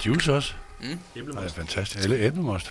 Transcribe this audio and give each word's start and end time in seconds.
Er 0.00 0.04
juice 0.06 0.34
også. 0.34 0.52
Mm. 0.80 0.86
Det 1.14 1.22
er 1.36 1.48
fantastisk. 1.48 2.04
Alle 2.04 2.18
æblemost. 2.18 2.70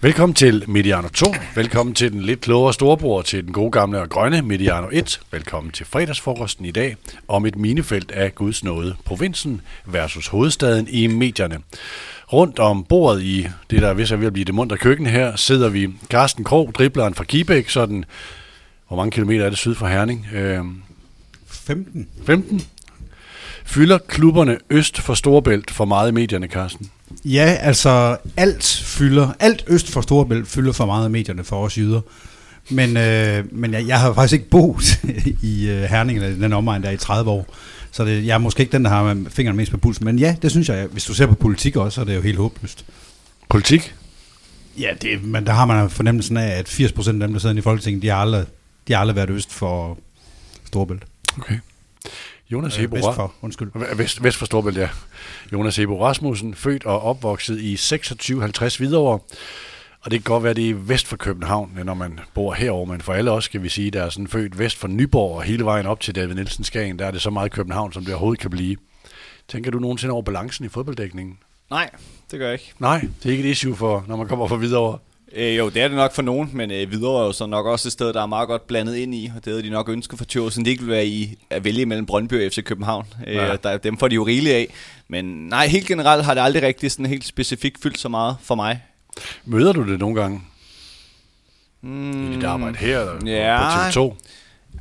Velkommen 0.00 0.34
til 0.34 0.64
Mediano 0.68 1.08
2. 1.08 1.26
Velkommen 1.54 1.94
til 1.94 2.12
den 2.12 2.22
lidt 2.22 2.40
klogere 2.40 2.72
storebror 2.72 3.22
til 3.22 3.44
den 3.44 3.52
gode 3.52 3.70
gamle 3.70 4.00
og 4.00 4.08
grønne 4.08 4.42
Mediano 4.42 4.88
1. 4.92 5.20
Velkommen 5.30 5.72
til 5.72 5.86
fredagsfrokosten 5.86 6.64
i 6.64 6.70
dag 6.70 6.96
om 7.28 7.46
et 7.46 7.56
minefelt 7.56 8.10
af 8.10 8.34
Guds 8.34 8.64
nåde. 8.64 8.96
Provinsen 9.04 9.60
versus 9.86 10.26
hovedstaden 10.26 10.88
i 10.88 11.06
medierne. 11.06 11.58
Rundt 12.32 12.58
om 12.58 12.84
bordet 12.84 13.22
i 13.22 13.48
det, 13.70 13.82
der 13.82 13.94
vist 13.94 14.12
er 14.12 14.16
ved 14.16 14.26
at 14.26 14.32
blive 14.32 14.44
det 14.44 14.54
mundre 14.54 14.76
køkken 14.76 15.06
her, 15.06 15.36
sidder 15.36 15.68
vi 15.68 15.90
Carsten 16.08 16.44
Krog, 16.44 16.74
dribleren 16.74 17.14
fra 17.14 17.24
Kibæk, 17.24 17.68
sådan, 17.68 18.04
hvor 18.88 18.96
mange 18.96 19.10
kilometer 19.10 19.44
er 19.44 19.48
det 19.48 19.58
syd 19.58 19.74
for 19.74 19.86
Herning? 19.86 20.26
Øh, 20.32 20.64
15. 21.46 22.08
15. 22.26 22.62
Fylder 23.64 23.98
klubberne 23.98 24.58
øst 24.70 25.00
for 25.00 25.14
Storebælt 25.14 25.70
for 25.70 25.84
meget 25.84 26.10
i 26.10 26.12
medierne, 26.12 26.46
Carsten? 26.46 26.90
Ja, 27.24 27.56
altså 27.60 28.16
alt 28.36 28.82
fylder, 28.84 29.32
alt 29.40 29.64
øst 29.66 29.90
for 29.90 30.00
Storebælt 30.00 30.48
fylder 30.48 30.72
for 30.72 30.86
meget 30.86 31.04
af 31.04 31.10
medierne 31.10 31.44
for 31.44 31.64
os 31.64 31.78
jyder. 31.78 32.00
Men, 32.70 32.96
øh, 32.96 33.44
men 33.52 33.72
jeg, 33.72 33.86
jeg 33.86 34.00
har 34.00 34.12
faktisk 34.12 34.32
ikke 34.32 34.50
boet 34.50 35.00
i 35.42 35.68
øh, 35.68 35.82
Herning 35.82 36.18
eller 36.18 36.38
den 36.38 36.52
omegn 36.52 36.82
der 36.82 36.90
i 36.90 36.96
30 36.96 37.30
år. 37.30 37.54
Så 37.90 38.04
det, 38.04 38.26
jeg 38.26 38.34
er 38.34 38.38
måske 38.38 38.60
ikke 38.60 38.72
den, 38.72 38.84
der 38.84 38.90
har 38.90 39.16
fingrene 39.28 39.56
mest 39.56 39.70
på 39.70 39.78
pulsen. 39.78 40.04
Men 40.04 40.18
ja, 40.18 40.36
det 40.42 40.50
synes 40.50 40.68
jeg, 40.68 40.86
hvis 40.86 41.04
du 41.04 41.14
ser 41.14 41.26
på 41.26 41.34
politik 41.34 41.76
også, 41.76 41.94
så 41.94 42.00
er 42.00 42.04
det 42.04 42.16
jo 42.16 42.20
helt 42.20 42.38
håbløst. 42.38 42.84
Politik? 43.48 43.94
Ja, 44.78 44.90
det, 45.02 45.24
men 45.24 45.46
der 45.46 45.52
har 45.52 45.64
man 45.64 45.90
fornemmelsen 45.90 46.36
af, 46.36 46.58
at 46.58 46.68
80% 46.68 47.08
af 47.08 47.12
dem, 47.12 47.32
der 47.32 47.38
sidder 47.38 47.56
i 47.56 47.60
Folketinget, 47.60 48.02
de 48.02 48.08
har 48.08 48.16
aldrig, 48.16 48.44
de 48.88 48.92
har 48.92 49.00
aldrig 49.00 49.16
været 49.16 49.30
øst 49.30 49.52
for 49.52 49.98
Storebælt. 50.64 51.02
Okay. 51.38 51.58
Jonas 52.52 52.74
Øh, 52.76 52.80
Hebo 52.80 52.96
vest 52.96 53.04
for, 53.14 53.34
undskyld. 53.42 53.96
Vest, 53.96 54.22
vest 54.22 54.36
for 54.36 54.46
Storbælt, 54.46 54.76
ja. 54.76 54.88
Jonas 55.52 55.76
Hebo 55.76 56.04
Rasmussen, 56.06 56.54
født 56.54 56.84
og 56.84 57.02
opvokset 57.02 57.60
i 57.60 57.76
2650 57.76 58.76
Hvidovre. 58.76 59.18
Og 60.00 60.10
det 60.10 60.24
kan 60.24 60.32
godt 60.32 60.44
være, 60.44 60.54
det 60.54 60.70
er 60.70 60.74
vest 60.74 61.06
for 61.06 61.16
København, 61.16 61.78
når 61.84 61.94
man 61.94 62.20
bor 62.34 62.52
herover, 62.52 62.86
men 62.86 63.00
for 63.00 63.12
alle 63.12 63.30
os 63.30 63.44
skal 63.44 63.62
vi 63.62 63.68
sige, 63.68 63.90
der 63.90 64.02
er 64.02 64.10
sådan 64.10 64.28
født 64.28 64.58
vest 64.58 64.78
for 64.78 64.88
Nyborg 64.88 65.36
og 65.36 65.42
hele 65.42 65.64
vejen 65.64 65.86
op 65.86 66.00
til 66.00 66.14
David 66.14 66.34
Nielsen 66.34 66.64
Skagen, 66.64 66.98
der 66.98 67.06
er 67.06 67.10
det 67.10 67.22
så 67.22 67.30
meget 67.30 67.52
København, 67.52 67.92
som 67.92 68.04
det 68.04 68.14
overhovedet 68.14 68.40
kan 68.40 68.50
blive. 68.50 68.76
Tænker 69.48 69.70
du 69.70 69.78
nogensinde 69.78 70.12
over 70.12 70.22
balancen 70.22 70.64
i 70.64 70.68
fodbolddækningen? 70.68 71.38
Nej, 71.70 71.90
det 72.30 72.38
gør 72.38 72.46
jeg 72.46 72.52
ikke. 72.52 72.72
Nej, 72.78 73.00
det 73.22 73.26
er 73.28 73.30
ikke 73.30 73.44
et 73.44 73.50
issue 73.50 73.76
for, 73.76 74.04
når 74.08 74.16
man 74.16 74.28
kommer 74.28 74.46
fra 74.48 74.56
Hvidovre. 74.56 74.98
Øh, 75.34 75.56
jo, 75.58 75.68
det 75.68 75.82
er 75.82 75.88
det 75.88 75.96
nok 75.96 76.14
for 76.14 76.22
nogen, 76.22 76.50
men 76.52 76.70
øh, 76.70 76.90
videre 76.90 77.20
er 77.22 77.24
jo 77.26 77.32
så 77.32 77.46
nok 77.46 77.66
også 77.66 77.88
et 77.88 77.92
sted, 77.92 78.12
der 78.12 78.22
er 78.22 78.26
meget 78.26 78.48
godt 78.48 78.66
blandet 78.66 78.96
ind 78.96 79.14
i, 79.14 79.30
og 79.36 79.44
det 79.44 79.50
havde 79.52 79.62
de 79.62 79.70
nok 79.70 79.88
ønsket 79.88 80.18
for 80.18 80.24
Tjørsen. 80.24 80.64
Det 80.64 80.70
ikke 80.70 80.82
vil 80.82 80.92
være 80.92 81.06
i 81.06 81.36
at 81.50 81.64
vælge 81.64 81.86
mellem 81.86 82.06
Brøndby 82.06 82.46
og 82.46 82.52
FC 82.52 82.64
København. 82.64 83.06
Øh, 83.26 83.34
Ja. 83.34 83.56
der, 83.56 83.76
dem 83.76 83.98
får 83.98 84.08
de 84.08 84.14
jo 84.14 84.22
rigeligt 84.26 84.54
af. 84.54 84.68
Men 85.08 85.24
nej, 85.24 85.66
helt 85.66 85.86
generelt 85.86 86.24
har 86.24 86.34
det 86.34 86.40
aldrig 86.40 86.62
rigtig 86.62 86.90
sådan 86.90 87.06
helt 87.06 87.24
specifikt 87.24 87.82
fyldt 87.82 87.98
så 87.98 88.08
meget 88.08 88.36
for 88.42 88.54
mig. 88.54 88.82
Møder 89.44 89.72
du 89.72 89.90
det 89.90 89.98
nogle 89.98 90.20
gange 90.20 90.42
Mm, 91.84 92.32
i 92.32 92.34
dit 92.36 92.44
arbejde 92.44 92.76
her 92.78 93.00
eller 93.00 93.32
ja. 93.32 93.58
på 93.58 94.00
TV2? 94.00 94.16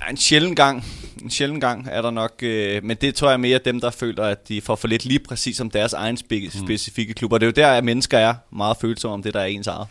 Ja, 0.05 0.09
En 0.11 0.17
sjælden 0.17 0.55
gang. 0.55 0.85
En 1.23 1.29
sjælden 1.29 1.59
gang 1.59 1.87
er 1.91 2.01
der 2.01 2.11
nok, 2.11 2.33
øh, 2.43 2.83
men 2.83 2.97
det 3.01 3.15
tror 3.15 3.29
jeg 3.29 3.39
mere 3.39 3.59
dem, 3.65 3.81
der 3.81 3.89
føler, 3.91 4.23
at 4.23 4.47
de 4.47 4.61
får 4.61 4.75
for 4.75 4.87
lidt 4.87 5.05
lige 5.05 5.19
præcis 5.19 5.59
om 5.59 5.69
deres 5.69 5.93
egen 5.93 6.17
spe- 6.17 6.59
specifikke 6.63 7.13
klubber. 7.13 7.37
Det 7.37 7.45
er 7.45 7.47
jo 7.47 7.67
der, 7.67 7.67
at 7.77 7.83
mennesker 7.83 8.17
er 8.17 8.33
meget 8.51 8.77
følsomme 8.81 9.13
om 9.13 9.23
det, 9.23 9.33
der 9.33 9.39
er 9.39 9.45
ens 9.45 9.67
eget. 9.67 9.87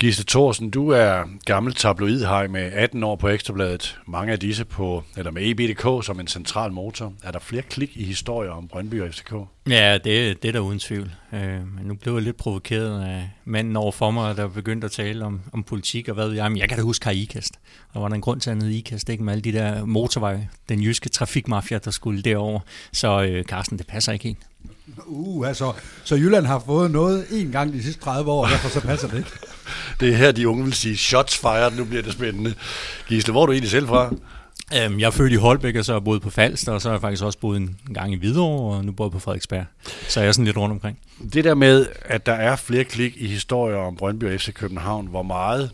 Gisle 0.00 0.24
Thorsen, 0.24 0.70
du 0.70 0.88
er 0.88 1.24
gammel 1.44 1.74
tabloidhej 1.74 2.46
med 2.46 2.72
18 2.72 3.02
år 3.02 3.16
på 3.16 3.28
Ekstrabladet. 3.28 3.98
Mange 4.06 4.32
af 4.32 4.38
disse 4.38 4.64
på, 4.64 5.04
eller 5.16 5.30
med 5.30 5.42
EBDK 5.44 6.06
som 6.06 6.20
en 6.20 6.26
central 6.26 6.72
motor. 6.72 7.12
Er 7.22 7.30
der 7.30 7.38
flere 7.38 7.62
klik 7.62 7.96
i 7.96 8.04
historier 8.04 8.50
om 8.50 8.68
Brøndby 8.68 9.02
og 9.02 9.10
FCK? 9.10 9.32
Ja, 9.68 9.98
det, 10.04 10.42
det 10.42 10.48
er 10.48 10.52
der 10.52 10.60
uden 10.60 10.78
tvivl. 10.78 11.10
Øh, 11.32 11.40
men 11.40 11.84
nu 11.84 11.94
blev 11.94 12.14
jeg 12.14 12.22
lidt 12.22 12.36
provokeret 12.36 13.02
af 13.02 13.30
manden 13.44 13.76
over 13.76 13.92
for 13.92 14.10
mig, 14.10 14.36
der 14.36 14.48
begyndte 14.48 14.84
at 14.84 14.90
tale 14.90 15.24
om, 15.24 15.40
om 15.52 15.62
politik 15.62 16.08
og 16.08 16.14
hvad 16.14 16.28
ved 16.28 16.34
jeg. 16.34 16.50
Men 16.52 16.58
jeg 16.58 16.68
kan 16.68 16.78
da 16.78 16.82
huske 16.82 17.02
Kai 17.02 17.22
Ikast. 17.22 17.54
Og 17.92 18.02
var 18.02 18.08
der 18.08 18.14
en 18.14 18.20
grund 18.20 18.40
til, 18.40 18.50
at 18.50 18.56
han 18.56 18.62
hed 18.62 18.70
Ikast, 18.70 19.08
ikke? 19.08 19.24
Med 19.24 19.32
alle 19.32 19.42
de 19.42 19.52
der 19.52 19.84
motorveje, 19.84 20.48
den 20.68 20.82
jyske 20.82 21.08
trafikmafia, 21.08 21.78
der 21.78 21.90
skulle 21.90 22.22
derover. 22.22 22.60
Så 22.92 23.22
øh, 23.22 23.44
Carsten, 23.44 23.78
det 23.78 23.86
passer 23.86 24.12
ikke 24.12 24.24
helt. 24.24 24.46
Uh, 25.06 25.48
altså, 25.48 25.72
så 26.04 26.14
Jylland 26.14 26.46
har 26.46 26.62
fået 26.66 26.90
noget 26.90 27.26
en 27.30 27.52
gang 27.52 27.72
de 27.72 27.82
sidste 27.82 28.00
30 28.02 28.30
år, 28.30 28.44
og 28.44 28.50
derfor 28.50 28.68
så 28.68 28.80
passer 28.80 29.08
det 29.08 29.18
ikke. 29.18 29.30
Det 30.00 30.08
er 30.08 30.16
her, 30.16 30.32
de 30.32 30.48
unge 30.48 30.64
vil 30.64 30.72
sige, 30.72 30.96
shots 30.96 31.38
fired, 31.38 31.72
nu 31.76 31.84
bliver 31.84 32.02
det 32.02 32.12
spændende. 32.12 32.54
Gisle, 33.08 33.32
hvor 33.32 33.42
er 33.42 33.46
du 33.46 33.52
egentlig 33.52 33.70
selv 33.70 33.88
fra? 33.88 34.14
Øhm, 34.74 35.00
jeg 35.00 35.06
er 35.06 35.10
født 35.10 35.32
i 35.32 35.36
Holbæk, 35.36 35.76
og 35.76 35.84
så 35.84 35.92
har 35.92 35.98
jeg 35.98 36.04
boet 36.04 36.22
på 36.22 36.30
Falster, 36.30 36.72
og 36.72 36.82
så 36.82 36.88
har 36.88 36.94
jeg 36.94 37.00
faktisk 37.00 37.24
også 37.24 37.38
boet 37.38 37.56
en 37.56 37.76
gang 37.94 38.12
i 38.12 38.16
Hvidovre, 38.16 38.76
og 38.76 38.84
nu 38.84 38.92
bor 38.92 39.04
jeg 39.04 39.12
på 39.12 39.18
Frederiksberg. 39.18 39.64
Så 40.08 40.20
jeg 40.20 40.28
er 40.28 40.32
sådan 40.32 40.44
lidt 40.44 40.56
rundt 40.56 40.72
omkring. 40.72 40.98
Det 41.32 41.44
der 41.44 41.54
med, 41.54 41.86
at 42.04 42.26
der 42.26 42.32
er 42.32 42.56
flere 42.56 42.84
klik 42.84 43.16
i 43.16 43.26
historier 43.26 43.76
om 43.76 43.96
Brøndby 43.96 44.24
og 44.24 44.40
FC 44.40 44.52
København, 44.54 45.06
hvor 45.06 45.22
meget, 45.22 45.70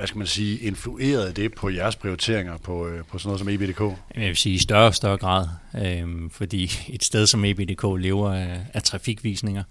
hvad 0.00 0.06
skal 0.06 0.18
man 0.18 0.26
sige, 0.26 0.58
influerede 0.58 1.32
det 1.32 1.54
på 1.54 1.70
jeres 1.70 1.96
prioriteringer 1.96 2.56
på, 2.56 2.86
øh, 2.86 3.04
på 3.04 3.18
sådan 3.18 3.28
noget 3.28 3.38
som 3.38 3.48
EBDK? 3.48 3.80
Jeg 4.16 4.28
vil 4.28 4.36
sige 4.36 4.54
i 4.54 4.58
større 4.58 4.86
og 4.86 4.94
større 4.94 5.16
grad, 5.16 5.46
øh, 5.84 6.30
fordi 6.30 6.72
et 6.94 7.04
sted 7.04 7.26
som 7.26 7.44
EBDK 7.44 7.84
lever 7.98 8.32
af, 8.32 8.60
af 8.74 8.82
trafikvisninger, 8.82 9.62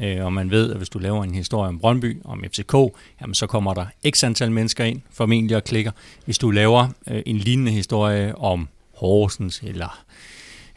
øh, 0.00 0.24
og 0.24 0.32
man 0.32 0.50
ved, 0.50 0.70
at 0.70 0.76
hvis 0.76 0.88
du 0.88 0.98
laver 0.98 1.24
en 1.24 1.34
historie 1.34 1.68
om 1.68 1.78
Brøndby, 1.78 2.16
om 2.24 2.44
FCK, 2.52 2.74
jamen 3.20 3.34
så 3.34 3.46
kommer 3.46 3.74
der 3.74 3.86
x 4.10 4.24
antal 4.24 4.52
mennesker 4.52 4.84
ind, 4.84 5.00
formentlig 5.12 5.56
og 5.56 5.64
klikker. 5.64 5.90
Hvis 6.24 6.38
du 6.38 6.50
laver 6.50 6.88
øh, 7.10 7.22
en 7.26 7.38
lignende 7.38 7.72
historie 7.72 8.38
om 8.38 8.68
Horsens 8.94 9.60
eller 9.64 10.04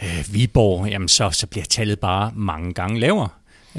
øh, 0.04 0.26
Viborg, 0.34 0.90
jamen 0.90 1.08
så, 1.08 1.30
så 1.32 1.48
bliver 1.48 1.66
tallet 1.66 2.00
bare 2.00 2.32
mange 2.36 2.74
gange 2.74 3.00
lavere. 3.00 3.30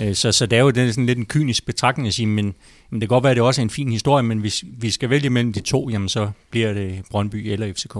Øh, 0.01 0.15
Så, 0.15 0.33
så 0.33 0.47
det 0.47 0.59
er 0.59 0.63
jo 0.63 0.71
den, 0.71 0.93
sådan 0.93 1.07
lidt 1.07 1.19
en 1.19 1.27
kynisk 1.27 1.67
betragtning 1.67 2.09
at 2.09 2.15
sige, 2.15 2.27
men, 2.27 2.55
men 2.91 3.01
det 3.01 3.09
kan 3.09 3.15
godt 3.15 3.25
være, 3.25 3.31
at 3.31 3.37
det 3.37 3.45
også 3.45 3.61
er 3.61 3.63
en 3.63 3.71
fin 3.71 3.93
historie, 3.93 4.23
men 4.23 4.39
hvis 4.39 4.65
vi 4.79 4.91
skal 4.91 5.11
vælge 5.11 5.31
mellem 5.31 5.53
de 5.53 5.61
to, 5.61 5.89
jamen 5.89 6.09
så 6.09 6.31
bliver 6.51 6.73
det 6.73 7.03
Brøndby 7.11 7.37
eller 7.37 7.73
FCK. 7.73 7.97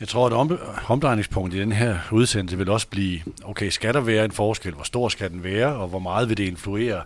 Jeg 0.00 0.08
tror, 0.08 0.26
at 0.26 0.32
om, 0.32 0.58
omdrejningspunkt 0.86 1.54
i 1.54 1.58
den 1.58 1.72
her 1.72 1.98
udsendelse 2.12 2.58
vil 2.58 2.68
også 2.68 2.88
blive, 2.88 3.20
okay, 3.44 3.68
skal 3.68 3.94
der 3.94 4.00
være 4.00 4.24
en 4.24 4.30
forskel? 4.30 4.72
Hvor 4.72 4.84
stor 4.84 5.08
skal 5.08 5.30
den 5.30 5.44
være, 5.44 5.76
og 5.76 5.88
hvor 5.88 5.98
meget 5.98 6.28
vil 6.28 6.36
det 6.36 6.44
influere? 6.44 7.02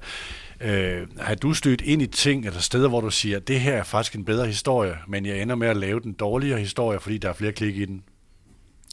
Øh, 0.61 1.07
har 1.21 1.35
du 1.35 1.55
stødt 1.55 1.81
ind 1.81 2.03
i 2.03 2.07
ting 2.07 2.47
eller 2.47 2.61
steder, 2.61 2.89
hvor 2.89 3.01
du 3.01 3.11
siger, 3.11 3.39
det 3.39 3.61
her 3.61 3.73
er 3.73 3.83
faktisk 3.83 4.15
en 4.15 4.25
bedre 4.25 4.47
historie, 4.47 4.95
men 5.09 5.27
jeg 5.27 5.43
ender 5.43 5.55
med 5.55 5.69
at 5.69 5.77
lave 5.77 6.01
den 6.01 6.13
dårligere 6.13 6.59
historie, 6.59 7.01
fordi 7.01 7.19
der 7.19 7.29
er 7.29 7.33
flere 7.33 7.53
klik 7.53 7.77
i 7.77 7.85
den? 7.85 8.03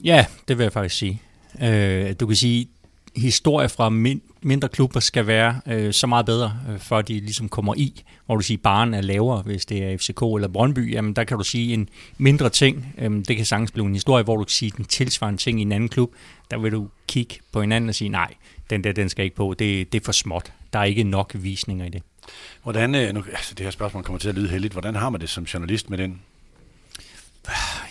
Ja, 0.04 0.26
det 0.48 0.58
vil 0.58 0.64
jeg 0.64 0.74
faktisk 0.74 0.98
sige. 0.98 1.22
Øh, 1.62 2.14
du 2.20 2.28
kan 2.28 2.36
sige, 2.36 2.68
historie 3.16 3.69
fra 3.69 3.90
min, 3.90 4.22
mindre 4.41 4.69
klubber 4.69 5.00
skal 5.00 5.28
være 5.28 5.62
øh, 5.68 5.94
så 5.94 6.07
meget 6.07 6.25
bedre, 6.25 6.59
øh, 6.69 6.79
før 6.79 7.01
de 7.01 7.13
ligesom 7.13 7.50
kommer 7.50 7.75
i, 7.78 8.03
hvor 8.25 8.35
du 8.35 8.41
siger, 8.41 8.57
baren 8.63 8.94
er 8.94 9.01
lavere, 9.01 9.41
hvis 9.41 9.66
det 9.66 9.84
er 9.84 9.97
FCK 9.97 10.22
eller 10.35 10.47
Brøndby, 10.47 10.94
jamen 10.94 11.13
der 11.13 11.24
kan 11.24 11.38
du 11.38 11.44
sige 11.44 11.74
en 11.74 11.90
mindre 12.18 12.50
ting, 12.50 12.94
øh, 12.97 13.12
det 13.28 13.38
kan 13.38 13.46
sagtens 13.46 13.72
blive 13.72 13.85
en 13.85 13.94
historie, 13.94 14.24
hvor 14.24 14.38
du 14.38 14.44
kan 14.44 14.50
sige 14.50 14.72
den 14.78 14.85
tilsvarende 14.85 15.40
ting 15.40 15.59
i 15.59 15.62
en 15.62 15.72
anden 15.72 15.90
klub, 15.90 16.12
der 16.51 16.57
vil 16.57 16.72
du 16.72 16.88
kigge 17.07 17.35
på 17.51 17.62
hinanden 17.62 17.90
og 17.90 17.96
sige, 17.96 18.09
nej, 18.09 18.34
den 18.69 18.84
der, 18.84 18.91
den 18.91 19.09
skal 19.09 19.25
ikke 19.25 19.35
på, 19.35 19.56
det, 19.59 19.94
det 19.94 20.01
er 20.01 20.06
for 20.06 20.12
småt, 20.12 20.53
der 20.74 20.80
er 20.80 20.84
ikke 20.84 21.03
nok 21.03 21.31
visninger 21.35 21.85
i 21.85 21.90
det. 21.90 22.03
Hvordan, 22.63 22.95
øh, 22.95 23.13
nu, 23.13 23.24
altså 23.31 23.56
det 23.56 23.63
her 23.63 23.72
spørgsmål 23.72 24.03
kommer 24.03 24.19
til 24.19 24.30
at 24.30 24.35
lyde 24.35 24.50
heldigt, 24.50 24.74
hvordan 24.74 24.95
har 24.95 25.09
man 25.09 25.22
det 25.22 25.30
som 25.30 25.44
journalist 25.44 25.90
med 25.90 25.97
den? 25.97 26.22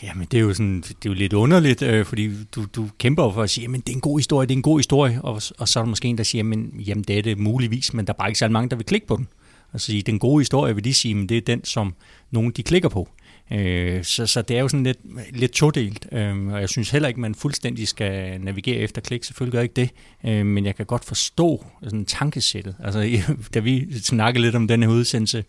Jamen, 0.03 0.27
det 0.31 0.39
er 0.39 0.43
jo, 0.43 0.55
sådan, 0.55 0.81
det 0.81 0.91
er 0.91 1.11
jo 1.11 1.13
lidt 1.13 1.33
underligt, 1.33 1.83
øh, 1.83 2.07
fordi 2.07 2.31
du, 2.55 2.67
du 2.77 2.89
kæmper 2.99 3.33
for 3.33 3.43
at 3.43 3.51
sige, 3.51 3.63
jamen, 3.63 3.81
det 3.81 3.89
er 3.89 3.97
en 3.97 4.01
god 4.01 4.19
historie, 4.19 4.47
det 4.47 4.55
er 4.55 4.59
en 4.59 4.63
god 4.63 4.79
historie, 4.79 5.21
og, 5.23 5.43
og 5.59 5.69
så 5.69 5.79
er 5.79 5.83
der 5.85 5.89
måske 5.89 6.09
en, 6.09 6.19
der 6.19 6.25
siger, 6.25 6.41
jamen, 6.41 6.81
jamen, 6.87 7.05
det 7.05 7.19
er 7.19 7.23
det 7.23 7.39
muligvis, 7.39 7.95
men 7.95 8.07
der 8.07 8.13
er 8.13 8.17
bare 8.17 8.29
ikke 8.29 8.39
så 8.39 8.49
mange, 8.49 8.71
der 8.71 8.77
vil 8.77 8.87
klikke 8.87 9.07
på 9.07 9.17
den. 9.17 9.29
Altså, 9.73 9.87
sige, 9.87 10.03
den 10.03 10.19
gode 10.19 10.41
historie, 10.41 10.75
vil 10.75 10.85
de 10.85 10.95
sige, 10.95 11.15
men 11.15 11.29
det 11.29 11.37
er 11.37 11.41
den, 11.41 11.65
som 11.65 11.95
nogen 12.31 12.51
de 12.51 12.63
klikker 12.63 12.89
på. 12.89 13.09
Øh, 13.53 14.05
så, 14.05 14.27
så 14.27 14.43
det 14.43 14.57
er 14.57 14.61
jo 14.61 14.69
sådan 14.69 14.85
lidt, 14.85 14.99
lidt 15.33 15.53
todelt, 15.53 16.07
øh, 16.13 16.47
og 16.47 16.61
jeg 16.61 16.69
synes 16.69 16.91
heller 16.91 17.09
ikke, 17.09 17.21
man 17.21 17.35
fuldstændig 17.35 17.89
skal 17.89 18.41
navigere 18.41 18.77
efter 18.77 19.01
klik. 19.01 19.25
Selvfølgelig 19.25 19.53
gør 19.53 19.59
jeg 19.59 19.65
ikke 19.65 19.75
det, 19.75 19.91
øh, 20.31 20.47
men 20.47 20.67
jeg 20.67 20.77
kan 20.77 20.87
godt 20.87 21.05
forstå 21.05 21.67
sådan 21.83 22.05
tankesættet. 22.05 22.75
Altså, 22.85 23.19
da 23.55 23.61
vi 23.61 23.99
snakkede 24.03 24.43
lidt 24.43 24.55
om 24.55 24.69
den 24.69 24.83
her 24.83 24.91
udsendelse, 24.91 25.45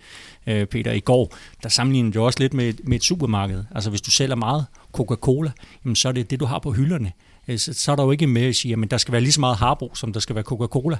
øh, 0.47 0.65
Peter, 0.65 0.91
i 0.91 0.99
går, 0.99 1.35
der 1.63 1.69
sammenlignede 1.69 2.15
jo 2.15 2.25
også 2.25 2.39
lidt 2.39 2.53
med, 2.53 2.73
med 2.83 2.95
et 2.95 3.03
supermarked. 3.03 3.63
Altså, 3.75 3.89
hvis 3.89 4.01
du 4.01 4.11
sælger 4.11 4.35
meget 4.35 4.65
Coca-Cola, 4.97 5.51
jamen, 5.85 5.95
så 5.95 6.07
er 6.07 6.11
det 6.11 6.31
det, 6.31 6.39
du 6.39 6.45
har 6.45 6.59
på 6.59 6.71
hylderne. 6.71 7.11
Øh, 7.47 7.59
Så, 7.59 7.73
så 7.73 7.91
er 7.91 7.95
der 7.95 8.03
jo 8.03 8.11
ikke 8.11 8.27
med 8.27 8.41
at 8.41 8.55
sige, 8.55 8.77
at 8.83 8.91
der 8.91 8.97
skal 8.97 9.11
være 9.11 9.21
lige 9.21 9.31
så 9.31 9.39
meget 9.39 9.57
Harbo, 9.57 9.95
som 9.95 10.13
der 10.13 10.19
skal 10.19 10.35
være 10.35 10.43
Coca-Cola, 10.43 10.97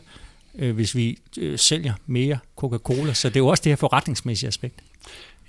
øh, 0.56 0.76
hvis 0.76 0.96
vi 0.96 1.18
øh, 1.38 1.60
sælger 1.60 1.94
mere 2.06 2.38
Coca-Cola. 2.56 3.14
Så 3.14 3.30
det 3.30 3.36
er 3.36 3.40
jo 3.40 3.48
også 3.48 3.62
det 3.64 3.72
her 3.72 3.76
forretningsmæssige 3.76 4.48
aspekt. 4.48 4.80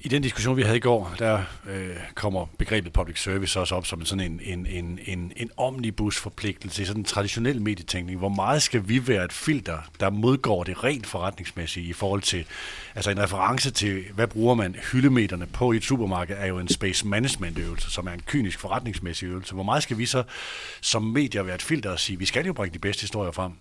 I 0.05 0.09
den 0.09 0.23
diskussion, 0.23 0.57
vi 0.57 0.63
havde 0.63 0.77
i 0.77 0.81
går, 0.81 1.15
der 1.19 1.43
øh, 1.71 1.97
kommer 2.15 2.47
begrebet 2.59 2.93
public 2.93 3.23
service 3.23 3.61
også 3.61 3.75
op 3.75 3.87
som 3.87 4.05
sådan 4.05 4.33
en, 4.33 4.41
en, 4.45 4.67
en, 4.67 4.99
en, 5.07 5.33
en 5.37 5.51
omnibusforpligtelse 5.57 6.83
i 6.83 6.85
sådan 6.85 7.01
en 7.01 7.05
traditionel 7.05 7.63
medietænkning. 7.63 8.19
Hvor 8.19 8.29
meget 8.29 8.63
skal 8.63 8.89
vi 8.89 9.09
være 9.09 9.25
et 9.25 9.33
filter, 9.33 9.79
der 10.01 10.11
modgår 10.11 10.65
det 10.65 10.85
rent 10.85 11.07
forretningsmæssige 11.07 11.87
i 11.87 11.93
forhold 11.93 12.23
til, 12.23 12.45
altså 12.95 13.11
en 13.11 13.23
reference 13.23 13.71
til, 13.71 14.05
hvad 14.15 14.27
bruger 14.27 14.55
man 14.55 14.77
hyldemeterne 14.93 15.47
på 15.47 15.73
i 15.73 15.77
et 15.77 15.85
supermarked, 15.85 16.37
er 16.39 16.47
jo 16.47 16.59
en 16.59 16.69
space 16.69 17.07
management 17.07 17.59
øvelse, 17.59 17.91
som 17.91 18.07
er 18.07 18.13
en 18.13 18.23
kynisk 18.27 18.59
forretningsmæssig 18.59 19.27
øvelse. 19.27 19.55
Hvor 19.55 19.63
meget 19.63 19.83
skal 19.83 19.99
vi 19.99 20.07
så 20.07 20.23
som 20.81 21.03
medier 21.03 21.43
være 21.43 21.55
et 21.55 21.63
filter 21.63 21.91
og 21.91 22.01
sige, 22.01 22.19
vi 22.19 22.27
skal 22.27 22.47
jo 22.47 22.53
bringe 22.53 22.75
de 22.75 22.79
bedste 22.79 23.01
historier 23.01 23.33
frem? 23.33 23.53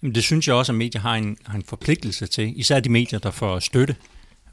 Men 0.00 0.14
det 0.14 0.24
synes 0.24 0.48
jeg 0.48 0.54
også, 0.56 0.72
at 0.72 0.76
medier 0.76 1.00
har 1.00 1.14
en, 1.14 1.36
har 1.46 1.56
en 1.56 1.64
forpligtelse 1.68 2.26
til, 2.26 2.60
især 2.60 2.80
de 2.80 2.88
medier, 2.88 3.18
der 3.18 3.30
får 3.30 3.58
støtte. 3.58 3.96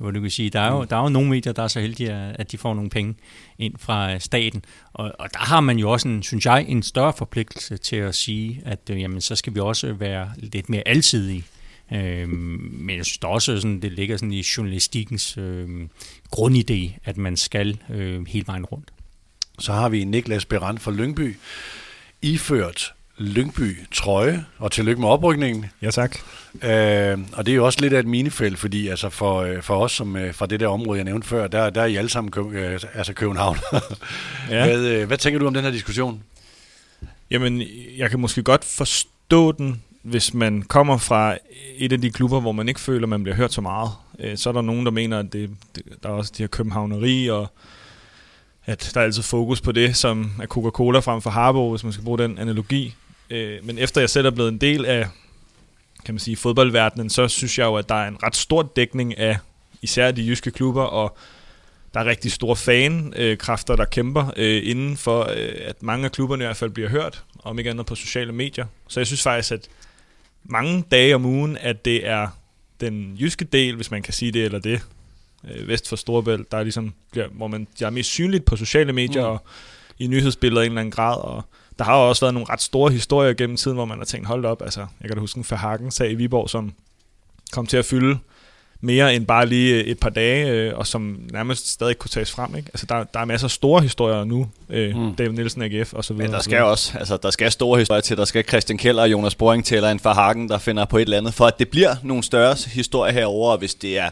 Hvor 0.01 0.11
du 0.11 0.21
kan 0.21 0.29
sige, 0.29 0.49
der 0.49 0.59
er, 0.59 0.71
jo, 0.71 0.83
der 0.83 0.95
er 0.95 1.01
jo 1.01 1.09
nogle 1.09 1.29
medier, 1.29 1.53
der 1.53 1.63
er 1.63 1.67
så 1.67 1.79
heldige, 1.79 2.11
at 2.11 2.51
de 2.51 2.57
får 2.57 2.73
nogle 2.73 2.89
penge 2.89 3.15
ind 3.59 3.73
fra 3.77 4.19
staten. 4.19 4.65
Og, 4.93 5.11
og 5.19 5.33
der 5.33 5.39
har 5.39 5.59
man 5.59 5.77
jo 5.77 5.91
også, 5.91 6.07
en, 6.07 6.23
synes 6.23 6.45
jeg, 6.45 6.65
en 6.67 6.83
større 6.83 7.13
forpligtelse 7.13 7.77
til 7.77 7.95
at 7.95 8.15
sige, 8.15 8.61
at 8.65 8.79
jamen, 8.89 9.21
så 9.21 9.35
skal 9.35 9.55
vi 9.55 9.59
også 9.59 9.93
være 9.93 10.31
lidt 10.37 10.69
mere 10.69 10.87
alsidige. 10.87 11.43
Øhm, 11.93 12.75
men 12.79 12.97
jeg 12.97 13.05
synes 13.05 13.17
der 13.17 13.27
også, 13.27 13.55
sådan, 13.55 13.81
det 13.81 13.91
ligger 13.91 14.17
sådan 14.17 14.33
i 14.33 14.43
journalistikkens 14.57 15.37
øh, 15.37 15.87
grundidé, 16.35 16.99
at 17.03 17.17
man 17.17 17.37
skal 17.37 17.79
øh, 17.89 18.27
hele 18.27 18.47
vejen 18.47 18.65
rundt. 18.65 18.91
Så 19.59 19.73
har 19.73 19.89
vi 19.89 20.03
Niklas 20.03 20.45
Berand 20.45 20.77
fra 20.77 20.91
Lyngby, 20.91 21.37
iført 22.21 22.93
Lyngby 23.21 23.77
trøje, 23.91 24.45
og 24.57 24.71
tillykke 24.71 25.01
med 25.01 25.09
oprykningen. 25.09 25.65
Ja, 25.81 25.91
tak. 25.91 26.17
Øh, 26.63 27.19
og 27.33 27.45
det 27.45 27.51
er 27.51 27.55
jo 27.55 27.65
også 27.65 27.81
lidt 27.81 27.93
af 27.93 27.99
et 27.99 28.07
minefelt, 28.07 28.59
fordi 28.59 28.87
altså 28.87 29.09
for, 29.09 29.41
øh, 29.41 29.61
for 29.61 29.75
os 29.75 29.91
som 29.91 30.15
øh, 30.15 30.33
fra 30.33 30.45
det 30.45 30.59
der 30.59 30.67
område, 30.67 30.97
jeg 30.97 31.05
nævnte 31.05 31.27
før, 31.27 31.47
der, 31.47 31.69
der 31.69 31.81
er 31.81 31.85
I 31.85 31.95
alle 31.95 32.09
sammen 32.09 32.31
kø, 32.31 32.41
øh, 32.41 32.79
altså 32.93 33.13
København. 33.13 33.57
ja. 34.49 34.65
hvad, 34.65 35.05
hvad 35.05 35.17
tænker 35.17 35.39
du 35.39 35.47
om 35.47 35.53
den 35.53 35.63
her 35.63 35.71
diskussion? 35.71 36.23
Jamen, 37.31 37.61
jeg 37.97 38.09
kan 38.09 38.19
måske 38.19 38.43
godt 38.43 38.65
forstå 38.65 39.51
den, 39.51 39.81
hvis 40.03 40.33
man 40.33 40.61
kommer 40.61 40.97
fra 40.97 41.37
et 41.77 41.93
af 41.93 42.01
de 42.01 42.11
klubber, 42.11 42.39
hvor 42.39 42.51
man 42.51 42.67
ikke 42.67 42.79
føler, 42.79 43.07
man 43.07 43.23
bliver 43.23 43.35
hørt 43.35 43.53
så 43.53 43.61
meget. 43.61 43.89
Øh, 44.19 44.37
så 44.37 44.49
er 44.49 44.53
der 44.53 44.61
nogen, 44.61 44.85
der 44.85 44.91
mener, 44.91 45.19
at 45.19 45.33
det, 45.33 45.49
der 46.03 46.09
er 46.09 46.13
også 46.13 46.33
de 46.37 46.43
her 46.43 46.47
københavneri, 46.47 47.29
og 47.29 47.47
at 48.65 48.91
der 48.93 48.99
er 48.99 49.05
altid 49.05 49.23
fokus 49.23 49.61
på 49.61 49.71
det, 49.71 49.95
som 49.95 50.31
er 50.41 50.45
Coca-Cola 50.45 50.99
frem 50.99 51.21
for 51.21 51.29
Harbo, 51.29 51.69
hvis 51.69 51.83
man 51.83 51.93
skal 51.93 52.05
bruge 52.05 52.17
den 52.17 52.37
analogi. 52.37 52.95
Øh, 53.31 53.65
men 53.65 53.77
efter 53.77 54.01
jeg 54.01 54.09
selv 54.09 54.27
er 54.27 54.31
blevet 54.31 54.49
en 54.49 54.57
del 54.57 54.85
af 54.85 55.07
kan 56.05 56.13
man 56.13 56.19
sige, 56.19 56.37
fodboldverdenen, 56.37 57.09
så 57.09 57.27
synes 57.27 57.59
jeg 57.59 57.65
jo, 57.65 57.75
at 57.75 57.89
der 57.89 57.95
er 57.95 58.07
en 58.07 58.23
ret 58.23 58.35
stor 58.35 58.71
dækning 58.75 59.17
af 59.17 59.37
især 59.81 60.11
de 60.11 60.27
jyske 60.27 60.51
klubber, 60.51 60.83
og 60.83 61.17
der 61.93 61.99
er 61.99 62.05
rigtig 62.05 62.31
store 62.31 62.55
fankræfter, 62.55 63.75
der 63.75 63.85
kæmper 63.85 64.31
øh, 64.37 64.61
inden 64.69 64.97
for, 64.97 65.21
øh, 65.21 65.55
at 65.61 65.83
mange 65.83 66.05
af 66.05 66.11
klubberne 66.11 66.43
i 66.43 66.45
hvert 66.45 66.57
fald 66.57 66.69
bliver 66.71 66.89
hørt, 66.89 67.23
om 67.43 67.57
ikke 67.59 67.69
andet 67.69 67.85
på 67.85 67.95
sociale 67.95 68.31
medier. 68.31 68.65
Så 68.87 68.99
jeg 68.99 69.07
synes 69.07 69.23
faktisk, 69.23 69.51
at 69.51 69.69
mange 70.43 70.83
dage 70.91 71.15
om 71.15 71.25
ugen, 71.25 71.57
at 71.57 71.85
det 71.85 72.07
er 72.07 72.27
den 72.79 73.15
jyske 73.19 73.45
del, 73.45 73.75
hvis 73.75 73.91
man 73.91 74.01
kan 74.01 74.13
sige 74.13 74.31
det 74.31 74.45
eller 74.45 74.59
det, 74.59 74.81
øh, 75.51 75.67
vest 75.67 75.89
for 75.89 75.95
Storebælt, 75.95 76.51
der 76.51 76.57
er 76.57 76.63
ligesom, 76.63 76.93
bliver, 77.11 77.27
hvor 77.27 77.47
man 77.47 77.67
jeg 77.79 77.85
er 77.85 77.89
mest 77.89 78.09
synligt 78.09 78.45
på 78.45 78.55
sociale 78.55 78.93
medier 78.93 79.21
mm. 79.21 79.31
og 79.31 79.45
i 79.99 80.07
nyhedsbilleder 80.07 80.61
i 80.61 80.65
en 80.65 80.71
eller 80.71 80.81
anden 80.81 80.91
grad, 80.91 81.21
og 81.21 81.43
der 81.81 81.85
har 81.85 81.95
også 81.95 82.21
været 82.21 82.33
nogle 82.33 82.49
ret 82.49 82.61
store 82.61 82.91
historier 82.91 83.33
gennem 83.33 83.57
tiden, 83.57 83.77
hvor 83.77 83.85
man 83.85 83.97
har 83.97 84.05
tænkt, 84.05 84.27
hold 84.27 84.45
op, 84.45 84.61
altså, 84.61 84.79
jeg 84.79 85.09
kan 85.09 85.15
da 85.15 85.19
huske 85.19 85.37
en 85.37 85.45
Verhagen-sag 85.49 86.11
i 86.11 86.15
Viborg, 86.15 86.49
som 86.49 86.73
kom 87.51 87.65
til 87.65 87.77
at 87.77 87.85
fylde 87.85 88.17
mere 88.81 89.15
end 89.15 89.25
bare 89.25 89.45
lige 89.45 89.83
et 89.83 89.99
par 89.99 90.09
dage, 90.09 90.49
øh, 90.51 90.77
og 90.77 90.87
som 90.87 91.19
nærmest 91.31 91.69
stadig 91.69 91.97
kunne 91.97 92.09
tages 92.09 92.31
frem. 92.31 92.55
Ikke? 92.55 92.69
Altså, 92.73 92.85
der, 92.85 93.03
der 93.03 93.19
er 93.19 93.25
masser 93.25 93.47
af 93.47 93.51
store 93.51 93.81
historier 93.81 94.23
nu, 94.23 94.47
øh, 94.69 94.97
mm. 94.97 95.15
David 95.15 95.31
Nielsen, 95.31 95.61
AGF 95.61 95.93
og 95.93 96.05
så 96.05 96.13
videre. 96.13 96.27
Men 96.27 96.33
der 96.33 96.41
skal 96.41 96.61
også, 96.61 96.97
altså, 96.97 97.17
der 97.17 97.29
skal 97.29 97.51
store 97.51 97.79
historier 97.79 98.01
til. 98.01 98.17
Der 98.17 98.25
skal 98.25 98.47
Christian 98.47 98.77
Keller 98.77 99.01
og 99.01 99.11
Jonas 99.11 99.35
Boring 99.35 99.65
til, 99.65 99.75
eller 99.75 99.91
en 99.91 99.99
Verhagen, 100.03 100.49
der 100.49 100.57
finder 100.57 100.85
på 100.85 100.97
et 100.97 101.01
eller 101.01 101.17
andet, 101.17 101.33
for 101.33 101.45
at 101.45 101.59
det 101.59 101.69
bliver 101.69 101.95
nogle 102.03 102.23
større 102.23 102.55
historier 102.67 103.13
herover, 103.13 103.57
hvis 103.57 103.75
det 103.75 103.97
er 103.97 104.09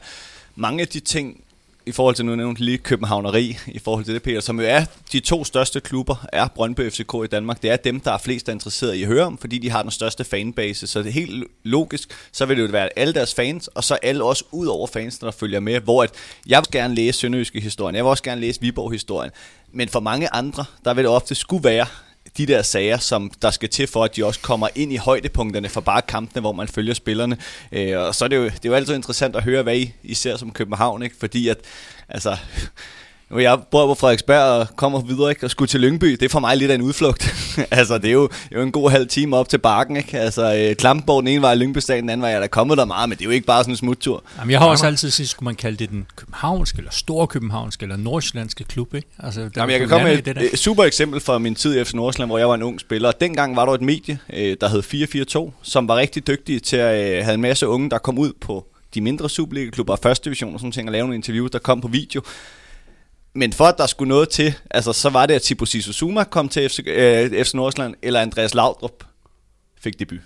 mange 0.56 0.82
af 0.82 0.88
de 0.88 1.00
ting, 1.00 1.44
i 1.90 1.92
forhold 1.92 2.16
til 2.16 2.26
nu 2.26 2.36
nævnte 2.36 2.66
lige 2.66 2.78
Københavneri, 2.78 3.58
i 3.68 3.80
forhold 3.80 4.06
til 4.06 4.14
det, 4.14 4.24
Peter, 4.24 4.40
som 4.40 4.60
jo 4.60 4.66
er 4.66 4.86
de 5.12 5.20
to 5.20 5.44
største 5.44 5.80
klubber, 5.80 6.26
er 6.34 6.48
Brøndby 6.48 6.92
FCK 6.92 7.14
i 7.24 7.28
Danmark. 7.28 7.62
Det 7.62 7.70
er 7.70 7.76
dem, 7.76 8.00
der 8.00 8.12
er 8.12 8.18
flest 8.18 8.48
interesseret 8.48 8.96
i 8.96 9.02
at 9.02 9.08
høre 9.08 9.26
om, 9.26 9.38
fordi 9.38 9.58
de 9.58 9.70
har 9.70 9.82
den 9.82 9.92
største 9.92 10.24
fanbase. 10.24 10.88
Så 10.88 11.00
det 11.00 11.08
er 11.08 11.12
helt 11.12 11.44
logisk, 11.64 12.10
så 12.32 12.46
vil 12.46 12.58
det 12.58 12.64
jo 12.64 12.68
være 12.72 12.90
alle 12.96 13.14
deres 13.14 13.34
fans, 13.34 13.68
og 13.68 13.84
så 13.84 13.96
alle 13.96 14.24
også 14.24 14.44
ud 14.52 14.68
over 14.68 14.88
fansene, 14.88 15.26
der 15.26 15.32
følger 15.32 15.60
med, 15.60 15.80
hvor 15.80 16.04
at 16.04 16.12
jeg 16.48 16.60
vil 16.60 16.72
gerne 16.72 16.96
læse 16.96 17.20
Sønderjyske 17.20 17.62
historien, 17.62 17.96
jeg 17.96 18.04
vil 18.04 18.10
også 18.10 18.24
gerne 18.24 18.42
læse 18.42 18.62
Viborg 18.62 18.92
historien, 18.92 19.32
men 19.72 19.90
for 19.90 20.00
mange 20.00 20.34
andre, 20.34 20.66
der 20.86 20.94
vil 20.94 21.04
det 21.04 21.12
ofte 21.12 21.36
skulle 21.36 21.64
være 21.64 21.86
de 22.38 22.46
der 22.46 22.62
sager, 22.62 22.98
som 22.98 23.32
der 23.42 23.52
skal 23.52 23.70
til 23.70 23.88
for, 23.88 24.04
at 24.04 24.16
de 24.16 24.26
også 24.26 24.40
kommer 24.40 24.68
ind 24.76 24.94
i 24.94 24.96
højdepunkterne 24.96 25.70
for 25.70 25.82
bare 25.82 26.02
kampene, 26.02 26.42
hvor 26.42 26.52
man 26.52 26.68
følger 26.68 26.94
spillerne. 26.94 27.38
Øh, 27.72 27.98
og 27.98 28.16
så 28.16 28.26
er 28.26 28.30
det, 28.30 28.36
jo, 28.36 28.44
det 28.44 28.66
er 28.66 28.70
jo 28.70 28.74
altid 28.74 28.96
interessant 28.96 29.36
at 29.36 29.44
høre, 29.44 29.64
hvad 29.64 29.78
I, 29.78 29.94
I 30.04 30.14
ser 30.14 30.38
som 30.38 30.52
København, 30.52 31.04
ikke? 31.04 31.16
fordi 31.20 31.48
at, 31.48 31.58
altså, 32.10 32.38
nu 33.32 33.40
jeg 33.40 33.60
bor 33.72 33.88
på 33.88 33.94
Frederiksberg 33.94 34.44
og 34.44 34.68
kommer 34.76 35.02
videre 35.02 35.30
ikke, 35.30 35.46
og 35.46 35.52
skulle 35.52 35.70
til 35.70 35.80
Lyngby, 35.80 36.12
det 36.12 36.24
er 36.24 36.30
for 36.30 36.40
mig 36.40 36.58
lidt 36.58 36.72
af 36.72 36.76
en 36.76 36.82
udflugt. 36.82 37.36
altså, 37.72 37.98
det 37.98 38.08
er, 38.08 38.14
jo, 38.14 38.30
jo 38.56 38.62
en 38.62 38.72
god 38.72 38.92
halv 38.92 39.08
time 39.08 39.36
op 39.36 39.50
til 39.50 39.58
bakken. 39.58 39.98
Ikke? 39.98 40.20
Altså, 40.20 40.56
øh, 40.56 40.76
Klampenborg 40.76 41.24
den 41.24 41.28
ene 41.28 41.42
var 41.42 41.52
i 41.52 41.56
Lyngby 41.56 41.80
den 41.88 42.10
anden 42.10 42.22
var 42.22 42.28
jeg 42.28 42.42
der 42.42 42.48
kommet 42.48 42.78
der 42.78 42.86
meget, 42.86 43.10
men 43.10 43.18
det 43.18 43.24
er 43.24 43.26
jo 43.26 43.32
ikke 43.32 43.46
bare 43.46 43.64
sådan 43.64 43.74
en 43.74 43.78
smuttur. 43.78 44.24
Jamen, 44.40 44.52
jeg 44.52 44.60
har 44.60 44.68
også 44.68 44.86
altid 44.86 45.12
sagt, 45.12 45.30
skulle 45.30 45.46
man 45.46 45.56
kalde 45.56 45.78
det 45.78 45.90
den 45.90 46.06
københavnske, 46.16 46.78
eller 46.78 46.92
store 46.92 47.28
københavnske, 47.28 47.84
eller 47.84 47.98
nordsjællandske 47.98 48.64
klub, 48.64 48.94
ikke? 48.94 49.08
Altså, 49.20 49.42
der 49.42 49.50
Jamen, 49.58 49.72
jeg 49.72 49.80
kan 49.80 49.90
komme 49.90 50.08
med 50.08 50.28
et, 50.54 50.60
super 50.60 50.84
eksempel 50.84 51.20
fra 51.20 51.38
min 51.38 51.56
tid 51.56 51.80
i 51.80 51.84
FC 51.84 51.94
Nordsjælland, 51.94 52.30
hvor 52.30 52.38
jeg 52.38 52.48
var 52.48 52.56
en 52.56 52.64
ung 52.64 52.80
spiller. 52.80 53.12
Dengang 53.12 53.56
var 53.56 53.66
der 53.66 53.74
et 53.74 53.82
medie, 53.82 54.20
øh, 54.34 54.58
der 54.62 54.70
hed 54.70 54.82
442, 54.82 55.52
som 55.62 55.88
var 55.88 55.96
rigtig 55.96 56.28
dygtige 56.28 56.60
til 56.60 56.78
at 56.78 57.18
øh, 57.18 57.24
have 57.24 57.34
en 57.34 57.42
masse 57.42 57.68
unge, 57.68 57.90
der 57.90 57.98
kom 57.98 58.18
ud 58.18 58.34
på 58.42 58.66
de 58.94 59.02
mindre 59.02 59.30
Superliga-klubber 59.30 59.94
og 59.94 60.00
første 60.04 60.26
division 60.26 60.54
og 60.54 60.60
sådan 60.60 60.72
ting, 60.72 60.88
og 60.88 60.92
lave 60.92 61.04
nogle 61.04 61.16
interviews, 61.16 61.52
der 61.52 61.60
kom 61.60 61.82
på 61.82 61.88
video. 61.88 62.22
Men 63.34 63.54
for 63.54 63.66
at 63.66 63.78
der 63.78 63.86
skulle 63.86 64.10
noget 64.10 64.30
til, 64.30 64.54
altså 64.72 64.94
så 64.94 65.10
var 65.10 65.26
det, 65.26 65.34
at 65.34 65.42
Tipo 65.42 65.66
Zuma 65.66 66.24
kom 66.24 66.50
til 66.50 66.70
FC, 66.70 66.80
øh, 66.86 67.46
FC 67.46 67.54
Nordsjælland, 67.54 67.96
eller 68.02 68.22
Andreas 68.22 68.54
Laudrup 68.54 69.04
fik 69.82 70.00
debut. 70.00 70.20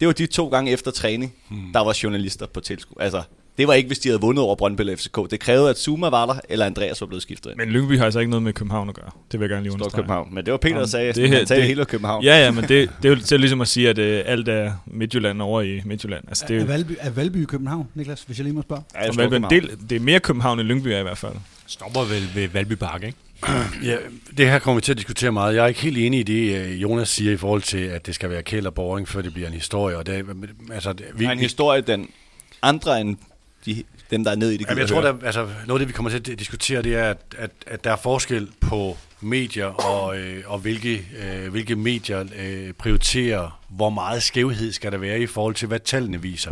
Det 0.00 0.06
var 0.06 0.12
de 0.12 0.26
to 0.26 0.48
gange 0.48 0.70
efter 0.70 0.90
træning, 0.90 1.34
hmm. 1.50 1.72
der 1.72 1.80
var 1.80 1.98
journalister 2.02 2.46
på 2.46 2.60
tilskud. 2.60 2.96
Altså, 3.00 3.22
det 3.58 3.68
var 3.68 3.74
ikke, 3.74 3.86
hvis 3.86 3.98
de 3.98 4.08
havde 4.08 4.20
vundet 4.20 4.44
over 4.44 4.54
Brøndby 4.54 4.80
eller 4.80 4.96
FCK. 4.96 5.30
Det 5.30 5.40
krævede, 5.40 5.70
at 5.70 5.78
Zuma 5.78 6.08
var 6.08 6.26
der, 6.26 6.34
eller 6.48 6.66
Andreas 6.66 7.00
var 7.00 7.06
blevet 7.06 7.22
skiftet 7.22 7.50
ind. 7.50 7.58
Men 7.58 7.68
Lyngby 7.68 7.98
har 7.98 8.04
altså 8.04 8.18
ikke 8.18 8.30
noget 8.30 8.42
med 8.42 8.52
København 8.52 8.88
at 8.88 8.94
gøre. 8.94 9.10
Det 9.32 9.40
vil 9.40 9.44
jeg 9.44 9.50
gerne 9.50 9.62
lige 9.62 9.72
understrege. 9.72 10.02
København. 10.02 10.34
Men 10.34 10.44
det 10.44 10.52
var 10.52 10.58
Peter, 10.58 10.78
der 10.78 10.86
sagde, 10.86 11.12
det, 11.12 11.30
han 11.30 11.46
sagde 11.46 11.60
det, 11.60 11.68
hele 11.68 11.84
København. 11.84 12.24
Ja, 12.24 12.44
ja, 12.44 12.50
men 12.50 12.64
det, 12.64 12.70
det 13.02 13.10
er 13.10 13.14
jo 13.14 13.20
til 13.20 13.40
ligesom 13.40 13.60
at 13.60 13.68
sige, 13.68 13.88
at 13.88 13.98
uh, 13.98 14.32
alt 14.32 14.48
er 14.48 14.72
Midtjylland 14.86 15.42
over 15.42 15.62
i 15.62 15.82
Midtjylland. 15.84 16.24
Altså, 16.28 16.44
det 16.48 16.56
er, 16.56 16.60
er, 16.60 16.64
Valby, 16.64 16.92
er 17.00 17.10
Valby 17.10 17.42
i 17.42 17.44
København, 17.44 17.88
Niklas, 17.94 18.22
hvis 18.22 18.38
jeg 18.38 18.44
lige 18.44 18.54
må 18.54 18.62
spørge? 18.62 18.82
Ja, 18.94 19.00
jeg 19.00 19.16
Valby, 19.16 19.46
del, 19.50 19.70
det 19.90 19.96
er 19.96 20.00
mere 20.00 20.20
København 20.20 20.60
end 20.60 20.68
Lyngby 20.68 20.86
er 20.86 20.98
i 20.98 21.02
hvert 21.02 21.18
fald. 21.18 21.34
Stopper 21.66 22.00
vel 22.00 22.30
ved 22.34 22.48
Valby 22.48 22.72
Bakke, 22.72 23.06
ikke? 23.06 23.18
ja, 23.90 23.96
det 24.36 24.50
her 24.50 24.58
kommer 24.58 24.80
vi 24.80 24.84
til 24.84 24.92
at 24.92 24.98
diskutere 24.98 25.32
meget. 25.32 25.54
Jeg 25.54 25.64
er 25.64 25.66
ikke 25.66 25.80
helt 25.80 25.98
enig 25.98 26.20
i 26.20 26.22
det, 26.22 26.56
øh, 26.56 26.82
Jonas 26.82 27.08
siger 27.08 27.32
i 27.32 27.36
forhold 27.36 27.62
til, 27.62 27.78
at 27.78 28.06
det 28.06 28.14
skal 28.14 28.30
være 28.30 28.42
Kjeld 28.42 28.66
og 28.66 28.74
Boring, 28.74 29.08
før 29.08 29.22
det 29.22 29.34
bliver 29.34 29.48
en 29.48 29.54
historie. 29.54 29.96
Og 29.96 30.06
det, 30.06 30.24
altså, 30.72 30.94
vi, 31.14 31.24
en 31.24 31.38
historie, 31.38 31.80
den 31.80 32.08
andre 32.62 33.00
end 33.00 33.16
de, 33.74 33.82
dem, 34.10 34.24
der 34.24 34.30
er 34.30 34.36
nede 34.36 34.54
i 34.54 34.56
det. 34.56 34.66
Jamen, 34.68 34.80
jeg 34.80 34.88
tror, 34.88 35.00
der, 35.00 35.14
altså, 35.24 35.48
noget 35.66 35.70
af 35.70 35.78
det, 35.78 35.88
vi 35.88 35.92
kommer 35.92 36.10
til 36.10 36.32
at 36.32 36.38
diskutere, 36.38 36.82
det 36.82 36.94
er, 36.94 37.10
at, 37.10 37.18
at, 37.38 37.50
at 37.66 37.84
der 37.84 37.92
er 37.92 37.96
forskel 37.96 38.48
på 38.60 38.96
medier 39.20 39.66
og, 39.66 40.18
øh, 40.18 40.42
og 40.46 40.58
hvilke, 40.58 41.06
øh, 41.22 41.50
hvilke 41.50 41.76
medier 41.76 42.24
øh, 42.38 42.72
prioriterer, 42.72 43.60
hvor 43.68 43.90
meget 43.90 44.22
skævhed 44.22 44.72
skal 44.72 44.92
der 44.92 44.98
være 44.98 45.20
i 45.20 45.26
forhold 45.26 45.54
til, 45.54 45.68
hvad 45.68 45.80
tallene 45.80 46.22
viser. 46.22 46.50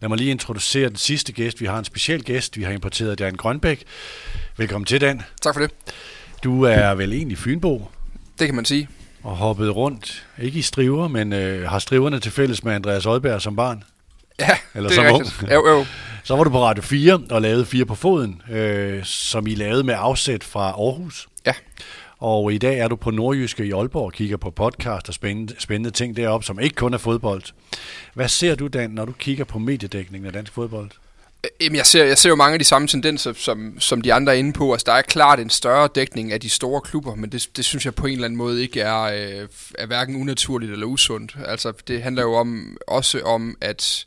Lad 0.00 0.08
mig 0.08 0.18
lige 0.18 0.30
introducere 0.30 0.88
den 0.88 0.96
sidste 0.96 1.32
gæst. 1.32 1.60
Vi 1.60 1.66
har 1.66 1.78
en 1.78 1.84
speciel 1.84 2.24
gæst. 2.24 2.56
Vi 2.56 2.62
har 2.62 2.72
importeret 2.72 3.18
Dan 3.18 3.34
Grønbæk. 3.34 3.84
Velkommen 4.56 4.86
til, 4.86 5.00
Dan. 5.00 5.22
Tak 5.42 5.54
for 5.54 5.60
det. 5.60 5.70
Du 6.44 6.62
er 6.62 6.94
vel 6.94 7.12
egentlig 7.12 7.38
Fynbo? 7.38 7.90
Det 8.38 8.46
kan 8.46 8.54
man 8.54 8.64
sige. 8.64 8.88
Og 9.22 9.36
hoppet 9.36 9.76
rundt, 9.76 10.26
ikke 10.38 10.58
i 10.58 10.62
striver, 10.62 11.08
men 11.08 11.32
øh, 11.32 11.68
har 11.68 11.78
striverne 11.78 12.20
til 12.20 12.32
fælles 12.32 12.64
med 12.64 12.72
Andreas 12.72 13.06
Oddberg 13.06 13.42
som 13.42 13.56
barn? 13.56 13.84
Ja, 14.40 14.56
Eller 14.74 14.88
det 14.88 14.98
er 14.98 15.14
rigtigt. 15.14 15.52
Jo, 15.52 15.68
jo. 15.68 15.86
Så 16.24 16.36
var 16.36 16.44
du 16.44 16.50
på 16.50 16.64
Radio 16.64 16.82
4 16.82 17.20
og 17.30 17.42
lavede 17.42 17.66
Fire 17.66 17.84
på 17.84 17.94
foden, 17.94 18.42
øh, 18.50 19.04
som 19.04 19.46
I 19.46 19.54
lavede 19.54 19.84
med 19.84 19.94
afsæt 19.98 20.44
fra 20.44 20.66
Aarhus. 20.66 21.28
Ja. 21.46 21.52
Og 22.18 22.52
i 22.52 22.58
dag 22.58 22.78
er 22.78 22.88
du 22.88 22.96
på 22.96 23.10
Nordjyske 23.10 23.66
i 23.66 23.72
Aalborg 23.72 24.04
og 24.04 24.12
kigger 24.12 24.36
på 24.36 24.50
podcast 24.50 25.08
og 25.08 25.14
spændende, 25.14 25.54
spændende 25.58 25.90
ting 25.90 26.16
deroppe, 26.16 26.46
som 26.46 26.60
ikke 26.60 26.76
kun 26.76 26.94
er 26.94 26.98
fodbold. 26.98 27.42
Hvad 28.14 28.28
ser 28.28 28.54
du, 28.54 28.66
Dan, 28.66 28.90
når 28.90 29.04
du 29.04 29.12
kigger 29.12 29.44
på 29.44 29.58
mediedækningen 29.58 30.26
af 30.26 30.32
dansk 30.32 30.52
fodbold? 30.52 30.90
Jamen, 31.60 31.76
jeg 31.76 31.86
ser, 31.86 32.04
jeg 32.04 32.18
ser 32.18 32.28
jo 32.28 32.36
mange 32.36 32.52
af 32.52 32.58
de 32.58 32.64
samme 32.64 32.88
tendenser, 32.88 33.32
som, 33.32 33.80
som 33.80 34.00
de 34.00 34.12
andre 34.12 34.34
er 34.34 34.38
inde 34.38 34.52
på. 34.52 34.72
Altså, 34.72 34.84
der 34.86 34.92
er 34.92 35.02
klart 35.02 35.40
en 35.40 35.50
større 35.50 35.88
dækning 35.94 36.32
af 36.32 36.40
de 36.40 36.48
store 36.48 36.80
klubber, 36.80 37.14
men 37.14 37.32
det, 37.32 37.48
det 37.56 37.64
synes 37.64 37.84
jeg 37.84 37.94
på 37.94 38.06
en 38.06 38.12
eller 38.12 38.24
anden 38.24 38.38
måde 38.38 38.62
ikke 38.62 38.80
er, 38.80 39.02
øh, 39.02 39.48
er 39.78 39.86
hverken 39.86 40.16
unaturligt 40.20 40.72
eller 40.72 40.86
usundt. 40.86 41.36
Altså, 41.46 41.72
det 41.88 42.02
handler 42.02 42.22
jo 42.22 42.34
om, 42.34 42.76
også 42.86 43.20
om, 43.20 43.56
at 43.60 44.06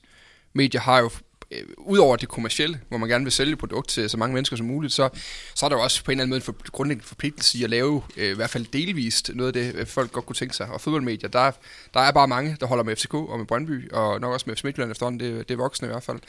medier 0.54 0.82
har 0.82 1.00
jo 1.00 1.10
øh, 1.54 1.64
udover 1.78 2.16
det 2.16 2.30
kommercielle, 2.30 2.80
hvor 2.90 2.98
man 2.98 3.10
gerne 3.10 3.26
vil 3.26 3.32
sælge 3.32 3.56
produkt 3.56 3.90
til 3.90 4.10
så 4.10 4.18
mange 4.18 4.34
mennesker 4.34 4.56
som 4.56 4.66
muligt, 4.66 4.94
så, 4.94 5.10
så 5.56 5.66
er 5.66 5.70
der 5.70 5.76
jo 5.76 5.84
også 5.84 6.04
på 6.04 6.12
en 6.12 6.16
eller 6.16 6.24
anden 6.24 6.30
måde 6.30 6.38
en 6.38 6.44
for, 6.44 6.72
grundlæggende 6.72 7.08
forpligtelse 7.08 7.58
i 7.58 7.64
at 7.64 7.70
lave 7.70 8.02
øh, 8.18 8.32
i 8.32 8.34
hvert 8.34 8.50
fald 8.50 8.66
delvist 8.74 9.32
noget 9.34 9.48
af 9.48 9.54
det, 9.54 9.80
øh, 9.80 9.88
folk 9.88 10.12
godt 10.12 10.26
kunne 10.26 10.36
tænke 10.36 10.56
sig. 10.56 10.68
Og 10.68 10.82
fodboldmedier, 10.82 11.30
der, 11.30 11.52
der 11.94 12.00
er 12.00 12.12
bare 12.12 12.28
mange, 12.28 12.58
der 12.60 12.66
holder 12.66 12.84
med 12.84 12.96
FCK 12.96 13.14
og 13.14 13.38
med 13.38 13.46
Brøndby, 13.46 13.92
og 13.92 14.22
nok 14.22 14.34
også 14.34 14.44
med 14.48 14.56
FC 14.56 14.64
Midtjylland 14.64 14.92
efterhånden, 14.92 15.20
det, 15.20 15.50
det 15.50 15.54
er 15.54 15.58
voksne 15.58 15.88
i 15.88 15.92
hvert 15.92 16.04
fald. 16.04 16.20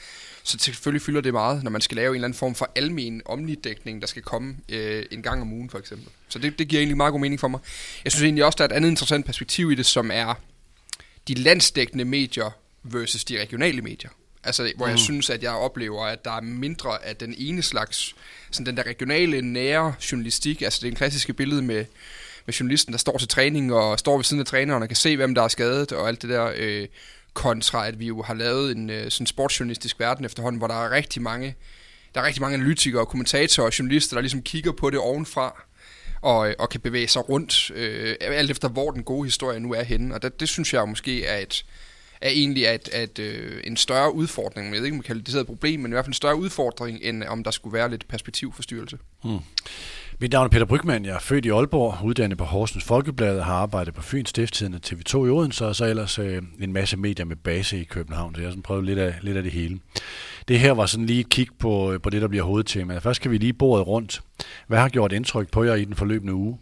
Så 0.43 0.57
selvfølgelig 0.59 1.01
fylder 1.01 1.21
det 1.21 1.33
meget, 1.33 1.63
når 1.63 1.71
man 1.71 1.81
skal 1.81 1.95
lave 1.95 2.09
en 2.09 2.15
eller 2.15 2.27
anden 2.27 2.37
form 2.37 2.55
for 2.55 2.71
almen 2.75 3.21
omnidækning, 3.25 4.01
der 4.01 4.07
skal 4.07 4.21
komme 4.21 4.55
øh, 4.69 5.05
en 5.11 5.21
gang 5.21 5.41
om 5.41 5.53
ugen 5.53 5.69
for 5.69 5.77
eksempel. 5.77 6.07
Så 6.29 6.39
det, 6.39 6.59
det 6.59 6.67
giver 6.67 6.79
egentlig 6.79 6.97
meget 6.97 7.11
god 7.11 7.19
mening 7.19 7.39
for 7.39 7.47
mig. 7.47 7.59
Jeg 8.03 8.11
synes 8.11 8.23
egentlig 8.23 8.45
også, 8.45 8.57
der 8.57 8.63
er 8.63 8.69
et 8.69 8.73
andet 8.73 8.89
interessant 8.89 9.25
perspektiv 9.25 9.71
i 9.71 9.75
det, 9.75 9.85
som 9.85 10.11
er 10.13 10.33
de 11.27 11.33
landsdækkende 11.33 12.05
medier 12.05 12.51
versus 12.85 13.25
de 13.25 13.41
regionale 13.41 13.81
medier. 13.81 14.09
Altså, 14.43 14.73
hvor 14.77 14.85
mm. 14.85 14.91
jeg 14.91 14.99
synes, 14.99 15.29
at 15.29 15.43
jeg 15.43 15.51
oplever, 15.51 16.05
at 16.05 16.25
der 16.25 16.31
er 16.31 16.41
mindre 16.41 17.05
af 17.05 17.15
den 17.15 17.35
ene 17.37 17.61
slags, 17.61 18.15
sådan 18.51 18.65
den 18.65 18.77
der 18.77 18.83
regionale, 18.83 19.41
nære 19.41 19.93
journalistik, 20.11 20.61
altså 20.61 20.79
det 20.81 20.87
er 20.87 20.91
en 20.91 20.95
klassiske 20.95 21.33
billede 21.33 21.61
med, 21.61 21.85
med 22.45 22.53
journalisten, 22.53 22.93
der 22.93 22.99
står 22.99 23.17
til 23.17 23.27
træning 23.27 23.73
og 23.73 23.99
står 23.99 24.17
ved 24.17 24.23
siden 24.23 24.39
af 24.39 24.45
træneren 24.45 24.83
og 24.83 24.89
kan 24.89 24.95
se, 24.95 25.15
hvem 25.15 25.35
der 25.35 25.41
er 25.41 25.47
skadet 25.47 25.91
og 25.91 26.07
alt 26.07 26.21
det 26.21 26.29
der, 26.29 26.51
øh, 26.55 26.87
kontra 27.33 27.87
at 27.87 27.99
vi 27.99 28.05
jo 28.05 28.21
har 28.21 28.33
lavet 28.33 28.77
en 28.77 28.89
øh, 28.89 29.11
sådan 29.11 29.27
sportsjournalistisk 29.27 29.99
verden 29.99 30.25
efterhånden, 30.25 30.57
hvor 30.57 30.67
der 30.67 30.85
er 30.85 30.91
rigtig 30.91 31.21
mange, 31.21 31.55
der 32.15 32.21
er 32.21 32.25
rigtig 32.25 32.41
mange 32.41 32.57
analytikere, 32.57 33.05
kommentatorer 33.05 33.67
og 33.67 33.79
journalister, 33.79 34.15
der 34.15 34.21
ligesom 34.21 34.41
kigger 34.41 34.71
på 34.71 34.89
det 34.89 34.99
ovenfra 34.99 35.63
og, 36.21 36.55
og 36.59 36.69
kan 36.69 36.81
bevæge 36.81 37.07
sig 37.07 37.29
rundt, 37.29 37.71
øh, 37.75 38.15
alt 38.21 38.51
efter 38.51 38.69
hvor 38.69 38.91
den 38.91 39.03
gode 39.03 39.25
historie 39.25 39.59
nu 39.59 39.73
er 39.73 39.83
henne. 39.83 40.15
Og 40.15 40.21
det, 40.21 40.39
det 40.39 40.49
synes 40.49 40.73
jeg 40.73 40.89
måske 40.89 41.25
er 41.25 41.37
et, 41.37 41.65
er 42.21 42.29
egentlig 42.29 42.67
at, 42.67 42.89
at 42.93 43.19
øh, 43.19 43.61
en 43.63 43.77
større 43.77 44.15
udfordring, 44.15 44.67
jeg 44.67 44.77
ved 44.77 44.85
ikke, 44.85 44.93
om 44.93 44.97
man 44.97 45.03
kan 45.03 45.19
det 45.19 45.35
et 45.35 45.45
problem, 45.45 45.79
men 45.79 45.91
i 45.91 45.93
hvert 45.93 46.05
fald 46.05 46.09
en 46.09 46.13
større 46.13 46.35
udfordring, 46.35 46.99
end 47.01 47.23
om 47.23 47.43
der 47.43 47.51
skulle 47.51 47.73
være 47.73 47.89
lidt 47.89 48.07
perspektivforstyrrelse. 48.07 48.97
Hmm. 49.23 49.39
Mit 50.19 50.31
navn 50.31 50.45
er 50.45 50.49
Peter 50.49 50.65
Brygman, 50.65 51.05
jeg 51.05 51.15
er 51.15 51.19
født 51.19 51.45
i 51.45 51.49
Aalborg, 51.49 52.05
uddannet 52.05 52.37
på 52.37 52.43
Horsens 52.43 52.83
Folkeblad, 52.83 53.41
har 53.41 53.53
arbejdet 53.53 53.93
på 53.93 54.01
Fyns 54.01 54.29
Stifttidende 54.29 54.79
TV2 54.87 55.17
i 55.17 55.29
Odense, 55.29 55.65
og 55.65 55.75
så 55.75 55.85
ellers 55.85 56.19
øh, 56.19 56.41
en 56.59 56.73
masse 56.73 56.97
medier 56.97 57.25
med 57.25 57.35
base 57.35 57.81
i 57.81 57.83
København, 57.83 58.35
så 58.35 58.41
jeg 58.41 58.47
har 58.47 58.51
sådan 58.51 58.63
prøvet 58.63 58.85
lidt 58.85 58.99
af, 58.99 59.15
lidt 59.21 59.37
af 59.37 59.43
det 59.43 59.51
hele. 59.51 59.79
Det 60.47 60.59
her 60.59 60.71
var 60.71 60.85
sådan 60.85 61.05
lige 61.05 61.19
et 61.19 61.29
kig 61.29 61.47
på, 61.59 61.93
øh, 61.93 62.01
på 62.01 62.09
det, 62.09 62.21
der 62.21 62.27
bliver 62.27 62.43
hovedtema. 62.43 62.97
Først 62.97 63.15
skal 63.15 63.31
vi 63.31 63.37
lige 63.37 63.53
bordet 63.53 63.87
rundt. 63.87 64.21
Hvad 64.67 64.79
har 64.79 64.89
gjort 64.89 65.11
indtryk 65.11 65.51
på 65.51 65.63
jer 65.63 65.75
i 65.75 65.85
den 65.85 65.95
forløbende 65.95 66.33
uge? 66.33 66.57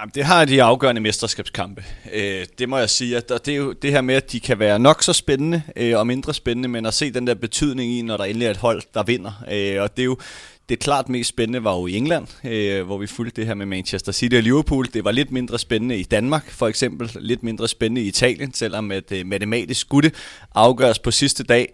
Jamen, 0.00 0.12
det 0.14 0.24
har 0.24 0.44
de 0.44 0.62
afgørende 0.62 1.00
mesterskabskampe. 1.00 1.84
Øh, 2.12 2.46
det 2.58 2.68
må 2.68 2.78
jeg 2.78 2.90
sige. 2.90 3.16
At 3.16 3.28
det 3.28 3.48
er 3.48 3.56
jo 3.56 3.72
det 3.72 3.92
her 3.92 4.00
med, 4.00 4.14
at 4.14 4.32
de 4.32 4.40
kan 4.40 4.58
være 4.58 4.78
nok 4.78 5.02
så 5.02 5.12
spændende 5.12 5.62
øh, 5.76 5.98
og 5.98 6.06
mindre 6.06 6.34
spændende, 6.34 6.68
men 6.68 6.86
at 6.86 6.94
se 6.94 7.10
den 7.10 7.26
der 7.26 7.34
betydning 7.34 7.92
i, 7.92 8.02
når 8.02 8.16
der 8.16 8.24
endelig 8.24 8.46
er 8.46 8.50
et 8.50 8.56
hold, 8.56 8.82
der 8.94 9.02
vinder. 9.02 9.44
Øh, 9.52 9.82
og 9.82 9.96
det 9.96 10.02
er 10.02 10.06
jo 10.06 10.18
det 10.68 10.78
klart 10.78 11.08
mest 11.08 11.28
spændende 11.28 11.64
var 11.64 11.76
jo 11.76 11.86
i 11.86 11.96
England, 11.96 12.26
øh, 12.44 12.86
hvor 12.86 12.98
vi 12.98 13.06
fulgte 13.06 13.40
det 13.40 13.46
her 13.46 13.54
med 13.54 13.66
Manchester 13.66 14.12
City 14.12 14.34
og 14.34 14.42
Liverpool. 14.42 14.86
Det 14.94 15.04
var 15.04 15.10
lidt 15.10 15.32
mindre 15.32 15.58
spændende 15.58 15.96
i 15.98 16.02
Danmark, 16.02 16.50
for 16.50 16.68
eksempel. 16.68 17.10
Lidt 17.20 17.42
mindre 17.42 17.68
spændende 17.68 18.02
i 18.02 18.06
Italien, 18.06 18.54
selvom 18.54 18.90
at 18.90 19.12
øh, 19.12 19.26
matematisk 19.26 19.80
skulle 19.80 20.10
afgøres 20.54 20.98
på 20.98 21.10
sidste 21.10 21.44
dag. 21.44 21.72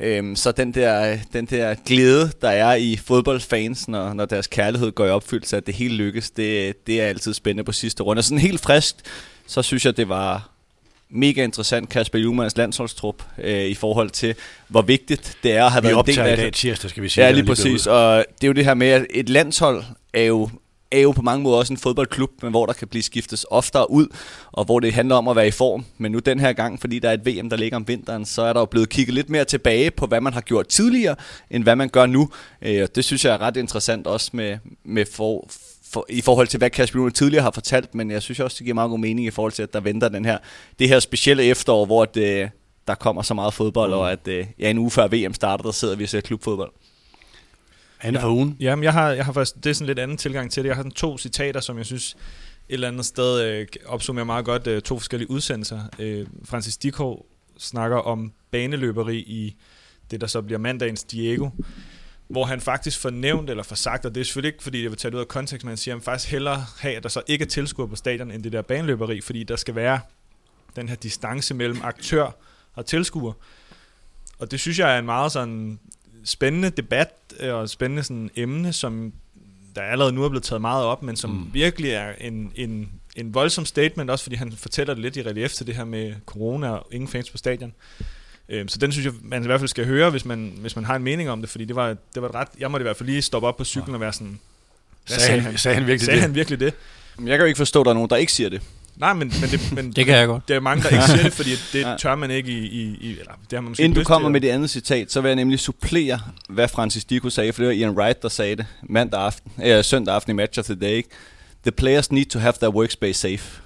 Øhm, 0.00 0.36
så 0.36 0.52
den 0.52 0.74
der, 0.74 1.18
den 1.32 1.46
der 1.46 1.74
glæde, 1.86 2.30
der 2.42 2.48
er 2.48 2.74
i 2.74 2.96
fodboldfans, 2.96 3.88
når, 3.88 4.14
når 4.14 4.24
deres 4.24 4.46
kærlighed 4.46 4.92
går 4.92 5.06
i 5.06 5.10
opfyldelse, 5.10 5.56
at 5.56 5.66
det 5.66 5.74
hele 5.74 5.94
lykkes, 5.94 6.30
det, 6.30 6.86
det 6.86 7.00
er 7.00 7.06
altid 7.06 7.34
spændende 7.34 7.64
på 7.64 7.72
sidste 7.72 8.02
runde. 8.02 8.20
Og 8.20 8.24
sådan 8.24 8.38
helt 8.38 8.60
frisk, 8.60 8.96
så 9.46 9.62
synes 9.62 9.84
jeg, 9.86 9.96
det 9.96 10.08
var 10.08 10.50
mega 11.10 11.44
interessant, 11.44 11.88
Kasper 11.88 12.18
Jumans 12.18 12.56
landsholdstrup, 12.56 13.22
øh, 13.38 13.64
i 13.64 13.74
forhold 13.74 14.10
til, 14.10 14.34
hvor 14.68 14.82
vigtigt 14.82 15.36
det 15.42 15.52
er 15.52 15.64
at 15.64 15.72
have 15.72 15.82
Vi 15.82 15.88
været 15.88 15.98
en 15.98 16.06
del 16.06 16.18
af 16.18 16.32
i 16.32 16.36
dag 16.36 16.52
tirsdag, 16.52 16.90
skal 16.90 17.02
vi 17.02 17.08
sige. 17.08 17.24
Ja, 17.24 17.30
lige 17.30 17.44
præcis. 17.46 17.86
Og 17.86 18.24
det 18.34 18.44
er 18.44 18.48
jo 18.48 18.52
det 18.52 18.64
her 18.64 18.74
med, 18.74 18.86
at 18.86 19.06
et 19.10 19.28
landshold 19.28 19.84
er 20.14 20.22
jo 20.22 20.48
er 20.96 21.02
jo 21.02 21.10
på 21.10 21.22
mange 21.22 21.42
måder 21.42 21.56
også 21.56 21.72
en 21.72 21.76
fodboldklub, 21.76 22.30
men 22.42 22.50
hvor 22.50 22.66
der 22.66 22.72
kan 22.72 22.88
blive 22.88 23.02
skiftes 23.02 23.46
oftere 23.50 23.90
ud, 23.90 24.06
og 24.52 24.64
hvor 24.64 24.80
det 24.80 24.92
handler 24.92 25.14
om 25.14 25.28
at 25.28 25.36
være 25.36 25.48
i 25.48 25.50
form. 25.50 25.84
Men 25.98 26.12
nu 26.12 26.18
den 26.18 26.40
her 26.40 26.52
gang, 26.52 26.80
fordi 26.80 26.98
der 26.98 27.08
er 27.08 27.12
et 27.12 27.26
VM, 27.26 27.50
der 27.50 27.56
ligger 27.56 27.76
om 27.76 27.88
vinteren, 27.88 28.24
så 28.24 28.42
er 28.42 28.52
der 28.52 28.60
jo 28.60 28.66
blevet 28.66 28.88
kigget 28.88 29.14
lidt 29.14 29.30
mere 29.30 29.44
tilbage 29.44 29.90
på, 29.90 30.06
hvad 30.06 30.20
man 30.20 30.32
har 30.32 30.40
gjort 30.40 30.68
tidligere, 30.68 31.16
end 31.50 31.62
hvad 31.62 31.76
man 31.76 31.88
gør 31.88 32.06
nu. 32.06 32.28
Øh, 32.62 32.88
det 32.94 33.04
synes 33.04 33.24
jeg 33.24 33.34
er 33.34 33.40
ret 33.40 33.56
interessant 33.56 34.06
også 34.06 34.30
med, 34.32 34.58
med 34.84 35.06
for, 35.12 35.48
for, 35.92 36.06
i 36.08 36.20
forhold 36.20 36.46
til, 36.46 36.58
hvad 36.58 36.70
Kasper 36.70 36.98
Lund 36.98 37.12
tidligere 37.12 37.42
har 37.42 37.50
fortalt, 37.50 37.94
men 37.94 38.10
jeg 38.10 38.22
synes 38.22 38.40
også, 38.40 38.54
det 38.58 38.64
giver 38.64 38.74
meget 38.74 38.90
god 38.90 38.98
mening 38.98 39.26
i 39.26 39.30
forhold 39.30 39.52
til, 39.52 39.62
at 39.62 39.72
der 39.72 39.80
venter 39.80 40.08
den 40.08 40.24
her, 40.24 40.38
det 40.78 40.88
her 40.88 41.00
specielle 41.00 41.44
efterår, 41.44 41.86
hvor 41.86 42.04
det, 42.04 42.50
der 42.86 42.94
kommer 42.94 43.22
så 43.22 43.34
meget 43.34 43.54
fodbold, 43.54 43.90
mm. 43.90 43.98
og 43.98 44.12
at 44.12 44.28
øh, 44.28 44.46
ja, 44.58 44.70
en 44.70 44.78
uge 44.78 44.90
før 44.90 45.08
VM 45.08 45.34
starter, 45.34 45.64
der 45.64 45.72
sidder 45.72 45.96
vi 45.96 46.04
og 46.04 46.08
ser 46.08 46.20
klubfodbold. 46.20 46.72
Anden 48.00 48.22
for 48.22 48.28
ugen? 48.28 48.56
Jamen, 48.60 48.82
jeg 48.82 48.92
har, 48.92 49.10
jeg 49.10 49.24
har 49.24 49.32
faktisk, 49.32 49.56
det 49.56 49.66
er 49.66 49.74
sådan 49.74 49.86
lidt 49.86 49.98
anden 49.98 50.16
tilgang 50.16 50.50
til 50.50 50.62
det. 50.62 50.68
Jeg 50.68 50.76
har 50.76 50.82
sådan 50.82 50.92
to 50.92 51.18
citater, 51.18 51.60
som 51.60 51.78
jeg 51.78 51.86
synes 51.86 52.16
et 52.68 52.74
eller 52.74 52.88
andet 52.88 53.06
sted 53.06 53.42
øh, 53.42 53.66
opsummerer 53.86 54.24
meget 54.24 54.44
godt 54.44 54.66
øh, 54.66 54.82
to 54.82 54.98
forskellige 54.98 55.30
udsendelser. 55.30 55.80
Øh, 55.98 56.26
Francis 56.44 56.76
Dikov 56.76 57.26
snakker 57.58 57.96
om 57.96 58.32
baneløberi 58.50 59.16
i 59.16 59.56
det, 60.10 60.20
der 60.20 60.26
så 60.26 60.42
bliver 60.42 60.58
mandagens 60.58 61.04
Diego, 61.04 61.48
hvor 62.28 62.44
han 62.44 62.60
faktisk 62.60 63.00
får 63.00 63.10
nævnt 63.10 63.50
eller 63.50 63.62
får 63.62 63.76
sagt, 63.76 64.04
og 64.04 64.14
det 64.14 64.20
er 64.20 64.24
selvfølgelig 64.24 64.48
ikke, 64.48 64.62
fordi 64.62 64.82
det 64.82 64.90
vil 64.90 64.98
tage 64.98 65.10
det 65.10 65.16
ud 65.16 65.20
af 65.20 65.28
kontekst, 65.28 65.64
men 65.64 65.68
han 65.68 65.76
siger, 65.76 65.94
at 65.94 66.00
han 66.00 66.04
faktisk 66.04 66.30
hellere 66.30 66.64
have, 66.78 66.96
at 66.96 67.02
der 67.02 67.08
så 67.08 67.22
ikke 67.26 67.42
er 67.44 67.48
tilskuer 67.48 67.86
på 67.86 67.96
stadion, 67.96 68.30
end 68.30 68.42
det 68.42 68.52
der 68.52 68.62
baneløberi, 68.62 69.20
fordi 69.20 69.44
der 69.44 69.56
skal 69.56 69.74
være 69.74 70.00
den 70.76 70.88
her 70.88 70.96
distance 70.96 71.54
mellem 71.54 71.78
aktør 71.82 72.30
og 72.74 72.86
tilskuer. 72.86 73.32
Og 74.38 74.50
det 74.50 74.60
synes 74.60 74.78
jeg 74.78 74.94
er 74.94 74.98
en 74.98 75.04
meget 75.04 75.32
sådan 75.32 75.78
spændende 76.24 76.70
debat 76.70 77.08
øh, 77.40 77.54
og 77.54 77.68
spændende 77.68 78.02
sådan 78.02 78.30
emne, 78.36 78.72
som 78.72 79.12
der 79.76 79.82
allerede 79.82 80.12
nu 80.12 80.24
er 80.24 80.28
blevet 80.28 80.44
taget 80.44 80.60
meget 80.60 80.84
op, 80.84 81.02
men 81.02 81.16
som 81.16 81.30
mm. 81.30 81.50
virkelig 81.52 81.90
er 81.90 82.12
en, 82.20 82.52
en, 82.54 82.90
en 83.16 83.34
voldsom 83.34 83.64
statement, 83.64 84.10
også 84.10 84.24
fordi 84.24 84.36
han 84.36 84.52
fortæller 84.52 84.94
det 84.94 85.02
lidt 85.02 85.16
i 85.16 85.22
relief 85.22 85.52
til 85.52 85.66
det 85.66 85.76
her 85.76 85.84
med 85.84 86.14
corona 86.26 86.70
og 86.70 86.86
ingen 86.92 87.08
fans 87.08 87.30
på 87.30 87.38
stadion. 87.38 87.72
Øhm, 88.48 88.68
så 88.68 88.78
den 88.78 88.92
synes 88.92 89.04
jeg, 89.06 89.14
man 89.22 89.42
i 89.42 89.46
hvert 89.46 89.60
fald 89.60 89.68
skal 89.68 89.86
høre, 89.86 90.10
hvis 90.10 90.24
man, 90.24 90.52
hvis 90.56 90.76
man 90.76 90.84
har 90.84 90.96
en 90.96 91.02
mening 91.02 91.30
om 91.30 91.40
det, 91.40 91.50
fordi 91.50 91.64
det 91.64 91.76
var, 91.76 91.96
det 92.14 92.22
var 92.22 92.28
et 92.28 92.34
ret, 92.34 92.48
jeg 92.58 92.70
måtte 92.70 92.82
i 92.82 92.86
hvert 92.86 92.96
fald 92.96 93.08
lige 93.08 93.22
stoppe 93.22 93.48
op 93.48 93.56
på 93.56 93.64
cyklen 93.64 93.94
og 93.94 94.00
være 94.00 94.12
sådan, 94.12 94.38
hvad 95.06 95.18
sagde, 95.18 95.26
sagde 95.26 95.40
han? 95.40 95.58
Sagde 95.58 95.74
han 95.74 95.86
virkelig 95.86 96.06
sagde 96.06 96.16
det? 96.16 96.22
han 96.22 96.34
virkelig 96.34 96.60
det? 96.60 96.74
Jeg 97.18 97.26
kan 97.26 97.40
jo 97.40 97.44
ikke 97.44 97.58
forstå, 97.58 97.80
at 97.80 97.84
der 97.84 97.90
er 97.90 97.94
nogen, 97.94 98.10
der 98.10 98.16
ikke 98.16 98.32
siger 98.32 98.48
det. 98.48 98.62
Nej, 98.96 99.12
men, 99.12 99.32
men, 99.40 99.50
det, 99.50 99.72
men 99.72 99.92
det 99.96 100.06
kan 100.06 100.16
jeg 100.16 100.26
godt. 100.26 100.48
Der 100.48 100.56
er 100.56 100.60
mange, 100.60 100.82
der 100.82 100.88
ikke 100.88 101.04
siger 101.04 101.22
det, 101.22 101.32
fordi 101.32 101.50
det 101.72 101.86
tør 101.98 102.14
man 102.14 102.30
ikke 102.30 102.50
i... 102.52 102.66
i, 102.66 102.98
i 103.00 103.10
eller, 103.10 103.32
det 103.50 103.52
har 103.52 103.60
man 103.60 103.68
måske 103.68 103.82
Inden 103.84 103.98
du 103.98 104.04
kommer 104.04 104.28
med 104.28 104.40
det 104.40 104.48
andet 104.48 104.70
citat, 104.70 105.12
så 105.12 105.20
vil 105.20 105.28
jeg 105.28 105.36
nemlig 105.36 105.60
supplere, 105.60 106.20
hvad 106.48 106.68
Francis 106.68 107.04
Dico 107.04 107.30
sagde, 107.30 107.52
for 107.52 107.62
det 107.62 107.68
var 107.68 107.74
Ian 107.74 107.90
Wright, 107.90 108.22
der 108.22 108.28
sagde 108.28 108.56
det 108.56 108.66
mandag 108.82 109.20
aften, 109.20 109.52
øh, 109.64 109.84
søndag 109.84 110.14
aften 110.14 110.30
i 110.30 110.34
Match 110.34 110.58
of 110.58 110.64
the 110.64 110.74
Day. 110.74 111.02
The 111.62 111.72
players 111.72 112.12
need 112.12 112.26
to 112.26 112.38
have 112.38 112.52
their 112.60 112.74
workspace 112.74 113.20
safe. 113.20 113.63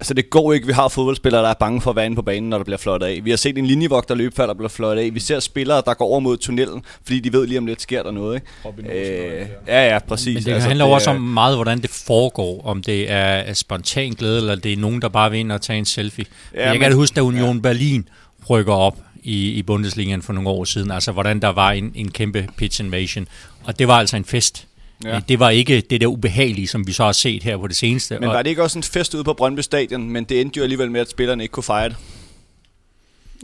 Altså 0.00 0.14
det 0.14 0.30
går 0.30 0.52
ikke, 0.52 0.66
vi 0.66 0.72
har 0.72 0.88
fodboldspillere, 0.88 1.42
der 1.42 1.48
er 1.48 1.54
bange 1.54 1.80
for 1.80 1.90
at 1.90 1.96
være 1.96 2.06
inde 2.06 2.16
på 2.16 2.22
banen, 2.22 2.50
når 2.50 2.56
der 2.56 2.64
bliver 2.64 2.78
fløjtet 2.78 3.06
af. 3.06 3.20
Vi 3.24 3.30
har 3.30 3.36
set 3.36 3.58
en 3.58 3.66
linjevogter 3.66 4.14
løbe 4.14 4.34
før, 4.34 4.46
der 4.46 4.54
bliver 4.54 4.68
fløjtet 4.68 5.02
af. 5.02 5.14
Vi 5.14 5.20
ser 5.20 5.40
spillere, 5.40 5.82
der 5.86 5.94
går 5.94 6.04
over 6.04 6.20
mod 6.20 6.36
tunnelen, 6.36 6.82
fordi 7.04 7.20
de 7.20 7.32
ved 7.32 7.46
lige 7.46 7.58
om 7.58 7.66
lidt 7.66 7.82
sker 7.82 8.02
der 8.02 8.10
noget. 8.10 8.42
Ikke? 8.78 9.40
Øh, 9.40 9.46
ja, 9.66 9.92
ja, 9.92 9.98
præcis. 9.98 10.34
Men 10.34 10.44
det 10.44 10.52
altså, 10.52 10.68
handler 10.68 10.84
det 10.84 10.94
også 10.94 11.10
om 11.10 11.20
meget, 11.20 11.56
hvordan 11.56 11.82
det 11.82 11.90
foregår. 11.90 12.62
Om 12.66 12.82
det 12.82 13.10
er 13.10 13.52
spontan 13.52 14.10
glæde, 14.12 14.38
eller 14.38 14.54
det 14.54 14.72
er 14.72 14.76
nogen, 14.76 15.02
der 15.02 15.08
bare 15.08 15.30
vil 15.30 15.40
ind 15.40 15.52
og 15.52 15.62
tage 15.62 15.78
en 15.78 15.84
selfie. 15.84 16.24
Ja, 16.54 16.70
jeg 16.70 16.80
kan 16.80 16.90
men, 16.90 16.96
huske, 16.96 17.14
da 17.14 17.20
Union 17.20 17.56
ja. 17.56 17.62
Berlin 17.62 18.08
rykker 18.50 18.74
op 18.74 18.98
i, 19.22 19.50
i 19.50 19.62
Bundesligaen 19.62 20.22
for 20.22 20.32
nogle 20.32 20.48
år 20.48 20.64
siden. 20.64 20.90
Altså 20.90 21.12
hvordan 21.12 21.40
der 21.40 21.48
var 21.48 21.72
en, 21.72 21.92
en 21.94 22.10
kæmpe 22.10 22.48
pitch 22.56 22.80
invasion. 22.80 23.28
Og 23.64 23.78
det 23.78 23.88
var 23.88 23.98
altså 23.98 24.16
en 24.16 24.24
fest. 24.24 24.66
Ja. 25.04 25.20
Det 25.28 25.38
var 25.38 25.50
ikke 25.50 25.80
det 25.80 26.00
der 26.00 26.06
ubehagelige, 26.06 26.66
som 26.66 26.86
vi 26.86 26.92
så 26.92 27.04
har 27.04 27.12
set 27.12 27.42
her 27.42 27.56
på 27.56 27.66
det 27.66 27.76
seneste. 27.76 28.18
Men 28.20 28.28
var 28.28 28.42
det 28.42 28.50
ikke 28.50 28.62
også 28.62 28.78
en 28.78 28.82
fest 28.82 29.14
ude 29.14 29.24
på 29.24 29.32
Brøndby 29.32 29.60
Stadion, 29.60 30.10
men 30.10 30.24
det 30.24 30.40
endte 30.40 30.58
jo 30.58 30.62
alligevel 30.62 30.90
med, 30.90 31.00
at 31.00 31.10
spillerne 31.10 31.42
ikke 31.42 31.52
kunne 31.52 31.64
fejre 31.64 31.88
det? 31.88 31.96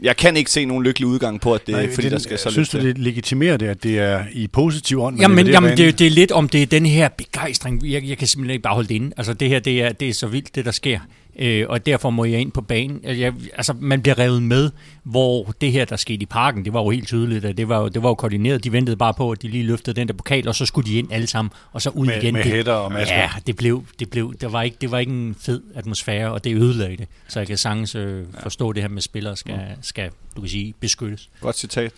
Jeg 0.01 0.17
kan 0.17 0.37
ikke 0.37 0.51
se 0.51 0.65
nogen 0.65 0.83
lykkelig 0.83 1.07
udgang 1.07 1.41
på, 1.41 1.53
at 1.53 1.67
det 1.67 1.75
Nej, 1.75 1.93
fordi 1.93 2.03
det, 2.05 2.11
der 2.11 2.17
skal 2.17 2.39
så 2.39 2.49
Synes 2.49 2.69
du, 2.69 2.79
det 2.79 2.97
legitimerer 2.97 3.57
det, 3.57 3.67
at 3.67 3.83
det 3.83 3.99
er 3.99 4.23
i 4.31 4.47
positiv 4.47 5.01
ånd? 5.01 5.19
Jamen, 5.19 5.45
det, 5.45 5.51
jamen 5.51 5.77
det, 5.77 5.99
det 5.99 6.07
er 6.07 6.11
lidt 6.11 6.31
om 6.31 6.49
det 6.49 6.61
er 6.61 6.65
den 6.65 6.85
her 6.85 7.09
begejstring. 7.09 7.87
Jeg, 7.87 8.03
jeg 8.03 8.17
kan 8.17 8.27
simpelthen 8.27 8.53
ikke 8.53 8.63
bare 8.63 8.73
holde 8.73 8.89
det 8.89 8.95
inde. 8.95 9.11
Altså 9.17 9.33
det 9.33 9.49
her, 9.49 9.59
det 9.59 9.81
er, 9.81 9.91
det 9.91 10.09
er 10.09 10.13
så 10.13 10.27
vildt, 10.27 10.55
det 10.55 10.65
der 10.65 10.71
sker. 10.71 10.99
Øh, 11.39 11.65
og 11.69 11.85
derfor 11.85 12.09
må 12.09 12.25
jeg 12.25 12.39
ind 12.39 12.51
på 12.51 12.61
banen. 12.61 13.01
Altså, 13.03 13.21
jeg, 13.21 13.33
altså, 13.53 13.73
man 13.79 14.01
bliver 14.01 14.19
revet 14.19 14.43
med, 14.43 14.71
hvor 15.03 15.53
det 15.61 15.71
her, 15.71 15.85
der 15.85 15.95
skete 15.95 16.23
i 16.23 16.25
parken, 16.25 16.65
det 16.65 16.73
var 16.73 16.83
jo 16.83 16.89
helt 16.89 17.07
tydeligt, 17.07 17.45
at 17.45 17.57
det 17.57 17.69
var, 17.69 17.89
det 17.89 18.03
var 18.03 18.09
jo 18.09 18.15
koordineret. 18.15 18.63
De 18.63 18.71
ventede 18.71 18.97
bare 18.97 19.13
på, 19.13 19.31
at 19.31 19.41
de 19.41 19.47
lige 19.47 19.63
løftede 19.63 19.95
den 19.95 20.07
der 20.07 20.13
pokal, 20.13 20.47
og 20.47 20.55
så 20.55 20.65
skulle 20.65 20.89
de 20.91 20.97
ind 20.97 21.13
alle 21.13 21.27
sammen, 21.27 21.51
og 21.71 21.81
så 21.81 21.89
ud 21.89 22.05
med, 22.05 22.17
igen. 22.17 22.33
Med 22.33 22.43
hætter 22.43 22.73
og 22.73 22.91
masker. 22.91 23.15
Ja, 23.15 23.29
det 23.47 23.55
blev, 23.55 23.83
det 23.99 24.09
blev, 24.09 24.33
det 24.41 24.51
var 24.51 24.61
ikke, 24.61 24.77
det 24.81 24.91
var 24.91 24.99
ikke 24.99 25.11
en 25.11 25.35
fed 25.39 25.61
atmosfære, 25.75 26.31
og 26.31 26.43
det 26.43 26.55
ødelagde 26.55 26.97
det. 26.97 27.07
Så 27.27 27.39
jeg 27.39 27.47
kan 27.47 27.57
sagtens 27.57 27.95
øh, 27.95 28.23
forstå 28.39 28.73
det 28.73 28.83
her 28.83 28.89
med, 28.89 28.97
at 28.97 29.03
spillere 29.03 29.37
skal, 29.37 29.59
skal, 29.81 30.09
du 30.35 30.41
kan 30.41 30.49
sige, 30.49 30.73
beskyttes. 30.79 31.29
Godt 31.41 31.57
citat. 31.57 31.91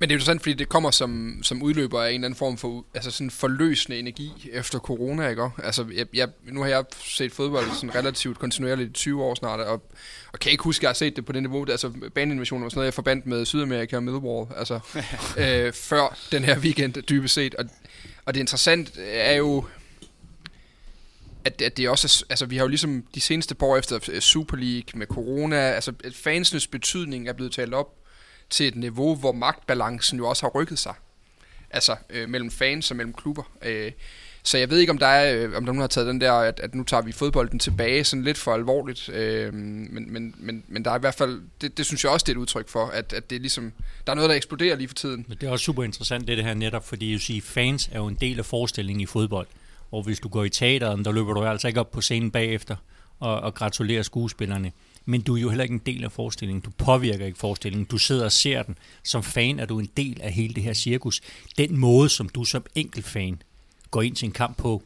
Men 0.00 0.08
det 0.08 0.14
er 0.14 0.16
interessant, 0.16 0.42
fordi 0.42 0.54
det 0.54 0.68
kommer 0.68 0.90
som, 0.90 1.40
som 1.42 1.62
udløber 1.62 2.02
af 2.02 2.08
en 2.08 2.14
eller 2.14 2.26
anden 2.26 2.38
form 2.38 2.56
for 2.56 2.84
altså 2.94 3.10
sådan 3.10 3.30
forløsende 3.30 3.98
energi 3.98 4.50
efter 4.52 4.78
corona, 4.78 5.28
ikke? 5.28 5.50
Altså, 5.64 5.86
jeg, 5.94 6.06
jeg, 6.14 6.28
nu 6.44 6.60
har 6.60 6.68
jeg 6.68 6.84
set 7.04 7.32
fodbold 7.32 7.66
sådan 7.74 7.94
relativt 7.94 8.38
kontinuerligt 8.38 8.90
i 8.90 8.92
20 8.92 9.24
år 9.24 9.34
snart, 9.34 9.60
og, 9.60 9.82
og 10.32 10.38
kan 10.38 10.52
ikke 10.52 10.64
huske, 10.64 10.80
at 10.80 10.82
jeg 10.82 10.88
har 10.88 10.94
set 10.94 11.16
det 11.16 11.24
på 11.24 11.32
det 11.32 11.42
niveau. 11.42 11.66
Altså, 11.70 11.92
baneinvasioner 12.14 12.64
var 12.64 12.68
sådan 12.68 12.78
noget, 12.78 12.86
jeg 12.86 12.94
forbandt 12.94 13.26
med 13.26 13.46
Sydamerika 13.46 13.96
og 13.96 14.02
Millwall, 14.02 14.46
altså, 14.56 14.80
øh, 15.42 15.72
før 15.72 16.18
den 16.32 16.44
her 16.44 16.58
weekend, 16.58 17.02
dybest 17.02 17.34
set. 17.34 17.54
Og, 17.54 17.64
og 18.24 18.34
det 18.34 18.40
interessante 18.40 19.02
er 19.02 19.36
jo, 19.36 19.64
at, 21.44 21.62
at 21.62 21.76
det 21.76 21.88
også 21.88 22.24
er, 22.28 22.32
altså 22.32 22.46
vi 22.46 22.56
har 22.56 22.64
jo 22.64 22.68
ligesom 22.68 23.04
de 23.14 23.20
seneste 23.20 23.54
par 23.54 23.66
år 23.66 23.76
efter 23.76 24.20
Super 24.20 24.56
League 24.56 24.98
med 24.98 25.06
corona, 25.06 25.56
altså 25.56 25.92
fansenes 26.14 26.66
betydning 26.66 27.28
er 27.28 27.32
blevet 27.32 27.52
talt 27.52 27.74
op 27.74 27.97
til 28.50 28.68
et 28.68 28.76
niveau, 28.76 29.14
hvor 29.14 29.32
magtbalancen 29.32 30.18
jo 30.18 30.28
også 30.28 30.42
har 30.42 30.50
rykket 30.50 30.78
sig. 30.78 30.94
Altså 31.70 31.96
øh, 32.10 32.28
mellem 32.28 32.50
fans 32.50 32.90
og 32.90 32.96
mellem 32.96 33.14
klubber. 33.14 33.42
Øh, 33.62 33.92
så 34.42 34.58
jeg 34.58 34.70
ved 34.70 34.78
ikke, 34.78 34.90
om 34.90 34.98
der 34.98 35.06
er, 35.06 35.46
øh, 35.46 35.56
om 35.56 35.66
der 35.66 35.72
nu 35.72 35.80
har 35.80 35.86
taget 35.86 36.06
den 36.06 36.20
der, 36.20 36.32
at, 36.32 36.60
at 36.60 36.74
nu 36.74 36.84
tager 36.84 37.02
vi 37.02 37.12
fodbolden 37.12 37.58
tilbage 37.58 38.04
sådan 38.04 38.22
lidt 38.22 38.38
for 38.38 38.54
alvorligt. 38.54 39.08
Øh, 39.08 39.54
men, 39.54 40.12
men, 40.12 40.34
men, 40.38 40.64
men 40.68 40.84
der 40.84 40.90
er 40.90 40.96
i 40.96 41.00
hvert 41.00 41.14
fald, 41.14 41.42
det, 41.60 41.78
det 41.78 41.86
synes 41.86 42.04
jeg 42.04 42.12
også, 42.12 42.24
det 42.24 42.32
er 42.32 42.36
et 42.36 42.40
udtryk 42.40 42.68
for, 42.68 42.86
at, 42.86 43.12
at 43.12 43.30
det 43.30 43.36
er 43.36 43.40
ligesom, 43.40 43.72
der 44.06 44.12
er 44.12 44.16
noget, 44.16 44.30
der 44.30 44.36
eksploderer 44.36 44.76
lige 44.76 44.88
for 44.88 44.94
tiden. 44.94 45.24
Men 45.28 45.38
det 45.40 45.46
er 45.46 45.50
også 45.50 45.64
super 45.64 45.82
interessant, 45.82 46.28
det, 46.28 46.36
det 46.36 46.44
her 46.44 46.54
netop, 46.54 46.88
fordi 46.88 47.12
jeg 47.12 47.20
siger, 47.20 47.42
fans 47.42 47.88
er 47.92 47.98
jo 47.98 48.06
en 48.06 48.18
del 48.20 48.38
af 48.38 48.44
forestillingen 48.44 49.00
i 49.00 49.06
fodbold. 49.06 49.46
Og 49.90 50.02
hvis 50.02 50.20
du 50.20 50.28
går 50.28 50.44
i 50.44 50.48
teateren, 50.48 51.04
der 51.04 51.12
løber 51.12 51.32
du 51.34 51.44
altså 51.44 51.68
ikke 51.68 51.80
op 51.80 51.90
på 51.90 52.00
scenen 52.00 52.30
bagefter 52.30 52.76
og, 53.20 53.40
og 53.40 53.54
gratulerer 53.54 54.02
skuespillerne. 54.02 54.72
Men 55.10 55.20
du 55.20 55.36
er 55.36 55.40
jo 55.40 55.48
heller 55.48 55.62
ikke 55.62 55.72
en 55.72 55.82
del 55.86 56.04
af 56.04 56.12
forestillingen. 56.12 56.60
Du 56.60 56.70
påvirker 56.70 57.26
ikke 57.26 57.38
forestillingen. 57.38 57.86
Du 57.86 57.98
sidder 57.98 58.24
og 58.24 58.32
ser 58.32 58.62
den. 58.62 58.78
Som 59.04 59.22
fan 59.22 59.58
er 59.58 59.66
du 59.66 59.78
en 59.78 59.88
del 59.96 60.20
af 60.20 60.32
hele 60.32 60.54
det 60.54 60.62
her 60.62 60.72
cirkus. 60.72 61.20
Den 61.58 61.76
måde, 61.76 62.08
som 62.08 62.28
du 62.28 62.44
som 62.44 62.64
enkelt 62.74 63.06
fan 63.06 63.42
går 63.90 64.02
ind 64.02 64.16
til 64.16 64.26
en 64.26 64.32
kamp 64.32 64.56
på, 64.56 64.82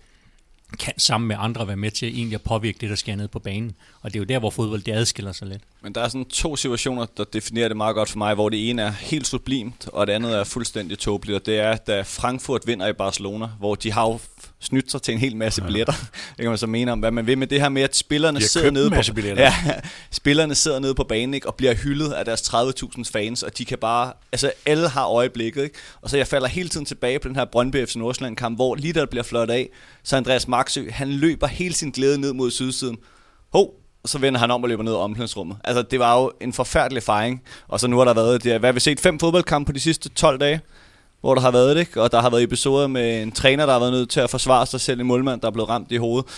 kan 0.79 0.93
sammen 0.99 1.29
med 1.29 1.37
andre 1.38 1.67
være 1.67 1.76
med 1.76 1.91
til 1.91 2.09
egentlig 2.09 2.35
at 2.35 2.43
påvirke 2.43 2.79
det, 2.81 2.91
der 2.91 2.97
sker 2.97 3.17
ned 3.17 3.29
på 3.29 3.38
banen. 3.38 3.73
Og 4.00 4.12
det 4.12 4.19
er 4.19 4.21
jo 4.21 4.25
der, 4.25 4.38
hvor 4.38 4.50
fodbold 4.50 4.83
det 4.83 4.93
adskiller 4.93 5.33
sig 5.33 5.49
lidt. 5.49 5.62
Men 5.83 5.95
der 5.95 6.00
er 6.00 6.09
sådan 6.09 6.25
to 6.25 6.57
situationer, 6.57 7.07
der 7.17 7.25
definerer 7.25 7.69
det 7.69 7.76
meget 7.76 7.95
godt 7.95 8.09
for 8.09 8.19
mig, 8.19 8.35
hvor 8.35 8.49
det 8.49 8.71
ene 8.71 8.83
er 8.83 8.91
helt 8.91 9.26
sublimt, 9.26 9.88
og 9.88 10.07
det 10.07 10.12
andet 10.12 10.38
er 10.38 10.45
fuldstændig 10.45 10.99
tåbeligt, 10.99 11.37
og 11.37 11.47
det 11.47 11.59
er, 11.59 11.76
da 11.76 12.02
Frankfurt 12.02 12.67
vinder 12.67 12.87
i 12.87 12.93
Barcelona, 12.93 13.47
hvor 13.59 13.75
de 13.75 13.93
har 13.93 14.09
jo 14.09 14.19
snydt 14.62 14.90
sig 14.90 15.02
til 15.02 15.14
en 15.14 15.21
hel 15.21 15.37
masse 15.37 15.62
billetter. 15.62 15.92
Det 16.37 16.38
kan 16.38 16.49
man 16.49 16.59
så 16.59 16.66
mene 16.66 16.92
om, 16.92 16.99
hvad 16.99 17.11
man 17.11 17.26
vil, 17.26 17.38
men 17.38 17.50
det 17.50 17.61
her 17.61 17.69
med, 17.69 17.83
at 17.83 17.97
spillerne 17.97 18.40
sidder 18.40 18.71
nede 18.71 18.90
på, 18.90 19.02
billetter. 19.14 19.42
ja, 19.66 19.81
spillerne 20.11 20.54
sidder 20.54 20.78
nede 20.78 20.95
på 20.95 21.04
banen 21.04 21.35
ikke, 21.35 21.49
og 21.49 21.54
bliver 21.54 21.75
hyldet 21.75 22.12
af 22.12 22.25
deres 22.25 22.40
30.000 22.40 23.02
fans, 23.12 23.42
og 23.42 23.59
de 23.59 23.64
kan 23.64 23.78
bare, 23.78 24.12
altså 24.33 24.52
alle 24.66 24.88
har 24.88 25.07
øjeblikket, 25.07 25.62
ikke? 25.62 25.78
og 26.02 26.11
så 26.11 26.16
jeg 26.16 26.26
falder 26.26 26.49
hele 26.49 26.69
tiden 26.69 26.87
tilbage 26.87 27.19
på 27.19 27.28
den 27.28 27.37
her 27.37 27.45
Brøndby 27.45 27.87
FC 27.87 27.97
Nordsjælland 27.97 28.37
kamp, 28.37 28.59
hvor 28.59 28.75
lige 28.75 28.92
der 28.92 29.07
bliver 29.07 29.23
flot 29.23 29.50
af, 29.50 29.69
så 30.02 30.16
Andreas 30.16 30.49
Maxø, 30.49 30.90
han 30.90 31.09
løber 31.09 31.47
hele 31.47 31.75
sin 31.75 31.90
glæde 31.90 32.21
ned 32.21 32.33
mod 32.33 32.50
sydsiden. 32.50 32.97
Hov, 33.52 33.75
og 34.02 34.09
så 34.09 34.19
vender 34.19 34.40
han 34.40 34.50
om 34.50 34.62
og 34.62 34.69
løber 34.69 34.83
ned 34.83 34.92
i 34.92 34.97
omklædningsrummet. 34.97 35.57
Altså, 35.64 35.83
det 35.83 35.99
var 35.99 36.21
jo 36.21 36.33
en 36.40 36.52
forfærdelig 36.52 37.02
fejring. 37.02 37.42
Og 37.69 37.81
så 37.81 37.87
nu 37.87 37.99
har 37.99 38.04
der 38.04 38.14
været, 38.14 38.45
det, 38.45 38.59
hvad 38.59 38.69
har 38.69 38.73
vi 38.73 38.81
set, 38.81 39.00
fem 39.00 39.19
fodboldkampe 39.19 39.66
på 39.66 39.73
de 39.73 39.81
sidste 39.81 40.09
12 40.09 40.40
dage, 40.40 40.61
hvor 41.23 41.35
der 41.35 41.43
har 41.43 41.50
været 41.50 41.76
det, 41.76 41.81
ikke? 41.81 42.02
og 42.02 42.12
der 42.12 42.21
har 42.21 42.31
været 42.31 42.43
episoder 42.43 42.87
med 42.87 43.23
en 43.23 43.33
træner, 43.33 43.67
der 43.67 43.73
har 43.73 43.81
været 43.81 43.93
nødt 43.93 44.11
til 44.11 44.21
at 44.21 44.31
forsvare 44.31 44.67
sig 44.67 44.81
selv, 44.81 45.00
en 45.00 45.07
målmand, 45.07 45.41
der 45.41 45.47
er 45.47 45.52
blevet 45.52 45.69
ramt 45.69 45.93
i 45.93 45.97
hovedet. 45.97 46.31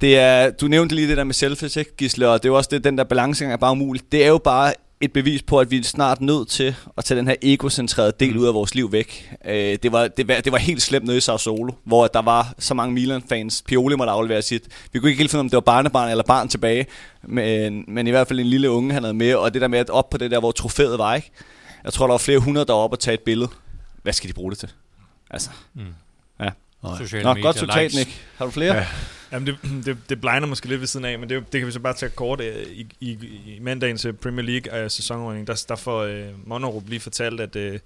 Det 0.00 0.18
er, 0.18 0.50
du 0.50 0.66
nævnte 0.66 0.94
lige 0.94 1.08
det 1.08 1.16
der 1.16 1.24
med 1.24 1.34
selfies, 1.34 1.76
ikke, 1.76 1.96
Gisle, 1.96 2.28
og 2.28 2.42
det 2.42 2.48
er 2.48 2.52
jo 2.52 2.56
også 2.56 2.68
det, 2.72 2.84
den 2.84 2.98
der 2.98 3.04
balancegang 3.04 3.52
er 3.52 3.56
bare 3.56 3.72
umuligt. 3.72 4.12
Det 4.12 4.24
er 4.24 4.28
jo 4.28 4.38
bare 4.38 4.74
et 5.00 5.12
bevis 5.12 5.42
på, 5.42 5.60
at 5.60 5.70
vi 5.70 5.78
er 5.78 5.82
snart 5.82 6.20
nødt 6.20 6.48
til 6.48 6.74
at 6.96 7.04
tage 7.04 7.18
den 7.18 7.26
her 7.26 7.34
egocentrerede 7.42 8.12
del 8.20 8.36
ud 8.36 8.46
af 8.46 8.54
vores 8.54 8.74
liv 8.74 8.92
væk. 8.92 9.30
Øh, 9.44 9.78
det, 9.82 9.92
var, 9.92 10.08
det, 10.08 10.28
var, 10.28 10.40
det 10.40 10.52
var 10.52 10.58
helt 10.58 10.82
slemt 10.82 11.06
nede 11.06 11.16
i 11.16 11.20
Sao 11.20 11.38
Solo, 11.38 11.72
hvor 11.84 12.06
der 12.06 12.22
var 12.22 12.54
så 12.58 12.74
mange 12.74 12.94
Milan-fans. 12.94 13.62
Pioli 13.66 13.96
måtte 13.96 14.10
aflevere 14.10 14.42
sit. 14.42 14.62
Vi 14.92 14.98
kunne 14.98 15.10
ikke 15.10 15.20
helt 15.20 15.30
finde, 15.30 15.40
om 15.40 15.48
det 15.48 15.54
var 15.54 15.60
barnebarn 15.60 16.10
eller 16.10 16.24
barn 16.24 16.48
tilbage, 16.48 16.86
men, 17.22 17.84
men 17.88 18.06
i 18.06 18.10
hvert 18.10 18.28
fald 18.28 18.40
en 18.40 18.46
lille 18.46 18.70
unge, 18.70 18.92
han 18.94 19.02
havde 19.02 19.14
med, 19.14 19.34
og 19.34 19.54
det 19.54 19.62
der 19.62 19.68
med 19.68 19.78
at 19.78 19.90
op 19.90 20.10
på 20.10 20.18
det 20.18 20.30
der, 20.30 20.40
hvor 20.40 20.52
trofæet 20.52 20.98
var, 20.98 21.14
ikke? 21.14 21.30
Jeg 21.84 21.92
tror, 21.92 22.06
der 22.06 22.12
var 22.12 22.18
flere 22.18 22.38
hundrede 22.38 22.66
deroppe 22.66 22.94
og 22.94 23.00
tage 23.00 23.14
et 23.14 23.20
billede. 23.20 23.50
Hvad 24.02 24.12
skal 24.12 24.28
de 24.28 24.34
bruge 24.34 24.50
det 24.50 24.58
til? 24.58 24.72
Altså, 25.30 25.50
ja. 26.40 26.50
Sociale 26.98 27.24
Nå, 27.24 27.34
medier, 27.34 27.52
godt 27.52 27.80
likes. 27.80 27.96
Nick. 27.96 28.26
Har 28.36 28.44
du 28.44 28.50
flere? 28.50 28.74
Ja. 28.74 28.86
Jamen, 29.32 29.46
det, 29.46 29.84
det, 29.84 29.98
det 30.08 30.20
blegner 30.20 30.46
måske 30.46 30.68
lidt 30.68 30.80
ved 30.80 30.86
siden 30.86 31.06
af, 31.06 31.18
men 31.18 31.28
det, 31.28 31.52
det 31.52 31.60
kan 31.60 31.66
vi 31.66 31.72
så 31.72 31.80
bare 31.80 31.94
tage 31.94 32.10
kort. 32.10 32.40
øh, 32.40 32.66
I, 32.66 32.86
i, 33.00 33.10
i 33.46 33.58
mandagens 33.60 34.04
øh, 34.04 34.14
Premier 34.14 34.46
League 34.46 34.84
uh, 34.84 34.90
sæsonordning, 34.90 35.46
der, 35.46 35.64
der 35.68 35.76
får 35.76 36.06
uh, 36.06 36.48
Monterup 36.48 36.88
lige 36.88 37.00
fortalt, 37.00 37.40
at, 37.40 37.56
at 37.56 37.80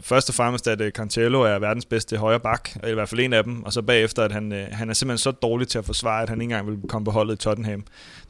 først 0.00 0.28
og 0.28 0.34
fremmest, 0.34 0.68
at 0.68 0.80
øh, 0.80 0.92
Cancelo 0.92 1.42
er 1.42 1.58
verdens 1.58 1.84
bedste 1.84 2.16
højre 2.16 2.40
bak, 2.40 2.70
eller 2.74 2.88
i 2.88 2.94
hvert 2.94 3.08
fald 3.08 3.20
en 3.20 3.32
af 3.32 3.44
dem, 3.44 3.64
og 3.64 3.72
så 3.72 3.82
bagefter, 3.82 4.22
at 4.22 4.32
han, 4.32 4.52
øh, 4.52 4.66
han 4.72 4.90
er 4.90 4.94
simpelthen 4.94 5.18
så 5.18 5.30
dårlig 5.30 5.68
til 5.68 5.78
at 5.78 5.84
forsvare, 5.84 6.22
at 6.22 6.28
han 6.28 6.40
ikke 6.40 6.52
engang 6.52 6.70
vil 6.70 6.88
komme 6.88 7.04
på 7.04 7.10
holdet 7.10 7.34
i 7.34 7.38
Tottenham. 7.38 7.80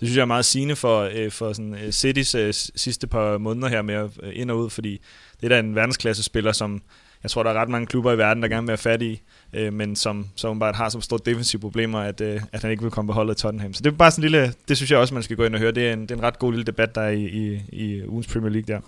Det 0.00 0.08
synes 0.08 0.16
jeg 0.16 0.22
er 0.22 0.26
meget 0.26 0.44
sigende 0.44 0.76
for, 0.76 1.10
øh, 1.14 1.30
for 1.30 1.52
sådan, 1.52 1.76
Citys 1.92 2.36
sidste 2.74 3.06
par 3.06 3.38
måneder 3.38 3.68
her 3.68 3.82
med 3.82 4.08
ind 4.32 4.50
og 4.50 4.58
ud, 4.58 4.70
fordi 4.70 5.00
det 5.40 5.44
er 5.44 5.48
da 5.48 5.58
en 5.58 5.74
verdensklasse 5.74 6.22
spiller, 6.22 6.52
som 6.52 6.82
jeg 7.22 7.30
tror, 7.30 7.42
der 7.42 7.50
er 7.50 7.54
ret 7.54 7.68
mange 7.68 7.86
klubber 7.86 8.12
i 8.12 8.18
verden, 8.18 8.42
der 8.42 8.48
gerne 8.48 8.62
vil 8.62 8.68
være 8.68 8.78
fat 8.78 9.02
i, 9.02 9.20
øh, 9.52 9.72
men 9.72 9.96
som, 9.96 10.26
som 10.36 10.58
bare 10.58 10.72
har 10.72 10.88
så 10.88 11.00
store 11.00 11.20
defensive 11.26 11.60
problemer, 11.60 12.00
at, 12.00 12.20
øh, 12.20 12.40
at 12.52 12.62
han 12.62 12.70
ikke 12.70 12.82
vil 12.82 12.90
komme 12.90 13.08
på 13.08 13.12
holdet 13.12 13.38
i 13.38 13.42
Tottenham. 13.42 13.74
Så 13.74 13.82
det 13.82 13.92
er 13.92 13.96
bare 13.96 14.10
sådan 14.10 14.24
en 14.24 14.30
lille, 14.30 14.54
det 14.68 14.76
synes 14.76 14.90
jeg 14.90 14.98
også, 14.98 15.14
man 15.14 15.22
skal 15.22 15.36
gå 15.36 15.44
ind 15.44 15.54
og 15.54 15.60
høre. 15.60 15.72
Det 15.72 15.88
er 15.88 15.92
en, 15.92 16.02
det 16.02 16.10
er 16.10 16.14
en 16.14 16.22
ret 16.22 16.38
god 16.38 16.52
lille 16.52 16.64
debat, 16.64 16.94
der 16.94 17.00
er 17.00 17.10
i, 17.10 17.24
i, 17.24 17.62
i 17.72 18.06
ugens 18.06 18.26
Premier 18.26 18.50
League 18.50 18.74
der. 18.74 18.80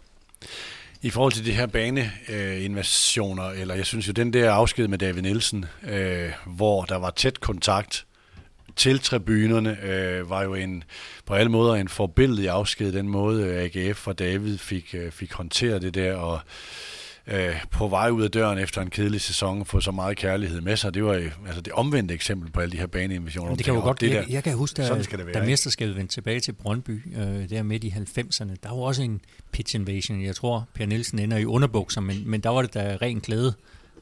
I 1.05 1.11
forhold 1.11 1.33
til 1.33 1.47
de 1.47 1.53
her 1.53 1.67
baneinvasioner, 1.67 3.51
eller 3.51 3.75
jeg 3.75 3.87
synes 3.87 4.09
jo, 4.09 4.13
den 4.13 4.33
der 4.33 4.53
afsked 4.53 4.89
med 4.89 4.99
David 4.99 5.23
Nielsen, 5.23 5.65
øh, 5.89 6.31
hvor 6.47 6.85
der 6.85 6.97
var 6.97 7.11
tæt 7.11 7.41
kontakt 7.41 8.07
til 8.77 8.99
tribunerne, 8.99 9.85
øh, 9.85 10.31
var 10.31 10.43
jo 10.43 10.55
en 10.55 10.85
på 11.27 11.35
alle 11.35 11.51
måder 11.51 11.75
en 11.75 11.89
forbilledlig 11.89 12.49
afsked, 12.49 12.93
den 12.93 13.09
måde 13.09 13.45
øh, 13.45 13.71
AGF 13.75 14.07
og 14.07 14.19
David 14.19 14.59
fik, 14.59 14.95
øh, 14.95 15.13
fik 15.13 15.33
håndteret 15.33 15.83
det 15.83 15.95
der, 15.95 16.15
og 16.15 16.35
øh, 16.35 16.41
på 17.71 17.89
vej 17.89 18.11
ud 18.11 18.23
af 18.23 18.31
døren 18.31 18.59
efter 18.59 18.83
en 18.83 18.91
kedelig 18.91 19.21
sæson 19.21 19.65
få 19.65 19.81
så 19.81 19.91
meget 19.91 20.17
kærlighed 20.17 20.61
med 20.61 20.77
sig. 20.77 20.95
Det 20.95 21.05
var 21.05 21.15
jo 21.15 21.31
altså 21.47 21.61
det 21.61 21.73
omvendte 21.73 22.15
eksempel 22.15 22.51
på 22.51 22.61
alle 22.61 22.73
de 22.73 22.77
her 22.77 22.87
baneinvasioner. 22.87 23.49
Men 23.49 23.59
det 23.59 23.65
kan 23.65 23.75
jo 23.75 23.81
Og 23.81 23.87
godt, 23.87 24.01
det 24.01 24.11
jeg, 24.11 24.25
der, 24.27 24.33
jeg 24.33 24.45
kan 24.45 24.55
huske, 24.55 24.83
da, 24.83 25.03
skal 25.03 25.19
det 25.19 25.27
være, 25.27 25.35
da 25.35 25.47
mesterskabet 25.47 25.97
vendte 25.97 26.15
tilbage 26.15 26.41
til 26.41 26.53
Brøndby, 26.53 27.17
øh, 27.17 27.51
der 27.51 27.63
midt 27.63 27.85
i 27.85 27.89
90'erne, 27.89 28.55
der 28.63 28.69
var 28.69 28.83
også 28.83 29.03
en 29.03 29.21
pitch 29.53 29.77
invasion. 29.77 30.23
Jeg 30.25 30.37
tror, 30.37 30.69
Per 30.75 30.87
Nielsen 30.87 31.19
ender 31.19 31.37
i 31.37 31.45
underbukser, 31.45 32.01
men, 32.01 32.31
men 32.31 32.41
der 32.41 32.51
var 32.51 32.63
det 32.63 32.75
da 32.75 32.97
ren 33.03 33.21
glæde. 33.21 33.55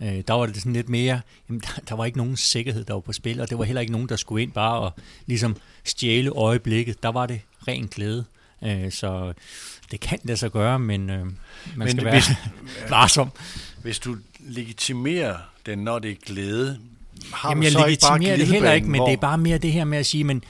Øh, 0.02 0.22
der 0.28 0.34
var 0.34 0.46
det 0.46 0.56
sådan 0.56 0.72
lidt 0.72 0.88
mere, 0.88 1.20
jamen, 1.48 1.60
der, 1.60 1.80
der 1.88 1.94
var 1.94 2.04
ikke 2.04 2.18
nogen 2.18 2.36
sikkerhed, 2.36 2.84
der 2.84 2.94
var 2.94 3.00
på 3.00 3.12
spil, 3.12 3.40
og 3.40 3.50
det 3.50 3.58
var 3.58 3.64
heller 3.64 3.80
ikke 3.80 3.92
nogen, 3.92 4.08
der 4.08 4.16
skulle 4.16 4.42
ind 4.42 4.52
bare 4.52 4.80
og 4.80 4.92
ligesom 5.26 5.56
stjæle 5.84 6.30
øjeblikket. 6.30 7.02
Der 7.02 7.08
var 7.08 7.26
det 7.26 7.40
ren 7.68 7.86
glæde. 7.86 8.24
Øh, 8.64 8.92
så 8.92 9.32
det 9.90 10.00
kan 10.00 10.18
det 10.28 10.38
så 10.38 10.48
gøre, 10.48 10.78
men 10.78 11.10
øh, 11.10 11.18
man 11.24 11.34
Men 11.76 11.90
skal 11.90 12.10
hvis- 12.10 12.28
være 12.28 12.90
varsom. 12.90 13.30
Hvis 13.82 13.98
du 13.98 14.16
legitimerer 14.40 15.36
den, 15.66 15.78
når 15.78 15.98
det 15.98 16.10
er 16.10 16.14
glæde, 16.26 16.78
har 17.32 17.48
Jamen, 17.48 17.62
du 17.62 17.64
jeg 17.64 17.72
så 17.72 17.84
ikke 17.86 18.00
bare 18.08 18.18
legitimerer 18.18 18.36
det 18.36 18.46
heller 18.46 18.72
ikke, 18.72 18.88
men 18.88 18.98
hvor- 18.98 19.06
det 19.06 19.12
er 19.12 19.20
bare 19.20 19.38
mere 19.38 19.58
det 19.58 19.72
her 19.72 19.84
med 19.84 19.98
at 19.98 20.06
sige, 20.06 20.24
men 20.24 20.44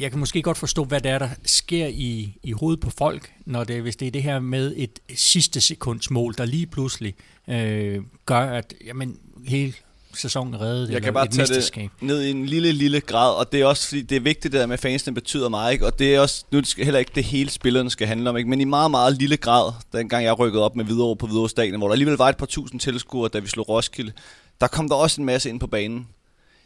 jeg 0.00 0.10
kan 0.10 0.20
måske 0.20 0.42
godt 0.42 0.58
forstå, 0.58 0.84
hvad 0.84 1.00
det 1.00 1.10
er, 1.10 1.18
der 1.18 1.28
sker 1.44 1.86
i, 1.86 2.38
i 2.42 2.52
hovedet 2.52 2.80
på 2.80 2.90
folk, 2.90 3.32
når 3.44 3.64
det, 3.64 3.82
hvis 3.82 3.96
det 3.96 4.08
er 4.08 4.10
det 4.12 4.22
her 4.22 4.38
med 4.40 4.74
et 4.76 4.98
sidste 5.14 5.60
sekunds 5.60 6.10
mål, 6.10 6.34
der 6.38 6.44
lige 6.44 6.66
pludselig 6.66 7.14
øh, 7.48 8.02
gør, 8.26 8.40
at 8.40 8.74
jamen, 8.86 9.18
hele 9.48 9.72
sæsonen 10.20 10.60
reddet, 10.60 10.90
Jeg 10.90 11.02
kan 11.02 11.14
bare 11.14 11.24
et 11.24 11.30
tage 11.30 11.42
mesterskab. 11.42 11.90
det 12.00 12.06
ned 12.06 12.22
i 12.22 12.30
en 12.30 12.46
lille, 12.46 12.72
lille 12.72 13.00
grad, 13.00 13.34
og 13.34 13.52
det 13.52 13.60
er 13.60 13.66
også 13.66 13.88
fordi, 13.88 14.02
det 14.02 14.16
er 14.16 14.20
vigtigt 14.20 14.52
det 14.52 14.60
der 14.60 14.66
med, 14.66 14.74
at 14.74 14.80
fansene 14.80 15.14
betyder 15.14 15.48
meget, 15.48 15.72
ikke? 15.72 15.86
og 15.86 15.98
det 15.98 16.14
er 16.14 16.20
også, 16.20 16.44
nu 16.50 16.64
skal 16.64 16.84
heller 16.84 16.98
ikke 16.98 17.12
det 17.14 17.24
hele 17.24 17.50
spillerne 17.50 17.90
skal 17.90 18.06
handle 18.06 18.30
om, 18.30 18.36
ikke? 18.36 18.50
men 18.50 18.60
i 18.60 18.64
meget, 18.64 18.90
meget 18.90 19.18
lille 19.18 19.36
grad, 19.36 19.72
dengang 19.92 20.24
jeg 20.24 20.38
rykkede 20.38 20.64
op 20.64 20.76
med 20.76 20.84
videre 20.84 21.16
på 21.16 21.26
Hvidovre 21.26 21.48
Stadion, 21.48 21.78
hvor 21.78 21.88
der 21.88 21.92
alligevel 21.92 22.16
var 22.16 22.28
et 22.28 22.36
par 22.36 22.46
tusind 22.46 22.80
tilskuere, 22.80 23.28
da 23.28 23.38
vi 23.38 23.48
slog 23.48 23.68
Roskilde, 23.68 24.12
der 24.60 24.66
kom 24.66 24.88
der 24.88 24.96
også 24.96 25.20
en 25.20 25.24
masse 25.24 25.48
ind 25.48 25.60
på 25.60 25.66
banen. 25.66 26.08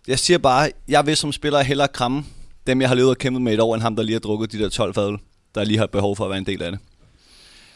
Jeg 0.09 0.19
siger 0.19 0.39
bare, 0.39 0.71
jeg 0.89 1.07
vil 1.07 1.17
som 1.17 1.33
spiller 1.33 1.63
hellere 1.63 1.89
kramme 1.89 2.25
dem, 2.67 2.81
jeg 2.81 2.89
har 2.89 2.95
levet 2.97 3.11
og 3.11 3.19
kæmpet 3.19 3.43
med 3.43 3.55
et 3.55 3.61
år, 3.61 3.75
end 3.75 3.83
ham, 3.83 3.97
der 3.97 4.03
lige 4.03 4.15
har 4.15 4.21
drukket 4.21 4.53
de 4.53 4.59
der 4.59 4.69
12 4.69 4.95
fadøl, 4.95 5.19
der 5.55 5.65
lige 5.65 5.79
har 5.79 5.87
behov 5.87 6.17
for 6.17 6.25
at 6.25 6.31
være 6.31 6.39
en 6.39 6.47
del 6.47 6.63
af 6.63 6.71
det. 6.71 6.81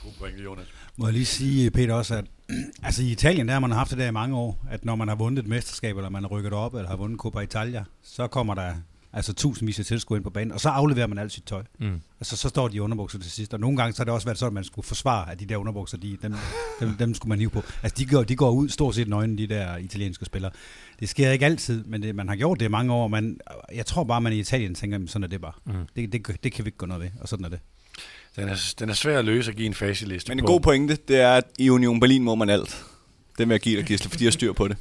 God 0.02 0.12
pointe, 0.18 0.42
Jonas. 0.42 0.66
Må 0.96 1.06
jeg 1.06 1.12
lige 1.12 1.26
sige, 1.26 1.70
Peter, 1.70 1.94
også, 1.94 2.14
at 2.14 2.24
altså, 2.82 3.02
i 3.02 3.10
Italien 3.10 3.46
der 3.46 3.52
har 3.52 3.60
man 3.60 3.70
haft 3.70 3.90
det 3.90 3.98
der 3.98 4.08
i 4.08 4.10
mange 4.10 4.36
år, 4.36 4.64
at 4.70 4.84
når 4.84 4.94
man 4.96 5.08
har 5.08 5.14
vundet 5.14 5.42
et 5.42 5.48
mesterskab, 5.48 5.96
eller 5.96 6.10
man 6.10 6.22
har 6.22 6.28
rykket 6.28 6.52
op, 6.52 6.74
eller 6.74 6.88
har 6.88 6.96
vundet 6.96 7.18
Coppa 7.20 7.40
Italia, 7.40 7.84
så 8.02 8.26
kommer 8.26 8.54
der 8.54 8.74
altså 9.12 9.32
tusindvis 9.32 9.78
af 9.78 9.84
tilskuere 9.84 10.18
ind 10.18 10.24
på 10.24 10.30
banen, 10.30 10.52
og 10.52 10.60
så 10.60 10.68
afleverer 10.68 11.06
man 11.06 11.18
alt 11.18 11.32
sit 11.32 11.44
tøj. 11.44 11.62
Mm. 11.80 12.00
Altså, 12.20 12.36
så 12.36 12.48
står 12.48 12.68
de 12.68 12.76
i 12.76 12.80
underbukser 12.80 13.18
til 13.18 13.30
sidst, 13.30 13.54
og 13.54 13.60
nogle 13.60 13.76
gange 13.76 13.92
så 13.92 13.98
har 14.00 14.04
det 14.04 14.14
også 14.14 14.26
været 14.26 14.38
sådan, 14.38 14.50
at 14.50 14.54
man 14.54 14.64
skulle 14.64 14.86
forsvare, 14.86 15.32
at 15.32 15.40
de 15.40 15.46
der 15.46 15.56
underbukser, 15.56 15.98
de, 15.98 16.18
dem, 16.22 16.34
dem, 16.80 16.94
dem 16.96 17.14
skulle 17.14 17.28
man 17.28 17.38
hive 17.38 17.50
på. 17.50 17.62
Altså, 17.82 17.94
de 17.98 18.06
går, 18.06 18.22
de 18.22 18.36
går 18.36 18.50
ud 18.50 18.68
stort 18.68 18.94
set 18.94 19.08
nøgne, 19.08 19.38
de 19.38 19.46
der 19.46 19.76
italienske 19.76 20.24
spillere. 20.24 20.50
Det 21.00 21.08
sker 21.08 21.30
ikke 21.30 21.46
altid, 21.46 21.84
men 21.84 22.02
det, 22.02 22.14
man 22.14 22.28
har 22.28 22.36
gjort 22.36 22.60
det 22.60 22.66
i 22.66 22.68
mange 22.68 22.92
år. 22.92 23.08
Man, 23.08 23.38
jeg 23.74 23.86
tror 23.86 24.04
bare, 24.04 24.20
man 24.20 24.32
i 24.32 24.38
Italien 24.38 24.74
tænker, 24.74 24.94
"Jamen, 24.94 25.08
sådan 25.08 25.24
er 25.24 25.28
det 25.28 25.40
bare. 25.40 25.52
Mm. 25.64 25.72
Det, 25.96 26.12
det, 26.12 26.44
det 26.44 26.52
kan 26.52 26.64
vi 26.64 26.68
ikke 26.68 26.78
gå 26.78 26.86
noget 26.86 27.02
ved, 27.02 27.10
og 27.20 27.28
sådan 27.28 27.44
er 27.44 27.48
det. 27.48 27.60
Den 28.36 28.48
er, 28.48 28.72
den 28.78 28.88
er 28.88 28.94
svær 28.94 29.18
at 29.18 29.24
løse 29.24 29.50
og 29.50 29.54
give 29.54 29.66
en 29.66 29.74
faseliste 29.74 30.30
Men 30.30 30.38
en 30.38 30.42
på. 30.42 30.46
god 30.46 30.60
pointe, 30.60 30.98
det 31.08 31.20
er, 31.20 31.30
at 31.32 31.44
i 31.58 31.70
Union 31.70 32.00
Berlin 32.00 32.22
må 32.22 32.34
man 32.34 32.50
alt. 32.50 32.76
Det 33.38 33.48
vil 33.48 33.54
jeg 33.54 33.60
give 33.60 33.76
dig, 33.76 33.84
Gisle, 33.86 34.10
fordi 34.10 34.24
jeg 34.24 34.28
har 34.28 34.32
styr 34.32 34.52
på 34.52 34.68
det. 34.68 34.76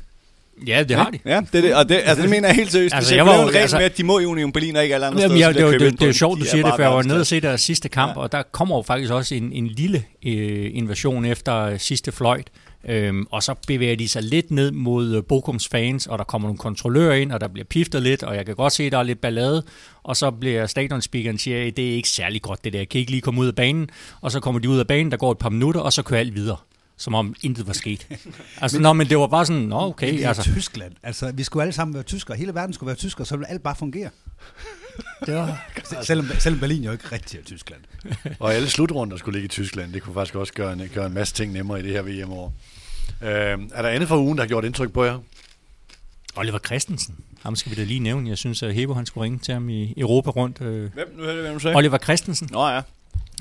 Ja, 0.67 0.83
det 0.83 0.95
har 0.97 1.09
de. 1.09 1.19
Ja, 1.25 1.41
det 1.51 1.57
er 1.57 1.61
det, 1.61 1.75
og 1.75 1.89
det, 1.89 2.01
altså, 2.05 2.21
det 2.21 2.29
mener 2.29 2.47
jeg 2.47 2.55
helt 2.55 2.71
seriøst. 2.71 2.95
Altså, 2.95 3.15
jeg 3.15 3.25
var 3.25 3.41
jo- 3.41 3.47
altså- 3.49 3.77
med, 3.77 3.85
at 3.85 3.97
de 3.97 4.03
må 4.03 4.19
i 4.19 4.25
Union 4.25 4.51
Berlin 4.51 4.75
og 4.75 4.83
ikke 4.83 4.95
alle 4.95 5.07
andre 5.07 5.21
Jamen, 5.21 5.37
steder. 5.37 5.47
ja, 5.61 5.67
det, 5.71 5.71
det, 5.73 5.81
det, 5.81 5.91
det, 5.99 6.01
er 6.01 6.07
jo 6.07 6.13
sjovt, 6.13 6.37
du 6.39 6.43
De 6.43 6.47
er 6.47 6.51
siger 6.51 6.63
det, 6.65 6.73
for 6.75 6.81
jeg 6.83 6.91
var 6.91 7.01
nede 7.01 7.19
og 7.19 7.27
se 7.27 7.39
deres 7.41 7.61
sidste 7.61 7.89
kamp, 7.89 8.11
Ja. 8.15 8.19
og 8.21 8.31
der 8.31 8.43
kommer 8.51 8.77
jo 8.77 8.81
faktisk 8.81 9.11
også 9.13 9.35
en, 9.35 9.51
en 9.53 9.67
lille 9.67 10.03
øh, 10.25 10.69
invasion 10.73 11.25
efter 11.25 11.55
øh, 11.57 11.79
sidste 11.79 12.11
fløjt. 12.11 12.47
Øhm, 12.89 13.27
og 13.31 13.43
så 13.43 13.55
bevæger 13.67 13.95
de 13.95 14.07
sig 14.07 14.23
lidt 14.23 14.51
ned 14.51 14.71
mod 14.71 15.15
øh, 15.15 15.23
Bokums 15.23 15.67
fans, 15.67 16.07
og 16.07 16.17
der 16.17 16.23
kommer 16.23 16.47
nogle 16.47 16.57
kontrollører 16.57 17.15
ind, 17.15 17.31
og 17.31 17.41
der 17.41 17.47
bliver 17.47 17.65
piftet 17.65 18.01
lidt, 18.01 18.23
og 18.23 18.35
jeg 18.35 18.45
kan 18.45 18.55
godt 18.55 18.73
se, 18.73 18.83
at 18.83 18.91
der 18.91 18.97
er 18.97 19.03
lidt 19.03 19.21
ballade. 19.21 19.63
Og 20.03 20.17
så 20.17 20.31
bliver 20.31 20.65
stadionspeakeren 20.67 21.37
siger, 21.37 21.67
at 21.67 21.77
det 21.77 21.89
er 21.89 21.95
ikke 21.95 22.09
særlig 22.09 22.41
godt 22.41 22.63
det 22.63 22.73
der, 22.73 22.79
jeg 22.79 22.89
kan 22.89 22.99
ikke 22.99 23.11
lige 23.11 23.21
komme 23.21 23.41
ud 23.41 23.47
af 23.47 23.55
banen. 23.55 23.89
Og 24.21 24.31
så 24.31 24.39
kommer 24.39 24.59
de 24.59 24.69
ud 24.69 24.79
af 24.79 24.87
banen, 24.87 25.11
der 25.11 25.17
går 25.17 25.31
et 25.31 25.37
par 25.37 25.49
minutter, 25.49 25.81
og 25.81 25.93
så 25.93 26.03
kører 26.03 26.19
alt 26.19 26.35
videre. 26.35 26.57
som 26.97 27.13
om 27.13 27.35
intet 27.41 27.67
var 27.67 27.73
sket. 27.73 28.07
altså, 28.61 28.77
men, 28.77 28.81
nå, 28.81 28.93
men 28.93 29.09
det 29.09 29.17
var 29.17 29.27
bare 29.27 29.45
sådan, 29.45 29.61
nå 29.61 29.79
okay. 29.79 30.07
Men 30.07 30.15
det 30.15 30.23
er 30.23 30.27
altså, 30.27 30.43
Tyskland. 30.43 30.93
Altså, 31.03 31.31
vi 31.33 31.43
skulle 31.43 31.63
alle 31.63 31.73
sammen 31.73 31.93
være 31.93 32.03
tyskere. 32.03 32.37
Hele 32.37 32.53
verden 32.53 32.73
skulle 32.73 32.87
være 32.87 32.95
tyskere, 32.95 33.25
så 33.25 33.37
ville 33.37 33.49
alt 33.49 33.63
bare 33.63 33.75
fungere. 33.75 34.09
det 35.25 35.35
var, 35.35 35.69
Selvom, 36.03 36.25
selvom 36.39 36.59
Berlin 36.59 36.83
jo 36.83 36.91
ikke 36.91 37.11
rigtig 37.11 37.39
er 37.39 37.43
Tyskland. 37.43 37.81
Og 38.39 38.53
alle 38.53 38.69
slutrunder 38.69 39.17
skulle 39.17 39.39
ligge 39.39 39.45
i 39.45 39.49
Tyskland. 39.49 39.93
Det 39.93 40.01
kunne 40.01 40.13
faktisk 40.13 40.35
også 40.35 40.53
gøre 40.53 40.73
en, 40.73 40.89
gøre 40.93 41.05
en 41.05 41.13
masse 41.13 41.33
ting 41.33 41.53
nemmere 41.53 41.79
i 41.79 41.83
det 41.83 41.91
her 41.91 42.01
VM-år. 42.01 42.53
Øh, 43.23 43.59
er 43.73 43.81
der 43.81 43.89
andet 43.89 44.09
fra 44.09 44.17
ugen, 44.17 44.37
der 44.37 44.43
har 44.43 44.47
gjort 44.47 44.65
indtryk 44.65 44.93
på 44.93 45.03
jer? 45.03 45.19
Oliver 46.35 46.59
Christensen. 46.59 47.15
Ham 47.41 47.55
skal 47.55 47.71
vi 47.71 47.75
da 47.75 47.83
lige 47.83 47.99
nævne. 47.99 48.29
Jeg 48.29 48.37
synes, 48.37 48.63
at 48.63 48.73
Hebo 48.73 48.93
han 48.93 49.05
skulle 49.05 49.23
ringe 49.23 49.39
til 49.39 49.53
ham 49.53 49.69
i 49.69 49.93
Europa 49.97 50.29
rundt. 50.29 50.61
Øh. 50.61 50.93
Hvem? 50.93 51.07
Nu 51.17 51.23
hørte 51.23 51.35
jeg, 51.35 51.41
hvem 51.41 51.53
du 51.53 51.59
sagde. 51.59 51.75
Oliver 51.77 51.97
Christensen. 51.97 52.49
Nå 52.51 52.67
ja. 52.67 52.81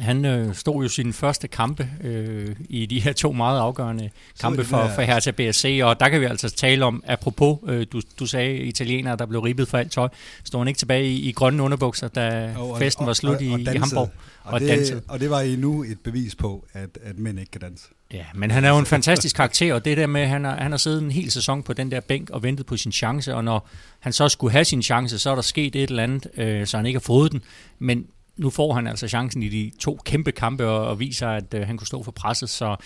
Han 0.00 0.24
øh, 0.24 0.54
stod 0.54 0.82
jo 0.82 0.88
sin 0.88 1.12
første 1.12 1.48
kampe 1.48 1.88
øh, 2.04 2.56
i 2.68 2.86
de 2.86 3.00
her 3.00 3.12
to 3.12 3.32
meget 3.32 3.60
afgørende 3.60 4.10
kampe 4.40 4.64
for, 4.64 4.90
for 4.94 5.02
Hertha 5.02 5.30
BSC, 5.30 5.80
og 5.84 6.00
der 6.00 6.08
kan 6.08 6.20
vi 6.20 6.26
altså 6.26 6.50
tale 6.50 6.84
om, 6.84 7.02
apropos, 7.06 7.58
øh, 7.68 7.86
du, 7.92 8.00
du 8.18 8.26
sagde 8.26 8.56
italienere, 8.56 9.16
der 9.16 9.26
blev 9.26 9.40
ribbet 9.40 9.68
for 9.68 9.78
alt 9.78 9.92
tøj, 9.92 10.08
stod 10.44 10.60
han 10.60 10.68
ikke 10.68 10.78
tilbage 10.78 11.06
i, 11.06 11.28
i 11.28 11.32
grønne 11.32 11.62
underbukser, 11.62 12.08
da 12.08 12.52
Og- 12.56 12.70
og- 12.70 12.78
festen 12.78 13.04
var 13.06 13.10
og- 13.10 13.16
slut 13.16 13.34
og- 13.36 13.42
i, 13.42 13.52
og 13.52 13.60
i 13.60 13.64
dansede. 13.64 13.80
Hamburg, 13.84 14.10
og, 14.44 14.52
Og, 14.52 14.60
dansede. 14.60 15.00
det, 15.00 15.04
og 15.08 15.20
det 15.20 15.30
var 15.30 15.40
endnu 15.40 15.82
et 15.82 15.98
bevis 16.04 16.34
på, 16.34 16.64
at, 16.72 16.98
at 17.04 17.18
mænd 17.18 17.38
ikke 17.40 17.50
kan 17.50 17.60
danse. 17.60 17.84
Ja, 18.12 18.24
men 18.34 18.50
han 18.50 18.64
er 18.64 18.68
jo 18.70 18.78
en 18.78 18.86
fantastisk 18.86 19.36
karakter, 19.36 19.74
og 19.74 19.84
det 19.84 19.96
der 19.96 20.06
med, 20.06 20.20
at 20.20 20.28
han 20.28 20.44
har, 20.44 20.56
han 20.56 20.70
har 20.70 20.78
siddet 20.78 21.02
en 21.02 21.10
hel 21.10 21.30
sæson 21.30 21.62
på 21.62 21.72
den 21.72 21.90
der 21.90 22.00
bænk 22.00 22.30
og 22.30 22.42
ventet 22.42 22.66
på 22.66 22.76
sin 22.76 22.92
chance, 22.92 23.34
og 23.34 23.44
når 23.44 23.68
han 24.00 24.12
så 24.12 24.28
skulle 24.28 24.52
have 24.52 24.64
sin 24.64 24.82
chance, 24.82 25.18
så 25.18 25.30
er 25.30 25.34
der 25.34 25.42
sket 25.42 25.76
et 25.76 25.90
eller 25.90 26.02
andet, 26.02 26.26
øh, 26.36 26.66
så 26.66 26.76
han 26.76 26.86
ikke 26.86 26.96
har 26.98 27.02
fået 27.06 27.32
den. 27.32 27.42
Men 27.78 28.06
nu 28.42 28.50
får 28.50 28.72
han 28.72 28.86
altså 28.86 29.08
chancen 29.08 29.42
i 29.42 29.48
de 29.48 29.72
to 29.78 29.98
kæmpe 30.04 30.32
kampe 30.32 30.66
og, 30.66 30.86
og 30.86 31.00
viser, 31.00 31.28
at 31.28 31.54
øh, 31.54 31.66
han 31.66 31.76
kunne 31.76 31.86
stå 31.86 32.02
for 32.02 32.12
presset, 32.12 32.50
så 32.50 32.76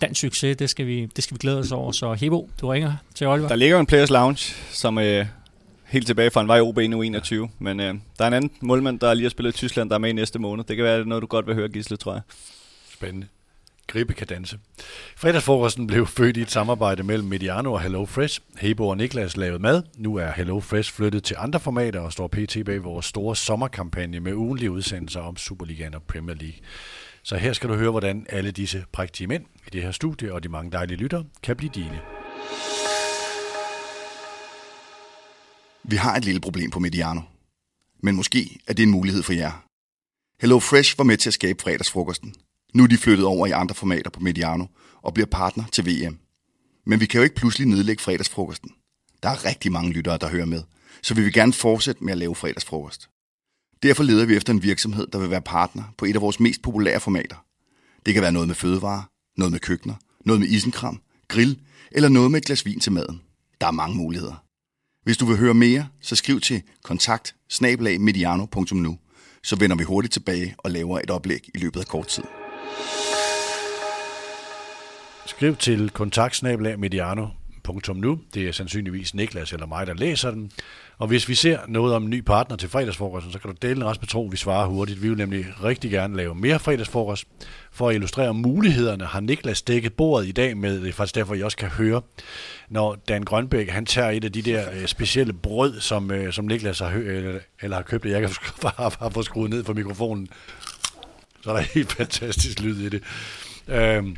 dansk 0.00 0.20
succes, 0.20 0.56
det 0.56 0.70
skal, 0.70 0.86
vi, 0.86 1.06
det 1.16 1.24
skal 1.24 1.34
vi 1.34 1.38
glæde 1.38 1.58
os 1.58 1.72
over. 1.72 1.92
Så 1.92 2.12
Hebo, 2.12 2.50
du 2.60 2.68
ringer 2.68 2.92
til 3.14 3.26
Oliver. 3.26 3.48
Der 3.48 3.56
ligger 3.56 3.80
en 3.80 3.86
Players 3.86 4.10
Lounge, 4.10 4.54
som 4.70 4.98
øh, 4.98 5.26
helt 5.84 6.06
tilbage 6.06 6.30
fra 6.30 6.40
en 6.40 6.48
vej 6.48 6.60
OB 6.60 6.78
nu 6.78 7.02
21. 7.02 7.48
Men 7.58 7.80
øh, 7.80 7.94
der 8.18 8.24
er 8.24 8.28
en 8.28 8.34
anden 8.34 8.50
målmand, 8.60 9.00
der 9.00 9.14
lige 9.14 9.24
har 9.24 9.30
spillet 9.30 9.54
i 9.54 9.56
Tyskland, 9.56 9.90
der 9.90 9.94
er 9.94 10.00
med 10.00 10.10
i 10.10 10.12
næste 10.12 10.38
måned. 10.38 10.64
Det 10.64 10.76
kan 10.76 10.84
være 10.84 11.04
noget, 11.04 11.22
du 11.22 11.26
godt 11.26 11.46
vil 11.46 11.54
høre, 11.54 11.68
Gisle, 11.68 11.96
tror 11.96 12.12
jeg. 12.12 12.22
Spændende. 12.92 13.26
Gribe 13.88 14.14
kan 14.14 14.26
danse. 14.26 14.58
Fredagsfrokosten 15.16 15.86
blev 15.86 16.06
født 16.06 16.36
i 16.36 16.40
et 16.40 16.50
samarbejde 16.50 17.02
mellem 17.02 17.28
Mediano 17.28 17.72
og 17.72 17.80
Hello 17.80 18.04
Fresh. 18.04 18.40
Hebo 18.58 18.88
og 18.88 18.96
Niklas 18.96 19.36
lavede 19.36 19.58
mad. 19.58 19.82
Nu 19.96 20.16
er 20.16 20.30
Hello 20.30 20.60
Fresh 20.60 20.92
flyttet 20.92 21.24
til 21.24 21.36
andre 21.38 21.60
formater 21.60 22.00
og 22.00 22.12
står 22.12 22.28
pt. 22.28 22.56
bag 22.64 22.84
vores 22.84 23.06
store 23.06 23.36
sommerkampagne 23.36 24.20
med 24.20 24.34
ugenlige 24.34 24.70
udsendelser 24.70 25.20
om 25.20 25.36
Superligaen 25.36 25.94
og 25.94 26.02
Premier 26.02 26.36
League. 26.36 26.58
Så 27.22 27.36
her 27.36 27.52
skal 27.52 27.68
du 27.68 27.74
høre, 27.74 27.90
hvordan 27.90 28.26
alle 28.28 28.50
disse 28.50 28.84
prægtige 28.92 29.26
mænd 29.26 29.44
i 29.66 29.70
det 29.72 29.82
her 29.82 29.90
studie 29.90 30.34
og 30.34 30.42
de 30.42 30.48
mange 30.48 30.72
dejlige 30.72 30.98
lytter 30.98 31.24
kan 31.42 31.56
blive 31.56 31.70
dine. 31.74 32.00
Vi 35.82 35.96
har 35.96 36.16
et 36.16 36.24
lille 36.24 36.40
problem 36.40 36.70
på 36.70 36.78
Mediano. 36.78 37.20
Men 38.02 38.16
måske 38.16 38.60
er 38.66 38.72
det 38.72 38.82
en 38.82 38.90
mulighed 38.90 39.22
for 39.22 39.32
jer. 39.32 39.64
Hello 40.40 40.58
Fresh 40.58 40.98
var 40.98 41.04
med 41.04 41.16
til 41.16 41.30
at 41.30 41.34
skabe 41.34 41.62
fredagsfrokosten. 41.62 42.34
Nu 42.74 42.82
er 42.82 42.86
de 42.86 42.96
flyttet 42.96 43.26
over 43.26 43.46
i 43.46 43.50
andre 43.50 43.74
formater 43.74 44.10
på 44.10 44.20
Mediano 44.20 44.66
og 45.02 45.14
bliver 45.14 45.26
partner 45.26 45.64
til 45.72 45.86
VM. 45.86 46.18
Men 46.86 47.00
vi 47.00 47.06
kan 47.06 47.18
jo 47.18 47.24
ikke 47.24 47.36
pludselig 47.36 47.68
nedlægge 47.68 48.02
fredagsfrokosten. 48.02 48.70
Der 49.22 49.28
er 49.28 49.44
rigtig 49.44 49.72
mange 49.72 49.92
lyttere, 49.92 50.18
der 50.18 50.28
hører 50.28 50.44
med, 50.44 50.62
så 51.02 51.14
vi 51.14 51.22
vil 51.22 51.32
gerne 51.32 51.52
fortsætte 51.52 52.04
med 52.04 52.12
at 52.12 52.18
lave 52.18 52.34
fredagsfrokost. 52.34 53.08
Derfor 53.82 54.02
leder 54.02 54.26
vi 54.26 54.36
efter 54.36 54.52
en 54.52 54.62
virksomhed, 54.62 55.06
der 55.06 55.18
vil 55.18 55.30
være 55.30 55.42
partner 55.42 55.82
på 55.98 56.04
et 56.04 56.14
af 56.14 56.20
vores 56.20 56.40
mest 56.40 56.62
populære 56.62 57.00
formater. 57.00 57.36
Det 58.06 58.14
kan 58.14 58.22
være 58.22 58.32
noget 58.32 58.48
med 58.48 58.54
fødevarer, 58.54 59.02
noget 59.36 59.52
med 59.52 59.60
køkkener, 59.60 59.94
noget 60.24 60.40
med 60.40 60.48
isenkram, 60.48 61.00
grill 61.28 61.60
eller 61.92 62.08
noget 62.08 62.30
med 62.30 62.40
et 62.40 62.46
glas 62.46 62.66
vin 62.66 62.80
til 62.80 62.92
maden. 62.92 63.22
Der 63.60 63.66
er 63.66 63.70
mange 63.70 63.96
muligheder. 63.96 64.44
Hvis 65.04 65.16
du 65.16 65.26
vil 65.26 65.36
høre 65.36 65.54
mere, 65.54 65.88
så 66.00 66.16
skriv 66.16 66.40
til 66.40 66.62
kontakt 66.82 67.34
mediano.nu, 68.00 68.98
så 69.42 69.56
vender 69.56 69.76
vi 69.76 69.84
hurtigt 69.84 70.12
tilbage 70.12 70.54
og 70.58 70.70
laver 70.70 71.00
et 71.00 71.10
oplæg 71.10 71.48
i 71.54 71.58
løbet 71.58 71.80
af 71.80 71.86
kort 71.86 72.06
tid. 72.06 72.24
Skriv 75.26 75.56
til 75.56 75.90
kontaktsnabelag.mediano.nu. 75.90 78.18
Det 78.34 78.48
er 78.48 78.52
sandsynligvis 78.52 79.14
Niklas 79.14 79.52
eller 79.52 79.66
mig, 79.66 79.86
der 79.86 79.94
læser 79.94 80.30
den. 80.30 80.50
Og 80.98 81.08
hvis 81.08 81.28
vi 81.28 81.34
ser 81.34 81.58
noget 81.68 81.94
om 81.94 82.02
en 82.02 82.10
ny 82.10 82.20
partner 82.20 82.56
til 82.56 82.68
fredagsfrokosten, 82.68 83.32
så 83.32 83.38
kan 83.38 83.50
du 83.50 83.56
dele 83.62 83.76
en 83.76 83.84
rest 83.84 84.00
med 84.00 84.08
tro, 84.08 84.28
vi 84.30 84.36
svarer 84.36 84.66
hurtigt. 84.66 85.02
Vi 85.02 85.08
vil 85.08 85.18
nemlig 85.18 85.46
rigtig 85.64 85.90
gerne 85.90 86.16
lave 86.16 86.34
mere 86.34 86.58
fredagsfrokost. 86.58 87.24
For 87.72 87.88
at 87.88 87.94
illustrere 87.94 88.34
mulighederne 88.34 89.04
har 89.04 89.20
Niklas 89.20 89.62
dækket 89.62 89.92
bordet 89.92 90.28
i 90.28 90.32
dag 90.32 90.56
med, 90.56 90.80
det 90.80 90.88
er 90.88 90.92
faktisk 90.92 91.14
derfor, 91.14 91.34
I 91.34 91.42
også 91.42 91.56
kan 91.56 91.68
høre, 91.68 92.02
når 92.68 92.94
Dan 93.08 93.22
Grønbæk, 93.22 93.68
han 93.68 93.86
tager 93.86 94.10
et 94.10 94.24
af 94.24 94.32
de 94.32 94.42
der 94.42 94.64
øh, 94.72 94.86
specielle 94.86 95.32
brød, 95.32 95.80
som, 95.80 96.10
øh, 96.10 96.32
som 96.32 96.44
Niklas 96.44 96.78
har, 96.78 96.90
hø- 96.90 97.16
eller, 97.16 97.40
eller 97.60 97.76
har 97.76 97.82
købt, 97.82 98.04
og 98.04 98.10
jeg 98.10 98.20
kan 98.20 98.30
har, 98.62 98.96
har 98.98 99.10
fået 99.10 99.26
skruet 99.26 99.50
ned 99.50 99.64
for 99.64 99.74
mikrofonen. 99.74 100.28
Så 101.48 101.52
er 101.52 101.56
der 101.56 101.66
helt 101.74 101.92
fantastisk 101.92 102.60
lyd 102.60 102.80
i 102.80 102.88
det. 102.88 103.02
Øhm, 103.68 104.16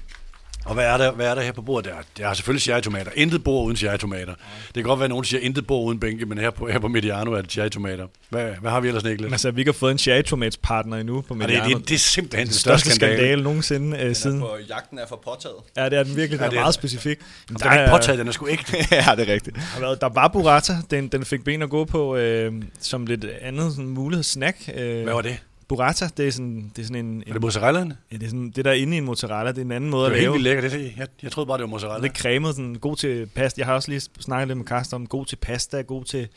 og 0.64 0.74
hvad 0.74 0.84
er, 0.84 0.96
der, 0.96 1.12
hvad 1.12 1.26
er 1.26 1.34
der 1.34 1.42
her 1.42 1.52
på 1.52 1.62
bordet? 1.62 1.92
Der, 1.92 1.96
der 2.18 2.28
er 2.28 2.34
selvfølgelig 2.34 2.62
cherrytomater. 2.62 3.10
Intet 3.14 3.44
bord 3.44 3.66
uden 3.66 3.76
cherrytomater. 3.76 4.34
Det 4.66 4.74
kan 4.74 4.82
godt 4.82 4.98
være, 4.98 5.04
at 5.04 5.10
nogen 5.10 5.24
siger, 5.24 5.40
intet 5.40 5.66
bord 5.66 5.86
uden 5.86 6.00
bænke, 6.00 6.26
men 6.26 6.38
her 6.38 6.50
på, 6.50 6.68
her 6.68 6.78
på 6.78 6.88
Mediano 6.88 7.32
er 7.32 7.42
det 7.42 7.50
cherrytomater. 7.52 8.06
Hvad, 8.28 8.50
hvad 8.60 8.70
har 8.70 8.80
vi 8.80 8.88
ellers, 8.88 9.04
Niklas? 9.04 9.32
Altså, 9.32 9.50
vi 9.50 9.60
ikke 9.60 9.68
har 9.68 9.78
fået 9.78 9.92
en 9.92 9.98
cherry 9.98 10.22
partner 10.62 10.96
endnu 10.96 11.20
på 11.20 11.34
Og 11.34 11.40
det, 11.40 11.48
Mediano. 11.48 11.78
det, 11.78 11.88
det 11.88 11.94
er 11.94 11.98
simpelthen 11.98 12.46
den 12.46 12.48
den 12.48 12.54
største 12.54 12.90
skandale. 12.90 13.18
skandale 13.18 13.42
nogensinde 13.42 13.98
øh, 13.98 14.14
siden. 14.14 14.40
På 14.40 14.56
jagten 14.68 14.98
er 14.98 15.06
for 15.06 15.22
påtaget. 15.24 15.56
Ja, 15.76 15.88
det 15.88 15.98
er 15.98 16.02
den 16.02 16.16
virkelig. 16.16 16.38
Den 16.38 16.44
Ja, 16.44 16.50
det 16.50 16.56
er 16.56 16.60
meget 16.60 16.74
specifik. 16.74 17.18
Den 17.48 17.56
er 17.64 17.80
ikke 17.80 17.92
påtaget, 17.92 18.18
den 18.18 18.28
er 18.28 18.32
sgu 18.32 18.48
ægte. 18.48 18.76
ja, 18.90 19.14
det 19.16 19.28
er 19.28 19.32
rigtigt. 19.32 19.56
har 19.56 19.80
været, 19.80 20.00
der 20.00 20.08
var 20.08 20.28
burrata, 20.28 20.76
den, 20.90 21.08
den 21.08 21.24
fik 21.24 21.44
ben 21.44 21.62
at 21.62 21.70
gå 21.70 21.84
på 21.84 22.16
øh, 22.16 22.52
som 22.80 23.06
lidt 23.06 23.24
andet 23.42 23.70
sådan 23.72 23.88
mulighedssnack. 23.88 24.56
Øh, 24.74 25.02
Hvad 25.02 25.14
var 25.14 25.22
det? 25.22 25.36
Burrata, 25.70 26.08
det 26.16 26.28
er 26.28 26.32
sådan, 26.32 26.72
det 26.76 26.82
er 26.82 26.86
sådan 26.86 27.06
en, 27.06 27.24
Er 27.26 27.32
det 27.32 27.42
mozzarellaen? 27.42 27.92
ja, 28.12 28.16
det 28.16 28.22
er 28.22 28.28
sådan, 28.28 28.50
det 28.50 28.64
der 28.64 28.70
er 28.70 28.74
inde 28.74 28.94
i 28.94 28.98
en 28.98 29.04
mozzarella, 29.04 29.50
det 29.52 29.58
er 29.58 29.62
en 29.62 29.72
anden 29.72 29.90
måde 29.90 30.10
Det 30.10 30.14
at 30.16 30.20
lave. 30.20 30.32
vildt 30.32 30.44
lækkert. 30.44 30.72
Det, 30.72 30.92
jeg, 30.96 31.06
jeg 31.22 31.32
troede 31.32 31.46
bare, 31.46 31.58
det 31.58 31.62
var 31.62 31.68
mozzarella. 31.68 32.02
Lidt 32.06 32.18
cremet, 32.18 32.54
sådan 32.54 32.74
god 32.74 32.96
til 32.96 33.26
pasta. 33.26 33.58
Jeg 33.58 33.66
har 33.66 33.74
også 33.74 33.88
lige 33.90 34.00
snakket 34.20 34.48
lidt 34.48 34.58
med 34.58 34.66
Karsten 34.66 34.94
om, 34.94 35.06
god 35.06 35.26
til 35.26 35.36
pasta, 35.36 35.80
god 35.80 36.04
til 36.04 36.28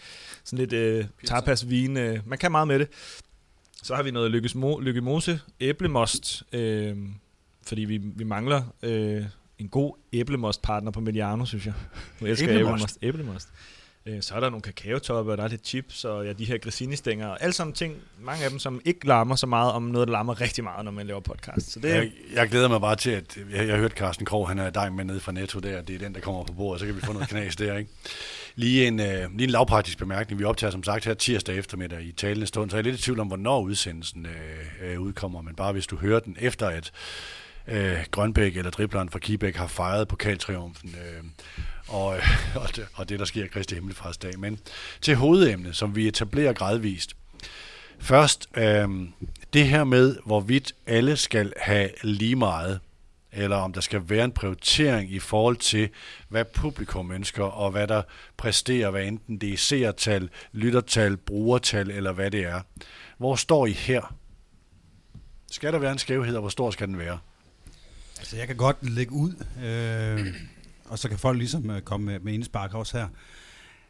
sådan 0.43 0.59
lidt 0.59 0.73
øh, 0.73 1.05
tapas 1.25 1.69
vin. 1.69 1.97
Øh. 1.97 2.19
Man 2.25 2.37
kan 2.37 2.51
meget 2.51 2.67
med 2.67 2.79
det. 2.79 2.87
Så 3.83 3.95
har 3.95 4.03
vi 4.03 4.11
noget 4.11 4.31
Lykkes 4.31 4.55
Mo, 4.55 4.79
Lykke 4.79 5.01
Mose 5.01 5.39
æblemost, 5.59 6.43
øh, 6.53 6.97
fordi 7.67 7.81
vi, 7.81 7.97
vi 7.97 8.23
mangler 8.23 8.63
øh, 8.83 9.23
en 9.59 9.67
god 9.67 9.93
æblemostpartner 10.13 10.91
på 10.91 10.99
Mediano, 10.99 11.45
synes 11.45 11.65
jeg. 11.65 11.73
Nu 12.21 12.27
elsker 12.27 12.47
jeg 12.47 12.55
Æblemost? 12.59 12.83
æblemost. 12.83 12.97
æblemost. 13.01 13.47
Øh, 14.05 14.21
så 14.21 14.35
er 14.35 14.39
der 14.39 14.49
nogle 14.49 14.61
kakaotopper, 14.61 15.31
og 15.31 15.37
der 15.37 15.43
er 15.43 15.47
lidt 15.47 15.67
chips, 15.67 16.05
og 16.05 16.25
ja, 16.25 16.33
de 16.33 16.45
her 16.45 16.57
grissini-stænger, 16.57 17.27
og 17.27 17.43
alle 17.43 17.53
sammen 17.53 17.73
ting, 17.73 17.95
mange 18.19 18.43
af 18.43 18.49
dem, 18.49 18.59
som 18.59 18.81
ikke 18.85 19.07
larmer 19.07 19.35
så 19.35 19.47
meget, 19.47 19.71
om 19.71 19.83
noget, 19.83 20.07
der 20.07 20.11
larmer 20.11 20.41
rigtig 20.41 20.63
meget, 20.63 20.85
når 20.85 20.91
man 20.91 21.07
laver 21.07 21.19
podcast. 21.19 21.71
Så 21.71 21.79
det 21.79 21.89
Jeg, 21.89 22.11
jeg 22.33 22.49
glæder 22.49 22.67
mig 22.67 22.81
bare 22.81 22.95
til, 22.95 23.09
at 23.09 23.37
jeg, 23.51 23.67
jeg 23.67 23.73
har 23.73 23.77
hørt 23.81 23.91
Carsten 23.91 24.25
Krog, 24.25 24.47
han 24.47 24.59
er 24.59 24.69
dig 24.69 24.93
med 24.93 25.05
nede 25.05 25.19
fra 25.19 25.31
Netto 25.31 25.59
der, 25.59 25.81
det 25.81 25.95
er 25.95 25.99
den, 25.99 26.15
der 26.15 26.21
kommer 26.21 26.43
på 26.43 26.53
bordet, 26.53 26.79
så 26.79 26.85
kan 26.85 26.95
vi 26.95 27.01
få 27.01 27.13
noget 27.13 27.29
knas 27.29 27.55
der, 27.55 27.77
ikke? 27.77 27.91
Lige 28.55 28.87
en, 28.87 28.99
øh, 28.99 29.07
lige 29.07 29.43
en 29.43 29.49
lavpraktisk 29.49 29.97
bemærkning. 29.97 30.39
Vi 30.39 30.45
optager 30.45 30.71
som 30.71 30.83
sagt 30.83 31.05
her 31.05 31.13
tirsdag 31.13 31.57
eftermiddag 31.57 32.01
i 32.01 32.11
talende 32.11 32.47
stund, 32.47 32.69
så 32.69 32.77
jeg 32.77 32.81
er 32.81 32.83
lidt 32.83 32.99
i 32.99 33.03
tvivl 33.03 33.19
om, 33.19 33.27
hvornår 33.27 33.61
udsendelsen 33.61 34.25
øh, 34.25 34.91
øh, 34.91 34.99
udkommer, 34.99 35.41
men 35.41 35.55
bare 35.55 35.71
hvis 35.71 35.87
du 35.87 35.97
hører 35.97 36.19
den 36.19 36.37
efter, 36.39 36.67
at 36.67 36.91
øh, 37.67 37.97
Grønbæk 38.11 38.57
eller 38.57 38.71
dribleren 38.71 39.09
fra 39.09 39.19
Kibæk 39.19 39.55
har 39.55 39.67
fejret 39.67 40.07
pokaltriumfen, 40.07 40.89
øh, 40.89 41.23
og, 41.87 42.17
øh, 42.17 42.23
og, 42.63 42.75
det, 42.75 42.87
og 42.93 43.09
det, 43.09 43.19
der 43.19 43.25
sker 43.25 43.47
Kristi 43.47 43.75
Himmelfartsdag. 43.75 44.39
Men 44.39 44.59
til 45.01 45.15
hovedemnet, 45.15 45.75
som 45.75 45.95
vi 45.95 46.07
etablerer 46.07 46.53
gradvist. 46.53 47.15
Først 47.99 48.49
øh, 48.57 48.89
det 49.53 49.67
her 49.67 49.83
med, 49.83 50.17
hvorvidt 50.25 50.73
alle 50.87 51.17
skal 51.17 51.53
have 51.57 51.89
lige 52.03 52.35
meget, 52.35 52.79
eller 53.31 53.55
om 53.55 53.73
der 53.73 53.81
skal 53.81 54.01
være 54.09 54.25
en 54.25 54.31
prioritering 54.31 55.11
i 55.11 55.19
forhold 55.19 55.57
til, 55.57 55.89
hvad 56.29 56.45
publikum 56.45 57.11
ønsker, 57.11 57.43
og 57.43 57.71
hvad 57.71 57.87
der 57.87 58.01
præsterer, 58.37 58.89
hvad 58.89 59.03
enten 59.03 59.37
det 59.37 59.53
er 59.53 59.57
seertal, 59.57 60.29
lyttertal, 60.51 61.17
brugertal, 61.17 61.91
eller 61.91 62.11
hvad 62.11 62.31
det 62.31 62.43
er. 62.43 62.61
Hvor 63.17 63.35
står 63.35 63.65
I 63.65 63.71
her? 63.71 64.15
Skal 65.51 65.73
der 65.73 65.79
være 65.79 65.91
en 65.91 65.97
skævhed, 65.97 66.35
og 66.35 66.41
hvor 66.41 66.49
stor 66.49 66.71
skal 66.71 66.87
den 66.87 66.97
være? 66.97 67.19
Altså, 68.17 68.37
jeg 68.37 68.47
kan 68.47 68.55
godt 68.55 68.77
lægge 68.89 69.11
ud, 69.11 69.33
øh, 69.63 70.27
og 70.93 70.99
så 70.99 71.09
kan 71.09 71.17
folk 71.17 71.37
ligesom 71.37 71.69
øh, 71.69 71.81
komme 71.81 72.05
med, 72.05 72.19
med 72.19 72.33
indspark 72.33 72.73
også 72.73 72.97
her. 72.97 73.07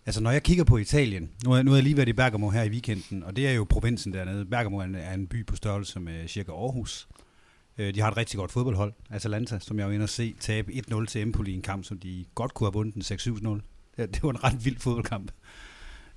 Altså, 0.05 0.21
når 0.21 0.31
jeg 0.31 0.43
kigger 0.43 0.63
på 0.63 0.77
Italien, 0.77 1.29
nu 1.43 1.51
har, 1.51 1.63
nu 1.63 1.71
har 1.71 1.77
jeg 1.77 1.83
lige 1.83 1.97
været 1.97 2.09
i 2.09 2.13
Bergamo 2.13 2.49
her 2.49 2.63
i 2.63 2.69
weekenden, 2.69 3.23
og 3.23 3.35
det 3.35 3.47
er 3.47 3.51
jo 3.51 3.65
provinsen 3.69 4.13
dernede. 4.13 4.45
Bergamo 4.45 4.77
er 4.77 4.83
en, 4.83 4.95
er 4.95 5.13
en 5.13 5.27
by 5.27 5.45
på 5.45 5.55
størrelse 5.55 5.99
med 5.99 6.27
cirka 6.27 6.51
Aarhus. 6.51 7.07
Øh, 7.77 7.95
de 7.95 8.01
har 8.01 8.11
et 8.11 8.17
rigtig 8.17 8.37
godt 8.37 8.51
fodboldhold, 8.51 8.93
Atalanta, 9.09 9.59
som 9.59 9.79
jeg 9.79 9.87
var 9.87 9.93
inde 9.93 10.03
og 10.03 10.09
se 10.09 10.35
tabe 10.39 10.71
1-0 10.71 11.05
til 11.05 11.21
Empoli 11.21 11.51
i 11.51 11.55
en 11.55 11.61
kamp, 11.61 11.85
som 11.85 11.99
de 11.99 12.25
godt 12.35 12.53
kunne 12.53 12.67
have 12.67 12.73
vundet 12.73 12.93
den 12.93 13.01
6-7-0. 13.01 13.49
Det, 13.97 14.15
det 14.15 14.23
var 14.23 14.29
en 14.29 14.43
ret 14.43 14.65
vild 14.65 14.79
fodboldkamp. 14.79 15.31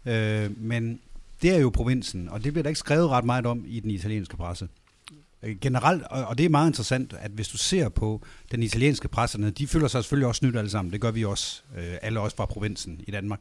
Øh, 0.07 0.59
men 0.61 1.01
det 1.43 1.55
er 1.55 1.59
jo 1.59 1.71
provinsen, 1.71 2.29
og 2.29 2.45
det 2.45 2.53
bliver 2.53 2.63
der 2.63 2.71
ikke 2.71 2.79
skrevet 2.79 3.09
ret 3.09 3.25
meget 3.25 3.47
om 3.47 3.65
i 3.67 3.81
den 3.81 3.91
italienske 3.91 4.37
presse. 4.37 4.69
Øh, 5.43 5.57
generelt, 5.61 6.03
og 6.03 6.39
det 6.39 6.47
er 6.47 6.51
meget 6.51 6.69
interessant, 6.69 7.15
at 7.19 7.31
hvis 7.31 7.49
du 7.49 7.57
ser 7.57 7.89
på 7.89 8.23
den 8.51 8.63
italienske 8.63 9.09
presse, 9.09 9.51
de 9.51 9.67
føler 9.67 9.89
sig 9.89 10.05
selvfølgelig 10.05 10.29
også 10.29 10.39
snydt 10.39 10.57
alle 10.57 10.71
sammen. 10.71 10.93
Det 10.93 11.01
gør 11.01 11.11
vi 11.11 11.25
også, 11.25 11.63
øh, 11.77 11.95
alle 12.03 12.21
også 12.21 12.37
fra 12.37 12.47
provinsen 12.47 13.01
i 13.07 13.11
Danmark. 13.11 13.41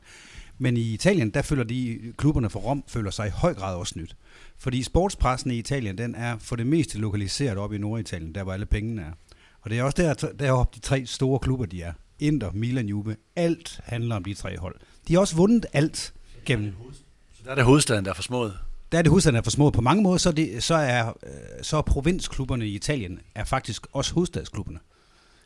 Men 0.57 0.77
i 0.77 0.93
Italien, 0.93 1.29
der 1.29 1.41
føler 1.41 1.63
de, 1.63 1.99
klubberne 2.17 2.49
for 2.49 2.59
Rom 2.59 2.83
føler 2.87 3.11
sig 3.11 3.27
i 3.27 3.29
høj 3.29 3.53
grad 3.53 3.75
også 3.75 3.91
snydt. 3.91 4.15
Fordi 4.57 4.83
sportspressen 4.83 5.51
i 5.51 5.57
Italien, 5.57 5.97
den 5.97 6.15
er 6.15 6.37
for 6.39 6.55
det 6.55 6.67
meste 6.67 6.97
lokaliseret 6.97 7.57
op 7.57 7.73
i 7.73 7.77
Norditalien, 7.77 8.35
der 8.35 8.43
hvor 8.43 8.53
alle 8.53 8.65
pengene 8.65 9.01
er. 9.01 9.11
Og 9.61 9.69
det 9.69 9.79
er 9.79 9.83
også 9.83 9.97
der, 9.97 10.31
deroppe 10.39 10.75
de 10.75 10.79
tre 10.79 11.05
store 11.05 11.39
klubber, 11.39 11.65
de 11.65 11.81
er. 11.81 11.93
Inter, 12.19 12.51
Milan, 12.51 12.87
Juve. 12.87 13.15
Alt 13.35 13.79
handler 13.83 14.15
om 14.15 14.23
de 14.23 14.33
tre 14.33 14.57
hold. 14.57 14.75
De 15.07 15.13
har 15.13 15.19
også 15.19 15.35
vundet 15.35 15.65
alt 15.73 16.13
gennem... 16.45 16.73
Så 17.33 17.41
der 17.45 17.51
er 17.51 17.55
det 17.55 17.63
hovedstaden, 17.63 18.05
der 18.05 18.11
er 18.11 18.15
for 18.15 18.23
smået? 18.23 18.57
Der 18.95 18.99
er 18.99 19.03
det 19.03 19.09
hovedstaden, 19.09 19.35
er 19.35 19.41
for 19.41 19.51
små. 19.51 19.69
På 19.69 19.81
mange 19.81 20.03
måder, 20.03 20.17
så 20.17 20.31
det, 20.31 20.63
så 20.63 20.75
er, 20.75 21.07
øh, 21.07 21.31
så 21.61 21.77
er 21.77 21.81
provinsklubberne 21.81 22.67
i 22.67 22.75
Italien 22.75 23.19
er 23.35 23.43
faktisk 23.43 23.87
også 23.91 24.13
hovedstadsklubberne. 24.13 24.79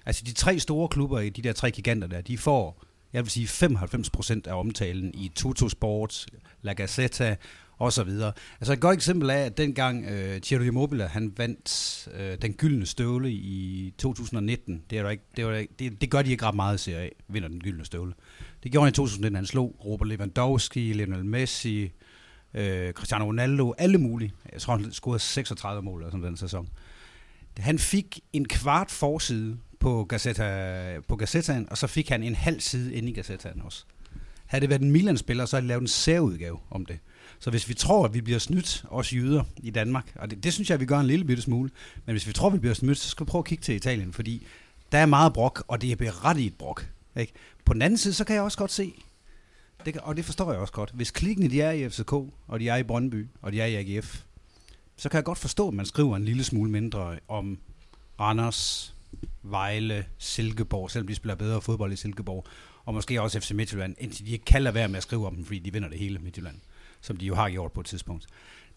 Altså 0.06 0.24
de 0.26 0.34
tre 0.34 0.60
store 0.60 0.88
klubber 0.88 1.20
i 1.20 1.30
de 1.30 1.42
der 1.42 1.54
tre 1.54 1.72
giganter 1.72 2.08
der, 2.08 2.22
de 2.22 2.38
får, 2.38 2.84
jeg 3.14 3.24
vil 3.24 3.32
sige, 3.32 3.48
95% 3.48 4.42
af 4.46 4.60
omtalen 4.60 5.14
i 5.14 5.32
Toto 5.36 5.70
Sport, 5.70 6.26
La 6.62 6.74
Gazzetta 6.74 7.36
og 7.78 7.94
så 7.94 8.04
videre. 8.04 8.32
Altså 8.60 8.74
et 8.74 8.80
godt 8.80 8.96
eksempel 8.96 9.30
er, 9.30 9.34
at 9.34 9.58
dengang 9.58 10.06
øh, 10.06 10.42
Thierry 10.42 10.66
Immobile, 10.66 11.08
han 11.08 11.34
vandt 11.38 12.08
øh, 12.20 12.38
den 12.42 12.54
gyldne 12.54 12.86
støvle 12.86 13.32
i 13.32 13.94
2019, 13.98 14.84
det, 14.90 14.98
er 14.98 15.04
der 15.04 15.10
ikke, 15.10 15.24
det, 15.36 15.46
var, 15.46 15.66
det, 15.80 16.02
det 16.02 16.12
gør 16.12 16.22
de 16.22 16.32
ikke 16.32 16.46
ret 16.46 16.56
meget 16.56 16.80
ser 16.80 16.98
af, 16.98 17.12
vinder 17.28 17.50
den 17.50 17.60
gyldne 17.60 17.86
støvle. 17.86 18.14
Det 18.64 18.72
gjorde 18.72 18.86
han 18.86 18.92
i 18.92 18.96
2019, 18.96 19.36
han 19.36 19.46
slog 19.46 19.76
Robert 19.86 20.08
Lewandowski, 20.08 20.94
Lionel 20.94 21.26
Messi, 21.26 21.92
øh, 22.54 22.94
Cristiano 22.94 23.26
Ronaldo, 23.26 23.74
alle 23.78 23.98
mulige. 23.98 24.34
Jeg 24.54 24.62
tror, 24.62 24.78
han 24.78 24.92
scorede 24.92 25.20
36 25.20 25.82
mål 25.82 26.02
eller 26.02 26.12
sådan 26.12 26.26
den 26.26 26.38
sæson. 26.38 26.70
Han 27.58 27.80
fik 27.80 28.20
en 28.34 28.46
kvart 28.48 28.92
forside 28.92 29.58
på, 29.80 30.04
Gazzetta, 30.04 31.00
på 31.08 31.16
Gazzettaen, 31.16 31.68
og 31.72 31.78
så 31.78 31.88
fik 31.88 32.10
han 32.10 32.24
en 32.24 32.36
halv 32.36 32.60
side 32.60 32.94
inde 32.94 33.10
i 33.10 33.14
Gazzettaen 33.14 33.62
også. 33.62 33.84
Havde 34.46 34.62
det 34.62 34.70
været 34.70 34.82
en 34.82 34.92
Milan-spiller, 34.92 35.46
så 35.46 35.56
havde 35.56 35.64
de 35.64 35.68
lavet 35.68 35.82
en 35.82 35.88
særudgave 35.88 36.60
om 36.70 36.86
det. 36.86 37.00
Så 37.40 37.50
hvis 37.50 37.70
vi 37.70 37.74
tror, 37.74 38.06
at 38.06 38.14
vi 38.14 38.22
bliver 38.22 38.40
snydt, 38.40 38.86
også 38.88 39.16
jyder 39.16 39.44
i 39.58 39.70
Danmark, 39.70 40.12
og 40.16 40.30
det, 40.30 40.44
det 40.44 40.54
synes 40.54 40.70
jeg, 40.70 40.80
vi 40.80 40.86
gør 40.86 41.00
en 41.00 41.08
lille 41.08 41.26
bitte 41.26 41.42
smule, 41.44 41.70
men 42.06 42.14
hvis 42.14 42.28
vi 42.28 42.34
tror, 42.34 42.48
at 42.48 42.54
vi 42.54 42.60
bliver 42.60 42.74
snydt, 42.74 42.98
så 42.98 43.10
skal 43.10 43.26
vi 43.26 43.30
prøve 43.30 43.40
at 43.40 43.46
kigge 43.46 43.62
til 43.62 43.76
Italien, 43.76 44.14
fordi 44.14 44.48
der 44.92 44.98
er 44.98 45.06
meget 45.06 45.34
brok, 45.34 45.64
og 45.68 45.82
det 45.82 45.92
er 45.92 45.96
berettiget 45.96 46.54
brok. 46.54 46.88
Ikke? 47.16 47.34
På 47.66 47.74
den 47.74 47.82
anden 47.82 47.98
side, 47.98 48.14
så 48.14 48.24
kan 48.24 48.36
jeg 48.36 48.44
også 48.44 48.58
godt 48.58 48.72
se, 48.72 48.94
det, 49.86 49.98
og 49.98 50.18
det 50.18 50.26
forstår 50.26 50.52
jeg 50.52 50.62
også 50.62 50.74
godt, 50.74 50.92
hvis 50.94 51.12
klikkene 51.12 51.50
de 51.50 51.62
er 51.62 51.72
i 51.72 51.90
FCK, 51.90 52.14
og 52.48 52.60
de 52.60 52.70
er 52.70 52.76
i 52.76 52.84
Brøndby, 52.84 53.28
og 53.42 53.52
de 53.52 53.62
er 53.62 53.66
i 53.66 53.76
AGF, 53.76 54.24
så 54.98 55.10
kan 55.10 55.18
jeg 55.18 55.24
godt 55.24 55.38
forstå, 55.38 55.68
at 55.68 55.74
man 55.74 55.86
skriver 55.86 56.16
en 56.16 56.26
lille 56.26 56.44
smule 56.44 56.72
mindre 56.72 57.20
om 57.28 57.58
Randers, 58.20 58.96
Vejle, 59.44 60.06
Silkeborg, 60.18 60.92
selvom 60.92 61.08
de 61.08 61.16
spiller 61.16 61.36
bedre 61.36 61.62
fodbold 61.62 61.94
i 61.94 61.96
Silkeborg, 61.96 62.46
og 62.86 62.94
måske 62.94 63.22
også 63.22 63.40
FC 63.40 63.52
Midtjylland, 63.52 63.96
indtil 64.00 64.26
de 64.26 64.32
ikke 64.32 64.46
kan 64.46 64.62
lade 64.62 64.76
være 64.76 64.88
med 64.88 64.98
at 64.98 65.04
skrive 65.04 65.28
om 65.28 65.36
dem, 65.36 65.46
fordi 65.46 65.60
de 65.60 65.74
vinder 65.74 65.90
det 65.90 66.00
hele 66.00 66.20
Midtjylland 66.20 66.56
som 67.02 67.18
de 67.18 67.26
jo 67.26 67.36
har 67.36 67.50
gjort 67.50 67.72
på 67.72 67.80
et 67.80 67.86
tidspunkt. 67.86 68.26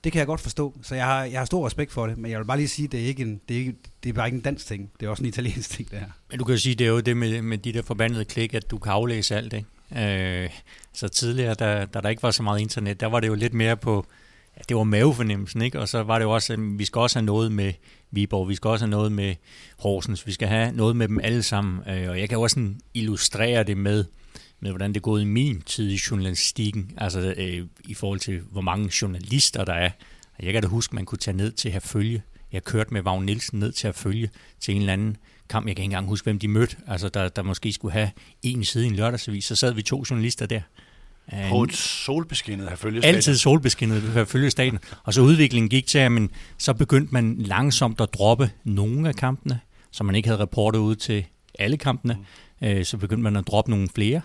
Det 0.05 0.13
kan 0.13 0.19
jeg 0.19 0.27
godt 0.27 0.41
forstå, 0.41 0.79
så 0.83 0.95
jeg 0.95 1.05
har, 1.05 1.25
jeg 1.25 1.41
har 1.41 1.45
stor 1.45 1.67
respekt 1.67 1.93
for 1.93 2.07
det, 2.07 2.19
men 2.19 2.31
jeg 2.31 2.39
vil 2.39 2.45
bare 2.45 2.57
lige 2.57 2.69
sige, 2.69 2.87
at 2.87 2.93
det 2.93 3.03
er, 3.03 3.07
ikke 3.07 3.23
en, 3.23 3.41
det 3.49 3.55
er, 3.55 3.59
ikke, 3.59 3.75
det 4.03 4.09
er 4.09 4.13
bare 4.13 4.27
ikke 4.27 4.37
en 4.37 4.43
dansk 4.43 4.67
ting, 4.67 4.91
det 5.01 5.07
er 5.07 5.11
også 5.11 5.23
en 5.23 5.29
italiensk 5.29 5.71
ting, 5.71 5.91
det 5.91 5.99
her. 5.99 6.11
Men 6.31 6.39
du 6.39 6.45
kan 6.45 6.55
jo 6.55 6.61
sige, 6.61 6.75
det 6.75 6.87
er 6.87 6.91
jo 6.91 7.01
det 7.01 7.17
med, 7.17 7.43
med 7.43 7.59
de 7.59 7.73
der 7.73 7.83
forbandede 7.83 8.25
klik, 8.25 8.55
at 8.55 8.71
du 8.71 8.79
kan 8.79 8.93
aflæse 8.93 9.37
alt, 9.37 9.53
ikke? 9.53 9.69
Øh, 9.97 10.51
så 10.93 11.09
tidligere, 11.09 11.55
da, 11.55 11.87
da 11.95 12.01
der 12.01 12.09
ikke 12.09 12.23
var 12.23 12.31
så 12.31 12.43
meget 12.43 12.61
internet, 12.61 13.01
der 13.01 13.07
var 13.07 13.21
det 13.21 13.29
jo 13.29 13.35
lidt 13.35 13.55
mere 13.55 13.77
på, 13.77 14.07
ja, 14.57 14.63
det 14.69 14.77
var 14.77 14.85
mavefornemmelsen, 14.85 15.63
ikke? 15.63 15.81
Og 15.81 15.89
så 15.89 16.03
var 16.03 16.19
det 16.19 16.25
jo 16.25 16.31
også, 16.31 16.53
at 16.53 16.59
vi 16.79 16.85
skal 16.85 16.99
også 16.99 17.19
have 17.19 17.27
noget 17.27 17.53
med 17.53 17.73
Viborg, 18.11 18.49
vi 18.49 18.55
skal 18.55 18.69
også 18.69 18.85
have 18.85 18.91
noget 18.91 19.13
med 19.13 19.35
Horsens, 19.79 20.27
vi 20.27 20.33
skal 20.33 20.49
have 20.49 20.73
noget 20.73 20.97
med 20.97 21.09
dem 21.09 21.21
alle 21.23 21.43
sammen. 21.43 21.81
Øh, 21.89 22.11
og 22.11 22.21
jeg 22.21 22.29
kan 22.29 22.39
også 22.39 22.55
sådan 22.55 22.81
illustrere 22.95 23.63
det 23.63 23.77
med, 23.77 24.05
med, 24.61 24.71
hvordan 24.71 24.91
det 24.91 24.97
er 24.97 25.01
gået 25.01 25.23
i 25.23 25.25
min 25.25 25.61
tid 25.61 25.91
i 25.91 26.01
journalistikken, 26.11 26.93
altså 26.97 27.35
øh, 27.37 27.67
i 27.85 27.95
forhold 27.95 28.21
til, 28.21 28.41
hvor 28.51 28.61
mange 28.61 28.91
journalister 29.03 29.65
der 29.65 29.75
er. 29.75 29.91
Jeg 30.43 30.53
kan 30.53 30.63
da 30.63 30.69
huske, 30.69 30.95
man 30.95 31.05
kunne 31.05 31.19
tage 31.19 31.37
ned 31.37 31.53
til 31.53 31.69
at 31.69 31.83
følge. 31.83 32.23
Jeg 32.53 32.65
kørte 32.65 32.95
med 32.95 33.03
Vagn 33.03 33.25
Nielsen 33.27 33.59
ned 33.59 33.73
til 33.73 33.89
at 33.89 33.95
følge 33.95 34.31
til 34.61 34.75
en 34.75 34.81
eller 34.81 34.93
anden 34.93 35.17
kamp. 35.49 35.67
Jeg 35.67 35.77
kan 35.77 35.83
ikke 35.83 35.87
engang 35.87 36.07
huske, 36.07 36.25
hvem 36.25 36.39
de 36.39 36.49
mødte. 36.49 36.77
Altså, 36.87 37.09
der, 37.09 37.29
der 37.29 37.43
måske 37.43 37.73
skulle 37.73 37.93
have 37.93 38.11
en 38.43 38.65
side 38.65 38.85
i 38.85 38.89
en 38.89 38.97
lørdagsavis. 38.97 39.45
Så 39.45 39.57
sad 39.57 39.75
vi 39.75 39.83
to 39.83 40.05
journalister 40.11 40.47
der. 40.47 40.61
På 41.49 41.63
et 41.63 41.73
solbeskinnet 41.75 42.79
følge 42.79 43.05
Altid 43.05 43.37
solbeskinnet 43.37 44.29
følge 44.29 44.51
staten. 44.51 44.79
Og 45.03 45.15
så 45.15 45.21
udviklingen 45.21 45.69
gik 45.69 45.87
til, 45.87 45.99
at 45.99 46.13
man, 46.13 46.31
så 46.59 46.75
begyndte 46.75 47.13
man 47.13 47.37
langsomt 47.39 48.01
at 48.01 48.09
droppe 48.15 48.51
nogle 48.65 49.09
af 49.09 49.15
kampene, 49.15 49.61
så 49.91 50.05
man 50.05 50.15
ikke 50.15 50.29
havde 50.29 50.41
rapporter 50.41 50.79
ud 50.79 50.97
til 50.97 51.25
alle 51.59 51.77
kampene. 51.77 52.17
Mm. 52.61 52.67
Øh, 52.67 52.85
så 52.85 52.97
begyndte 52.97 53.23
man 53.23 53.37
at 53.37 53.47
droppe 53.47 53.71
nogle 53.71 53.89
flere 53.95 54.21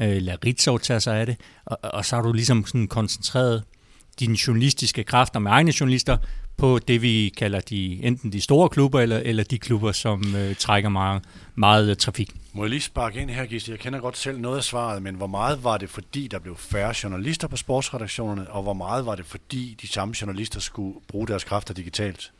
øh, 0.00 0.22
lad 0.22 0.44
Ritzau 0.46 0.78
tage 0.78 1.00
sig 1.00 1.16
af 1.20 1.26
det, 1.26 1.36
og, 1.64 1.78
og 1.82 2.04
så 2.04 2.16
har 2.16 2.22
du 2.22 2.32
ligesom 2.32 2.66
sådan 2.66 2.88
koncentreret 2.88 3.62
dine 4.20 4.36
journalistiske 4.46 5.04
kræfter 5.04 5.40
med 5.40 5.50
egne 5.50 5.72
journalister 5.80 6.16
på 6.60 6.78
det, 6.78 7.02
vi 7.02 7.32
kalder 7.36 7.60
de, 7.60 8.04
enten 8.04 8.32
de 8.32 8.40
store 8.40 8.68
klubber, 8.68 9.00
eller, 9.00 9.18
eller 9.18 9.44
de 9.44 9.58
klubber, 9.58 9.92
som 9.92 10.34
øh, 10.36 10.54
trækker 10.54 10.88
meget, 10.88 11.22
meget 11.54 11.90
øh, 11.90 11.96
trafik. 11.96 12.30
Må 12.52 12.62
jeg 12.62 12.70
lige 12.70 12.80
sparke 12.80 13.20
ind 13.20 13.30
her, 13.30 13.46
Gisle? 13.46 13.72
Jeg 13.72 13.78
kender 13.78 14.00
godt 14.00 14.16
selv 14.16 14.40
noget 14.40 14.56
af 14.56 14.64
svaret, 14.64 15.02
men 15.02 15.14
hvor 15.14 15.26
meget 15.26 15.64
var 15.64 15.78
det, 15.78 15.90
fordi 15.90 16.28
der 16.28 16.38
blev 16.38 16.56
færre 16.56 16.94
journalister 17.02 17.48
på 17.48 17.56
sportsredaktionerne, 17.56 18.50
og 18.50 18.62
hvor 18.62 18.72
meget 18.72 19.06
var 19.06 19.14
det, 19.14 19.26
fordi 19.26 19.76
de 19.82 19.88
samme 19.88 20.14
journalister 20.20 20.60
skulle 20.60 20.94
bruge 21.08 21.26
deres 21.26 21.44
kræfter 21.44 21.74
digitalt? 21.74 22.32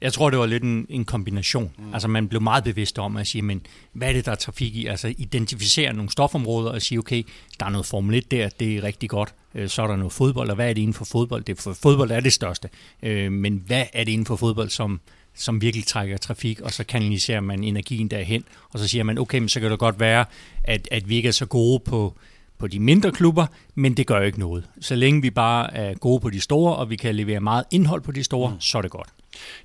Jeg 0.00 0.12
tror, 0.12 0.30
det 0.30 0.38
var 0.38 0.46
lidt 0.46 0.62
en, 0.62 0.86
en 0.88 1.04
kombination. 1.04 1.70
Mm. 1.78 1.94
Altså 1.94 2.08
man 2.08 2.28
blev 2.28 2.42
meget 2.42 2.64
bevidst 2.64 2.98
om 2.98 3.16
at 3.16 3.26
sige, 3.26 3.42
men 3.42 3.66
hvad 3.92 4.08
er 4.08 4.12
det, 4.12 4.26
der 4.26 4.32
er 4.32 4.36
trafik 4.36 4.76
i? 4.76 4.86
Altså 4.86 5.14
identificere 5.18 5.92
nogle 5.92 6.10
stofområder 6.10 6.70
og 6.70 6.82
sige, 6.82 6.98
okay, 6.98 7.22
der 7.60 7.66
er 7.66 7.70
noget 7.70 7.86
Formel 7.86 8.14
1 8.14 8.30
der, 8.30 8.48
det 8.48 8.76
er 8.76 8.82
rigtig 8.82 9.10
godt. 9.10 9.34
Øh, 9.54 9.68
så 9.68 9.82
er 9.82 9.86
der 9.86 9.96
noget 9.96 10.12
fodbold, 10.12 10.50
og 10.50 10.54
hvad 10.54 10.70
er 10.70 10.72
det 10.72 10.80
inden 10.82 10.94
for 10.94 11.04
fodbold? 11.04 11.44
Det 11.44 11.58
for 11.58 11.72
fodbold 11.72 12.10
er 12.10 12.20
det 12.20 12.32
største. 12.32 12.68
Øh, 13.02 13.32
men 13.32 13.62
hvad 13.66 13.84
er 13.92 14.04
det 14.04 14.12
inden 14.12 14.26
for 14.26 14.36
fodbold, 14.36 14.68
som, 14.68 15.00
som 15.34 15.62
virkelig 15.62 15.86
trækker 15.86 16.16
trafik, 16.16 16.60
og 16.60 16.72
så 16.72 16.84
kanaliserer 16.84 17.40
man 17.40 17.64
energien 17.64 18.08
derhen, 18.08 18.44
og 18.70 18.78
så 18.78 18.88
siger 18.88 19.04
man, 19.04 19.18
okay, 19.18 19.38
men 19.38 19.48
så 19.48 19.60
kan 19.60 19.70
det 19.70 19.78
godt 19.78 20.00
være, 20.00 20.24
at, 20.64 20.88
at 20.90 21.08
vi 21.08 21.16
ikke 21.16 21.28
er 21.28 21.32
så 21.32 21.46
gode 21.46 21.80
på, 21.80 22.14
på 22.58 22.66
de 22.66 22.80
mindre 22.80 23.12
klubber, 23.12 23.46
men 23.74 23.94
det 23.96 24.06
gør 24.06 24.20
ikke 24.20 24.38
noget. 24.38 24.68
Så 24.80 24.94
længe 24.94 25.22
vi 25.22 25.30
bare 25.30 25.74
er 25.74 25.94
gode 25.94 26.20
på 26.20 26.30
de 26.30 26.40
store, 26.40 26.76
og 26.76 26.90
vi 26.90 26.96
kan 26.96 27.14
levere 27.14 27.40
meget 27.40 27.64
indhold 27.70 28.02
på 28.02 28.12
de 28.12 28.24
store, 28.24 28.50
mm. 28.50 28.60
så 28.60 28.78
er 28.78 28.82
det 28.82 28.90
godt. 28.90 29.08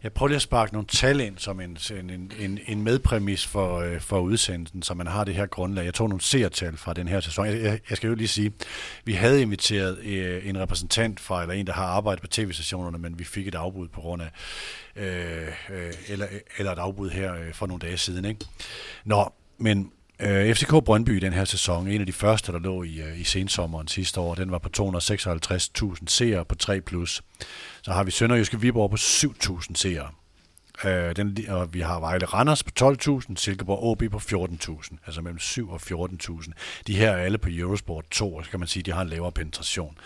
Jeg 0.03 0.13
prøver 0.13 0.27
lige 0.27 0.35
at 0.35 0.41
sparke 0.41 0.73
nogle 0.73 0.87
tal 0.87 1.19
ind 1.19 1.37
som 1.37 1.59
en, 1.59 1.77
en, 1.99 2.31
en, 2.39 2.59
en 2.67 2.81
medpræmis 2.81 3.47
for, 3.47 3.79
øh, 3.79 3.99
for 3.99 4.19
udsendelsen, 4.19 4.81
så 4.81 4.93
man 4.93 5.07
har 5.07 5.23
det 5.23 5.35
her 5.35 5.45
grundlag. 5.45 5.85
Jeg 5.85 5.93
tog 5.93 6.09
nogle 6.09 6.21
seertal 6.21 6.77
fra 6.77 6.93
den 6.93 7.07
her 7.07 7.19
sæson. 7.19 7.45
Jeg, 7.45 7.61
jeg, 7.61 7.79
jeg 7.89 7.97
skal 7.97 8.07
jo 8.07 8.15
lige 8.15 8.27
sige, 8.27 8.51
vi 9.05 9.13
havde 9.13 9.41
inviteret 9.41 9.99
øh, 9.99 10.49
en 10.49 10.59
repræsentant 10.59 11.19
fra, 11.19 11.41
eller 11.41 11.53
en, 11.53 11.67
der 11.67 11.73
har 11.73 11.85
arbejdet 11.85 12.21
på 12.21 12.27
tv-stationerne, 12.27 12.97
men 12.97 13.19
vi 13.19 13.23
fik 13.23 13.47
et 13.47 13.55
afbud 13.55 13.87
på 13.87 14.01
grund 14.01 14.21
af, 14.21 14.31
øh, 14.95 15.47
øh, 15.69 15.93
eller, 16.07 16.27
eller 16.57 16.71
et 16.71 16.79
afbud 16.79 17.09
her 17.09 17.33
øh, 17.33 17.53
for 17.53 17.67
nogle 17.67 17.81
dage 17.81 17.97
siden. 17.97 18.25
Ikke? 18.25 18.45
Nå, 19.05 19.33
men 19.57 19.91
Øh, 20.19 20.55
FCK 20.55 20.83
Brøndby 20.85 21.17
i 21.17 21.19
den 21.19 21.33
her 21.33 21.45
sæson, 21.45 21.87
en 21.87 22.01
af 22.01 22.05
de 22.05 22.13
første, 22.13 22.51
der 22.51 22.59
lå 22.59 22.83
i, 22.83 23.01
øh, 23.01 23.19
i 23.19 23.23
sensommeren 23.23 23.87
sidste 23.87 24.19
år, 24.19 24.35
den 24.35 24.51
var 24.51 24.57
på 24.57 24.69
256.000 24.77 26.03
seere 26.07 26.45
på 26.45 26.55
3+. 26.63 26.79
Plus. 26.79 27.21
Så 27.81 27.91
har 27.91 28.03
vi 28.03 28.11
Sønderjyske 28.11 28.61
Viborg 28.61 28.89
på 28.89 28.97
7.000 28.99 29.75
seere. 29.75 30.09
Øh, 30.85 31.15
den, 31.15 31.37
og 31.49 31.73
vi 31.73 31.79
har 31.79 31.99
Vejle 31.99 32.25
Randers 32.25 32.63
på 32.63 32.71
12.000, 32.79 33.35
Silkeborg 33.35 33.91
AB 33.91 34.11
på 34.11 34.17
14.000, 34.17 34.97
altså 35.05 35.21
mellem 35.21 35.39
7 35.39 35.69
og 35.69 35.81
14.000. 35.81 36.51
De 36.87 36.95
her 36.95 37.11
er 37.11 37.17
alle 37.17 37.37
på 37.37 37.49
Eurosport 37.51 38.05
2, 38.11 38.35
og 38.35 38.45
så 38.45 38.51
kan 38.51 38.59
man 38.59 38.67
sige, 38.67 38.81
at 38.81 38.85
de 38.85 38.91
har 38.91 39.01
en 39.01 39.09
lavere 39.09 39.31
penetration. 39.31 39.97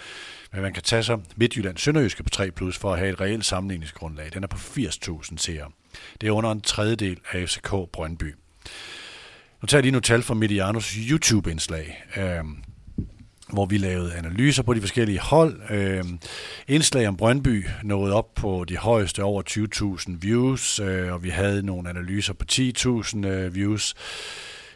Men 0.54 0.62
man 0.62 0.74
kan 0.74 0.84
tage 0.84 1.04
så 1.04 1.20
Midtjylland 1.36 1.78
Sønderjyske 1.78 2.24
på 2.24 2.30
3 2.30 2.52
plus 2.52 2.78
for 2.78 2.94
at 2.94 3.00
have 3.00 3.14
et 3.14 3.22
reelt 3.22 3.46
sammenligningsgrundlag. 3.46 4.30
Den 4.34 4.44
er 4.44 4.48
på 4.48 4.58
80.000 4.58 5.38
seere. 5.38 5.72
Det 6.22 6.28
er 6.28 6.32
under 6.32 6.52
en 6.52 6.62
tredjedel 6.62 7.20
af 7.32 7.50
FCK 7.50 7.70
Brøndby. 7.94 8.36
Nu 9.62 9.66
tager 9.66 9.80
jeg 9.80 9.84
lige 9.84 9.92
nogle 9.92 10.02
tal 10.02 10.24
fra 10.24 10.34
Medianos 10.34 10.92
YouTube-indslag. 10.92 12.04
Øh, 12.18 12.44
hvor 13.54 13.66
vi 13.66 13.78
lavede 13.78 14.14
analyser 14.14 14.64
på 14.64 14.74
de 14.74 14.82
forskellige 14.82 15.20
hold. 15.20 15.62
Øh, 15.70 16.04
indslag 16.68 17.08
om 17.08 17.18
Brøndby 17.18 17.66
nåede 17.84 18.14
op 18.14 18.34
på 18.36 18.66
de 18.70 18.78
højeste 18.78 19.24
over 19.24 19.44
20.000 20.10 20.18
views, 20.22 20.80
øh, 20.80 21.14
og 21.14 21.24
vi 21.24 21.30
havde 21.30 21.66
nogle 21.66 21.90
analyser 21.90 22.34
på 22.34 22.46
10.000 22.52 23.28
øh, 23.28 23.56
views. 23.56 23.96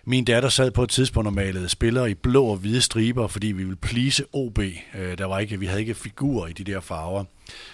Min 0.06 0.26
datter 0.26 0.50
sad 0.50 0.72
på 0.72 0.84
et 0.84 0.90
tidspunkt 0.90 1.28
og 1.28 1.34
malede 1.34 1.70
spillere 1.70 2.12
i 2.12 2.14
blå 2.14 2.46
og 2.46 2.58
hvide 2.58 2.82
striber, 2.82 3.28
fordi 3.28 3.48
vi 3.48 3.64
ville 3.64 3.76
please 3.76 4.24
OB. 4.34 4.60
Øh, 4.60 5.18
der 5.18 5.26
var 5.26 5.40
ikke, 5.40 5.60
vi 5.60 5.66
havde 5.66 5.82
ikke 5.82 5.96
figurer 5.96 6.48
i 6.48 6.54
de 6.54 6.64
der 6.64 6.80
farver. 6.80 7.24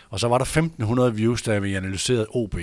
Og 0.09 0.19
så 0.19 0.27
var 0.27 0.37
der 0.37 0.45
1.500 1.09 1.15
views, 1.15 1.41
da 1.41 1.59
vi 1.59 1.73
analyserede 1.75 2.27
OB. 2.29 2.55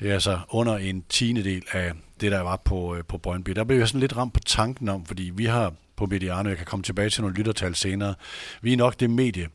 Det 0.00 0.10
er 0.10 0.14
altså 0.14 0.38
under 0.50 0.76
en 0.76 1.04
tiende 1.08 1.44
del 1.44 1.62
af 1.72 1.92
det, 2.24 2.32
der 2.32 2.40
var 2.40 2.56
på, 2.56 2.96
øh, 2.96 3.04
på 3.04 3.18
Brøndby. 3.18 3.50
Der 3.50 3.64
blev 3.64 3.78
jeg 3.78 3.88
sådan 3.88 4.00
lidt 4.00 4.16
ramt 4.16 4.32
på 4.32 4.40
tanken 4.40 4.88
om, 4.88 5.06
fordi 5.06 5.32
vi 5.34 5.44
har 5.44 5.72
på 5.96 6.06
Mediano, 6.06 6.48
jeg 6.48 6.56
kan 6.56 6.66
komme 6.66 6.82
tilbage 6.82 7.10
til 7.10 7.22
nogle 7.22 7.36
lyttertal 7.36 7.74
senere, 7.74 8.14
vi 8.62 8.72
er 8.72 8.76
nok 8.76 9.00
det 9.00 9.10
medie, 9.10 9.48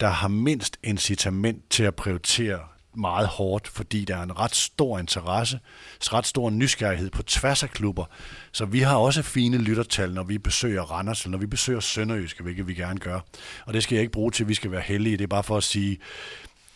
der 0.00 0.08
har 0.08 0.28
mindst 0.28 0.78
incitament 0.82 1.70
til 1.70 1.82
at 1.82 1.94
prioritere 1.94 2.58
meget 2.96 3.28
hårdt, 3.28 3.68
fordi 3.68 4.04
der 4.04 4.16
er 4.16 4.22
en 4.22 4.38
ret 4.38 4.54
stor 4.54 4.98
interesse, 4.98 5.60
ret 6.00 6.26
stor 6.26 6.50
nysgerrighed 6.50 7.10
på 7.10 7.22
tværs 7.22 7.62
af 7.62 7.70
klubber. 7.70 8.04
Så 8.52 8.64
vi 8.64 8.80
har 8.80 8.96
også 8.96 9.22
fine 9.22 9.58
lyttertal, 9.58 10.14
når 10.14 10.22
vi 10.22 10.38
besøger 10.38 10.82
Randers, 10.82 11.22
eller 11.22 11.30
når 11.30 11.38
vi 11.38 11.46
besøger 11.46 11.80
Sønderjyske, 11.80 12.42
hvilket 12.42 12.68
vi 12.68 12.74
gerne 12.74 12.98
gør. 12.98 13.20
Og 13.66 13.74
det 13.74 13.82
skal 13.82 13.96
jeg 13.96 14.02
ikke 14.02 14.12
bruge 14.12 14.30
til, 14.30 14.44
at 14.44 14.48
vi 14.48 14.54
skal 14.54 14.70
være 14.70 14.80
heldige. 14.80 15.16
Det 15.16 15.24
er 15.24 15.28
bare 15.28 15.42
for 15.42 15.56
at 15.56 15.64
sige, 15.64 15.98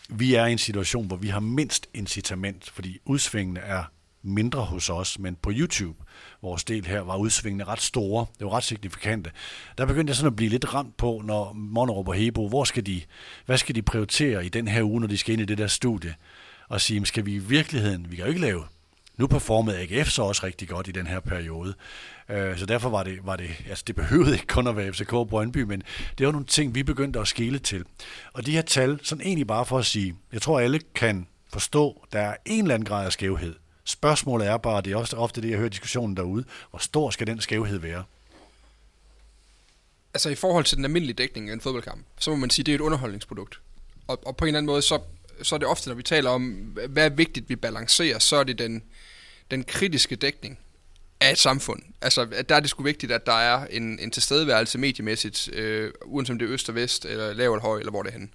vi 0.08 0.34
er 0.34 0.46
i 0.46 0.52
en 0.52 0.58
situation, 0.58 1.06
hvor 1.06 1.16
vi 1.16 1.28
har 1.28 1.40
mindst 1.40 1.86
incitament, 1.94 2.70
fordi 2.70 2.98
udsvingene 3.04 3.60
er 3.60 3.84
mindre 4.22 4.60
hos 4.60 4.90
os, 4.90 5.18
men 5.18 5.36
på 5.42 5.50
YouTube, 5.54 6.04
vores 6.42 6.64
del 6.64 6.86
her, 6.86 7.00
var 7.00 7.16
udsvingene 7.16 7.64
ret 7.64 7.80
store. 7.80 8.26
Det 8.38 8.44
var 8.44 8.52
ret 8.52 8.64
signifikante. 8.64 9.30
Der 9.78 9.86
begyndte 9.86 10.10
jeg 10.10 10.16
sådan 10.16 10.32
at 10.32 10.36
blive 10.36 10.50
lidt 10.50 10.74
ramt 10.74 10.96
på, 10.96 11.22
når 11.24 11.52
Monnerup 11.52 12.08
og 12.08 12.14
Hebo, 12.14 12.48
hvor 12.48 12.64
skal 12.64 12.86
de, 12.86 13.02
hvad 13.46 13.58
skal 13.58 13.74
de 13.74 13.82
prioritere 13.82 14.46
i 14.46 14.48
den 14.48 14.68
her 14.68 14.82
uge, 14.82 15.00
når 15.00 15.08
de 15.08 15.18
skal 15.18 15.32
ind 15.32 15.42
i 15.42 15.44
det 15.44 15.58
der 15.58 15.66
studie? 15.66 16.14
Og 16.68 16.80
sige, 16.80 17.06
skal 17.06 17.26
vi 17.26 17.34
i 17.34 17.38
virkeligheden, 17.38 18.10
vi 18.10 18.16
kan 18.16 18.24
jo 18.24 18.28
ikke 18.28 18.40
lave 18.40 18.64
nu 19.16 19.26
performede 19.26 19.78
AGF 19.78 20.08
så 20.08 20.22
også 20.22 20.46
rigtig 20.46 20.68
godt 20.68 20.88
i 20.88 20.92
den 20.92 21.06
her 21.06 21.20
periode. 21.20 21.74
Øh, 22.28 22.58
så 22.58 22.66
derfor 22.66 22.88
var 22.88 23.02
det, 23.02 23.18
var 23.22 23.36
det, 23.36 23.50
altså 23.68 23.84
det 23.86 23.96
behøvede 23.96 24.32
ikke 24.32 24.46
kun 24.46 24.66
at 24.66 24.76
være 24.76 24.92
FCK 24.92 25.12
og 25.12 25.28
Brøndby, 25.28 25.62
men 25.62 25.82
det 26.18 26.26
var 26.26 26.32
nogle 26.32 26.46
ting, 26.46 26.74
vi 26.74 26.82
begyndte 26.82 27.20
at 27.20 27.28
skele 27.28 27.58
til. 27.58 27.84
Og 28.32 28.46
de 28.46 28.52
her 28.52 28.62
tal, 28.62 28.98
sådan 29.02 29.26
egentlig 29.26 29.46
bare 29.46 29.66
for 29.66 29.78
at 29.78 29.86
sige, 29.86 30.14
jeg 30.32 30.42
tror 30.42 30.60
alle 30.60 30.80
kan 30.94 31.26
forstå, 31.52 32.06
der 32.12 32.20
er 32.20 32.36
en 32.46 32.64
eller 32.64 32.74
anden 32.74 32.86
grad 32.86 33.06
af 33.06 33.12
skævhed. 33.12 33.54
Spørgsmålet 33.84 34.48
er 34.48 34.56
bare, 34.56 34.82
det 34.82 34.92
er 34.92 34.96
også 34.96 35.16
ofte 35.16 35.40
det, 35.42 35.50
jeg 35.50 35.58
hører 35.58 35.68
diskussionen 35.68 36.16
derude, 36.16 36.44
hvor 36.70 36.78
stor 36.78 37.10
skal 37.10 37.26
den 37.26 37.40
skævhed 37.40 37.78
være? 37.78 38.04
Altså 40.14 40.28
i 40.28 40.34
forhold 40.34 40.64
til 40.64 40.76
den 40.76 40.84
almindelige 40.84 41.14
dækning 41.14 41.48
af 41.48 41.52
en 41.52 41.60
fodboldkamp, 41.60 42.04
så 42.18 42.30
må 42.30 42.36
man 42.36 42.50
sige, 42.50 42.62
at 42.62 42.66
det 42.66 42.72
er 42.72 42.76
et 42.76 42.80
underholdningsprodukt. 42.80 43.60
Og, 44.06 44.26
og 44.26 44.36
på 44.36 44.44
en 44.44 44.48
eller 44.48 44.58
anden 44.58 44.66
måde, 44.66 44.82
så, 44.82 45.00
så 45.42 45.54
er 45.54 45.58
det 45.58 45.68
ofte, 45.68 45.88
når 45.88 45.94
vi 45.94 46.02
taler 46.02 46.30
om, 46.30 46.50
hvad 46.88 47.04
er 47.04 47.08
vigtigt, 47.08 47.48
vi 47.48 47.56
balancerer, 47.56 48.18
så 48.18 48.36
er 48.36 48.44
det 48.44 48.58
den, 48.58 48.82
den 49.50 49.64
kritiske 49.64 50.16
dækning 50.16 50.58
af 51.20 51.32
et 51.32 51.38
samfund. 51.38 51.82
Altså, 52.00 52.24
der 52.48 52.54
er 52.56 52.60
det 52.60 52.70
sgu 52.70 52.82
vigtigt, 52.82 53.12
at 53.12 53.26
der 53.26 53.32
er 53.32 53.66
en, 53.66 53.98
en 53.98 54.10
tilstedeværelse 54.10 54.78
mediemæssigt, 54.78 55.48
øh, 55.52 55.92
uanset 56.04 56.30
om 56.30 56.38
det 56.38 56.48
er 56.48 56.54
øst 56.54 56.68
og 56.68 56.74
vest, 56.74 57.04
eller 57.04 57.32
lav 57.32 57.52
eller 57.52 57.62
høj, 57.62 57.78
eller 57.78 57.90
hvor 57.90 58.02
det 58.02 58.08
er 58.08 58.12
henne. 58.12 58.28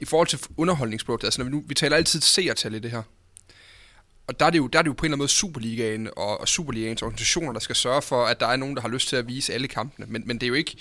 I 0.00 0.04
forhold 0.04 0.28
til 0.28 0.40
underholdningsproduktet, 0.56 1.26
altså 1.26 1.40
når 1.40 1.44
vi, 1.44 1.50
nu, 1.50 1.64
vi 1.66 1.74
taler 1.74 1.96
altid 1.96 2.20
seertal 2.20 2.74
i 2.74 2.78
det 2.78 2.90
her, 2.90 3.02
og 4.26 4.40
der 4.40 4.46
er, 4.46 4.50
det 4.50 4.58
jo, 4.58 4.66
der 4.66 4.78
er 4.78 4.82
det 4.82 4.88
jo 4.88 4.92
på 4.92 5.02
en 5.02 5.06
eller 5.06 5.14
anden 5.14 5.18
måde 5.18 5.28
Superligaen 5.28 6.08
og, 6.16 6.40
og 6.40 6.48
Superligaens 6.48 7.02
organisationer, 7.02 7.52
der 7.52 7.60
skal 7.60 7.76
sørge 7.76 8.02
for, 8.02 8.24
at 8.24 8.40
der 8.40 8.46
er 8.46 8.56
nogen, 8.56 8.74
der 8.74 8.82
har 8.82 8.88
lyst 8.88 9.08
til 9.08 9.16
at 9.16 9.28
vise 9.28 9.54
alle 9.54 9.68
kampene. 9.68 10.06
Men, 10.08 10.22
men 10.26 10.38
det 10.38 10.42
er 10.42 10.48
jo 10.48 10.54
ikke, 10.54 10.76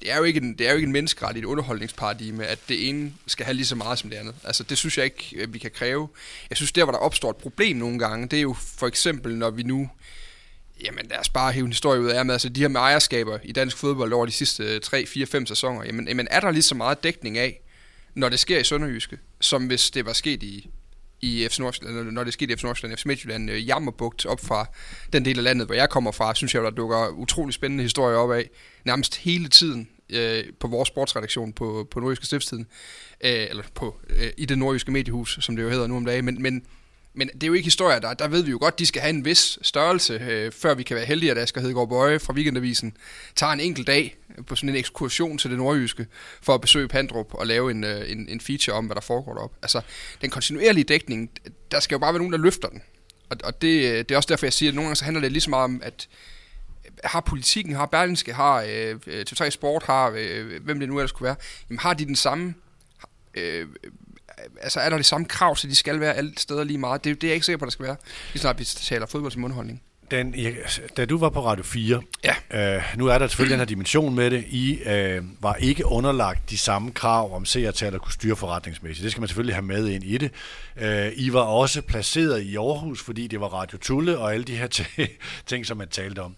det 0.00 0.12
er 0.12 0.16
jo 0.16 0.22
ikke 0.22 0.40
en, 0.40 0.58
det 0.58 0.66
er 0.66 0.70
jo 0.70 0.76
ikke 0.76 0.86
en 0.86 0.92
menneskeret 0.92 1.36
i 1.36 1.38
et 1.38 1.44
underholdningsparadigme, 1.44 2.46
at 2.46 2.58
det 2.68 2.88
ene 2.88 3.12
skal 3.26 3.46
have 3.46 3.54
lige 3.54 3.66
så 3.66 3.76
meget 3.76 3.98
som 3.98 4.10
det 4.10 4.16
andet. 4.16 4.34
Altså, 4.44 4.62
det 4.62 4.78
synes 4.78 4.98
jeg 4.98 5.04
ikke, 5.04 5.30
øh, 5.36 5.54
vi 5.54 5.58
kan 5.58 5.70
kræve. 5.70 6.08
Jeg 6.50 6.56
synes, 6.56 6.72
der 6.72 6.84
hvor 6.84 6.92
der 6.92 6.98
opstår 6.98 7.30
et 7.30 7.36
problem 7.36 7.76
nogle 7.76 7.98
gange, 7.98 8.28
det 8.28 8.36
er 8.36 8.42
jo 8.42 8.52
for 8.54 8.86
eksempel, 8.86 9.36
når 9.36 9.50
vi 9.50 9.62
nu 9.62 9.90
Jamen 10.84 11.06
lad 11.06 11.18
os 11.18 11.28
bare 11.28 11.52
hive 11.52 11.64
en 11.64 11.72
historie 11.72 12.00
ud 12.00 12.08
af 12.08 12.24
med, 12.26 12.34
altså 12.34 12.48
de 12.48 12.60
her 12.60 12.68
med 12.68 12.80
ejerskaber 12.80 13.38
i 13.44 13.52
dansk 13.52 13.76
fodbold 13.76 14.12
over 14.12 14.26
de 14.26 14.32
sidste 14.32 14.78
3, 14.78 15.06
4, 15.06 15.26
5 15.26 15.46
sæsoner, 15.46 15.84
jamen, 15.84 16.08
jamen 16.08 16.28
er 16.30 16.40
der 16.40 16.50
lige 16.50 16.62
så 16.62 16.74
meget 16.74 17.04
dækning 17.04 17.38
af, 17.38 17.60
når 18.14 18.28
det 18.28 18.38
sker 18.38 18.58
i 18.58 18.64
Sønderjyske, 18.64 19.18
som 19.40 19.66
hvis 19.66 19.90
det 19.90 20.06
var 20.06 20.12
sket 20.12 20.42
i, 20.42 20.70
i 21.20 21.48
FC 21.50 21.58
Nordsjælland, 21.58 22.10
når 22.10 22.24
det 22.24 22.32
skete 22.32 22.52
i 22.52 22.56
FC 22.56 22.62
Nordsjælland, 22.62 22.98
FC 22.98 23.04
Midtjylland, 23.04 23.50
øh, 23.50 23.68
Jammerbugt 23.68 24.26
op 24.26 24.40
fra 24.40 24.66
den 25.12 25.24
del 25.24 25.38
af 25.38 25.44
landet, 25.44 25.66
hvor 25.66 25.74
jeg 25.74 25.90
kommer 25.90 26.12
fra, 26.12 26.34
synes 26.34 26.54
jeg, 26.54 26.62
der 26.62 26.70
dukker 26.70 27.08
utrolig 27.08 27.54
spændende 27.54 27.82
historier 27.82 28.16
op 28.16 28.32
af, 28.32 28.50
nærmest 28.84 29.16
hele 29.16 29.48
tiden 29.48 29.88
øh, 30.10 30.44
på 30.60 30.68
vores 30.68 30.86
sportsredaktion 30.86 31.52
på, 31.52 31.88
på 31.90 32.00
Nordjyske 32.00 32.26
Stiftstiden, 32.26 32.66
øh, 33.24 33.46
eller 33.50 33.62
på, 33.74 34.00
øh, 34.08 34.30
i 34.36 34.44
det 34.44 34.58
nordjyske 34.58 34.92
mediehus, 34.92 35.38
som 35.40 35.56
det 35.56 35.62
jo 35.62 35.70
hedder 35.70 35.86
nu 35.86 35.96
om 35.96 36.04
dagen, 36.04 36.24
men, 36.24 36.42
men 36.42 36.62
men 37.18 37.28
det 37.28 37.42
er 37.42 37.46
jo 37.46 37.52
ikke 37.52 37.66
historier, 37.66 37.98
der, 37.98 38.14
der 38.14 38.28
ved 38.28 38.42
vi 38.42 38.50
jo 38.50 38.58
godt, 38.60 38.78
de 38.78 38.86
skal 38.86 39.02
have 39.02 39.10
en 39.10 39.24
vis 39.24 39.58
størrelse, 39.62 40.14
øh, 40.14 40.52
før 40.52 40.74
vi 40.74 40.82
kan 40.82 40.96
være 40.96 41.04
heldige, 41.04 41.30
at 41.30 41.38
Asger 41.38 41.60
Hedegaard 41.60 41.88
Bøje 41.88 42.18
fra 42.18 42.32
Weekendavisen 42.32 42.96
tager 43.36 43.52
en 43.52 43.60
enkelt 43.60 43.86
dag 43.86 44.16
på 44.46 44.56
sådan 44.56 44.68
en 44.68 44.76
ekskursion 44.76 45.38
til 45.38 45.50
det 45.50 45.58
nordjyske, 45.58 46.06
for 46.42 46.54
at 46.54 46.60
besøge 46.60 46.88
Pandrup 46.88 47.34
og 47.34 47.46
lave 47.46 47.70
en, 47.70 47.84
øh, 47.84 48.10
en, 48.10 48.28
en 48.28 48.40
feature 48.40 48.76
om, 48.76 48.86
hvad 48.86 48.94
der 48.94 49.00
foregår 49.00 49.34
derop. 49.34 49.52
Altså, 49.62 49.80
den 50.20 50.30
kontinuerlige 50.30 50.84
dækning, 50.84 51.30
der 51.70 51.80
skal 51.80 51.94
jo 51.94 51.98
bare 51.98 52.12
være 52.12 52.18
nogen, 52.18 52.32
der 52.32 52.38
løfter 52.38 52.68
den. 52.68 52.82
Og, 53.30 53.36
og 53.44 53.62
det, 53.62 53.92
øh, 53.92 53.98
det 53.98 54.10
er 54.10 54.16
også 54.16 54.28
derfor, 54.28 54.46
jeg 54.46 54.52
siger, 54.52 54.70
at 54.70 54.74
nogle 54.74 54.86
gange 54.86 54.96
så 54.96 55.04
handler 55.04 55.20
det 55.20 55.32
lige 55.32 55.40
så 55.40 55.50
meget 55.50 55.64
om, 55.64 55.80
at 55.84 56.08
øh, 56.10 56.16
har 57.04 57.20
politikken, 57.20 57.74
har 57.74 57.86
Berlingske, 57.86 58.34
har 58.34 58.62
øh, 58.62 58.96
øh 59.06 59.24
TV3 59.30 59.50
Sport, 59.50 59.82
har 59.82 60.14
øh, 60.16 60.62
hvem 60.64 60.80
det 60.80 60.88
nu 60.88 60.98
ellers 60.98 61.10
skulle 61.10 61.26
være, 61.26 61.36
jamen 61.70 61.78
har 61.78 61.94
de 61.94 62.04
den 62.04 62.16
samme 62.16 62.54
øh, 63.34 63.66
altså 64.60 64.80
er 64.80 64.90
der 64.90 64.96
det 64.96 65.06
samme 65.06 65.26
krav, 65.26 65.56
så 65.56 65.66
de 65.66 65.76
skal 65.76 66.00
være 66.00 66.14
alle 66.14 66.32
steder 66.36 66.64
lige 66.64 66.78
meget? 66.78 67.04
Det, 67.04 67.20
det 67.20 67.26
er 67.26 67.28
jeg 67.28 67.34
ikke 67.34 67.46
sikker 67.46 67.58
på, 67.58 67.64
der 67.64 67.70
skal 67.70 67.86
være, 67.86 67.96
lige 68.32 68.40
snart 68.40 68.58
vi 68.58 68.64
taler 68.64 69.06
fodbold 69.06 69.32
som 69.32 69.44
underholdning. 69.44 69.82
Den, 70.10 70.34
da 70.96 71.04
du 71.04 71.18
var 71.18 71.28
på 71.28 71.44
Radio 71.46 71.64
4, 71.64 72.02
ja. 72.24 72.76
øh, 72.76 72.82
nu 72.96 73.06
er 73.06 73.18
der 73.18 73.26
selvfølgelig 73.26 73.52
den 73.52 73.60
her 73.60 73.66
dimension 73.66 74.14
med 74.14 74.30
det, 74.30 74.44
I 74.48 74.78
øh, 74.86 75.22
var 75.40 75.54
ikke 75.54 75.86
underlagt 75.86 76.50
de 76.50 76.58
samme 76.58 76.90
krav 76.90 77.36
om 77.36 77.44
seertal, 77.44 77.92
der 77.92 77.98
kunne 77.98 78.12
styre 78.12 78.36
forretningsmæssigt. 78.36 79.04
Det 79.04 79.12
skal 79.12 79.20
man 79.20 79.28
selvfølgelig 79.28 79.54
have 79.54 79.64
med 79.64 79.88
ind 79.88 80.04
i 80.04 80.18
det. 80.18 80.30
Øh, 80.76 81.12
I 81.16 81.32
var 81.32 81.40
også 81.40 81.82
placeret 81.82 82.42
i 82.42 82.56
Aarhus, 82.56 83.02
fordi 83.02 83.26
det 83.26 83.40
var 83.40 83.46
Radio 83.46 83.78
Tulle 83.78 84.18
og 84.18 84.34
alle 84.34 84.44
de 84.44 84.56
her 84.56 84.66
ting, 85.46 85.66
som 85.66 85.76
man 85.76 85.88
talte 85.88 86.18
om. 86.18 86.36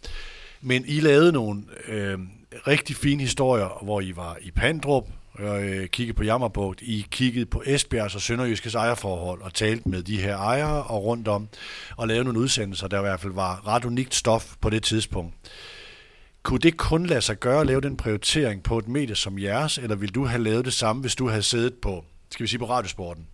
Men 0.61 0.85
I 0.87 1.01
lavede 1.01 1.33
nogle 1.33 1.63
øh, 1.89 2.19
rigtig 2.67 2.97
fine 2.97 3.23
historier, 3.23 3.79
hvor 3.83 4.01
I 4.01 4.17
var 4.17 4.37
i 4.41 4.51
Pandrup, 4.51 5.09
og 5.43 5.63
øh, 5.63 5.89
kiggede 5.89 6.17
på 6.17 6.25
Jammerbugt. 6.25 6.83
I 6.83 7.07
kiggede 7.11 7.47
på 7.47 7.63
Esbjergs 7.67 8.15
og 8.15 8.21
Sønderjyskes 8.21 8.75
ejerforhold 8.75 9.43
og 9.43 9.55
talte 9.55 9.89
med 9.89 10.03
de 10.03 10.21
her 10.21 10.37
ejere 10.37 10.83
og 10.83 11.05
rundt 11.05 11.29
om 11.29 11.49
og 11.97 12.09
lavede 12.09 12.25
nogle 12.25 12.41
udsendelser, 12.41 12.89
der 12.89 12.99
i 12.99 13.03
hvert 13.03 13.21
fald 13.21 13.33
var 13.33 13.67
ret 13.67 13.85
unikt 13.85 14.15
stof 14.15 14.55
på 14.61 14.71
det 14.71 14.83
tidspunkt. 14.83 15.35
Kunne 16.43 16.61
det 16.61 16.77
kun 16.77 17.07
lade 17.07 17.21
sig 17.21 17.41
gøre 17.41 17.61
at 17.61 17.67
lave 17.67 17.81
den 17.81 17.97
prioritering 17.97 18.63
på 18.63 18.79
et 18.79 18.89
medie 18.89 19.17
som 19.17 19.39
jeres, 19.39 19.79
eller 19.79 19.97
ville 19.97 20.13
du 20.13 20.25
have 20.25 20.43
lavet 20.43 20.65
det 20.65 20.73
samme, 20.73 21.01
hvis 21.01 21.15
du 21.15 21.29
havde 21.29 21.43
siddet 21.43 21.75
på, 21.75 22.05
skal 22.31 22.45
vi 22.45 22.49
sige, 22.49 22.59
på 22.59 22.69
radiosporten? 22.69 23.27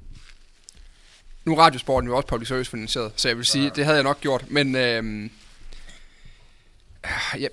Nu 1.45 1.53
er 1.53 1.59
radiosporten 1.59 2.09
jo 2.09 2.17
også 2.17 2.29
public 2.29 2.49
service 2.49 2.71
finansieret, 2.71 3.13
så 3.17 3.29
jeg 3.29 3.37
vil 3.37 3.45
sige, 3.45 3.65
ja. 3.65 3.71
det 3.77 3.85
havde 3.85 3.97
jeg 3.97 4.05
nok 4.05 4.21
gjort, 4.21 4.51
men 4.51 4.77
øh, 4.77 5.31
ja, 7.39 7.49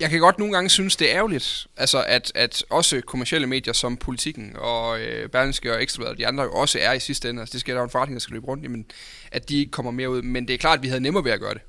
jeg 0.00 0.10
kan 0.10 0.20
godt 0.20 0.38
nogle 0.38 0.54
gange 0.54 0.70
synes, 0.70 0.96
det 0.96 1.10
er 1.10 1.16
ærgerligt, 1.16 1.66
altså 1.76 2.04
at, 2.04 2.32
at 2.34 2.64
også 2.70 3.00
kommersielle 3.00 3.46
medier 3.46 3.72
som 3.72 3.96
Politikken 3.96 4.56
og 4.56 5.00
øh, 5.00 5.28
Berlingske 5.28 5.72
og 5.74 5.82
Ekstrabladet 5.82 6.12
og 6.12 6.18
de 6.18 6.26
andre 6.26 6.44
jo 6.44 6.52
også 6.52 6.78
er 6.82 6.92
i 6.92 7.00
sidste 7.00 7.30
ende, 7.30 7.40
altså 7.40 7.52
det 7.52 7.60
skal 7.60 7.76
der 7.76 7.82
en 7.82 7.90
forretning, 7.90 8.14
der 8.16 8.20
skal 8.20 8.34
løbe 8.34 8.46
rundt 8.46 8.64
i, 8.64 8.68
men 8.68 8.86
at 9.32 9.48
de 9.48 9.58
ikke 9.58 9.70
kommer 9.70 9.92
mere 9.92 10.10
ud. 10.10 10.22
Men 10.22 10.48
det 10.48 10.54
er 10.54 10.58
klart, 10.58 10.78
at 10.78 10.82
vi 10.82 10.88
havde 10.88 11.00
nemmere 11.00 11.24
ved 11.24 11.32
at 11.32 11.40
gøre 11.40 11.54
det. 11.54 11.62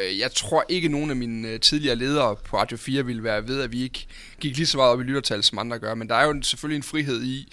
Øh, 0.00 0.18
jeg 0.18 0.32
tror 0.32 0.64
ikke, 0.68 0.86
at 0.86 0.90
nogen 0.90 1.10
af 1.10 1.16
mine 1.16 1.48
øh, 1.48 1.60
tidligere 1.60 1.96
ledere 1.96 2.36
på 2.36 2.56
Radio 2.56 2.76
4 2.76 3.06
ville 3.06 3.24
være 3.24 3.48
ved, 3.48 3.62
at 3.62 3.72
vi 3.72 3.82
ikke 3.82 4.06
gik 4.40 4.56
lige 4.56 4.66
så 4.66 4.76
meget 4.76 4.92
op 4.92 5.00
i 5.00 5.04
lyttertal, 5.04 5.42
som 5.42 5.58
andre 5.58 5.78
gør. 5.78 5.94
Men 5.94 6.08
der 6.08 6.14
er 6.14 6.24
jo 6.24 6.42
selvfølgelig 6.42 6.76
en 6.76 6.82
frihed 6.82 7.22
i, 7.22 7.52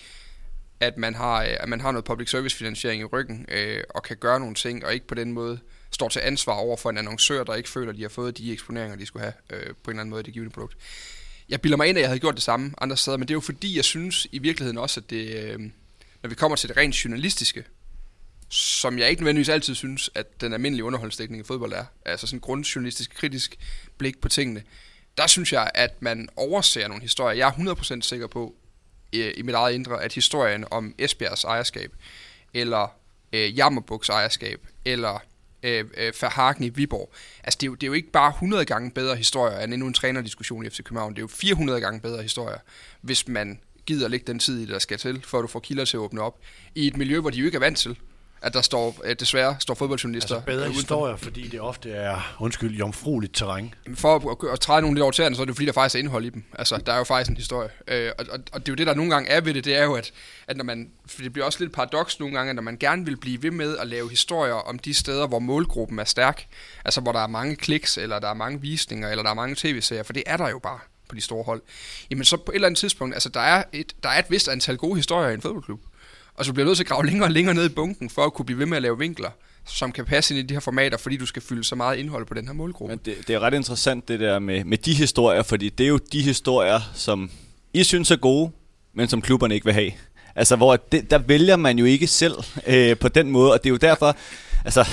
at 0.79 0.97
man 0.97 1.15
har, 1.15 1.43
øh, 1.43 1.57
at 1.59 1.69
man 1.69 1.81
har 1.81 1.91
noget 1.91 2.05
public 2.05 2.29
service 2.29 2.55
finansiering 2.55 3.01
i 3.01 3.05
ryggen, 3.05 3.45
øh, 3.51 3.83
og 3.89 4.03
kan 4.03 4.17
gøre 4.17 4.39
nogle 4.39 4.55
ting, 4.55 4.85
og 4.85 4.93
ikke 4.93 5.07
på 5.07 5.15
den 5.15 5.33
måde 5.33 5.59
står 5.91 6.09
til 6.09 6.19
ansvar 6.19 6.53
over 6.53 6.77
for 6.77 6.89
en 6.89 6.97
annoncør, 6.97 7.43
der 7.43 7.55
ikke 7.55 7.69
føler, 7.69 7.89
at 7.89 7.97
de 7.97 8.01
har 8.01 8.09
fået 8.09 8.37
de 8.37 8.51
eksponeringer, 8.51 8.97
de 8.97 9.05
skulle 9.05 9.23
have 9.23 9.33
øh, 9.49 9.65
på 9.83 9.91
en 9.91 9.95
eller 9.95 10.01
anden 10.01 10.09
måde 10.09 10.19
i 10.19 10.23
det 10.23 10.33
givende 10.33 10.53
produkt. 10.53 10.77
Jeg 11.49 11.61
bilder 11.61 11.77
mig 11.77 11.87
ind, 11.87 11.97
at 11.97 12.01
jeg 12.01 12.09
havde 12.09 12.19
gjort 12.19 12.35
det 12.35 12.43
samme 12.43 12.73
andre 12.77 12.97
steder, 12.97 13.17
men 13.17 13.27
det 13.27 13.31
er 13.31 13.35
jo 13.35 13.41
fordi, 13.41 13.75
jeg 13.75 13.85
synes 13.85 14.27
i 14.31 14.37
virkeligheden 14.37 14.77
også, 14.77 14.99
at 14.99 15.09
det, 15.09 15.43
øh, 15.43 15.59
når 16.23 16.29
vi 16.29 16.35
kommer 16.35 16.55
til 16.55 16.69
det 16.69 16.77
rent 16.77 17.05
journalistiske, 17.05 17.63
som 18.49 18.99
jeg 18.99 19.09
ikke 19.09 19.21
nødvendigvis 19.21 19.49
altid 19.49 19.75
synes, 19.75 20.09
at 20.15 20.41
den 20.41 20.53
almindelige 20.53 20.83
underholdsdækning 20.83 21.41
i 21.41 21.43
fodbold 21.43 21.73
er, 21.73 21.85
altså 22.05 22.27
sådan 22.27 22.39
grundjournalistisk, 22.39 23.15
kritisk 23.15 23.57
blik 23.97 24.21
på 24.21 24.29
tingene, 24.29 24.63
der 25.17 25.27
synes 25.27 25.53
jeg, 25.53 25.71
at 25.73 26.01
man 26.01 26.29
overser 26.35 26.87
nogle 26.87 27.01
historier. 27.01 27.37
Jeg 27.37 27.47
er 27.47 27.75
100% 27.75 28.01
sikker 28.01 28.27
på, 28.27 28.55
øh, 29.13 29.33
i 29.37 29.41
mit 29.41 29.55
eget 29.55 29.73
indre, 29.73 30.03
at 30.03 30.13
historien 30.13 30.65
om 30.71 30.95
Esbjergs 30.97 31.43
ejerskab, 31.43 31.91
eller 32.53 32.87
øh, 33.33 33.57
Jammerbuks 33.57 34.09
ejerskab, 34.09 34.67
eller 34.85 35.19
øh, 35.67 35.85
øh, 35.97 36.13
Verhagen 36.21 36.63
i 36.63 36.69
Viborg. 36.69 37.13
Altså, 37.43 37.57
det 37.61 37.63
er, 37.63 37.67
jo, 37.67 37.75
det 37.75 37.83
er 37.83 37.87
jo 37.87 37.93
ikke 37.93 38.11
bare 38.11 38.29
100 38.29 38.65
gange 38.65 38.91
bedre 38.91 39.15
historier 39.15 39.59
end 39.59 39.73
endnu 39.73 39.87
en 39.87 39.93
trænerdiskussion 39.93 40.65
i 40.65 40.69
FC 40.69 40.83
København. 40.83 41.13
Det 41.13 41.19
er 41.19 41.23
jo 41.23 41.27
400 41.27 41.81
gange 41.81 42.01
bedre 42.01 42.21
historier, 42.21 42.57
hvis 43.01 43.27
man 43.27 43.59
gider 43.85 44.07
lægge 44.07 44.27
den 44.27 44.39
tid, 44.39 44.67
der 44.67 44.79
skal 44.79 44.97
til, 44.97 45.21
for 45.23 45.37
at 45.37 45.41
du 45.41 45.47
får 45.47 45.59
kilder 45.59 45.85
til 45.85 45.97
at 45.97 46.01
åbne 46.01 46.21
op. 46.21 46.39
I 46.75 46.87
et 46.87 46.97
miljø, 46.97 47.19
hvor 47.19 47.29
de 47.29 47.37
jo 47.37 47.45
ikke 47.45 47.55
er 47.55 47.59
vant 47.59 47.77
til 47.77 47.97
at 48.41 48.53
der 48.53 48.61
står, 48.61 48.95
øh, 49.03 49.15
desværre 49.19 49.55
står 49.59 49.73
fodboldjournalister. 49.73 50.35
Altså 50.35 50.45
bedre 50.45 50.69
historier, 50.69 51.15
fordi 51.15 51.47
det 51.47 51.61
ofte 51.61 51.91
er, 51.91 52.35
undskyld, 52.39 52.75
jomfrueligt 52.75 53.35
terræn. 53.35 53.73
For 53.95 54.15
at, 54.15 54.53
at 54.53 54.59
træde 54.59 54.81
nogle 54.81 54.95
lidt 54.95 55.03
over 55.03 55.11
tæerne, 55.11 55.35
så 55.35 55.41
er 55.41 55.45
det 55.45 55.55
fordi, 55.55 55.65
der 55.65 55.71
faktisk 55.71 55.95
er 55.95 55.99
indhold 55.99 56.25
i 56.25 56.29
dem. 56.29 56.43
Altså, 56.53 56.77
der 56.85 56.93
er 56.93 56.97
jo 56.97 57.03
faktisk 57.03 57.29
en 57.29 57.37
historie. 57.37 57.69
Øh, 57.87 58.11
og, 58.19 58.25
og, 58.31 58.39
og, 58.53 58.59
det 58.59 58.67
er 58.69 58.71
jo 58.71 58.75
det, 58.75 58.87
der 58.87 58.93
nogle 58.93 59.11
gange 59.11 59.29
er 59.29 59.41
ved 59.41 59.53
det, 59.53 59.65
det 59.65 59.75
er 59.75 59.83
jo, 59.83 59.93
at, 59.93 60.11
at 60.47 60.57
når 60.57 60.63
man, 60.63 60.91
for 61.05 61.21
det 61.21 61.33
bliver 61.33 61.45
også 61.45 61.59
lidt 61.59 61.73
paradoks 61.73 62.19
nogle 62.19 62.35
gange, 62.35 62.49
at 62.49 62.55
når 62.55 62.63
man 62.63 62.77
gerne 62.77 63.05
vil 63.05 63.17
blive 63.17 63.43
ved 63.43 63.51
med 63.51 63.77
at 63.77 63.87
lave 63.87 64.09
historier 64.09 64.53
om 64.53 64.79
de 64.79 64.93
steder, 64.93 65.27
hvor 65.27 65.39
målgruppen 65.39 65.99
er 65.99 66.03
stærk, 66.03 66.47
altså 66.85 67.01
hvor 67.01 67.11
der 67.11 67.19
er 67.19 67.27
mange 67.27 67.55
kliks, 67.55 67.97
eller 67.97 68.19
der 68.19 68.29
er 68.29 68.33
mange 68.33 68.61
visninger, 68.61 69.09
eller 69.09 69.23
der 69.23 69.29
er 69.29 69.35
mange 69.35 69.55
tv-serier, 69.55 70.03
for 70.03 70.13
det 70.13 70.23
er 70.25 70.37
der 70.37 70.49
jo 70.49 70.59
bare 70.59 70.79
på 71.09 71.15
de 71.15 71.21
store 71.21 71.43
hold, 71.43 71.61
jamen 72.09 72.25
så 72.25 72.37
på 72.37 72.51
et 72.51 72.55
eller 72.55 72.67
andet 72.67 72.79
tidspunkt, 72.79 73.15
altså 73.15 73.29
der 73.29 73.39
er 73.39 73.63
et, 73.73 73.93
der 74.03 74.09
er 74.09 74.19
et 74.19 74.25
vist 74.29 74.49
antal 74.49 74.77
gode 74.77 74.95
historier 74.95 75.29
i 75.29 75.33
en 75.33 75.41
fodboldklub. 75.41 75.79
Og 76.37 76.45
så 76.45 76.53
bliver 76.53 76.65
du 76.65 76.67
nødt 76.67 76.77
til 76.77 76.83
at 76.83 76.87
grave 76.87 77.05
længere 77.09 77.27
og 77.27 77.31
længere 77.31 77.55
ned 77.55 77.65
i 77.65 77.73
bunken, 77.73 78.09
for 78.09 78.25
at 78.25 78.33
kunne 78.33 78.45
blive 78.45 78.59
ved 78.59 78.65
med 78.65 78.77
at 78.77 78.83
lave 78.83 78.97
vinkler, 78.97 79.29
som 79.65 79.91
kan 79.91 80.05
passe 80.05 80.33
ind 80.33 80.43
i 80.43 80.47
de 80.47 80.53
her 80.53 80.61
formater, 80.61 80.97
fordi 80.97 81.17
du 81.17 81.25
skal 81.25 81.41
fylde 81.41 81.63
så 81.63 81.75
meget 81.75 81.97
indhold 81.97 82.25
på 82.25 82.33
den 82.33 82.47
her 82.47 82.53
målgruppe. 82.53 82.91
Men 82.91 83.01
det, 83.05 83.27
det 83.27 83.35
er 83.35 83.39
ret 83.39 83.53
interessant 83.53 84.07
det 84.07 84.19
der 84.19 84.39
med, 84.39 84.63
med 84.63 84.77
de 84.77 84.93
historier, 84.93 85.43
fordi 85.43 85.69
det 85.69 85.83
er 85.83 85.87
jo 85.87 85.99
de 86.11 86.21
historier, 86.21 86.79
som 86.93 87.31
I 87.73 87.83
synes 87.83 88.11
er 88.11 88.15
gode, 88.15 88.51
men 88.93 89.07
som 89.07 89.21
klubberne 89.21 89.53
ikke 89.53 89.65
vil 89.65 89.73
have. 89.73 89.91
Altså, 90.35 90.55
hvor 90.55 90.75
det, 90.75 91.11
der 91.11 91.17
vælger 91.17 91.55
man 91.55 91.79
jo 91.79 91.85
ikke 91.85 92.07
selv 92.07 92.35
øh, 92.67 92.97
på 92.97 93.07
den 93.07 93.31
måde, 93.31 93.53
og 93.53 93.63
det 93.63 93.69
er 93.69 93.71
jo 93.71 93.77
derfor, 93.77 94.15
altså, 94.65 94.87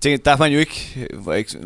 tænker, 0.00 0.24
der 0.24 0.30
har 0.30 0.38
man 0.38 0.52
jo 0.52 0.58
ikke, 0.58 1.08
hvor 1.12 1.32
jeg 1.32 1.38
ikke 1.38 1.58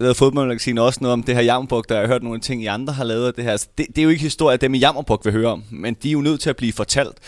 lavet 0.00 0.16
fodboldmagasinet 0.16 0.84
også 0.84 0.98
noget 1.02 1.12
om 1.12 1.22
det 1.22 1.34
her 1.34 1.42
Jammerbuk, 1.42 1.88
der 1.88 1.94
jeg 1.94 2.02
har 2.02 2.08
hørt 2.08 2.22
nogle 2.22 2.40
ting, 2.40 2.62
I 2.62 2.66
andre 2.66 2.92
har 2.92 3.04
lavet 3.04 3.36
det 3.36 3.44
her. 3.44 3.52
Altså, 3.52 3.68
det, 3.78 3.86
det, 3.88 3.98
er 3.98 4.02
jo 4.02 4.08
ikke 4.08 4.22
historie, 4.22 4.56
dem 4.56 4.74
i 4.74 4.78
Jammerbuk 4.78 5.24
vil 5.24 5.32
høre 5.32 5.48
om, 5.48 5.64
men 5.70 5.94
de 5.94 6.08
er 6.08 6.12
jo 6.12 6.20
nødt 6.20 6.40
til 6.40 6.50
at 6.50 6.56
blive 6.56 6.72
fortalt. 6.72 7.18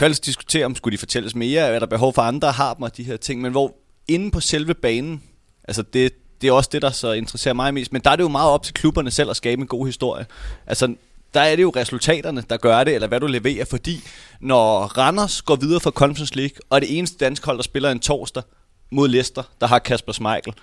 Kan 0.00 0.06
altså 0.06 0.22
diskutere, 0.24 0.64
om 0.64 0.74
skulle 0.76 0.92
de 0.92 0.98
fortælles 0.98 1.34
mere, 1.34 1.60
er 1.60 1.78
der 1.78 1.86
behov 1.86 2.14
for 2.14 2.22
andre 2.22 2.52
har 2.52 2.74
dem 2.74 2.82
og 2.82 2.96
de 2.96 3.02
her 3.02 3.16
ting, 3.16 3.40
men 3.40 3.52
hvor 3.52 3.74
inde 4.08 4.30
på 4.30 4.40
selve 4.40 4.74
banen, 4.74 5.22
altså 5.68 5.82
det, 5.82 6.12
det 6.40 6.48
er 6.48 6.52
også 6.52 6.70
det, 6.72 6.82
der 6.82 6.90
så 6.90 7.12
interesserer 7.12 7.54
mig 7.54 7.74
mest, 7.74 7.92
men 7.92 8.02
der 8.02 8.10
er 8.10 8.16
det 8.16 8.22
jo 8.22 8.28
meget 8.28 8.50
op 8.50 8.62
til 8.62 8.74
klubberne 8.74 9.10
selv 9.10 9.30
at 9.30 9.36
skabe 9.36 9.60
en 9.60 9.66
god 9.66 9.86
historie. 9.86 10.26
Altså, 10.66 10.94
der 11.34 11.40
er 11.40 11.56
det 11.56 11.62
jo 11.62 11.72
resultaterne, 11.76 12.44
der 12.50 12.56
gør 12.56 12.84
det, 12.84 12.94
eller 12.94 13.08
hvad 13.08 13.20
du 13.20 13.26
leverer, 13.26 13.64
fordi 13.64 14.00
når 14.40 14.82
Randers 14.82 15.42
går 15.42 15.56
videre 15.56 15.80
fra 15.80 15.90
Conference 15.90 16.36
League, 16.36 16.56
og 16.70 16.80
det 16.80 16.98
eneste 16.98 17.24
dansk 17.24 17.44
hold, 17.44 17.56
der 17.56 17.62
spiller 17.62 17.90
en 17.90 18.00
torsdag 18.00 18.42
mod 18.90 19.08
Leicester, 19.08 19.42
der 19.60 19.66
har 19.66 19.78
Kasper 19.78 20.12
Schmeichel, 20.12 20.54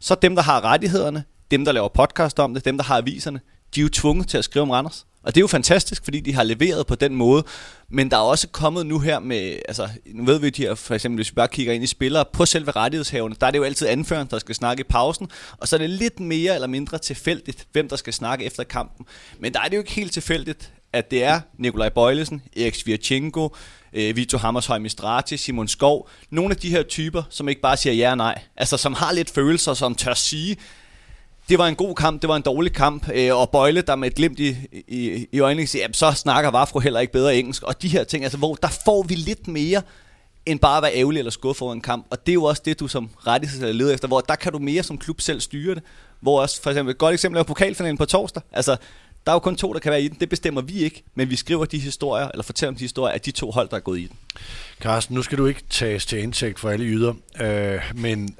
så 0.00 0.14
dem, 0.14 0.34
der 0.34 0.42
har 0.42 0.64
rettighederne, 0.64 1.24
dem, 1.50 1.64
der 1.64 1.72
laver 1.72 1.88
podcast 1.88 2.38
om 2.38 2.54
det, 2.54 2.64
dem, 2.64 2.76
der 2.76 2.84
har 2.84 2.96
aviserne, 2.96 3.40
de 3.74 3.80
er 3.80 3.82
jo 3.82 3.88
tvunget 3.88 4.28
til 4.28 4.38
at 4.38 4.44
skrive 4.44 4.62
om 4.62 4.70
Randers. 4.70 5.06
Og 5.22 5.34
det 5.34 5.40
er 5.40 5.42
jo 5.42 5.46
fantastisk, 5.46 6.04
fordi 6.04 6.20
de 6.20 6.34
har 6.34 6.42
leveret 6.42 6.86
på 6.86 6.94
den 6.94 7.14
måde. 7.14 7.44
Men 7.88 8.10
der 8.10 8.16
er 8.16 8.20
også 8.20 8.48
kommet 8.48 8.86
nu 8.86 8.98
her 8.98 9.18
med, 9.18 9.58
altså 9.68 9.88
nu 10.06 10.24
ved 10.24 10.38
vi 10.38 10.50
de 10.50 10.62
her, 10.62 10.74
for 10.74 10.94
eksempel 10.94 11.16
hvis 11.16 11.30
vi 11.30 11.34
bare 11.34 11.48
kigger 11.48 11.72
ind 11.72 11.84
i 11.84 11.86
spillere 11.86 12.24
på 12.32 12.46
selve 12.46 12.70
rettighedshaverne, 12.70 13.34
der 13.40 13.46
er 13.46 13.50
det 13.50 13.58
jo 13.58 13.64
altid 13.64 13.86
anføreren, 13.88 14.28
der 14.30 14.38
skal 14.38 14.54
snakke 14.54 14.80
i 14.80 14.84
pausen, 14.84 15.28
og 15.58 15.68
så 15.68 15.76
er 15.76 15.78
det 15.78 15.90
lidt 15.90 16.20
mere 16.20 16.54
eller 16.54 16.66
mindre 16.66 16.98
tilfældigt, 16.98 17.66
hvem 17.72 17.88
der 17.88 17.96
skal 17.96 18.12
snakke 18.12 18.44
efter 18.44 18.64
kampen. 18.64 19.06
Men 19.38 19.52
der 19.52 19.60
er 19.60 19.68
det 19.68 19.76
jo 19.76 19.80
ikke 19.80 19.92
helt 19.92 20.12
tilfældigt, 20.12 20.72
at 20.92 21.10
det 21.10 21.24
er 21.24 21.40
Nikolaj 21.58 21.88
Bøjlesen, 21.88 22.42
Erik 22.56 22.74
Svirchenko, 22.74 23.56
øh, 23.92 24.16
Vito 24.16 24.38
Hammershøj 24.38 24.78
Mistrati, 24.78 25.36
Simon 25.36 25.68
Skov, 25.68 26.08
nogle 26.30 26.54
af 26.54 26.56
de 26.56 26.70
her 26.70 26.82
typer, 26.82 27.22
som 27.30 27.48
ikke 27.48 27.60
bare 27.60 27.76
siger 27.76 27.92
ja 27.92 28.10
og 28.10 28.16
nej, 28.16 28.42
altså 28.56 28.76
som 28.76 28.94
har 28.94 29.12
lidt 29.12 29.30
følelser, 29.30 29.74
som 29.74 29.94
tør 29.94 30.14
sige, 30.14 30.56
det 31.50 31.58
var 31.58 31.66
en 31.66 31.74
god 31.74 31.94
kamp, 31.94 32.22
det 32.22 32.28
var 32.28 32.36
en 32.36 32.42
dårlig 32.42 32.72
kamp, 32.72 33.10
øh, 33.14 33.36
og 33.36 33.50
Bøjle, 33.50 33.82
der 33.82 33.96
med 33.96 34.08
et 34.08 34.14
glimt 34.14 34.38
i, 34.40 34.56
i, 34.88 35.26
i 35.32 35.40
øjnene 35.40 35.66
siger, 35.66 35.86
så 35.92 36.12
snakker 36.12 36.50
Vafro 36.50 36.78
heller 36.78 37.00
ikke 37.00 37.12
bedre 37.12 37.36
engelsk, 37.36 37.62
og 37.62 37.82
de 37.82 37.88
her 37.88 38.04
ting, 38.04 38.24
altså 38.24 38.38
hvor 38.38 38.54
der 38.54 38.68
får 38.84 39.02
vi 39.02 39.14
lidt 39.14 39.48
mere, 39.48 39.82
end 40.46 40.58
bare 40.58 40.76
at 40.76 40.82
være 40.82 40.94
ærgerlig 40.94 41.18
eller 41.18 41.30
skuffet 41.30 41.62
over 41.62 41.72
en 41.72 41.80
kamp, 41.80 42.06
og 42.10 42.26
det 42.26 42.32
er 42.32 42.34
jo 42.34 42.44
også 42.44 42.62
det, 42.64 42.80
du 42.80 42.88
som 42.88 43.10
rettighedsleder 43.26 43.72
leder 43.72 43.94
efter, 43.94 44.08
hvor 44.08 44.20
der 44.20 44.34
kan 44.34 44.52
du 44.52 44.58
mere 44.58 44.82
som 44.82 44.98
klub 44.98 45.20
selv 45.20 45.40
styre 45.40 45.74
det, 45.74 45.82
hvor 46.20 46.40
også, 46.40 46.62
for 46.62 46.70
eksempel, 46.70 46.90
et 46.90 46.98
godt 46.98 47.14
eksempel 47.14 47.38
er 47.38 47.42
pokalfinalen 47.42 47.98
på 47.98 48.04
torsdag, 48.04 48.42
altså 48.52 48.76
der 49.26 49.32
er 49.32 49.34
jo 49.34 49.38
kun 49.38 49.56
to, 49.56 49.72
der 49.72 49.78
kan 49.78 49.90
være 49.90 50.02
i 50.02 50.08
den. 50.08 50.16
Det 50.20 50.28
bestemmer 50.28 50.60
vi 50.60 50.78
ikke, 50.78 51.02
men 51.14 51.30
vi 51.30 51.36
skriver 51.36 51.64
de 51.64 51.78
historier, 51.78 52.28
eller 52.28 52.42
fortæller 52.42 52.70
om 52.70 52.74
de 52.74 52.84
historier 52.84 53.14
af 53.14 53.20
de 53.20 53.30
to 53.30 53.50
hold, 53.50 53.68
der 53.68 53.76
er 53.76 53.80
gået 53.80 53.98
i 53.98 54.06
den. 54.06 54.16
Carsten, 54.80 55.14
nu 55.14 55.22
skal 55.22 55.38
du 55.38 55.46
ikke 55.46 55.62
tages 55.70 56.06
til 56.06 56.18
indtægt 56.18 56.58
for 56.58 56.70
alle 56.70 56.84
yder, 56.84 57.14
øh, 57.40 57.80
men 57.94 58.36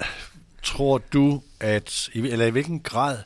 tror 0.62 0.98
du, 0.98 1.42
at, 1.60 2.08
eller 2.14 2.46
i 2.46 2.50
hvilken 2.50 2.80
grad 2.80 3.18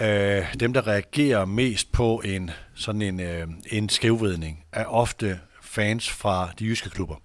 øh, 0.00 0.54
dem, 0.60 0.72
der 0.72 0.86
reagerer 0.86 1.44
mest 1.44 1.92
på 1.92 2.22
en 2.24 2.50
sådan 2.74 3.02
en, 3.02 3.20
øh, 3.20 3.46
en 3.70 3.88
skævvridning, 3.88 4.64
er 4.72 4.84
ofte 4.84 5.40
fans 5.62 6.10
fra 6.10 6.50
de 6.58 6.64
jyske 6.64 6.90
klubber? 6.90 7.16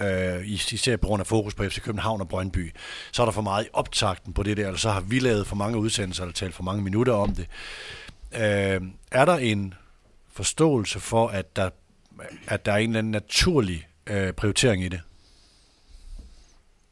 øh, 0.00 0.48
især 0.48 0.96
på 0.96 1.06
grund 1.06 1.20
af 1.20 1.26
fokus 1.26 1.54
på 1.54 1.64
FC 1.64 1.80
København 1.80 2.20
og 2.20 2.28
Brøndby, 2.28 2.74
så 3.12 3.22
er 3.22 3.26
der 3.26 3.32
for 3.32 3.42
meget 3.42 3.64
i 3.64 3.68
optakten 3.72 4.32
på 4.32 4.42
det 4.42 4.56
der, 4.56 4.66
eller 4.66 4.78
så 4.78 4.90
har 4.90 5.00
vi 5.00 5.18
lavet 5.18 5.46
for 5.46 5.56
mange 5.56 5.78
udsendelser, 5.78 6.22
eller 6.22 6.32
talt 6.32 6.54
for 6.54 6.62
mange 6.62 6.82
minutter 6.82 7.12
om 7.12 7.34
det. 7.34 7.46
Øh, 8.34 8.80
er 9.10 9.24
der 9.24 9.36
en 9.36 9.74
forståelse 10.32 11.00
for, 11.00 11.28
at 11.28 11.56
der, 11.56 11.70
at 12.46 12.66
der 12.66 12.72
er 12.72 12.76
en 12.76 12.90
eller 12.90 12.98
anden 12.98 13.10
naturlig 13.10 13.86
øh, 14.06 14.32
prioritering 14.32 14.84
i 14.84 14.88
det? 14.88 15.00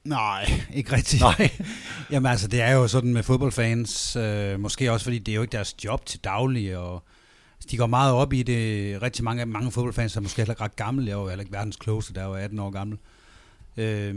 Nej, 0.04 0.50
ikke 0.74 0.92
rigtigt. 0.92 1.22
Nej. 1.22 1.50
Jamen 2.10 2.30
altså, 2.30 2.48
det 2.48 2.60
er 2.60 2.72
jo 2.72 2.88
sådan 2.88 3.12
med 3.12 3.22
fodboldfans, 3.22 4.16
øh, 4.16 4.60
måske 4.60 4.92
også 4.92 5.04
fordi 5.04 5.18
det 5.18 5.32
er 5.32 5.36
jo 5.36 5.42
ikke 5.42 5.52
deres 5.52 5.84
job 5.84 6.06
til 6.06 6.20
daglig, 6.24 6.76
og 6.76 7.02
altså, 7.56 7.68
de 7.70 7.76
går 7.76 7.86
meget 7.86 8.12
op 8.12 8.32
i 8.32 8.42
det. 8.42 9.02
Rigtig 9.02 9.24
mange, 9.24 9.46
mange 9.46 9.72
fodboldfans 9.72 10.16
er 10.16 10.20
måske 10.20 10.36
heller 10.36 10.52
ikke 10.52 10.64
ret 10.64 10.76
gamle. 10.76 11.06
Jeg 11.06 11.12
er 11.12 11.18
jo 11.18 11.28
heller 11.28 11.42
ikke 11.42 11.52
verdens 11.52 11.76
klogeste, 11.76 12.14
der 12.14 12.20
er 12.20 12.26
jo 12.26 12.34
18 12.34 12.58
år 12.58 12.70
gammel. 12.70 12.98
Øh, 13.76 14.14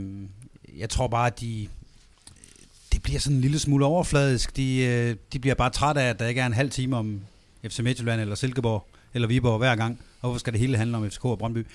jeg 0.77 0.89
tror 0.89 1.07
bare, 1.07 1.27
at 1.27 1.39
de, 1.39 1.67
det 2.93 3.03
bliver 3.03 3.19
sådan 3.19 3.36
en 3.36 3.41
lille 3.41 3.59
smule 3.59 3.86
overfladisk. 3.86 4.55
De, 4.57 4.77
øh, 4.77 5.15
de 5.34 5.39
bliver 5.39 5.55
bare 5.55 5.69
trætte 5.69 6.01
af, 6.01 6.09
at 6.09 6.19
der 6.19 6.27
ikke 6.27 6.41
er 6.41 6.45
en 6.45 6.53
halv 6.53 6.69
time 6.69 6.97
om 6.97 7.21
FC 7.67 7.79
Midtjylland 7.79 8.21
eller 8.21 8.36
Silkeborg 8.36 8.88
eller 9.13 9.27
Viborg 9.27 9.57
hver 9.57 9.75
gang. 9.75 9.99
Og 10.21 10.29
hvorfor 10.29 10.39
skal 10.39 10.53
det 10.53 10.59
hele 10.59 10.77
handle 10.77 10.97
om 10.97 11.09
FCK 11.09 11.25
og 11.25 11.38
Brøndby? 11.38 11.67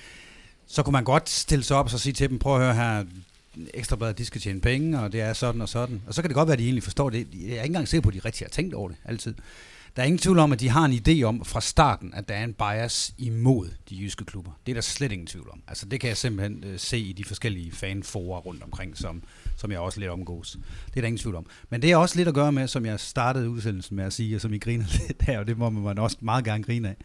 Så 0.66 0.82
kunne 0.82 0.92
man 0.92 1.04
godt 1.04 1.30
stille 1.30 1.64
sig 1.64 1.76
op 1.76 1.84
og 1.84 1.90
så 1.90 1.98
sige 1.98 2.12
til 2.12 2.30
dem, 2.30 2.38
prøv 2.38 2.54
at 2.54 2.60
høre 2.60 2.74
her, 2.74 3.04
ekstrabladet, 3.74 4.18
de 4.18 4.24
skal 4.24 4.40
tjene 4.40 4.60
penge, 4.60 5.00
og 5.00 5.12
det 5.12 5.20
er 5.20 5.32
sådan 5.32 5.60
og 5.60 5.68
sådan. 5.68 6.02
Og 6.06 6.14
så 6.14 6.22
kan 6.22 6.28
det 6.28 6.34
godt 6.34 6.46
være, 6.46 6.52
at 6.52 6.58
de 6.58 6.64
egentlig 6.64 6.82
forstår 6.82 7.10
det. 7.10 7.26
Jeg 7.32 7.48
er 7.48 7.52
ikke 7.52 7.64
engang 7.64 7.88
sikker 7.88 8.02
på, 8.02 8.08
at 8.08 8.14
de 8.14 8.20
rigtig 8.24 8.44
har 8.44 8.50
tænkt 8.50 8.74
over 8.74 8.88
det, 8.88 8.96
altid. 9.04 9.34
Der 9.96 10.02
er 10.02 10.06
ingen 10.06 10.18
tvivl 10.18 10.38
om, 10.38 10.52
at 10.52 10.60
de 10.60 10.68
har 10.68 10.84
en 10.84 10.92
idé 10.92 11.22
om 11.22 11.44
fra 11.44 11.60
starten, 11.60 12.14
at 12.14 12.28
der 12.28 12.34
er 12.34 12.44
en 12.44 12.54
bias 12.54 13.14
imod 13.18 13.68
de 13.90 13.96
jyske 13.96 14.24
klubber. 14.24 14.50
Det 14.66 14.72
er 14.72 14.74
der 14.74 14.80
slet 14.80 15.12
ingen 15.12 15.26
tvivl 15.26 15.50
om. 15.52 15.62
Altså 15.68 15.86
det 15.86 16.00
kan 16.00 16.08
jeg 16.08 16.16
simpelthen 16.16 16.64
øh, 16.64 16.78
se 16.78 16.98
i 16.98 17.12
de 17.12 17.24
forskellige 17.24 17.72
fanforer 17.72 18.40
rundt 18.40 18.62
omkring, 18.62 18.96
som, 18.96 19.22
som 19.56 19.70
jeg 19.70 19.80
også 19.80 20.00
lidt 20.00 20.10
omgås. 20.10 20.58
Det 20.86 20.96
er 20.96 21.00
der 21.00 21.06
ingen 21.06 21.18
tvivl 21.18 21.36
om. 21.36 21.46
Men 21.70 21.82
det 21.82 21.92
er 21.92 21.96
også 21.96 22.16
lidt 22.16 22.28
at 22.28 22.34
gøre 22.34 22.52
med, 22.52 22.68
som 22.68 22.86
jeg 22.86 23.00
startede 23.00 23.50
udsendelsen 23.50 23.96
med 23.96 24.04
at 24.04 24.12
sige, 24.12 24.36
og 24.36 24.40
som 24.40 24.54
I 24.54 24.58
griner 24.58 24.84
lidt 25.08 25.22
af, 25.26 25.38
og 25.38 25.46
det 25.46 25.58
må 25.58 25.70
man 25.70 25.98
også 25.98 26.16
meget 26.20 26.44
gerne 26.44 26.64
grine 26.64 26.88
af. 26.88 26.96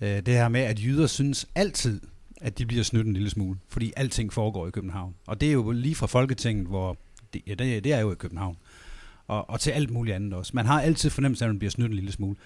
Øh, 0.00 0.26
det 0.26 0.34
her 0.34 0.48
med, 0.48 0.60
at 0.60 0.80
jyder 0.80 1.06
synes 1.06 1.46
altid, 1.54 2.00
at 2.40 2.58
de 2.58 2.66
bliver 2.66 2.84
snydt 2.84 3.06
en 3.06 3.12
lille 3.12 3.30
smule, 3.30 3.58
fordi 3.68 3.92
alting 3.96 4.32
foregår 4.32 4.66
i 4.66 4.70
København. 4.70 5.14
Og 5.26 5.40
det 5.40 5.48
er 5.48 5.52
jo 5.52 5.70
lige 5.70 5.94
fra 5.94 6.06
Folketinget, 6.06 6.66
hvor 6.66 6.96
det, 7.32 7.42
ja, 7.46 7.54
det, 7.54 7.84
det 7.84 7.92
er 7.92 8.00
jo 8.00 8.12
i 8.12 8.14
København. 8.14 8.56
Og, 9.26 9.50
og 9.50 9.60
til 9.60 9.70
alt 9.70 9.90
muligt 9.90 10.16
andet 10.16 10.34
også. 10.34 10.52
Man 10.54 10.66
har 10.66 10.82
altid 10.82 11.10
fornemmelse 11.10 11.44
af, 11.44 11.48
at 11.48 11.54
man 11.54 11.58
bliver 11.58 11.70
snydt 11.70 11.88
en 11.88 11.94
lille 11.94 12.12
smule. 12.12 12.36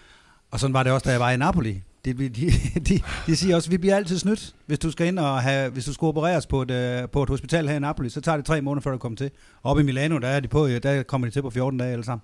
Og 0.50 0.60
sådan 0.60 0.74
var 0.74 0.82
det 0.82 0.92
også, 0.92 1.04
da 1.04 1.10
jeg 1.10 1.20
var 1.20 1.30
i 1.30 1.36
Napoli. 1.36 1.82
Det, 2.04 2.18
de, 2.18 2.50
de, 2.88 3.00
de 3.26 3.36
siger 3.36 3.56
også, 3.56 3.68
at 3.68 3.72
vi 3.72 3.78
bliver 3.78 3.96
altid 3.96 4.18
snydt. 4.18 4.54
Hvis 4.66 4.78
du 4.78 4.90
skal 4.90 5.06
ind 5.06 5.18
og 5.18 5.42
have, 5.42 5.70
hvis 5.70 5.84
du 5.84 5.92
skal 5.92 6.06
opereres 6.06 6.46
på 6.46 6.62
et, 6.62 6.70
øh, 6.70 7.08
på 7.08 7.22
et 7.22 7.28
hospital 7.28 7.68
her 7.68 7.76
i 7.76 7.78
Napoli, 7.78 8.08
så 8.10 8.20
tager 8.20 8.36
det 8.36 8.46
tre 8.46 8.62
måneder, 8.62 8.82
før 8.82 8.90
du 8.90 8.98
kommer 8.98 9.16
til. 9.16 9.30
Og 9.62 9.80
i 9.80 9.82
Milano, 9.82 10.18
der 10.18 10.28
er 10.28 10.40
de 10.40 10.48
på, 10.48 10.68
der 10.68 11.02
kommer 11.02 11.26
de 11.26 11.32
til 11.32 11.42
på 11.42 11.50
14 11.50 11.78
dage 11.78 11.92
alle 11.92 12.04
sammen. 12.04 12.22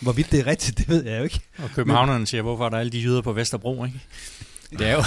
Hvorvidt 0.00 0.32
det 0.32 0.40
er 0.40 0.46
rigtigt, 0.46 0.76
det 0.78 0.88
ved 0.88 1.04
jeg 1.04 1.18
jo 1.18 1.24
ikke. 1.24 1.40
Og 1.58 1.70
københavnerne 1.74 2.26
siger, 2.26 2.42
hvorfor 2.42 2.64
er 2.64 2.68
der 2.68 2.78
alle 2.78 2.92
de 2.92 2.98
jyder 2.98 3.22
på 3.22 3.32
Vesterbro, 3.32 3.84
ikke? 3.84 4.00
Det 4.70 4.88
er 4.88 4.92
jo... 4.92 5.02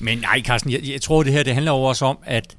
Men 0.00 0.18
nej, 0.18 0.42
Carsten, 0.42 0.72
jeg, 0.72 0.80
jeg 0.88 1.00
tror, 1.00 1.22
det 1.22 1.32
her 1.32 1.42
det 1.42 1.54
handler 1.54 1.72
over 1.72 1.88
også 1.88 2.04
om, 2.04 2.18
at, 2.24 2.56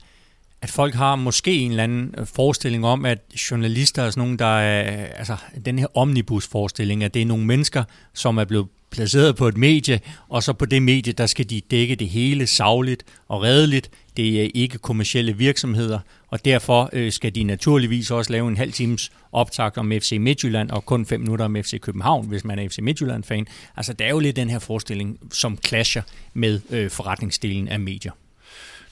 at 0.62 0.70
folk 0.70 0.96
har 0.96 1.16
måske 1.16 1.60
en 1.60 1.72
eller 1.72 1.84
anden 1.84 2.16
øh, 2.18 2.26
forestilling 2.28 2.86
om, 2.86 3.06
at 3.06 3.20
journalister 3.52 4.04
er 4.04 4.10
sådan 4.10 4.22
nogle, 4.22 4.38
der 4.38 4.60
er, 4.60 5.06
altså 5.06 5.36
den 5.66 5.80
her 5.80 5.98
omnibus-forestilling, 5.98 7.04
at 7.04 7.14
det 7.14 7.22
er 7.22 7.26
nogle 7.26 7.46
mennesker, 7.46 7.84
som 8.14 8.38
er 8.38 8.46
blevet 8.46 8.68
placeret 8.92 9.36
på 9.36 9.48
et 9.48 9.58
medie, 9.58 10.00
og 10.30 10.44
så 10.44 10.54
på 10.54 10.66
det 10.66 10.82
medie, 10.82 11.14
der 11.14 11.26
skal 11.26 11.50
de 11.50 11.62
dække 11.72 11.96
det 11.96 12.10
hele 12.10 12.48
savligt 12.48 13.04
og 13.28 13.44
redeligt. 13.44 13.90
Det 14.18 14.42
er 14.42 14.50
ikke 14.54 14.78
kommersielle 14.78 15.38
virksomheder, 15.38 16.00
og 16.30 16.46
derfor 16.46 16.90
øh, 16.94 17.12
skal 17.12 17.36
de 17.36 17.44
naturligvis 17.44 18.12
også 18.12 18.32
lave 18.32 18.48
en 18.48 18.58
halv 18.58 18.72
times 18.72 19.12
optag 19.32 19.78
om 19.78 19.92
FC 19.92 20.18
Midtjylland, 20.20 20.72
og 20.72 20.86
kun 20.86 21.06
fem 21.06 21.20
minutter 21.20 21.46
om 21.46 21.56
FC 21.56 21.80
København, 21.80 22.28
hvis 22.28 22.44
man 22.44 22.60
er 22.60 22.70
FC 22.70 22.80
Midtjylland-fan. 22.82 23.48
Altså, 23.78 23.94
der 23.94 24.06
er 24.06 24.10
jo 24.10 24.20
lidt 24.20 24.36
den 24.36 24.50
her 24.50 24.60
forestilling, 24.60 25.20
som 25.32 25.58
clasher 25.66 26.02
med 26.34 26.62
øh, 26.70 26.90
forretningsdelen 26.92 27.68
af 27.68 27.80
medier. 27.80 28.12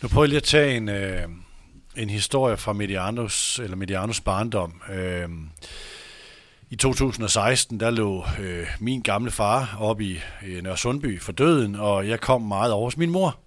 Nu 0.02 0.08
prøver 0.08 0.24
jeg 0.24 0.30
lige 0.30 0.38
at 0.38 0.44
tage 0.44 0.78
en, 0.78 0.90
øh, 0.90 1.22
en 1.98 2.10
historie 2.10 2.58
fra 2.58 2.74
Medianos, 2.74 3.60
eller 3.64 3.78
Medianos 3.78 4.22
barndom. 4.22 4.82
Øh, 4.94 5.30
i 6.70 6.76
2016, 6.76 7.80
der 7.80 7.90
lå 7.90 8.26
øh, 8.40 8.68
min 8.80 9.02
gamle 9.02 9.32
far 9.32 9.78
oppe 9.80 10.04
i 10.04 10.20
øh, 10.46 10.64
Nørresundby 10.64 11.22
for 11.22 11.32
døden, 11.32 11.76
og 11.76 12.08
jeg 12.08 12.20
kom 12.20 12.42
meget 12.42 12.72
over 12.72 12.84
hos 12.84 12.98
min 12.98 13.10
mor. 13.10 13.40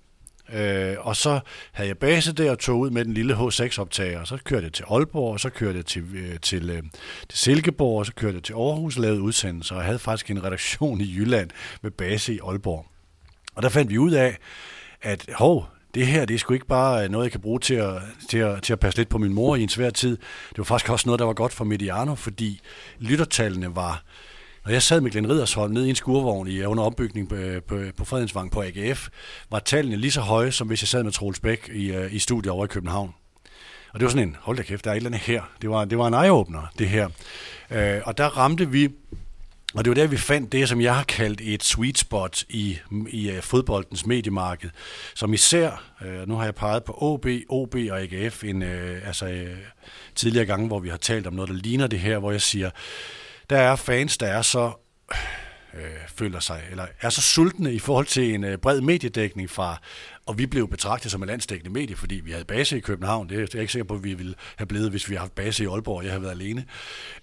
Øh, 0.53 0.97
og 0.99 1.17
så 1.17 1.41
havde 1.73 1.89
jeg 1.89 1.99
base 1.99 2.33
der 2.33 2.51
og 2.51 2.59
tog 2.59 2.79
ud 2.79 2.91
med 2.91 3.05
den 3.05 3.15
lille 3.15 3.35
H6-optager, 3.35 4.21
og 4.21 4.27
så 4.27 4.39
kørte 4.45 4.65
jeg 4.65 4.73
til 4.73 4.85
Aalborg, 4.91 5.33
og 5.33 5.41
så 5.41 5.51
kørte 5.51 5.77
jeg 5.77 5.87
til, 5.87 6.05
øh, 6.15 6.41
til, 6.41 6.71
øh, 6.71 6.83
til 7.29 7.39
Silkeborg, 7.39 7.99
og 7.99 8.07
så 8.07 8.13
kørte 8.15 8.35
jeg 8.35 8.43
til 8.43 8.53
Aarhus 8.53 8.97
og 8.97 9.03
lavede 9.03 9.21
udsendelser, 9.21 9.75
og 9.75 9.79
jeg 9.79 9.87
havde 9.87 9.99
faktisk 9.99 10.31
en 10.31 10.45
redaktion 10.45 11.01
i 11.01 11.15
Jylland 11.17 11.51
med 11.83 11.91
base 11.91 12.35
i 12.35 12.39
Aalborg. 12.47 12.87
Og 13.55 13.63
der 13.63 13.69
fandt 13.69 13.91
vi 13.91 13.99
ud 13.99 14.13
af, 14.13 14.39
at 15.03 15.27
hov, 15.35 15.69
det 15.95 16.07
her, 16.07 16.25
det 16.25 16.35
er 16.35 16.39
sgu 16.39 16.55
ikke 16.55 16.67
bare 16.67 17.09
noget, 17.09 17.25
jeg 17.25 17.33
kan 17.33 17.41
bruge 17.41 17.61
til 17.61 17.75
at, 17.75 18.03
til, 18.29 18.39
at, 18.39 18.63
til 18.63 18.73
at 18.73 18.81
passe 18.81 18.99
lidt 18.99 19.09
på 19.09 19.19
min 19.19 19.35
mor 19.35 19.57
i 19.57 19.63
en 19.63 19.69
svær 19.69 19.91
tid. 19.91 20.17
Det 20.51 20.59
var 20.59 20.65
faktisk 20.65 20.91
også 20.91 21.09
noget, 21.09 21.19
der 21.19 21.25
var 21.25 21.33
godt 21.33 21.53
for 21.53 21.65
Mediano, 21.65 22.15
fordi 22.15 22.61
lyttertallene 22.99 23.77
var 23.77 24.03
når 24.65 24.73
jeg 24.73 24.83
sad 24.83 25.01
med 25.01 25.11
Glenn 25.11 25.31
Riddersholm 25.31 25.73
nede 25.73 25.87
i 25.87 25.91
en 25.91 25.97
skurvogn 25.97 26.49
i, 26.49 26.63
under 26.63 26.85
opbygning 26.85 27.29
på, 27.29 27.37
på, 27.69 27.81
på 27.97 28.05
Fredensvang 28.05 28.51
på 28.51 28.63
AGF, 28.63 29.09
var 29.51 29.59
tallene 29.59 29.97
lige 29.97 30.11
så 30.11 30.21
høje, 30.21 30.53
som 30.53 30.69
hvis 30.69 30.83
jeg 30.83 30.89
sad 30.89 31.03
med 31.03 31.13
Troels 31.13 31.41
Bæk 31.41 31.71
i, 31.75 31.93
øh, 31.93 32.15
i 32.15 32.19
studiet 32.19 32.53
over 32.53 32.65
i 32.65 32.69
København. 32.69 33.15
Og 33.93 34.01
det 34.01 34.05
var 34.05 34.11
sådan 34.11 34.29
en, 34.29 34.37
hold 34.41 34.57
da 34.57 34.63
kæft, 34.63 34.85
der 34.85 34.91
er 34.91 34.95
et 34.95 34.97
eller 34.97 35.11
andet 35.11 35.21
her. 35.21 35.43
Det 35.63 35.71
var, 35.71 35.85
det 35.85 35.99
var 35.99 36.07
en 36.07 36.15
eye-opener, 36.15 36.73
det 36.79 36.89
her. 36.89 37.09
Øh, 37.71 38.01
og 38.05 38.19
der 38.19 38.27
ramte 38.27 38.71
vi 38.71 38.89
og 39.75 39.85
det 39.85 39.91
var 39.91 39.95
der, 39.95 40.07
vi 40.07 40.17
fandt 40.17 40.53
det, 40.53 40.69
som 40.69 40.81
jeg 40.81 40.95
har 40.95 41.03
kaldt 41.03 41.41
et 41.41 41.65
sweet 41.65 41.99
spot 41.99 42.45
i, 42.49 42.79
i 43.09 43.31
øh, 43.31 43.43
fodboldens 43.43 44.07
mediemarked, 44.07 44.71
som 45.15 45.35
især, 45.35 45.93
øh, 46.05 46.29
nu 46.29 46.35
har 46.35 46.45
jeg 46.45 46.55
peget 46.55 46.85
på 46.85 46.93
OB, 47.01 47.27
OB 47.49 47.75
og 47.75 48.01
AGF 48.01 48.45
en, 48.45 48.63
øh, 48.63 49.07
altså, 49.07 49.27
øh, 49.27 49.57
tidligere 50.15 50.47
gange, 50.47 50.67
hvor 50.67 50.79
vi 50.79 50.89
har 50.89 50.97
talt 50.97 51.27
om 51.27 51.35
noget, 51.35 51.49
der 51.49 51.55
ligner 51.55 51.87
det 51.87 51.99
her, 51.99 52.19
hvor 52.19 52.31
jeg 52.31 52.41
siger, 52.41 52.71
der 53.51 53.59
er 53.59 53.77
fans, 53.77 54.19
der 54.19 54.27
er 54.27 54.43
så 54.43 54.73
øh, 55.75 55.83
føler 56.15 56.41
sig, 56.41 56.63
eller 56.71 56.87
er 57.01 57.11
så 57.11 57.23
sultne 57.23 57.75
i 57.75 57.79
forhold 57.79 58.07
til 58.07 58.35
en 58.35 58.45
øh, 58.45 58.59
bred 58.59 58.81
mediedækning 58.81 59.51
fra, 59.51 59.81
og 60.27 60.39
vi 60.39 60.47
blev 60.47 60.69
betragtet 60.69 61.11
som 61.11 61.23
en 61.23 61.29
landsdækkende 61.29 61.73
medie, 61.73 61.97
fordi 61.97 62.15
vi 62.15 62.31
havde 62.31 62.45
base 62.45 62.77
i 62.77 62.81
København. 62.81 63.29
Det 63.29 63.37
er 63.37 63.47
jeg 63.53 63.61
ikke 63.61 63.73
sikker 63.73 63.85
på, 63.85 63.95
at 63.95 64.05
vi 64.05 64.15
ville 64.15 64.35
have 64.57 64.67
blevet, 64.67 64.91
hvis 64.91 65.09
vi 65.09 65.15
havde 65.15 65.21
haft 65.21 65.35
base 65.35 65.65
i 65.65 65.67
Aalborg, 65.67 65.97
og 65.97 66.05
jeg 66.05 66.13
havde 66.13 66.23
været 66.23 66.33
alene. 66.33 66.65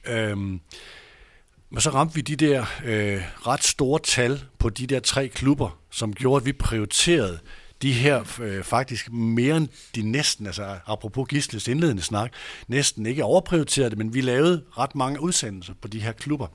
Øhm, 0.06 0.62
men 1.70 1.82
så 1.82 1.90
ramte 1.90 2.16
vi 2.16 2.22
de 2.22 2.36
der 2.36 2.66
øh, 2.86 3.22
ret 3.48 3.64
store 3.64 4.00
tal 4.00 4.44
på 4.60 4.70
de 4.70 4.88
der 4.88 5.00
tre 5.00 5.28
klubber, 5.28 5.80
som 5.92 6.14
gjorde, 6.14 6.42
at 6.42 6.46
vi 6.46 6.54
prioriterede 6.54 7.40
de 7.82 7.94
her 7.94 8.40
øh, 8.42 8.64
faktisk 8.64 9.12
mere 9.12 9.58
end 9.58 9.68
de 9.96 10.02
næsten, 10.02 10.46
altså 10.46 10.78
apropos 10.86 11.28
Gisles 11.28 11.68
indledende 11.68 12.02
snak, 12.02 12.32
næsten 12.68 13.06
ikke 13.06 13.24
overprioriterede 13.24 13.90
det, 13.90 13.98
men 13.98 14.14
vi 14.14 14.22
lavede 14.22 14.64
ret 14.78 14.96
mange 14.96 15.22
udsendelser 15.22 15.74
på 15.82 15.88
de 15.88 16.00
her 16.00 16.12
klubber. 16.12 16.48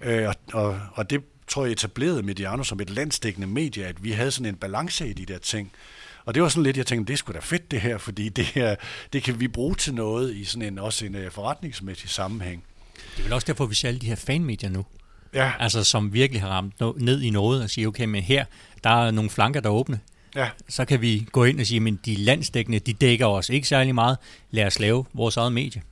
Øh, 0.00 0.28
og, 0.28 0.34
og, 0.52 0.80
og 0.94 1.10
det 1.10 1.22
tror 1.48 1.64
jeg 1.64 1.72
etablerede 1.72 2.22
Mediano 2.22 2.62
som 2.62 2.80
et 2.80 2.90
landstækkende 2.90 3.46
medie, 3.46 3.86
at 3.86 4.04
vi 4.04 4.12
havde 4.12 4.30
sådan 4.30 4.46
en 4.46 4.56
balance 4.56 5.08
i 5.08 5.12
de 5.12 5.26
der 5.26 5.38
ting. 5.38 5.72
Og 6.24 6.34
det 6.34 6.42
var 6.42 6.48
sådan 6.48 6.62
lidt, 6.62 6.76
jeg 6.76 6.86
tænkte, 6.86 7.10
det 7.10 7.18
skulle 7.18 7.40
da 7.40 7.44
fedt 7.44 7.70
det 7.70 7.80
her, 7.80 7.98
fordi 7.98 8.28
det, 8.28 8.44
her, 8.44 8.76
det 9.12 9.22
kan 9.22 9.40
vi 9.40 9.48
bruge 9.48 9.74
til 9.74 9.94
noget 9.94 10.34
i 10.34 10.44
sådan 10.44 10.68
en, 10.68 10.78
også 10.78 11.06
en 11.06 11.14
uh, 11.14 11.30
forretningsmæssig 11.30 12.10
sammenhæng. 12.10 12.64
Det 13.16 13.18
er 13.18 13.22
vel 13.22 13.32
også 13.32 13.46
derfor, 13.46 13.66
vi 13.66 13.74
ser 13.74 13.88
alle 13.88 14.00
de 14.00 14.06
her 14.06 14.16
fanmedier 14.16 14.70
nu. 14.70 14.84
Ja. 15.34 15.52
Altså, 15.58 15.84
som 15.84 16.12
virkelig 16.12 16.42
har 16.42 16.48
ramt 16.48 16.74
no- 16.82 17.04
ned 17.04 17.22
i 17.22 17.30
noget 17.30 17.62
og 17.62 17.70
sige, 17.70 17.86
okay, 17.86 18.04
men 18.04 18.22
her, 18.22 18.44
der 18.84 19.06
er 19.06 19.10
nogle 19.10 19.30
flanker, 19.30 19.60
der 19.60 19.68
er 19.68 19.74
åbne. 19.74 20.00
Ja. 20.36 20.48
Så 20.68 20.84
kan 20.84 21.00
vi 21.00 21.26
gå 21.32 21.44
ind 21.44 21.60
og 21.60 21.66
sige, 21.66 21.80
men 21.80 22.00
de 22.04 22.14
landsdækkende, 22.14 22.78
de 22.78 22.92
dækker 22.92 23.26
os 23.26 23.48
ikke 23.48 23.68
særlig 23.68 23.94
meget. 23.94 24.18
Lad 24.50 24.66
os 24.66 24.80
lave 24.80 25.04
vores 25.12 25.36
eget 25.36 25.52
medie. 25.52 25.82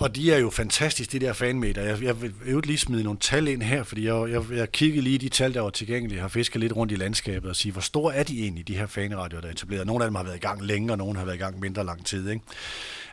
Og 0.00 0.16
de 0.16 0.32
er 0.32 0.38
jo 0.38 0.50
fantastiske, 0.50 1.12
de 1.12 1.26
der 1.26 1.32
fanmeter. 1.32 1.82
Jeg, 1.82 2.02
jeg 2.02 2.22
vil 2.22 2.34
jo 2.50 2.60
lige 2.60 2.78
smide 2.78 3.02
nogle 3.02 3.18
tal 3.18 3.48
ind 3.48 3.62
her, 3.62 3.82
fordi 3.82 4.06
jeg, 4.06 4.30
jeg, 4.30 4.42
jeg 4.50 4.72
kiggede 4.72 5.04
lige 5.04 5.18
de 5.18 5.28
tal, 5.28 5.54
der 5.54 5.60
var 5.60 5.70
tilgængelige. 5.70 6.16
Jeg 6.16 6.24
har 6.24 6.28
fisket 6.28 6.60
lidt 6.60 6.76
rundt 6.76 6.92
i 6.92 6.96
landskabet 6.96 7.50
og 7.50 7.56
sige, 7.56 7.72
hvor 7.72 7.80
store 7.80 8.14
er 8.14 8.22
de 8.22 8.42
egentlig, 8.42 8.68
de 8.68 8.76
her 8.76 8.86
fanradioer, 8.86 9.40
der 9.40 9.48
er 9.48 9.52
etableret? 9.52 9.86
Nogle 9.86 10.04
af 10.04 10.08
dem 10.08 10.14
har 10.14 10.22
været 10.22 10.36
i 10.36 10.38
gang 10.38 10.62
længere, 10.62 10.96
nogle 10.96 11.18
har 11.18 11.24
været 11.24 11.36
i 11.36 11.38
gang 11.38 11.60
mindre 11.60 11.84
lang 11.84 12.06
tid. 12.06 12.30
Ikke? 12.30 12.44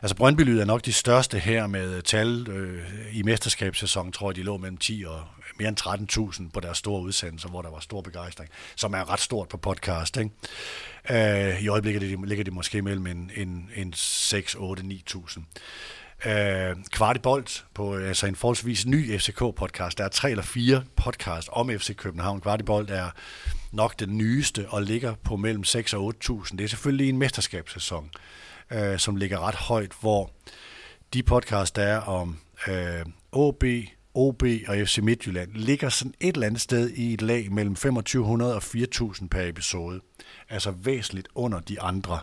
Altså 0.02 0.16
Brøndby 0.16 0.40
Lyd 0.40 0.58
er 0.58 0.64
nok 0.64 0.84
de 0.84 0.92
største 0.92 1.38
her 1.38 1.66
med 1.66 2.02
tal 2.02 2.48
øh, 2.48 2.82
i 3.12 3.22
mesterskabssæsonen, 3.22 4.12
tror 4.12 4.30
jeg, 4.30 4.36
de 4.36 4.42
lå 4.42 4.56
mellem 4.56 4.76
10 4.76 5.04
og 5.06 5.20
mere 5.58 5.68
end 5.68 6.30
13.000 6.40 6.50
på 6.50 6.60
deres 6.60 6.78
store 6.78 7.02
udsendelser, 7.02 7.48
hvor 7.48 7.62
der 7.62 7.70
var 7.70 7.80
stor 7.80 8.00
begejstring, 8.00 8.50
som 8.76 8.94
er 8.94 9.12
ret 9.12 9.20
stort 9.20 9.48
på 9.48 9.56
podcast. 9.56 10.16
Ikke? 10.16 10.30
Øh, 11.10 11.62
I 11.62 11.68
øjeblikket 11.68 12.02
ligger 12.24 12.44
de 12.44 12.50
måske 12.50 12.82
mellem 12.82 13.06
en, 13.06 13.30
en, 13.36 13.70
en 13.76 13.92
6, 13.96 14.54
8, 14.54 14.82
9.000. 14.82 15.42
Øh, 16.26 16.76
Kvartibolt 16.90 17.64
på 17.74 17.96
altså 17.96 18.26
en 18.26 18.36
forholdsvis 18.36 18.86
ny 18.86 19.18
FCK-podcast. 19.18 19.94
Der 19.98 20.04
er 20.04 20.08
tre 20.08 20.30
eller 20.30 20.44
fire 20.44 20.84
podcast 20.96 21.48
om 21.52 21.70
FC 21.70 21.96
København. 21.96 22.40
Kvartibolt 22.40 22.90
er 22.90 23.10
nok 23.72 24.00
den 24.00 24.18
nyeste 24.18 24.68
og 24.68 24.82
ligger 24.82 25.14
på 25.14 25.36
mellem 25.36 25.64
6 25.64 25.94
og 25.94 26.14
8.000. 26.24 26.56
Det 26.56 26.64
er 26.64 26.68
selvfølgelig 26.68 27.08
en 27.08 27.18
mesterskabssæson, 27.18 28.10
øh, 28.70 28.98
som 28.98 29.16
ligger 29.16 29.40
ret 29.40 29.54
højt, 29.54 29.92
hvor 30.00 30.32
de 31.12 31.22
podcast, 31.22 31.76
der 31.76 31.82
er 31.82 32.00
om 32.00 32.38
øh, 32.68 33.04
OB, 33.32 33.64
OB 34.14 34.42
og 34.68 34.76
FC 34.86 34.98
Midtjylland, 35.02 35.52
ligger 35.54 35.88
sådan 35.88 36.14
et 36.20 36.34
eller 36.34 36.46
andet 36.46 36.60
sted 36.60 36.90
i 36.90 37.14
et 37.14 37.22
lag 37.22 37.52
mellem 37.52 37.74
2500 37.74 38.54
og 38.54 38.62
4000 38.62 39.30
per 39.30 39.42
episode. 39.42 40.00
Altså 40.48 40.70
væsentligt 40.70 41.28
under 41.34 41.60
de 41.60 41.80
andre. 41.80 42.18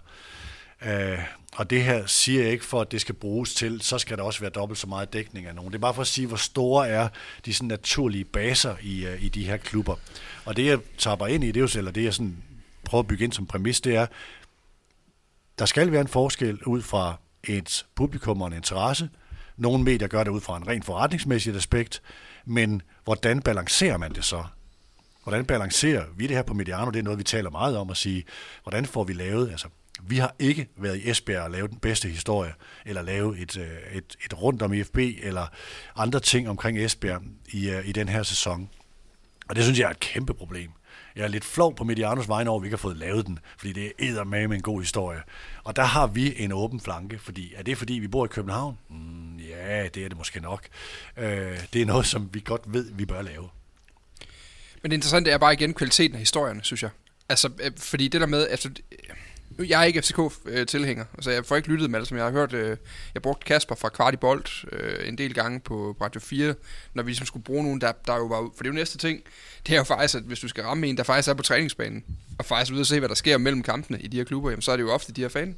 Øh, 0.85 1.19
og 1.55 1.69
det 1.69 1.83
her 1.83 2.05
siger 2.05 2.43
jeg 2.43 2.51
ikke 2.51 2.65
for, 2.65 2.81
at 2.81 2.91
det 2.91 3.01
skal 3.01 3.15
bruges 3.15 3.55
til, 3.55 3.81
så 3.81 3.97
skal 3.97 4.17
der 4.17 4.23
også 4.23 4.39
være 4.39 4.49
dobbelt 4.49 4.79
så 4.79 4.87
meget 4.87 5.13
dækning 5.13 5.47
af 5.47 5.55
nogen. 5.55 5.71
Det 5.71 5.77
er 5.77 5.81
bare 5.81 5.93
for 5.93 6.01
at 6.01 6.07
sige, 6.07 6.27
hvor 6.27 6.37
store 6.37 6.87
er 6.87 7.07
de 7.45 7.53
sådan 7.53 7.67
naturlige 7.67 8.23
baser 8.23 8.75
i, 8.81 9.07
uh, 9.07 9.23
i 9.23 9.29
de 9.29 9.45
her 9.45 9.57
klubber. 9.57 9.95
Og 10.45 10.57
det 10.57 10.65
jeg 10.65 10.79
taber 10.97 11.27
ind 11.27 11.43
i, 11.43 11.47
det 11.47 11.57
er 11.57 11.61
jo, 11.61 11.79
eller 11.79 11.91
det 11.91 12.03
jeg 12.03 12.13
sådan 12.13 12.43
prøver 12.83 12.99
at 12.99 13.07
bygge 13.07 13.23
ind 13.23 13.33
som 13.33 13.45
præmis, 13.45 13.81
det 13.81 13.95
er, 13.95 14.07
der 15.59 15.65
skal 15.65 15.91
være 15.91 16.01
en 16.01 16.07
forskel 16.07 16.63
ud 16.63 16.81
fra 16.81 17.15
et 17.43 17.85
publikum 17.95 18.41
og 18.41 18.47
en 18.47 18.53
interesse. 18.53 19.09
Nogle 19.57 19.83
medier 19.83 20.07
gør 20.07 20.23
det 20.23 20.31
ud 20.31 20.41
fra 20.41 20.57
en 20.57 20.67
rent 20.67 20.85
forretningsmæssigt 20.85 21.55
aspekt, 21.55 22.01
men 22.45 22.81
hvordan 23.03 23.41
balancerer 23.41 23.97
man 23.97 24.13
det 24.13 24.25
så? 24.25 24.43
Hvordan 25.23 25.45
balancerer 25.45 26.05
vi 26.17 26.27
det 26.27 26.35
her 26.35 26.43
på 26.43 26.53
Mediano? 26.53 26.91
Det 26.91 26.99
er 26.99 27.03
noget, 27.03 27.19
vi 27.19 27.23
taler 27.23 27.49
meget 27.49 27.77
om 27.77 27.89
at 27.89 27.97
sige, 27.97 28.23
hvordan 28.63 28.85
får 28.85 29.03
vi 29.03 29.13
lavet, 29.13 29.51
altså 29.51 29.67
vi 30.03 30.17
har 30.17 30.35
ikke 30.39 30.67
været 30.77 30.97
i 30.97 31.09
Esbjerg 31.09 31.43
og 31.43 31.51
lavet 31.51 31.71
den 31.71 31.79
bedste 31.79 32.07
historie, 32.07 32.53
eller 32.85 33.01
lave 33.01 33.39
et, 33.39 33.57
øh, 33.57 33.67
et, 33.93 34.15
et 34.25 34.41
rundt 34.41 34.61
om 34.61 34.73
IFB, 34.73 34.97
eller 34.97 35.47
andre 35.95 36.19
ting 36.19 36.49
omkring 36.49 36.79
Esbjerg 36.79 37.21
i, 37.51 37.69
øh, 37.69 37.87
i 37.87 37.91
den 37.91 38.09
her 38.09 38.23
sæson. 38.23 38.69
Og 39.49 39.55
det 39.55 39.63
synes 39.63 39.79
jeg 39.79 39.85
er 39.85 39.91
et 39.91 39.99
kæmpe 39.99 40.33
problem. 40.33 40.71
Jeg 41.15 41.23
er 41.23 41.27
lidt 41.27 41.45
flov 41.45 41.75
på 41.75 41.83
Medianos 41.83 42.29
vegne 42.29 42.49
over, 42.49 42.59
at 42.59 42.63
vi 42.63 42.67
ikke 42.67 42.75
har 42.75 42.81
fået 42.81 42.97
lavet 42.97 43.25
den, 43.25 43.39
fordi 43.57 43.73
det 43.73 43.93
er 43.99 44.23
med 44.23 44.43
en 44.43 44.61
god 44.61 44.81
historie. 44.81 45.21
Og 45.63 45.75
der 45.75 45.83
har 45.83 46.07
vi 46.07 46.33
en 46.37 46.51
åben 46.51 46.81
flanke, 46.81 47.19
fordi 47.19 47.53
er 47.55 47.63
det 47.63 47.77
fordi, 47.77 47.93
vi 47.93 48.07
bor 48.07 48.25
i 48.25 48.27
København? 48.27 48.77
Mm, 48.89 49.37
ja, 49.37 49.87
det 49.87 50.03
er 50.03 50.09
det 50.09 50.17
måske 50.17 50.39
nok. 50.39 50.67
Øh, 51.17 51.59
det 51.73 51.81
er 51.81 51.85
noget, 51.85 52.05
som 52.05 52.29
vi 52.33 52.41
godt 52.45 52.61
ved, 52.65 52.91
vi 52.93 53.05
bør 53.05 53.21
lave. 53.21 53.49
Men 54.81 54.91
det 54.91 54.97
interessante 54.97 55.31
er 55.31 55.37
bare 55.37 55.53
igen 55.53 55.73
kvaliteten 55.73 56.15
af 56.15 56.19
historierne, 56.19 56.63
synes 56.63 56.83
jeg. 56.83 56.91
Altså, 57.29 57.49
øh, 57.59 57.71
fordi 57.77 58.07
det 58.07 58.21
der 58.21 58.27
med, 58.27 58.47
altså, 58.47 58.69
jeg 59.59 59.81
er 59.81 59.83
ikke 59.83 60.01
FCK-tilhænger, 60.01 61.05
altså 61.13 61.31
jeg 61.31 61.45
får 61.45 61.55
ikke 61.55 61.69
lyttet 61.69 61.89
med 61.89 61.99
det, 61.99 62.07
som 62.07 62.17
jeg 62.17 62.25
har 62.25 62.31
hørt. 62.31 62.53
Øh, 62.53 62.77
jeg 63.13 63.21
brugte 63.21 63.45
Kasper 63.45 63.75
fra 63.75 63.89
Kvart 63.89 64.13
i 64.13 64.17
Bold 64.17 64.71
øh, 64.71 65.07
en 65.07 65.17
del 65.17 65.33
gange 65.33 65.59
på 65.59 65.97
Radio 66.01 66.21
4, 66.21 66.55
når 66.93 67.03
vi 67.03 67.09
ligesom 67.09 67.25
skulle 67.25 67.43
bruge 67.43 67.63
nogen, 67.63 67.81
der, 67.81 67.91
der 68.07 68.15
jo 68.15 68.25
var... 68.25 68.37
For 68.37 68.63
det 68.63 68.65
er 68.65 68.69
jo 68.69 68.73
næste 68.73 68.97
ting, 68.97 69.21
det 69.67 69.73
er 69.73 69.77
jo 69.77 69.83
faktisk, 69.83 70.15
at 70.15 70.23
hvis 70.23 70.39
du 70.39 70.47
skal 70.47 70.63
ramme 70.63 70.87
en, 70.87 70.97
der 70.97 71.03
faktisk 71.03 71.29
er 71.29 71.33
på 71.33 71.43
træningsbanen, 71.43 72.03
og 72.39 72.45
faktisk 72.45 72.73
ud 72.73 72.79
og 72.79 72.85
se, 72.85 72.99
hvad 72.99 73.09
der 73.09 73.15
sker 73.15 73.37
mellem 73.37 73.63
kampene 73.63 73.99
i 73.99 74.07
de 74.07 74.17
her 74.17 74.23
klubber, 74.23 74.49
jamen, 74.49 74.61
så 74.61 74.71
er 74.71 74.77
det 74.77 74.83
jo 74.83 74.91
ofte 74.91 75.13
de 75.13 75.21
her 75.21 75.29
fan. 75.29 75.57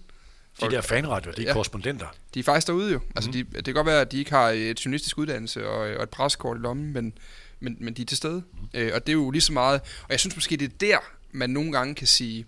De 0.62 0.72
der 0.72 0.82
fanradioer, 0.82 1.36
de 1.36 1.42
er 1.42 1.46
ja, 1.46 1.54
korrespondenter. 1.54 2.08
De 2.34 2.40
er 2.40 2.44
faktisk 2.44 2.68
derude 2.68 2.92
jo. 2.92 3.00
Altså, 3.16 3.30
mm. 3.30 3.34
de, 3.34 3.44
det 3.44 3.66
kan 3.66 3.74
godt 3.74 3.88
være, 3.88 4.02
at 4.02 4.12
de 4.12 4.20
ikke 4.20 4.32
har 4.32 4.50
et 4.50 4.86
journalistisk 4.86 5.18
uddannelse 5.18 5.68
og, 5.68 5.80
og 5.98 6.04
et 6.04 6.10
preskort 6.10 6.58
i 6.58 6.60
lommen, 6.60 6.94
men, 6.94 7.14
men, 7.60 7.78
men 7.80 7.94
de 7.94 8.02
er 8.02 8.06
til 8.06 8.18
stede. 8.18 8.44
Mm. 8.54 8.80
Øh, 8.80 8.92
og 8.94 9.08
det 9.08 9.14
er 9.14 9.18
jo 9.18 9.32
lige 9.32 9.42
så 9.42 9.54
meget... 9.54 9.82
Og 9.82 10.10
jeg 10.10 10.20
synes 10.20 10.36
måske, 10.36 10.58
det 10.58 10.66
er 10.66 10.78
der, 10.80 10.98
man 11.32 11.50
nogle 11.50 11.72
gange 11.72 11.96
kan 11.96 12.08
sige, 12.08 12.46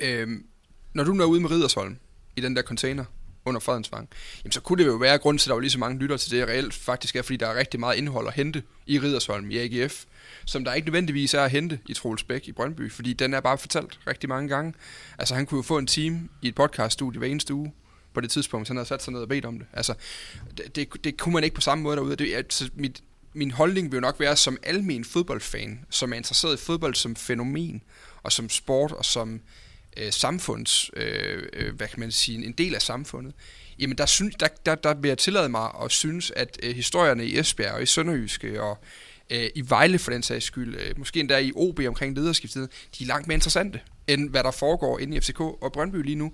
Øhm, 0.00 0.46
når 0.92 1.04
du 1.04 1.20
er 1.20 1.24
ude 1.24 1.40
med 1.40 1.50
Ridersholm 1.50 1.96
i 2.36 2.40
den 2.40 2.56
der 2.56 2.62
container 2.62 3.04
under 3.44 3.60
Fredensvang, 3.60 4.08
jamen 4.44 4.52
så 4.52 4.60
kunne 4.60 4.84
det 4.84 4.90
jo 4.90 4.94
være, 4.94 5.18
grund 5.18 5.38
til, 5.38 5.46
at 5.46 5.48
der 5.48 5.54
var 5.54 5.60
lige 5.60 5.70
så 5.70 5.78
mange 5.78 5.98
lytter 5.98 6.16
til 6.16 6.30
det 6.30 6.48
reelt 6.48 6.74
faktisk 6.74 7.16
er, 7.16 7.22
fordi 7.22 7.36
der 7.36 7.46
er 7.46 7.54
rigtig 7.54 7.80
meget 7.80 7.96
indhold 7.96 8.26
at 8.26 8.34
hente 8.34 8.62
i 8.86 8.98
Ridersholm, 8.98 9.50
i 9.50 9.58
AGF, 9.58 10.04
som 10.44 10.64
der 10.64 10.74
ikke 10.74 10.86
nødvendigvis 10.86 11.34
er 11.34 11.42
at 11.42 11.50
hente 11.50 11.78
i 11.88 11.94
Troels 11.94 12.22
Bæk 12.22 12.48
i 12.48 12.52
Brøndby, 12.52 12.92
fordi 12.92 13.12
den 13.12 13.34
er 13.34 13.40
bare 13.40 13.58
fortalt 13.58 13.98
rigtig 14.06 14.28
mange 14.28 14.48
gange. 14.48 14.74
Altså 15.18 15.34
han 15.34 15.46
kunne 15.46 15.58
jo 15.58 15.62
få 15.62 15.78
en 15.78 15.86
time 15.86 16.28
i 16.42 16.48
et 16.48 16.54
podcaststudie 16.54 17.18
hver 17.18 17.28
eneste 17.28 17.54
uge, 17.54 17.72
på 18.14 18.20
det 18.20 18.30
tidspunkt, 18.30 18.66
så 18.66 18.72
han 18.72 18.76
havde 18.76 18.88
sat 18.88 19.02
sig 19.02 19.12
ned 19.12 19.20
og 19.20 19.28
bedt 19.28 19.44
om 19.44 19.58
det. 19.58 19.66
Altså, 19.72 19.94
det, 20.56 20.76
det, 20.76 21.04
det 21.04 21.16
kunne 21.16 21.32
man 21.32 21.44
ikke 21.44 21.54
på 21.54 21.60
samme 21.60 21.82
måde 21.84 21.96
derude. 21.96 22.16
Det, 22.16 22.34
altså, 22.34 22.70
mit, 22.74 23.02
min 23.32 23.50
holdning 23.50 23.92
vil 23.92 23.96
jo 23.96 24.00
nok 24.00 24.20
være 24.20 24.36
som 24.36 24.58
almen 24.62 25.04
fodboldfan, 25.04 25.84
som 25.90 26.12
er 26.12 26.16
interesseret 26.16 26.54
i 26.60 26.64
fodbold 26.64 26.94
som 26.94 27.16
fænomen, 27.16 27.82
og 28.22 28.32
som 28.32 28.48
sport, 28.48 28.92
og 28.92 29.04
som 29.04 29.40
øh, 29.96 30.12
samfunds, 30.12 30.90
øh, 30.96 31.42
øh, 31.52 31.74
hvad 31.74 31.88
kan 31.88 32.00
man 32.00 32.12
sige, 32.12 32.46
en 32.46 32.52
del 32.52 32.74
af 32.74 32.82
samfundet, 32.82 33.34
jamen 33.78 33.98
der, 33.98 34.06
synes, 34.06 34.34
der, 34.40 34.48
der, 34.66 34.74
der 34.74 34.94
vil 34.94 35.08
jeg 35.08 35.18
tillade 35.18 35.48
mig 35.48 35.70
at 35.84 35.90
synes, 35.90 36.30
at 36.30 36.58
øh, 36.62 36.74
historierne 36.74 37.26
i 37.26 37.38
Esbjerg 37.38 37.72
og 37.72 37.82
i 37.82 37.86
Sønderjyske 37.86 38.62
og 38.62 38.78
øh, 39.30 39.50
i 39.54 39.70
Vejle 39.70 39.98
for 39.98 40.10
den 40.10 40.22
sags 40.22 40.44
skyld, 40.44 40.76
øh, 40.76 40.98
måske 40.98 41.20
endda 41.20 41.38
i 41.38 41.52
OB 41.56 41.80
omkring 41.88 42.16
lederskiftet, 42.16 42.68
de 42.98 43.04
er 43.04 43.08
langt 43.08 43.28
mere 43.28 43.34
interessante, 43.34 43.80
end 44.06 44.30
hvad 44.30 44.44
der 44.44 44.50
foregår 44.50 44.98
inde 44.98 45.16
i 45.16 45.20
FCK 45.20 45.40
og 45.40 45.72
Brøndby 45.72 46.02
lige 46.02 46.16
nu. 46.16 46.32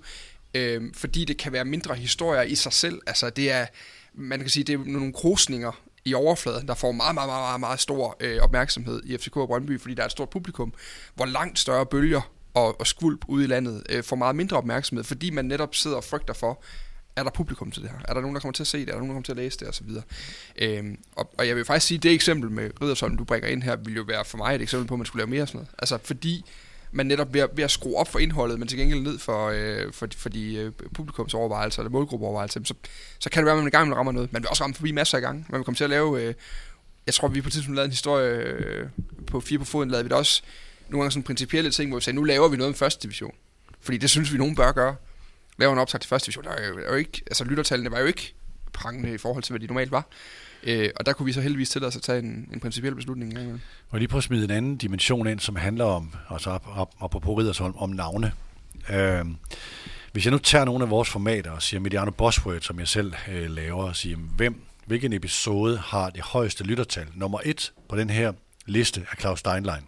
Øh, 0.53 0.81
fordi 0.93 1.25
det 1.25 1.37
kan 1.37 1.53
være 1.53 1.65
mindre 1.65 1.95
historier 1.95 2.41
i 2.41 2.55
sig 2.55 2.73
selv. 2.73 3.01
Altså 3.07 3.29
det 3.29 3.51
er, 3.51 3.65
man 4.13 4.39
kan 4.39 4.49
sige, 4.49 4.63
det 4.63 4.73
er 4.73 4.79
nogle 4.85 5.13
krusninger 5.13 5.81
i 6.05 6.13
overfladen, 6.13 6.67
der 6.67 6.75
får 6.75 6.91
meget, 6.91 7.13
meget, 7.13 7.29
meget, 7.29 7.59
meget 7.59 7.79
stor 7.79 8.17
øh, 8.19 8.41
opmærksomhed 8.41 9.01
i 9.05 9.17
FCK 9.17 9.37
og 9.37 9.47
Brøndby, 9.47 9.79
fordi 9.79 9.93
der 9.93 10.01
er 10.01 10.05
et 10.05 10.11
stort 10.11 10.29
publikum, 10.29 10.73
hvor 11.15 11.25
langt 11.25 11.59
større 11.59 11.85
bølger 11.85 12.31
og, 12.53 12.79
og 12.79 12.87
skvulp 12.87 13.25
ude 13.27 13.43
i 13.43 13.47
landet 13.47 13.83
øh, 13.89 14.03
får 14.03 14.15
meget 14.15 14.35
mindre 14.35 14.57
opmærksomhed, 14.57 15.03
fordi 15.03 15.29
man 15.29 15.45
netop 15.45 15.75
sidder 15.75 15.97
og 15.97 16.03
frygter 16.03 16.33
for, 16.33 16.61
er 17.15 17.23
der 17.23 17.31
publikum 17.31 17.71
til 17.71 17.83
det 17.83 17.91
her? 17.91 17.97
Er 18.07 18.13
der 18.13 18.21
nogen, 18.21 18.35
der 18.35 18.41
kommer 18.41 18.53
til 18.53 18.63
at 18.63 18.67
se 18.67 18.79
det? 18.79 18.89
Er 18.89 18.91
der 18.91 18.97
nogen, 18.97 19.09
der 19.09 19.13
kommer 19.13 19.25
til 19.25 19.31
at 19.31 19.37
læse 19.37 19.59
det? 19.59 19.67
Og 19.67 19.73
så 19.73 19.83
videre. 19.83 20.03
Øhm, 20.61 20.97
og, 21.15 21.33
og 21.37 21.47
jeg 21.47 21.55
vil 21.55 21.65
faktisk 21.65 21.87
sige, 21.87 21.97
at 21.97 22.03
det 22.03 22.13
eksempel 22.13 22.51
med 22.51 22.71
Riddersholm, 22.81 23.17
du 23.17 23.23
bringer 23.23 23.49
ind 23.49 23.63
her, 23.63 23.75
vil 23.75 23.95
jo 23.95 24.03
være 24.07 24.25
for 24.25 24.37
mig 24.37 24.55
et 24.55 24.61
eksempel 24.61 24.87
på, 24.87 24.93
at 24.93 24.97
man 24.97 25.05
skulle 25.05 25.21
lave 25.21 25.29
mere 25.29 25.47
sådan 25.47 25.57
noget. 25.57 25.69
Altså 25.79 25.97
fordi 26.03 26.45
man 26.91 27.05
netop 27.05 27.33
ved 27.33 27.41
at, 27.41 27.49
ved 27.53 27.63
at 27.63 27.71
skrue 27.71 27.97
op 27.97 28.07
for 28.07 28.19
indholdet, 28.19 28.59
men 28.59 28.67
til 28.67 28.77
gengæld 28.77 29.01
ned 29.01 29.19
for, 29.19 29.47
øh, 29.47 29.93
for, 29.93 30.07
for 30.15 30.29
de 30.29 30.55
øh, 30.55 30.71
publikumsovervejelser 30.93 31.81
eller 31.81 31.91
målgruppeovervejelser, 31.91 32.61
så, 32.63 32.73
så 33.19 33.29
kan 33.29 33.39
det 33.39 33.45
være, 33.45 33.55
at 33.55 33.59
man 33.59 33.67
i 33.67 33.71
gang 33.71 33.89
med 33.89 33.97
rammer 33.97 34.11
noget. 34.11 34.33
Man 34.33 34.41
vil 34.41 34.49
også 34.49 34.63
ramme 34.63 34.75
forbi 34.75 34.91
masser 34.91 35.17
af 35.17 35.21
gange. 35.21 35.45
Man 35.49 35.57
vil 35.57 35.65
komme 35.65 35.75
til 35.75 35.83
at 35.83 35.89
lave... 35.89 36.23
Øh, 36.23 36.33
jeg 37.05 37.13
tror, 37.13 37.27
vi 37.27 37.41
på 37.41 37.47
et 37.47 37.53
tidspunkt 37.53 37.75
lavede 37.75 37.85
en 37.85 37.91
historie 37.91 38.29
øh, 38.35 38.87
på 39.27 39.39
fire 39.39 39.59
på 39.59 39.65
foden, 39.65 39.91
lavede 39.91 40.03
vi 40.03 40.09
det 40.09 40.17
også 40.17 40.43
nogle 40.89 41.03
gange 41.03 41.11
sådan 41.11 41.23
principielle 41.23 41.71
ting, 41.71 41.89
hvor 41.89 41.97
vi 41.97 42.03
sagde, 42.03 42.15
nu 42.15 42.23
laver 42.23 42.47
vi 42.47 42.57
noget 42.57 42.69
om 42.69 42.75
første 42.75 43.03
division. 43.03 43.33
Fordi 43.81 43.97
det 43.97 44.09
synes 44.09 44.33
vi, 44.33 44.37
nogen 44.37 44.55
bør 44.55 44.71
gøre. 44.71 44.95
Laver 45.57 45.73
en 45.73 45.79
optag 45.79 46.01
til 46.01 46.07
første 46.07 46.25
division. 46.25 46.43
Der 46.43 46.51
er 46.51 46.67
jo, 46.67 46.77
er 46.77 46.89
jo 46.89 46.95
ikke, 46.95 47.21
altså 47.27 47.43
lyttertallene 47.43 47.91
var 47.91 47.99
jo 47.99 48.05
ikke 48.05 48.33
prangende 48.73 49.13
i 49.13 49.17
forhold 49.17 49.43
til, 49.43 49.51
hvad 49.51 49.59
de 49.59 49.67
normalt 49.67 49.91
var. 49.91 50.07
Øh, 50.63 50.89
og 50.95 51.05
der 51.05 51.13
kunne 51.13 51.25
vi 51.25 51.33
så 51.33 51.41
heldigvis 51.41 51.69
til 51.69 51.83
os 51.83 51.95
at 51.95 52.01
tage 52.01 52.19
en, 52.19 52.49
en 52.53 52.59
principiel 52.59 52.95
beslutning. 52.95 53.33
Ja. 53.33 53.45
Og 53.89 53.99
lige 53.99 54.07
prøve 54.07 54.19
at 54.19 54.23
smide 54.23 54.43
en 54.43 54.51
anden 54.51 54.77
dimension 54.77 55.27
ind, 55.27 55.39
som 55.39 55.55
handler 55.55 55.85
om, 55.85 56.13
altså 56.29 56.49
op, 56.49 56.67
op, 56.75 56.93
op 56.99 57.11
på 57.21 57.73
om 57.77 57.89
navne. 57.89 58.31
Øh, 58.89 59.25
hvis 60.11 60.25
jeg 60.25 60.31
nu 60.31 60.37
tager 60.37 60.65
nogle 60.65 60.83
af 60.83 60.89
vores 60.89 61.09
formater 61.09 61.51
og 61.51 61.61
siger 61.61 61.79
Mediano 61.79 62.11
Bosworth, 62.11 62.61
som 62.61 62.79
jeg 62.79 62.87
selv 62.87 63.13
øh, 63.31 63.49
laver, 63.49 63.83
og 63.83 63.95
siger, 63.95 64.17
hvem, 64.17 64.61
hvilken 64.85 65.13
episode 65.13 65.77
har 65.77 66.09
det 66.09 66.21
højeste 66.21 66.63
lyttertal? 66.63 67.07
Nummer 67.15 67.39
et 67.45 67.73
på 67.89 67.97
den 67.97 68.09
her 68.09 68.33
liste 68.65 69.05
er 69.11 69.15
Claus 69.19 69.39
Steinlein. 69.39 69.81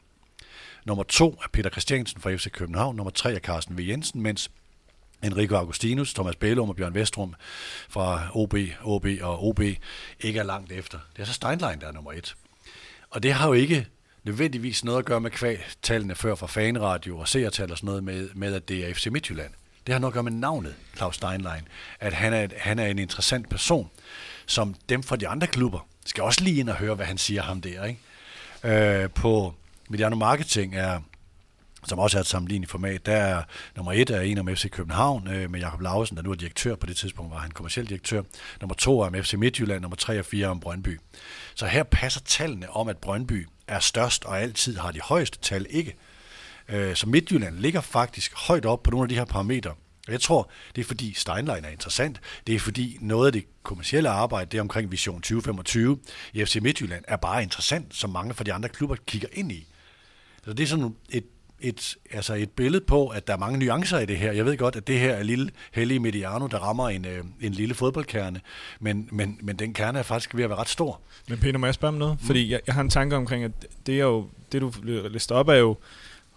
Nummer 0.86 1.04
to 1.04 1.40
er 1.44 1.48
Peter 1.52 1.70
Christiansen 1.70 2.22
fra 2.22 2.36
FC 2.36 2.52
København. 2.52 2.96
Nummer 2.96 3.12
tre 3.12 3.34
er 3.34 3.40
Carsten 3.40 3.78
V. 3.78 3.82
Jensen, 3.88 4.22
mens 4.22 4.52
Enrico 5.24 5.56
Augustinus, 5.56 6.14
Thomas 6.14 6.36
Bælum 6.36 6.70
og 6.70 6.76
Bjørn 6.76 6.94
Vestrum 6.94 7.36
fra 7.90 8.28
OB, 8.34 8.56
OB 8.84 9.06
og 9.22 9.48
OB 9.48 9.60
ikke 10.20 10.40
er 10.40 10.44
langt 10.44 10.72
efter. 10.72 11.00
Det 11.16 11.22
er 11.22 11.26
så 11.26 11.34
Steinlein, 11.34 11.82
der 11.82 11.88
er 11.88 11.92
nummer 11.92 12.12
et. 12.12 12.36
Og 13.10 13.24
det 13.24 13.34
har 13.34 13.48
jo 13.48 13.54
ikke 13.54 13.88
nødvendigvis 14.24 14.84
noget 14.84 15.00
at 15.00 15.06
gøre 15.06 15.22
med 15.22 15.32
kvæg 15.32 15.60
tallene 15.82 16.16
før 16.16 16.36
fra 16.36 16.48
fanradio 16.48 17.18
og 17.18 17.28
seertal 17.28 17.72
og 17.72 17.78
sådan 17.78 17.88
noget 17.88 18.04
med, 18.04 18.30
med, 18.36 18.56
at 18.56 18.70
det 18.70 18.90
er 18.90 18.94
FC 18.94 19.08
Midtjylland. 19.08 19.52
Det 19.88 19.94
har 19.94 20.00
noget 20.00 20.12
at 20.12 20.14
gøre 20.14 20.24
med 20.24 20.32
navnet, 20.32 20.76
Claus 20.96 21.16
Steinlein. 21.16 21.68
At 22.00 22.14
han 22.14 22.34
er, 22.34 22.48
han 22.58 22.80
er 22.80 22.86
en 22.86 23.00
interessant 23.00 23.50
person, 23.50 23.90
som 24.46 24.76
dem 24.90 25.04
fra 25.04 25.16
de 25.16 25.28
andre 25.28 25.48
klubber 25.48 25.88
skal 26.06 26.24
også 26.24 26.44
lige 26.44 26.60
ind 26.60 26.70
og 26.70 26.76
høre, 26.76 26.96
hvad 26.96 27.06
han 27.06 27.18
siger 27.18 27.42
ham 27.42 27.62
der. 27.62 27.86
Ikke? 27.86 29.04
Øh, 29.04 29.10
på 29.10 29.56
Mediano 29.92 30.16
Marketing 30.16 30.76
er 30.76 31.00
som 31.88 32.00
også 32.00 32.18
er 32.18 32.22
et 32.22 32.28
sammenlignet 32.28 32.70
format. 32.70 33.06
Der 33.06 33.16
er 33.16 33.44
nummer 33.76 33.92
et 33.92 34.10
er 34.10 34.22
en 34.22 34.38
om 34.38 34.56
FC 34.56 34.70
København 34.70 35.28
øh, 35.28 35.52
med 35.52 35.60
Jakob 35.60 35.82
Lausen, 35.82 36.18
der 36.18 36.24
nu 36.24 36.32
er 36.32 36.36
direktør. 36.36 36.76
På 36.76 36.86
det 36.86 36.98
tidspunkt 36.98 37.32
var 37.32 37.38
han 37.38 37.52
kommersiel 37.52 37.90
direktør. 37.90 38.22
Nummer 38.62 38.76
to 38.76 39.00
er 39.00 39.06
om 39.06 39.24
FC 39.24 39.34
Midtjylland. 39.34 39.82
Nummer 39.82 39.96
tre 39.96 40.20
og 40.20 40.26
fire 40.26 40.48
om 40.48 40.60
Brøndby. 40.60 41.00
Så 41.56 41.66
her 41.66 41.84
passer 41.84 42.22
tallene 42.26 42.70
om, 42.70 42.88
at 42.88 42.98
Brøndby 42.98 43.48
er 43.68 43.80
størst 43.80 44.26
og 44.26 44.42
altid 44.42 44.78
har 44.78 44.92
de 44.92 45.00
højeste 45.02 45.40
tal 45.40 45.66
ikke. 45.70 45.96
Øh, 46.70 46.96
så 46.96 47.10
Midtjylland 47.10 47.56
ligger 47.56 47.82
faktisk 47.82 48.48
højt 48.48 48.66
op 48.66 48.84
på 48.84 48.92
nogle 48.92 49.06
af 49.06 49.10
de 49.10 49.16
her 49.16 49.26
parametre. 49.26 49.74
Jeg 50.08 50.22
tror, 50.22 50.52
det 50.76 50.82
er 50.82 50.86
fordi 50.86 51.14
Steinlein 51.14 51.66
er 51.66 51.70
interessant. 51.70 52.22
Det 52.48 52.56
er 52.56 52.60
fordi 52.60 52.98
noget 53.02 53.28
af 53.28 53.34
det 53.34 53.46
kommercielle 53.64 54.10
arbejde, 54.10 54.52
det 54.52 54.58
er 54.58 54.62
omkring 54.62 54.92
Vision 54.92 55.22
2025 55.22 56.00
i 56.34 56.46
FC 56.46 56.56
Midtjylland, 56.62 57.04
er 57.08 57.16
bare 57.16 57.44
interessant, 57.44 57.96
som 57.96 58.10
mange 58.10 58.34
fra 58.34 58.44
de 58.44 58.54
andre 58.54 58.70
klubber 58.70 58.96
kigger 59.06 59.28
ind 59.34 59.52
i. 59.52 59.68
Så 60.46 60.54
det 60.54 60.64
er 60.64 60.68
sådan 60.68 60.96
et 61.10 61.24
et, 61.62 61.98
altså 62.12 62.34
et 62.34 62.50
billede 62.52 62.84
på, 62.86 63.08
at 63.08 63.28
der 63.28 63.34
er 63.34 63.38
mange 63.38 63.60
nuancer 63.60 64.00
i 64.00 64.06
det 64.06 64.18
her. 64.18 64.32
Jeg 64.32 64.46
ved 64.46 64.58
godt, 64.58 64.76
at 64.76 64.88
det 64.88 65.00
her 65.00 65.14
er 65.14 65.24
lille 65.24 65.50
hellige 65.72 66.00
Mediano, 66.00 66.48
der 66.48 66.58
rammer 66.58 66.90
en, 66.90 67.06
øh, 67.06 67.24
en 67.42 67.52
lille 67.52 67.74
fodboldkerne, 67.74 68.42
men, 68.80 69.10
men, 69.12 69.40
men 69.42 69.56
den 69.56 69.74
kerne 69.74 70.00
er 70.00 70.04
faktisk 70.04 70.36
ved 70.36 70.44
at 70.44 70.50
være 70.50 70.60
ret 70.60 70.70
stor. 70.70 71.02
Men 71.30 71.38
Peter, 71.38 71.58
må 71.58 71.68
jeg 71.68 71.74
spørge 71.74 71.94
om 71.94 72.00
noget? 72.00 72.18
Mm. 72.22 72.26
Fordi 72.26 72.52
jeg, 72.52 72.62
jeg 72.68 72.76
har 72.76 72.82
en 72.82 72.90
tanke 72.90 73.16
omkring, 73.16 73.44
at 73.44 73.52
det, 73.86 73.96
er 73.96 74.04
jo, 74.04 74.30
det 74.52 74.62
du 74.62 74.72
lister 75.10 75.36
op 75.36 75.48
er 75.48 75.54
jo 75.54 75.78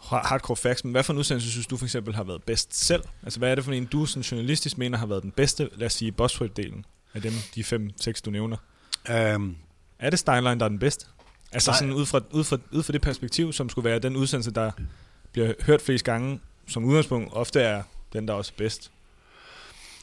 hardcore 0.00 0.56
facts, 0.56 0.84
men 0.84 0.90
hvad 0.90 1.02
for 1.02 1.12
en 1.12 1.18
udsendelse 1.18 1.50
synes 1.50 1.66
du 1.66 1.76
for 1.76 1.84
eksempel 1.84 2.14
har 2.14 2.24
været 2.24 2.42
bedst 2.42 2.86
selv? 2.86 3.02
Altså 3.22 3.38
hvad 3.38 3.50
er 3.50 3.54
det 3.54 3.64
for 3.64 3.72
en, 3.72 3.84
du 3.84 4.06
sådan 4.06 4.22
journalistisk 4.22 4.78
mener 4.78 4.98
har 4.98 5.06
været 5.06 5.22
den 5.22 5.30
bedste, 5.30 5.68
lad 5.74 5.86
os 5.86 5.92
sige, 5.92 6.12
Bosworth-delen 6.20 6.82
af 7.14 7.22
dem, 7.22 7.32
de 7.54 7.64
fem, 7.64 7.90
seks 8.00 8.22
du 8.22 8.30
nævner? 8.30 8.56
Um, 9.34 9.56
er 9.98 10.10
det 10.10 10.18
Steinlein, 10.18 10.58
der 10.58 10.64
er 10.64 10.68
den 10.68 10.78
bedste? 10.78 11.06
Altså 11.54 11.70
nej. 11.70 11.78
sådan 11.78 11.94
ud 11.94 12.06
fra, 12.06 12.20
ud, 12.30 12.44
fra, 12.44 12.58
ud 12.72 12.82
fra 12.82 12.92
det 12.92 13.02
perspektiv, 13.02 13.52
som 13.52 13.68
skulle 13.68 13.90
være 13.90 13.98
den 13.98 14.16
udsendelse, 14.16 14.50
der 14.50 14.70
bliver 15.32 15.52
hørt 15.66 15.82
flest 15.82 16.04
gange, 16.04 16.40
som 16.68 16.84
udgangspunkt 16.84 17.32
ofte 17.32 17.60
er 17.60 17.82
den, 18.12 18.28
der 18.28 18.34
er 18.34 18.38
også 18.38 18.52
bedst. 18.56 18.90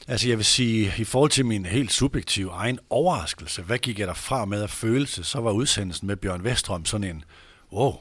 Altså 0.08 0.28
jeg 0.28 0.36
vil 0.36 0.44
sige, 0.44 0.92
i 0.98 1.04
forhold 1.04 1.30
til 1.30 1.46
min 1.46 1.66
helt 1.66 1.92
subjektive 1.92 2.50
egen 2.50 2.78
overraskelse, 2.90 3.62
hvad 3.62 3.78
gik 3.78 3.98
jeg 3.98 4.08
der 4.08 4.14
fra 4.14 4.44
med 4.44 4.62
af 4.62 4.70
følelse, 4.70 5.24
så 5.24 5.40
var 5.40 5.50
udsendelsen 5.50 6.06
med 6.06 6.16
Bjørn 6.16 6.44
Vestrøm 6.44 6.84
sådan 6.84 7.04
en, 7.04 7.24
wow, 7.72 7.94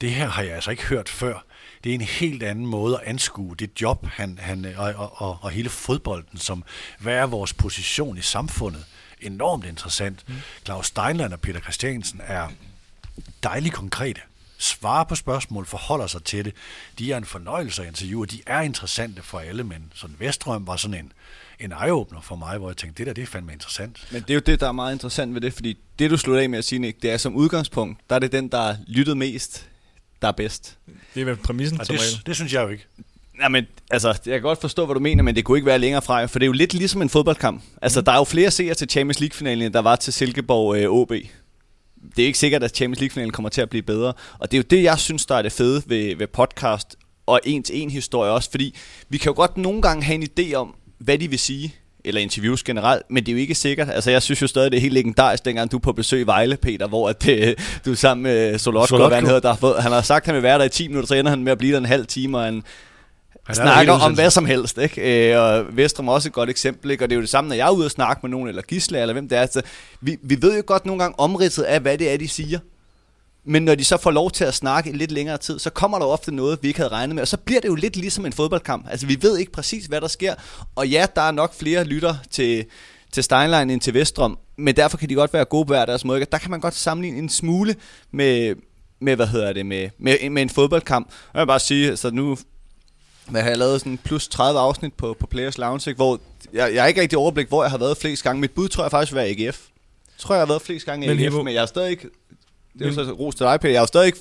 det 0.00 0.10
her 0.10 0.28
har 0.28 0.42
jeg 0.42 0.54
altså 0.54 0.70
ikke 0.70 0.82
hørt 0.82 1.08
før. 1.08 1.44
Det 1.84 1.90
er 1.90 1.94
en 1.94 2.00
helt 2.00 2.42
anden 2.42 2.66
måde 2.66 3.00
at 3.00 3.06
anskue 3.06 3.56
det 3.56 3.80
job 3.80 4.06
han, 4.06 4.38
han, 4.42 4.64
og, 4.76 4.94
og, 4.96 5.20
og, 5.22 5.38
og 5.42 5.50
hele 5.50 5.68
fodbolden, 5.68 6.38
som 6.38 6.64
hvad 6.98 7.14
er 7.14 7.26
vores 7.26 7.52
position 7.52 8.18
i 8.18 8.22
samfundet. 8.22 8.84
Enormt 9.20 9.64
interessant. 9.64 10.24
Mm. 10.28 10.34
Claus 10.64 10.86
Steinland 10.86 11.32
og 11.32 11.40
Peter 11.40 11.60
Christiansen 11.60 12.20
er 12.24 12.48
dejligt 13.42 13.74
konkrete 13.74 14.20
svarer 14.60 15.04
på 15.04 15.14
spørgsmål, 15.14 15.66
forholder 15.66 16.06
sig 16.06 16.24
til 16.24 16.44
det. 16.44 16.54
De 16.98 17.12
er 17.12 17.16
en 17.16 17.24
fornøjelse 17.24 17.82
at 17.82 17.88
interviewe, 17.88 18.26
de 18.26 18.40
er 18.46 18.60
interessante 18.60 19.22
for 19.22 19.38
alle, 19.38 19.64
men 19.64 19.92
sådan 19.94 20.16
Vestrøm 20.18 20.66
var 20.66 20.76
sådan 20.76 20.94
en, 20.94 21.12
en 21.60 21.72
eye-opener 21.72 22.20
for 22.20 22.36
mig, 22.36 22.58
hvor 22.58 22.68
jeg 22.68 22.76
tænkte, 22.76 22.98
det 22.98 23.06
der, 23.06 23.12
det 23.12 23.22
er 23.22 23.26
fandme 23.26 23.52
interessant. 23.52 24.06
Men 24.10 24.22
det 24.22 24.30
er 24.30 24.34
jo 24.34 24.40
det, 24.40 24.60
der 24.60 24.68
er 24.68 24.72
meget 24.72 24.92
interessant 24.92 25.34
ved 25.34 25.40
det, 25.40 25.52
fordi 25.52 25.78
det, 25.98 26.10
du 26.10 26.16
slutter 26.16 26.42
af 26.42 26.50
med 26.50 26.58
at 26.58 26.64
sige, 26.64 26.78
Nick, 26.78 27.02
det 27.02 27.10
er 27.10 27.16
som 27.16 27.34
udgangspunkt, 27.34 28.00
der 28.10 28.16
er 28.16 28.20
det 28.20 28.32
den, 28.32 28.48
der 28.48 28.58
er 28.58 28.76
lyttet 28.86 29.16
mest, 29.16 29.68
der 30.22 30.28
er 30.28 30.32
bedst. 30.32 30.78
Det 31.14 31.20
er 31.20 31.24
vel 31.24 31.36
præmissen, 31.36 31.80
ja, 31.88 31.94
det, 31.94 32.26
det 32.26 32.36
synes 32.36 32.52
jeg 32.52 32.62
jo 32.62 32.68
ikke. 32.68 32.86
Men 33.48 33.66
altså, 33.90 34.08
jeg 34.08 34.32
kan 34.32 34.42
godt 34.42 34.60
forstå, 34.60 34.86
hvad 34.86 34.94
du 34.94 35.00
mener, 35.00 35.22
men 35.22 35.36
det 35.36 35.44
kunne 35.44 35.58
ikke 35.58 35.66
være 35.66 35.78
længere 35.78 36.02
fra, 36.02 36.26
for 36.26 36.38
det 36.38 36.44
er 36.44 36.46
jo 36.46 36.52
lidt 36.52 36.74
ligesom 36.74 37.02
en 37.02 37.08
fodboldkamp. 37.08 37.62
Altså, 37.82 38.00
mm. 38.00 38.04
der 38.04 38.12
er 38.12 38.16
jo 38.16 38.24
flere 38.24 38.50
seere 38.50 38.74
til 38.74 38.90
Champions 38.90 39.20
League-finalen, 39.20 39.72
der 39.72 39.80
var 39.80 39.96
til 39.96 40.12
Silkeborg 40.12 40.76
øh, 40.76 40.90
OB 40.90 41.12
det 42.16 42.22
er 42.22 42.26
ikke 42.26 42.38
sikkert, 42.38 42.62
at 42.62 42.76
Champions 42.76 43.00
League-finalen 43.00 43.30
kommer 43.30 43.48
til 43.48 43.60
at 43.60 43.70
blive 43.70 43.82
bedre. 43.82 44.12
Og 44.38 44.50
det 44.50 44.56
er 44.56 44.58
jo 44.58 44.64
det, 44.70 44.82
jeg 44.82 44.98
synes, 44.98 45.26
der 45.26 45.34
er 45.34 45.42
det 45.42 45.52
fede 45.52 45.82
ved, 45.86 46.16
ved 46.16 46.26
podcast 46.26 46.96
og 47.26 47.40
en-til-en 47.44 47.90
historie 47.90 48.30
også, 48.30 48.50
fordi 48.50 48.76
vi 49.08 49.18
kan 49.18 49.30
jo 49.30 49.36
godt 49.36 49.56
nogle 49.56 49.82
gange 49.82 50.02
have 50.02 50.14
en 50.14 50.28
idé 50.38 50.54
om, 50.54 50.74
hvad 50.98 51.18
de 51.18 51.30
vil 51.30 51.38
sige, 51.38 51.74
eller 52.04 52.20
interviews 52.20 52.62
generelt, 52.62 53.02
men 53.10 53.26
det 53.26 53.32
er 53.32 53.36
jo 53.36 53.38
ikke 53.38 53.54
sikkert. 53.54 53.90
Altså, 53.90 54.10
jeg 54.10 54.22
synes 54.22 54.42
jo 54.42 54.46
stadig, 54.46 54.72
det 54.72 54.76
er 54.76 54.80
helt 54.80 54.94
legendarisk, 54.94 55.44
dengang 55.44 55.70
du 55.70 55.76
er 55.76 55.80
på 55.80 55.92
besøg 55.92 56.20
i 56.20 56.26
Vejle, 56.26 56.56
Peter, 56.56 56.88
hvor 56.88 57.08
at, 57.08 57.22
det, 57.22 57.58
du 57.84 57.90
er 57.90 57.94
sammen 57.94 58.22
med 58.22 58.58
Solotko, 58.58 58.86
Solotko. 58.86 59.14
Han, 59.14 59.26
hedder, 59.26 59.40
der 59.40 59.48
har 59.48 59.56
fået, 59.56 59.82
han 59.82 59.92
har 59.92 60.02
sagt, 60.02 60.22
at 60.22 60.26
han 60.26 60.34
vil 60.34 60.42
være 60.42 60.58
der 60.58 60.64
i 60.64 60.68
10 60.68 60.88
minutter, 60.88 61.06
så 61.06 61.14
ender 61.14 61.30
han 61.30 61.44
med 61.44 61.52
at 61.52 61.58
blive 61.58 61.72
der 61.72 61.78
en 61.78 61.84
halv 61.84 62.06
time, 62.06 62.38
og 62.38 62.44
han, 62.44 62.62
han 63.58 63.66
snakker 63.66 63.92
om 63.92 64.14
hvad 64.14 64.30
som 64.30 64.44
helst, 64.44 64.78
ikke? 64.78 65.32
Øh, 65.32 65.40
og 65.42 65.76
Vestrum 65.76 66.08
er 66.08 66.12
også 66.12 66.28
et 66.28 66.32
godt 66.32 66.50
eksempel, 66.50 66.90
ikke? 66.90 67.04
Og 67.04 67.10
det 67.10 67.14
er 67.14 67.16
jo 67.16 67.22
det 67.22 67.30
samme, 67.30 67.48
når 67.48 67.56
jeg 67.56 67.66
er 67.66 67.70
ude 67.70 67.84
og 67.84 67.90
snakke 67.90 68.20
med 68.22 68.30
nogen, 68.30 68.48
eller 68.48 68.62
Gisle, 68.62 69.00
eller 69.00 69.12
hvem 69.12 69.28
det 69.28 69.38
er. 69.38 69.42
Altså, 69.42 69.62
vi, 70.00 70.16
vi 70.22 70.42
ved 70.42 70.56
jo 70.56 70.62
godt 70.66 70.86
nogle 70.86 71.02
gange 71.02 71.18
omridset 71.18 71.62
af, 71.62 71.80
hvad 71.80 71.98
det 71.98 72.12
er, 72.12 72.16
de 72.16 72.28
siger. 72.28 72.58
Men 73.44 73.62
når 73.62 73.74
de 73.74 73.84
så 73.84 73.96
får 73.96 74.10
lov 74.10 74.30
til 74.30 74.44
at 74.44 74.54
snakke 74.54 74.90
i 74.90 74.92
lidt 74.92 75.12
længere 75.12 75.38
tid, 75.38 75.58
så 75.58 75.70
kommer 75.70 75.98
der 75.98 76.06
ofte 76.06 76.34
noget, 76.34 76.58
vi 76.62 76.68
ikke 76.68 76.80
havde 76.80 76.92
regnet 76.92 77.14
med. 77.14 77.22
Og 77.22 77.28
så 77.28 77.36
bliver 77.36 77.60
det 77.60 77.68
jo 77.68 77.74
lidt 77.74 77.96
ligesom 77.96 78.26
en 78.26 78.32
fodboldkamp. 78.32 78.86
Altså, 78.90 79.06
vi 79.06 79.18
ved 79.20 79.38
ikke 79.38 79.52
præcis, 79.52 79.86
hvad 79.86 80.00
der 80.00 80.08
sker. 80.08 80.34
Og 80.76 80.88
ja, 80.88 81.06
der 81.16 81.22
er 81.22 81.30
nok 81.30 81.54
flere 81.54 81.84
lytter 81.84 82.14
til, 82.30 82.64
til 83.12 83.24
Steinlein 83.24 83.70
end 83.70 83.80
til 83.80 83.94
Vestrom. 83.94 84.38
Men 84.58 84.76
derfor 84.76 84.96
kan 84.96 85.08
de 85.08 85.14
godt 85.14 85.32
være 85.32 85.44
gode 85.44 85.66
på 85.66 85.72
hver 85.72 85.86
deres 85.86 86.04
måde. 86.04 86.24
Der 86.32 86.38
kan 86.38 86.50
man 86.50 86.60
godt 86.60 86.74
sammenligne 86.74 87.18
en 87.18 87.28
smule 87.28 87.74
med, 88.10 88.54
med 89.00 89.16
hvad 89.16 89.26
hedder 89.26 89.52
det, 89.52 89.66
med, 89.66 89.90
med, 89.98 90.30
med 90.30 90.42
en 90.42 90.50
fodboldkamp. 90.50 91.10
Jeg 91.34 91.40
vil 91.40 91.46
bare 91.46 91.60
sige, 91.60 91.96
så 91.96 92.10
nu 92.10 92.38
har 93.34 93.48
jeg 93.48 93.58
lavet 93.58 93.80
sådan 93.80 93.98
plus 93.98 94.28
30 94.28 94.60
afsnit 94.60 94.94
på, 94.94 95.16
på 95.20 95.26
Players 95.26 95.58
Lounge, 95.58 95.94
hvor 95.94 96.20
jeg, 96.52 96.74
jeg 96.74 96.82
har 96.82 96.88
ikke 96.88 97.00
rigtig 97.00 97.18
overblik, 97.18 97.48
hvor 97.48 97.62
jeg 97.64 97.70
har 97.70 97.78
været 97.78 97.96
flest 97.96 98.22
gange. 98.22 98.40
Mit 98.40 98.50
bud 98.50 98.68
tror 98.68 98.84
jeg 98.84 98.90
faktisk 98.90 99.12
vil 99.12 99.16
være 99.16 99.28
AGF. 99.28 99.60
Jeg 100.06 100.18
tror, 100.18 100.34
jeg 100.34 100.40
har 100.40 100.46
været 100.46 100.62
flest 100.62 100.86
gange 100.86 101.06
i 101.06 101.08
AGF, 101.24 101.34
men 101.34 101.54
jeg 101.54 101.60
har 101.60 101.66
stadig 101.66 101.90
ikke... 101.90 102.08
Det 102.78 102.82
er 102.82 102.86
jo 102.86 102.94
så 102.94 103.12
ros 103.12 103.34
til 103.34 103.46
dig, 103.46 103.60
Peter. 103.60 103.72
Jeg 103.72 103.80
har 103.80 103.86
stadig 103.86 104.06
ikke... 104.06 104.18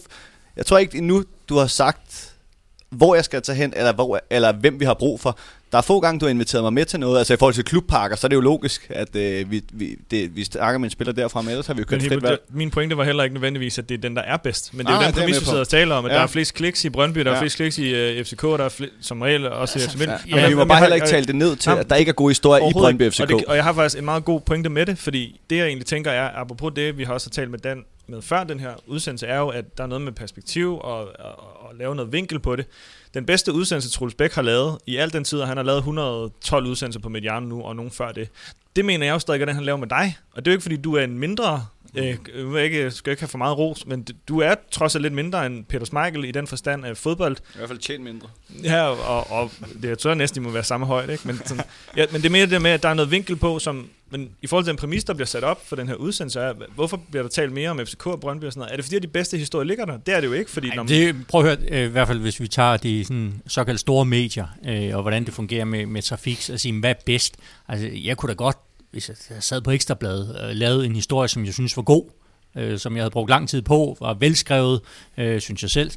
Jeg 0.55 0.65
tror 0.65 0.77
ikke 0.77 0.97
endnu, 0.97 1.23
du 1.49 1.57
har 1.57 1.67
sagt, 1.67 2.28
hvor 2.89 3.15
jeg 3.15 3.25
skal 3.25 3.41
tage 3.41 3.55
hen, 3.55 3.73
eller, 3.75 3.93
hvor, 3.93 4.19
eller 4.29 4.51
hvem 4.51 4.79
vi 4.79 4.85
har 4.85 4.93
brug 4.93 5.19
for. 5.19 5.37
Der 5.71 5.77
er 5.77 5.81
få 5.81 5.99
gange, 5.99 6.19
du 6.19 6.25
har 6.25 6.29
inviteret 6.29 6.63
mig 6.63 6.73
med 6.73 6.85
til 6.85 6.99
noget. 6.99 7.17
Altså 7.17 7.33
i 7.33 7.37
forhold 7.37 7.53
til 7.53 7.63
klubparker, 7.63 8.15
så 8.15 8.27
er 8.27 8.29
det 8.29 8.35
jo 8.35 8.41
logisk, 8.41 8.87
at 8.89 9.15
øh, 9.15 9.51
vi, 9.51 9.63
vi, 9.73 9.97
det, 10.11 10.35
vi 10.35 10.43
snakker 10.43 10.77
med 10.77 10.87
en 10.87 10.91
spiller 10.91 11.13
derfra, 11.13 11.41
men 11.41 11.49
ellers 11.49 11.67
har 11.67 11.73
vi 11.73 11.79
jo 11.79 11.85
kørt 11.85 12.01
frit 12.01 12.23
valg. 12.23 12.41
Min 12.49 12.71
pointe 12.71 12.97
var 12.97 13.03
heller 13.03 13.23
ikke 13.23 13.33
nødvendigvis, 13.33 13.77
at 13.77 13.89
det 13.89 13.95
er 13.95 14.01
den, 14.01 14.15
der 14.15 14.21
er 14.21 14.37
bedst. 14.37 14.73
Men 14.73 14.85
det 14.85 14.91
er 14.91 14.97
ah, 14.97 15.03
jo 15.03 15.07
den 15.07 15.13
præmis, 15.13 15.39
vi 15.39 15.45
sidder 15.45 15.59
og 15.59 15.67
taler 15.67 15.95
om, 15.95 16.05
at 16.05 16.11
ja. 16.11 16.17
der 16.17 16.23
er 16.23 16.27
flest 16.27 16.53
kliks 16.53 16.85
i 16.85 16.89
Brøndby, 16.89 17.19
der 17.19 17.29
ja. 17.29 17.35
er 17.35 17.39
flest 17.39 17.55
kliks 17.55 17.77
i 17.77 18.19
uh, 18.19 18.25
FCK, 18.25 18.41
der 18.41 18.57
er 18.65 18.69
fl- 18.69 18.93
som 19.01 19.21
regel 19.21 19.47
også 19.47 19.79
i 19.79 19.81
FC 19.81 19.95
Midtjylland. 19.95 20.21
Ja. 20.29 20.35
Men 20.35 20.49
vi 20.49 20.55
må 20.55 20.65
bare 20.65 20.79
heller 20.79 20.95
ikke 20.95 21.07
tale 21.07 21.25
det 21.25 21.35
ned 21.35 21.55
til, 21.55 21.69
at 21.69 21.89
der 21.89 21.95
ikke 21.95 22.09
er 22.09 22.13
gode 22.13 22.29
historier 22.29 22.69
i 22.69 22.73
Brøndby 22.73 23.11
FCK. 23.11 23.21
Og, 23.21 23.27
det, 23.27 23.45
og 23.45 23.55
jeg 23.55 23.63
har 23.63 23.73
faktisk 23.73 23.99
en 23.99 24.05
meget 24.05 24.25
god 24.25 24.41
pointe 24.41 24.69
med 24.69 24.85
det, 24.85 24.97
fordi 24.97 25.41
det 25.49 25.57
jeg 25.57 25.65
egentlig 25.65 25.85
tænker 25.85 26.11
er, 26.11 26.29
apropos 26.35 26.73
det, 26.75 26.97
vi 26.97 27.03
har 27.03 27.13
også 27.13 27.29
talt 27.29 27.51
med 27.51 27.59
Dan 27.59 27.83
med 28.09 28.21
før 28.21 28.43
den 28.43 28.59
her 28.59 28.71
udsendelse, 28.87 29.27
er 29.27 29.39
jo, 29.39 29.47
at 29.47 29.77
der 29.77 29.83
er 29.83 29.87
noget 29.87 30.01
med 30.01 30.11
perspektiv 30.11 30.79
og, 30.81 31.07
og, 31.19 31.58
og 31.69 31.75
lave 31.75 31.95
noget 31.95 32.11
vinkel 32.11 32.39
på 32.39 32.55
det. 32.55 32.65
Den 33.13 33.25
bedste 33.25 33.53
udsendelse, 33.53 33.89
Troels 33.89 34.15
Bæk 34.15 34.33
har 34.33 34.41
lavet 34.41 34.77
i 34.85 34.95
al 34.95 35.13
den 35.13 35.23
tid, 35.23 35.39
og 35.39 35.47
han 35.47 35.57
har 35.57 35.63
lavet 35.63 35.77
112 35.77 36.65
udsendelser 36.65 36.99
på 36.99 37.09
Mediano 37.09 37.45
nu, 37.45 37.61
og 37.61 37.75
nogen 37.75 37.91
før 37.91 38.11
det. 38.11 38.29
Det 38.75 38.85
mener 38.85 39.05
jeg 39.05 39.13
jo 39.13 39.19
stadig, 39.19 39.41
at 39.41 39.47
den 39.47 39.55
han 39.55 39.65
laver 39.65 39.77
med 39.77 39.87
dig. 39.87 40.17
Og 40.31 40.45
det 40.45 40.51
er 40.51 40.53
jo 40.53 40.55
ikke, 40.55 40.61
fordi 40.61 40.77
du 40.77 40.95
er 40.95 41.03
en 41.03 41.19
mindre 41.19 41.65
Øh, 41.95 42.17
jeg 42.55 42.63
ikke, 42.63 42.91
skal 42.91 43.11
ikke 43.11 43.21
have 43.21 43.27
for 43.27 43.37
meget 43.37 43.57
ros, 43.57 43.85
men 43.85 44.07
du 44.27 44.39
er 44.39 44.55
trods 44.71 44.95
alt 44.95 45.01
lidt 45.01 45.13
mindre 45.13 45.45
end 45.45 45.65
Peter 45.65 45.85
Schmeichel 45.85 46.25
i 46.25 46.31
den 46.31 46.47
forstand 46.47 46.85
af 46.85 46.97
fodbold. 46.97 47.37
I 47.37 47.57
hvert 47.57 47.69
fald 47.69 47.79
tjent 47.79 48.03
mindre. 48.03 48.27
Ja, 48.63 48.83
og, 48.83 49.31
og 49.31 49.51
det, 49.81 49.89
jeg 49.89 49.97
tror 49.97 50.13
næsten, 50.13 50.43
de 50.43 50.47
må 50.47 50.53
være 50.53 50.63
samme 50.63 50.85
højde. 50.85 51.11
Ikke? 51.11 51.27
Men, 51.27 51.41
sådan, 51.45 51.63
ja, 51.97 52.05
men 52.11 52.21
det 52.21 52.27
er 52.27 52.31
mere 52.31 52.45
det 52.45 52.61
med, 52.61 52.71
at 52.71 52.83
der 52.83 52.89
er 52.89 52.93
noget 52.93 53.11
vinkel 53.11 53.35
på, 53.35 53.59
som, 53.59 53.89
men 54.09 54.29
i 54.41 54.47
forhold 54.47 54.65
til 54.65 54.71
den 54.71 54.77
præmis, 54.77 55.03
der 55.03 55.13
bliver 55.13 55.27
sat 55.27 55.43
op 55.43 55.67
for 55.67 55.75
den 55.75 55.87
her 55.87 55.95
udsendelse, 55.95 56.39
er, 56.39 56.53
hvorfor 56.75 57.01
bliver 57.11 57.23
der 57.23 57.29
talt 57.29 57.51
mere 57.51 57.69
om 57.69 57.79
FCK 57.85 58.07
og 58.07 58.19
Brøndby 58.19 58.45
og 58.45 58.53
sådan 58.53 58.59
noget? 58.59 58.71
Er 58.71 58.75
det 58.75 58.85
fordi, 58.85 58.95
at 58.95 59.03
de 59.03 59.07
bedste 59.07 59.37
historier 59.37 59.65
ligger 59.65 59.85
der? 59.85 59.97
Det 59.97 60.15
er 60.15 60.21
det 60.21 60.27
jo 60.27 60.33
ikke. 60.33 60.51
Fordi, 60.51 60.69
Ej, 60.69 60.75
når 60.75 60.83
man... 60.83 60.89
det, 60.89 61.27
prøv 61.27 61.45
at 61.45 61.47
høre, 61.47 61.81
øh, 61.81 61.85
i 61.85 61.91
hvert 61.91 62.07
fald 62.07 62.19
hvis 62.19 62.39
vi 62.39 62.47
tager 62.47 62.77
de 62.77 63.05
sådan, 63.05 63.41
såkaldte 63.47 63.81
store 63.81 64.05
medier, 64.05 64.47
øh, 64.65 64.95
og 64.95 65.01
hvordan 65.01 65.25
det 65.25 65.33
fungerer 65.33 65.65
med, 65.65 65.85
med 65.85 66.01
trafik, 66.01 66.49
og 66.53 66.59
sige, 66.59 66.79
hvad 66.79 66.89
er 66.89 66.93
bedst? 67.05 67.37
Altså, 67.67 67.89
jeg 67.93 68.17
kunne 68.17 68.29
da 68.29 68.33
godt 68.33 68.57
hvis 68.91 69.09
jeg 69.09 69.43
sad 69.43 69.61
på 69.61 69.71
Ekstrabladet, 69.71 70.37
øh, 70.43 70.55
lavede 70.55 70.85
en 70.85 70.95
historie, 70.95 71.27
som 71.27 71.45
jeg 71.45 71.53
synes 71.53 71.77
var 71.77 71.83
god, 71.83 72.03
øh, 72.57 72.79
som 72.79 72.95
jeg 72.95 73.01
havde 73.01 73.11
brugt 73.11 73.29
lang 73.29 73.49
tid 73.49 73.61
på, 73.61 73.97
var 74.01 74.13
velskrevet, 74.13 74.81
øh, 75.17 75.41
synes 75.41 75.61
jeg 75.61 75.69
selv. 75.69 75.91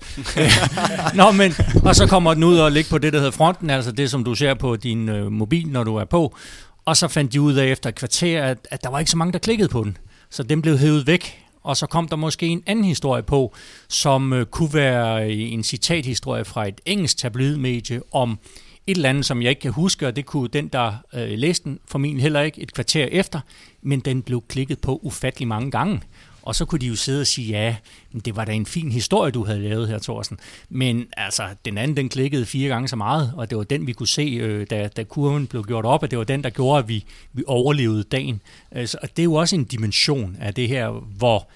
Nå, 1.15 1.31
men, 1.33 1.53
og 1.85 1.97
så 1.97 2.07
kommer 2.07 2.35
den 2.35 2.45
ud 2.45 2.59
og 2.59 2.73
ligger 2.73 2.91
på 2.91 2.99
det, 2.99 3.13
der 3.13 3.19
hedder 3.19 3.33
fronten, 3.33 3.71
altså 3.71 3.93
det, 3.93 4.11
som 4.11 4.25
du 4.25 4.35
ser 4.35 4.55
på 4.55 4.77
din 4.77 5.09
øh, 5.09 5.33
mobil, 5.33 5.69
når 5.69 5.85
du 5.85 5.97
er 5.97 6.05
på. 6.05 6.37
Og 6.85 6.97
så 6.97 7.09
fandt 7.09 7.33
de 7.33 7.41
ud 7.41 7.55
af 7.55 7.67
efter 7.67 7.89
et 7.89 7.95
kvarter, 7.95 8.45
at, 8.45 8.59
at 8.71 8.83
der 8.83 8.91
var 8.91 8.99
ikke 8.99 9.11
så 9.11 9.17
mange, 9.17 9.33
der 9.33 9.39
klikkede 9.39 9.69
på 9.69 9.85
den. 9.85 9.97
Så 10.31 10.43
den 10.43 10.63
blev 10.63 10.79
hævet 10.79 11.07
væk, 11.07 11.43
og 11.63 11.77
så 11.77 11.87
kom 11.87 12.09
der 12.09 12.17
måske 12.17 12.47
en 12.47 12.63
anden 12.67 12.85
historie 12.85 13.23
på, 13.23 13.55
som 13.89 14.33
øh, 14.33 14.47
kunne 14.47 14.75
være 14.75 15.31
en 15.31 15.63
citathistorie 15.63 16.45
fra 16.45 16.69
et 16.69 16.81
engelsk 16.87 17.17
tabloidmedie 17.17 18.01
om 18.13 18.39
et 18.87 18.97
eller 18.97 19.09
andet, 19.09 19.27
som 19.27 19.43
jeg 19.43 19.51
ikke 19.51 19.61
kan 19.61 19.73
huske, 19.73 20.07
og 20.07 20.17
det 20.17 20.27
kunne 20.27 20.49
den, 20.49 20.69
der 20.69 20.93
øh, 21.15 21.29
læste 21.39 21.65
den, 21.65 21.79
formentlig 21.87 22.23
heller 22.23 22.41
ikke 22.41 22.61
et 22.61 22.75
kvarter 22.75 23.05
efter, 23.05 23.41
men 23.83 24.01
den 24.01 24.23
blev 24.23 24.43
klikket 24.49 24.79
på 24.79 25.01
ufattelig 25.03 25.49
mange 25.49 25.71
gange. 25.71 26.01
Og 26.43 26.55
så 26.55 26.65
kunne 26.65 26.79
de 26.79 26.87
jo 26.87 26.97
sidde 26.97 27.21
og 27.21 27.27
sige, 27.27 27.49
ja, 27.49 27.77
det 28.25 28.37
var 28.37 28.45
da 28.45 28.53
en 28.53 28.67
fin 28.67 28.93
historie, 28.93 29.31
du 29.31 29.45
havde 29.45 29.61
lavet 29.61 29.89
her, 29.89 29.99
Thorsten. 29.99 30.39
Men 30.69 31.07
altså, 31.17 31.43
den 31.65 31.79
anden, 31.79 31.97
den 31.97 32.09
klikkede 32.09 32.47
fire 32.47 32.69
gange 32.69 32.89
så 32.89 32.97
meget, 32.97 33.33
og 33.37 33.51
det 33.51 33.59
var 33.59 33.65
den, 33.65 33.87
vi 33.87 33.93
kunne 33.93 34.09
se, 34.09 34.23
øh, 34.23 34.67
da, 34.71 34.89
da 34.89 35.05
kurven 35.05 35.47
blev 35.47 35.65
gjort 35.65 35.85
op, 35.85 36.03
og 36.03 36.11
det 36.11 36.19
var 36.19 36.25
den, 36.25 36.45
der 36.45 36.51
gjorde, 36.51 36.79
at 36.79 36.89
vi, 36.89 37.05
vi 37.33 37.43
overlevede 37.47 38.03
dagen. 38.03 38.41
Altså, 38.71 38.99
og 39.03 39.09
det 39.17 39.23
er 39.23 39.25
jo 39.25 39.35
også 39.35 39.57
en 39.57 39.65
dimension 39.65 40.37
af 40.41 40.55
det 40.55 40.69
her, 40.69 40.89
hvor 40.91 41.49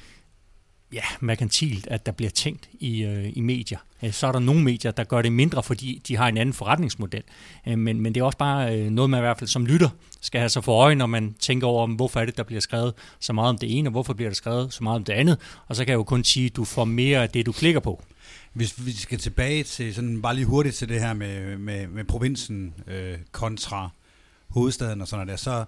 ja, 0.93 1.03
merkantilt, 1.20 1.87
at 1.87 2.07
der 2.07 2.12
bliver 2.12 2.30
tænkt 2.30 2.68
i, 2.72 3.05
øh, 3.05 3.32
i 3.34 3.41
medier. 3.41 3.78
Øh, 4.03 4.12
så 4.12 4.26
er 4.26 4.32
der 4.32 4.39
nogle 4.39 4.62
medier, 4.62 4.91
der 4.91 5.05
gør 5.05 5.22
det 5.22 5.32
mindre, 5.32 5.62
fordi 5.62 6.03
de 6.09 6.16
har 6.16 6.28
en 6.28 6.37
anden 6.37 6.53
forretningsmodel. 6.53 7.22
Øh, 7.68 7.78
men, 7.78 8.01
men 8.01 8.14
det 8.14 8.20
er 8.20 8.24
også 8.24 8.39
bare 8.39 8.78
øh, 8.78 8.91
noget, 8.91 9.11
man 9.11 9.18
i 9.18 9.20
hvert 9.20 9.39
fald 9.39 9.49
som 9.49 9.66
lytter 9.66 9.89
skal 10.20 10.39
have 10.39 10.49
sig 10.49 10.64
for 10.64 10.82
øje, 10.82 10.95
når 10.95 11.07
man 11.07 11.34
tænker 11.41 11.66
over, 11.66 11.87
hvorfor 11.87 12.20
er 12.20 12.24
det, 12.24 12.37
der 12.37 12.43
bliver 12.43 12.61
skrevet 12.61 12.95
så 13.20 13.32
meget 13.32 13.49
om 13.49 13.59
det 13.59 13.78
ene, 13.78 13.89
og 13.89 13.91
hvorfor 13.91 14.14
bliver 14.14 14.30
der 14.30 14.34
skrevet 14.34 14.72
så 14.72 14.84
meget 14.84 14.97
om 14.97 15.05
det 15.05 15.12
andet. 15.12 15.39
Og 15.66 15.76
så 15.76 15.84
kan 15.84 15.91
jeg 15.91 15.97
jo 15.97 16.05
kun 16.05 16.24
sige, 16.24 16.47
at 16.47 16.57
du 16.57 16.64
får 16.64 16.84
mere 16.84 17.22
af 17.22 17.30
det, 17.30 17.47
du 17.47 17.53
klikker 17.53 17.80
på. 17.80 18.03
Hvis 18.53 18.87
vi 18.87 18.93
skal 18.93 19.18
tilbage 19.18 19.62
til 19.62 19.95
sådan 19.95 20.22
bare 20.22 20.34
lige 20.34 20.47
hurtigt 20.47 20.74
til 20.74 20.89
det 20.89 21.01
her 21.01 21.14
med, 21.14 21.59
med, 21.59 21.87
med 21.87 22.05
provinsen 22.05 22.74
øh, 22.87 23.18
kontra 23.32 23.91
hovedstaden 24.49 25.01
og 25.01 25.09
sådan 25.09 25.26
noget 25.26 25.39
der, 25.39 25.43
så 25.45 25.64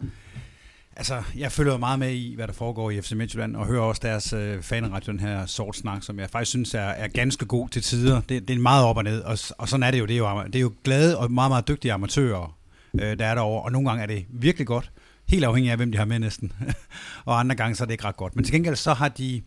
Altså, 0.99 1.23
jeg 1.37 1.53
følger 1.53 1.73
jo 1.73 1.79
meget 1.79 1.99
med 1.99 2.13
i, 2.13 2.35
hvad 2.35 2.47
der 2.47 2.53
foregår 2.53 2.91
i 2.91 3.01
FC 3.01 3.13
Midtjylland, 3.13 3.57
og 3.57 3.67
hører 3.67 3.83
også 3.83 4.01
deres 4.05 4.33
øh, 4.33 4.63
fanradio, 4.63 5.13
den 5.13 5.21
her 5.21 5.47
sort 5.47 5.77
snak, 5.77 6.03
som 6.03 6.19
jeg 6.19 6.31
faktisk 6.31 6.51
synes 6.51 6.75
er, 6.75 6.81
er 6.81 7.09
ganske 7.09 7.47
god 7.47 7.69
til 7.69 7.83
tider. 7.83 8.21
Det, 8.21 8.49
det 8.49 8.57
er 8.57 8.61
meget 8.61 8.85
op 8.85 8.97
og 8.97 9.05
ned, 9.05 9.21
og, 9.21 9.39
og 9.59 9.69
sådan 9.69 9.83
er 9.83 9.91
det 9.91 9.99
jo. 9.99 10.07
Det 10.07 10.15
er 10.15 10.19
jo, 10.19 10.43
det 10.47 10.55
er 10.57 10.61
jo 10.61 10.73
glade 10.85 11.19
og 11.19 11.33
meget, 11.33 11.51
meget 11.51 11.69
dygtige 11.69 11.93
amatører, 11.93 12.59
øh, 12.95 13.19
der 13.19 13.27
er 13.27 13.35
derovre, 13.35 13.63
og 13.63 13.73
nogle 13.73 13.89
gange 13.89 14.03
er 14.03 14.07
det 14.07 14.27
virkelig 14.29 14.67
godt. 14.67 14.91
Helt 15.29 15.45
afhængig 15.45 15.71
af, 15.71 15.77
hvem 15.77 15.93
de 15.93 15.99
har 15.99 16.05
med 16.05 16.19
næsten. 16.19 16.53
og 17.25 17.41
andre 17.41 17.55
gange 17.55 17.75
så 17.75 17.85
er 17.85 17.87
det 17.87 17.93
ikke 17.93 18.05
ret 18.05 18.17
godt. 18.17 18.37
Men 18.37 18.45
til 18.45 18.53
gengæld 18.55 18.77
så 18.77 18.93
har 18.93 19.09
de, 19.09 19.43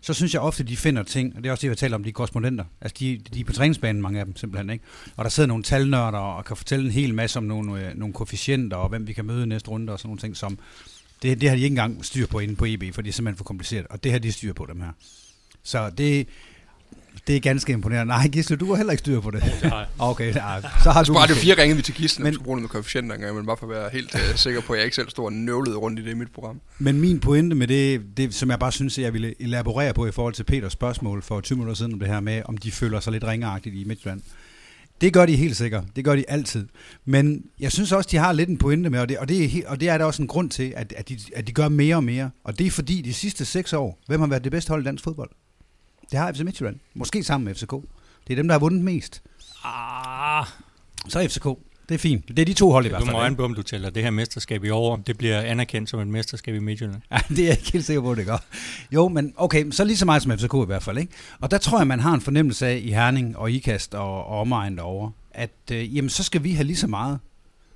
så 0.00 0.14
synes 0.14 0.34
jeg 0.34 0.42
ofte, 0.42 0.64
de 0.64 0.76
finder 0.76 1.02
ting, 1.02 1.36
og 1.36 1.42
det 1.42 1.48
er 1.48 1.52
også 1.52 1.62
det, 1.62 1.68
jeg 1.68 1.78
taler 1.78 1.96
om, 1.96 2.04
de 2.04 2.12
korrespondenter. 2.12 2.64
Altså, 2.80 2.96
de, 3.00 3.20
de 3.34 3.40
er 3.40 3.44
på 3.44 3.52
træningsbanen, 3.52 4.02
mange 4.02 4.20
af 4.20 4.24
dem 4.24 4.36
simpelthen, 4.36 4.70
ikke? 4.70 4.84
Og 5.16 5.24
der 5.24 5.30
sidder 5.30 5.46
nogle 5.46 5.62
talnørder 5.62 6.18
og 6.18 6.44
kan 6.44 6.56
fortælle 6.56 6.84
en 6.84 6.90
hel 6.90 7.14
masse 7.14 7.38
om 7.38 7.44
nogle, 7.44 7.86
øh, 7.88 7.96
nogle 7.96 8.14
koefficienter, 8.14 8.76
og 8.76 8.88
hvem 8.88 9.06
vi 9.06 9.12
kan 9.12 9.24
møde 9.24 9.46
næste 9.46 9.70
runde, 9.70 9.92
og 9.92 9.98
sådan 9.98 10.08
nogle 10.08 10.20
ting, 10.20 10.36
som 10.36 10.58
det, 11.22 11.40
det 11.40 11.48
har 11.48 11.56
de 11.56 11.62
ikke 11.62 11.72
engang 11.72 12.04
styr 12.04 12.26
på 12.26 12.38
inde 12.38 12.56
på 12.56 12.64
EB, 12.68 12.94
for 12.94 13.02
det 13.02 13.08
er 13.08 13.12
simpelthen 13.12 13.36
for 13.36 13.44
kompliceret, 13.44 13.86
og 13.90 14.04
det 14.04 14.12
har 14.12 14.18
de 14.18 14.32
styr 14.32 14.52
på, 14.52 14.66
dem 14.66 14.80
her. 14.80 14.90
Så 15.62 15.90
det, 15.98 16.26
det 17.26 17.36
er 17.36 17.40
ganske 17.40 17.72
imponerende. 17.72 18.10
Nej, 18.10 18.28
Gisle, 18.28 18.56
du 18.56 18.66
har 18.66 18.76
heller 18.76 18.90
ikke 18.90 19.00
styr 19.00 19.20
på 19.20 19.30
det. 19.30 19.42
Nej. 19.62 19.86
Okay, 19.98 20.34
nej. 20.34 20.62
så 20.82 20.90
har 20.90 21.04
du... 21.04 21.12
Bare 21.12 21.26
det 21.26 21.36
fire 21.36 21.62
ringe 21.62 21.76
vi 21.76 21.82
til 21.82 21.94
Gisle, 21.94 22.24
men, 22.24 22.38
bruge 22.44 22.60
med 22.60 22.68
koefficienter, 22.68 23.32
men 23.32 23.46
bare 23.46 23.56
for 23.56 23.66
at 23.66 23.70
være 23.70 23.90
helt 23.92 24.14
uh, 24.14 24.36
sikker 24.36 24.60
på, 24.60 24.72
at 24.72 24.78
jeg 24.78 24.84
ikke 24.84 24.96
selv 24.96 25.10
står 25.10 25.24
og 25.24 25.32
nøvlede 25.32 25.76
rundt 25.76 25.98
i 25.98 26.04
det 26.04 26.10
i 26.10 26.14
mit 26.14 26.32
program. 26.32 26.60
Men 26.78 27.00
min 27.00 27.20
pointe 27.20 27.56
med 27.56 27.66
det, 27.66 28.02
det, 28.16 28.34
som 28.34 28.50
jeg 28.50 28.58
bare 28.58 28.72
synes, 28.72 28.98
at 28.98 29.04
jeg 29.04 29.12
ville 29.12 29.34
elaborere 29.42 29.94
på 29.94 30.06
i 30.06 30.12
forhold 30.12 30.34
til 30.34 30.44
Peters 30.44 30.72
spørgsmål 30.72 31.22
for 31.22 31.40
20 31.40 31.56
minutter 31.56 31.74
siden 31.74 31.92
om 31.92 31.98
det 31.98 32.08
her 32.08 32.20
med, 32.20 32.42
om 32.44 32.56
de 32.56 32.72
føler 32.72 33.00
sig 33.00 33.12
lidt 33.12 33.24
ringeagtigt 33.24 33.74
i 33.74 33.84
Midtjylland. 33.84 34.22
Det 35.00 35.12
gør 35.12 35.26
de 35.26 35.36
helt 35.36 35.56
sikkert. 35.56 35.84
Det 35.96 36.04
gør 36.04 36.16
de 36.16 36.30
altid. 36.30 36.68
Men 37.04 37.44
jeg 37.60 37.72
synes 37.72 37.92
også, 37.92 38.08
de 38.10 38.16
har 38.16 38.32
lidt 38.32 38.48
en 38.48 38.58
pointe 38.58 38.90
med, 38.90 39.00
og 39.00 39.08
det, 39.08 39.18
og 39.18 39.28
det, 39.28 39.44
er, 39.44 39.68
og 39.68 39.80
det 39.80 39.88
er 39.88 39.98
der 39.98 40.04
også 40.04 40.22
en 40.22 40.28
grund 40.28 40.50
til, 40.50 40.72
at, 40.76 40.92
at, 40.96 41.08
de, 41.08 41.18
at 41.36 41.46
de 41.46 41.52
gør 41.52 41.68
mere 41.68 41.96
og 41.96 42.04
mere. 42.04 42.30
Og 42.44 42.58
det 42.58 42.66
er 42.66 42.70
fordi, 42.70 43.02
de 43.02 43.14
sidste 43.14 43.44
seks 43.44 43.72
år, 43.72 43.98
hvem 44.06 44.20
har 44.20 44.26
været 44.26 44.44
det 44.44 44.52
bedste 44.52 44.68
hold 44.68 44.82
i 44.82 44.84
dansk 44.84 45.04
fodbold? 45.04 45.30
Det 46.10 46.18
har 46.18 46.32
FC 46.32 46.40
Midtjylland. 46.40 46.76
Måske 46.94 47.24
sammen 47.24 47.44
med 47.44 47.54
FCK. 47.54 47.72
Det 48.26 48.32
er 48.32 48.36
dem, 48.36 48.48
der 48.48 48.54
har 48.54 48.58
vundet 48.58 48.84
mest. 48.84 49.22
Ah. 49.64 50.46
Så 51.08 51.20
er 51.20 51.28
FCK. 51.28 51.46
Det 51.90 51.96
er 51.96 51.98
fint. 51.98 52.28
Det 52.28 52.38
er 52.38 52.44
de 52.44 52.52
to 52.52 52.70
hold 52.70 52.86
i 52.86 52.88
hvert 52.88 53.00
fald. 53.00 53.08
Du 53.08 53.12
må 53.12 53.18
øjne 53.22 53.36
på, 53.36 53.44
om 53.44 53.54
du 53.54 53.62
tæller 53.62 53.90
det 53.90 54.02
her 54.02 54.10
mesterskab 54.10 54.64
i 54.64 54.70
år, 54.70 54.92
om 54.92 55.02
det 55.02 55.18
bliver 55.18 55.40
anerkendt 55.40 55.90
som 55.90 56.00
et 56.00 56.06
mesterskab 56.06 56.54
i 56.54 56.58
Midtjylland. 56.58 57.02
Ja, 57.12 57.18
det 57.28 57.38
er 57.38 57.44
jeg 57.44 57.58
ikke 57.58 57.72
helt 57.72 57.84
sikker 57.84 58.02
på, 58.02 58.14
det 58.14 58.26
gør. 58.26 58.44
Jo, 58.92 59.08
men 59.08 59.32
okay, 59.36 59.70
så 59.70 59.84
lige 59.84 59.96
så 59.96 60.04
meget 60.04 60.22
som 60.22 60.38
FCK 60.38 60.54
i 60.54 60.66
hvert 60.66 60.82
fald. 60.82 60.98
Ikke? 60.98 61.12
Og 61.40 61.50
der 61.50 61.58
tror 61.58 61.78
jeg, 61.78 61.86
man 61.86 62.00
har 62.00 62.14
en 62.14 62.20
fornemmelse 62.20 62.66
af 62.66 62.80
i 62.84 62.90
Herning 62.90 63.36
og 63.36 63.50
Ikast 63.50 63.94
og, 63.94 64.26
og 64.26 64.40
omegn 64.40 64.76
derovre, 64.76 65.12
at 65.30 65.50
øh, 65.72 65.96
jamen, 65.96 66.08
så 66.08 66.22
skal 66.22 66.44
vi 66.44 66.52
have 66.52 66.64
lige 66.64 66.76
så 66.76 66.86
meget. 66.86 67.18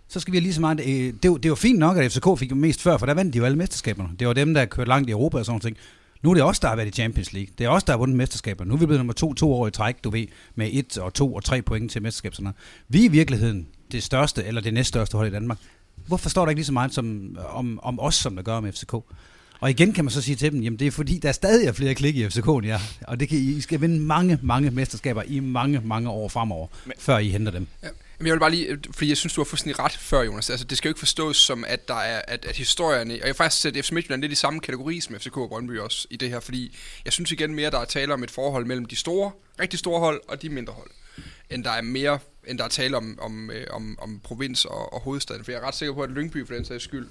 Så 0.09 0.21
skal 0.21 0.33
vi 0.33 0.37
have 0.37 0.43
lige 0.43 0.55
så 0.55 0.61
meget. 0.61 0.81
Øh, 0.81 1.13
det, 1.23 1.43
det 1.43 1.51
var 1.51 1.55
fint 1.57 1.79
nok, 1.79 1.97
at 1.97 2.13
FCK 2.13 2.39
fik 2.39 2.55
mest 2.55 2.83
før, 2.83 2.99
for 2.99 3.07
der 3.07 3.15
vandt 3.15 3.35
de 3.35 3.39
jo 3.39 3.45
alle 3.45 3.59
mesterskaberne. 3.59 4.11
Det 4.19 4.27
var 4.27 4.33
dem, 4.33 4.55
der 4.55 4.65
kørte 4.65 4.89
langt 4.89 5.09
i 5.09 5.13
Europa 5.13 5.39
og 5.39 5.45
sådan 5.45 5.61
noget. 5.63 5.77
Nu 6.25 6.31
er 6.31 6.35
det 6.35 6.43
også 6.43 6.61
der 6.63 6.69
har 6.69 6.77
været 6.77 6.89
i 6.89 6.91
Champions 6.91 7.33
League. 7.33 7.55
Det 7.59 7.65
er 7.65 7.69
også 7.69 7.85
der 7.85 7.93
har 7.93 7.99
vundet 7.99 8.17
mesterskaber. 8.17 8.65
Nu 8.65 8.75
er 8.75 8.79
vi 8.79 8.87
blevet 8.87 9.01
nummer 9.01 9.13
to, 9.13 9.35
to 9.35 9.53
år 9.53 9.67
i 9.67 9.71
træk, 9.71 10.05
du 10.05 10.11
ved, 10.11 10.27
med 10.55 10.69
et 10.73 10.99
og 10.99 11.15
to 11.15 11.35
og 11.35 11.45
tre 11.45 11.63
point 11.63 11.91
til 11.91 12.03
mesterskaberne. 12.03 12.53
Vi 12.89 13.01
er 13.01 13.05
i 13.05 13.09
virkeligheden 13.09 13.67
det 13.93 14.03
største, 14.03 14.45
eller 14.45 14.61
det 14.61 14.75
næststørste 14.75 15.17
hold 15.17 15.29
i 15.29 15.31
Danmark. 15.31 15.59
Hvorfor 16.07 16.29
står 16.29 16.45
der 16.45 16.51
ikke 16.51 16.59
lige 16.59 16.67
så 16.67 16.73
meget 16.73 16.95
som, 16.95 17.37
om, 17.49 17.81
om 17.83 18.01
os, 18.01 18.15
som 18.15 18.37
der 18.37 18.43
gør 18.43 18.55
om 18.55 18.73
FCK? 18.73 18.95
Og 19.61 19.71
igen 19.71 19.93
kan 19.93 20.05
man 20.05 20.11
så 20.11 20.23
sige 20.23 20.37
til 20.37 20.53
dem, 20.53 20.63
jamen 20.63 20.79
det 20.79 20.87
er 20.87 20.91
fordi, 20.91 21.19
der 21.19 21.29
er 21.29 21.33
stadig 21.33 21.67
er 21.67 21.73
flere 21.73 21.95
klik 21.95 22.17
i 22.17 22.29
FCK 22.29 22.49
end 22.49 22.67
jer. 22.67 22.79
Og 23.03 23.21
det 23.21 23.29
kan, 23.29 23.39
I 23.39 23.61
skal 23.61 23.81
vinde 23.81 24.01
mange, 24.01 24.39
mange 24.43 24.71
mesterskaber 24.71 25.23
i 25.27 25.41
mange, 25.41 25.81
mange 25.85 26.11
år 26.11 26.29
fremover, 26.29 26.67
Men, 26.85 26.93
før 26.99 27.19
I 27.19 27.29
henter 27.29 27.53
dem. 27.53 27.67
Jamen, 28.19 28.27
jeg 28.27 28.35
vil 28.35 28.41
bare 28.41 28.51
lige, 28.51 28.67
øh, 28.67 28.79
fordi 28.91 29.09
jeg 29.09 29.17
synes, 29.17 29.35
du 29.35 29.41
har 29.41 29.45
fuldstændig 29.45 29.79
ret 29.79 29.93
før, 29.93 30.23
Jonas. 30.23 30.51
Altså, 30.51 30.67
det 30.67 30.79
skal 30.79 30.89
jo 30.89 30.91
ikke 30.91 30.99
forstås 30.99 31.37
som, 31.37 31.65
at 31.69 31.89
der 31.89 31.95
er, 31.95 32.23
at, 32.29 32.45
at 32.45 32.57
historierne, 32.57 33.19
og 33.23 33.27
jeg 33.27 33.37
faktisk 33.37 33.63
sætte 33.63 33.83
FC 33.83 33.91
Midtjylland 33.91 34.23
lidt 34.23 34.33
i 34.33 34.35
samme 34.35 34.61
kategori 34.61 35.01
som 35.01 35.21
FCK 35.21 35.37
og 35.37 35.49
Brøndby 35.49 35.79
også 35.79 36.07
i 36.11 36.17
det 36.17 36.31
her, 36.31 36.41
fordi 36.41 36.77
jeg 37.05 37.13
synes 37.13 37.33
igen 37.33 37.55
mere, 37.55 37.71
der 37.71 37.79
er 37.79 37.85
tale 37.85 38.13
om 38.13 38.23
et 38.23 38.31
forhold 38.31 38.67
mellem 38.67 38.85
de 38.85 38.97
store, 38.97 39.33
rigtig 39.61 39.79
store 39.79 40.01
hold 40.01 40.21
og 40.29 40.43
de 40.43 40.49
mindre 40.49 40.73
hold, 40.73 40.91
end 41.51 41.65
der 41.65 41.71
er 41.71 41.83
mere, 41.83 42.19
end 42.47 42.59
der 42.59 42.65
er 42.65 42.69
tale 42.69 42.97
om, 42.97 43.19
om, 43.23 43.51
øh, 43.51 43.67
om, 43.71 43.99
om 44.01 44.21
provins 44.25 44.65
og, 44.65 44.93
og 44.93 45.01
hovedstaden. 45.01 45.45
For 45.45 45.53
jeg 45.53 45.59
er 45.59 45.67
ret 45.67 45.75
sikker 45.75 45.95
på, 45.95 46.03
at 46.03 46.11
Lyngby 46.11 46.47
for 46.47 46.55
den 46.55 46.65
sags 46.65 46.85
skyld 46.85 47.09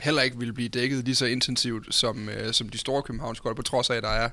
heller 0.00 0.22
ikke 0.22 0.38
ville 0.38 0.52
blive 0.52 0.68
dækket 0.68 1.04
lige 1.04 1.14
så 1.14 1.26
intensivt 1.26 1.94
som, 1.94 2.28
øh, 2.28 2.52
som 2.52 2.68
de 2.68 2.78
store 2.78 3.02
københavnske 3.02 3.42
hold, 3.42 3.56
på 3.56 3.62
trods 3.62 3.90
af, 3.90 3.94
at 3.94 4.02
der 4.02 4.08
er 4.08 4.30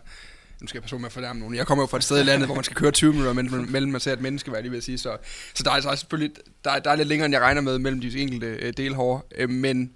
nu 0.62 0.68
skal 0.68 0.78
jeg 0.78 0.84
passe 0.84 0.98
med 0.98 1.06
at 1.06 1.12
fornærme 1.12 1.40
nogen. 1.40 1.56
Jeg 1.56 1.68
kommer 1.68 1.84
jo 1.84 1.88
fra 1.88 1.98
et 1.98 2.04
sted 2.04 2.20
i 2.20 2.24
landet, 2.24 2.48
hvor 2.48 2.56
man 2.56 2.64
skal 2.64 2.76
køre 2.76 2.92
20 2.92 3.12
minutter 3.12 3.34
mellem, 3.34 3.68
mellem 3.70 3.92
man 3.92 4.02
ser 4.02 4.14
et 4.14 4.22
menneske, 4.22 4.50
hvad 4.50 4.58
jeg 4.58 4.64
lige 4.64 4.72
vil 4.72 4.82
sige. 4.82 4.98
Så, 4.98 5.18
så 5.54 5.64
der 5.64 5.70
er 5.70 5.76
altså 5.76 5.96
selvfølgelig 5.96 6.36
der, 6.64 6.80
der 6.80 6.92
er 6.92 6.96
lidt 6.96 7.08
længere, 7.08 7.26
end 7.26 7.34
jeg 7.34 7.42
regner 7.42 7.62
med, 7.62 7.80
mellem 7.80 8.02
de 8.02 8.20
enkelte 8.20 8.48
øh, 8.48 8.74
delhår. 8.78 9.28
Øh, 9.36 9.50
men 9.50 9.94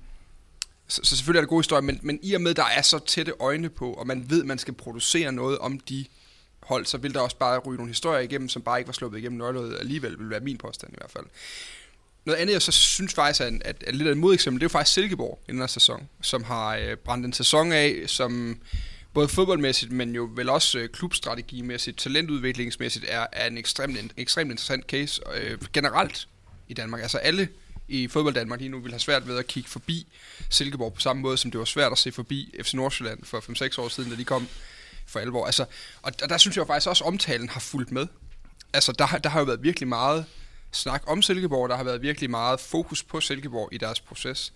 så, 0.87 1.01
så 1.03 1.17
selvfølgelig 1.17 1.39
er 1.39 1.41
det 1.41 1.49
god 1.49 1.59
historie, 1.59 1.81
men, 1.81 1.99
men 2.01 2.19
i 2.23 2.33
og 2.33 2.41
med, 2.41 2.53
der 2.53 2.65
er 2.65 2.81
så 2.81 2.99
tætte 2.99 3.33
øjne 3.39 3.69
på, 3.69 3.93
og 3.93 4.07
man 4.07 4.25
ved, 4.29 4.43
man 4.43 4.57
skal 4.57 4.73
producere 4.73 5.31
noget 5.31 5.57
om 5.57 5.79
de 5.79 6.05
hold, 6.63 6.85
så 6.85 6.97
vil 6.97 7.13
der 7.13 7.19
også 7.19 7.37
bare 7.37 7.59
ryge 7.59 7.77
nogle 7.77 7.89
historier 7.89 8.19
igennem, 8.19 8.49
som 8.49 8.61
bare 8.61 8.79
ikke 8.79 8.87
var 8.87 8.93
sluppet 8.93 9.19
igennem 9.19 9.37
nøglet 9.37 9.77
alligevel, 9.79 10.19
vil 10.19 10.29
være 10.29 10.39
min 10.39 10.57
påstand 10.57 10.93
i 10.93 10.95
hvert 10.97 11.11
fald. 11.11 11.25
Noget 12.25 12.39
andet, 12.39 12.53
jeg 12.53 12.61
så 12.61 12.71
synes 12.71 13.13
faktisk 13.13 13.41
er, 13.41 13.47
en, 13.47 13.61
at, 13.65 13.83
at 13.87 13.95
lidt 13.95 14.07
af 14.07 14.11
et 14.11 14.17
modeksempel, 14.17 14.59
det 14.59 14.63
er 14.63 14.69
jo 14.69 14.69
faktisk 14.69 14.93
Silkeborg 14.93 15.39
i 15.47 15.51
den 15.51 15.59
her 15.59 15.67
sæson, 15.67 16.09
som 16.21 16.43
har 16.43 16.75
øh, 16.75 16.97
brændt 16.97 17.25
en 17.25 17.33
sæson 17.33 17.71
af, 17.71 18.03
som 18.07 18.61
både 19.13 19.27
fodboldmæssigt, 19.27 19.91
men 19.91 20.15
jo 20.15 20.29
vel 20.35 20.49
også 20.49 20.79
øh, 20.79 20.89
klubstrategimæssigt, 20.89 21.97
talentudviklingsmæssigt, 21.97 23.05
er, 23.07 23.27
er 23.31 23.47
en 23.47 23.57
ekstremt, 23.57 23.99
en 23.99 24.11
ekstremt 24.17 24.51
interessant 24.51 24.85
case 24.85 25.21
øh, 25.35 25.57
generelt 25.73 26.27
i 26.67 26.73
Danmark. 26.73 27.01
Altså 27.01 27.17
alle 27.17 27.47
i 27.87 28.07
fodbold 28.07 28.33
Danmark 28.33 28.59
lige 28.59 28.69
nu 28.69 28.79
vil 28.79 28.91
have 28.91 28.99
svært 28.99 29.27
ved 29.27 29.37
at 29.37 29.47
kigge 29.47 29.69
forbi 29.69 30.07
Silkeborg 30.49 30.93
på 30.93 30.99
samme 30.99 31.21
måde, 31.21 31.37
som 31.37 31.51
det 31.51 31.59
var 31.59 31.65
svært 31.65 31.91
at 31.91 31.97
se 31.97 32.11
forbi 32.11 32.55
FC 32.63 32.73
Nordsjælland 32.73 33.23
for 33.23 33.39
5-6 33.77 33.81
år 33.81 33.87
siden, 33.87 34.09
da 34.09 34.15
de 34.15 34.23
kom 34.23 34.47
for 35.05 35.19
alvor. 35.19 35.45
Altså, 35.45 35.65
og, 36.01 36.13
og 36.23 36.29
der 36.29 36.37
synes 36.37 36.57
jeg 36.57 36.67
faktisk 36.67 36.89
også, 36.89 37.03
at 37.03 37.07
omtalen 37.07 37.49
har 37.49 37.59
fulgt 37.59 37.91
med. 37.91 38.07
Altså, 38.73 38.91
der, 38.91 39.07
der 39.07 39.29
har 39.29 39.39
jo 39.39 39.45
været 39.45 39.63
virkelig 39.63 39.89
meget 39.89 40.25
snak 40.71 41.03
om 41.07 41.21
Silkeborg, 41.21 41.69
der 41.69 41.75
har 41.75 41.83
været 41.83 42.01
virkelig 42.01 42.29
meget 42.29 42.59
fokus 42.59 43.03
på 43.03 43.21
Silkeborg 43.21 43.69
i 43.71 43.77
deres 43.77 43.99
proces 43.99 44.53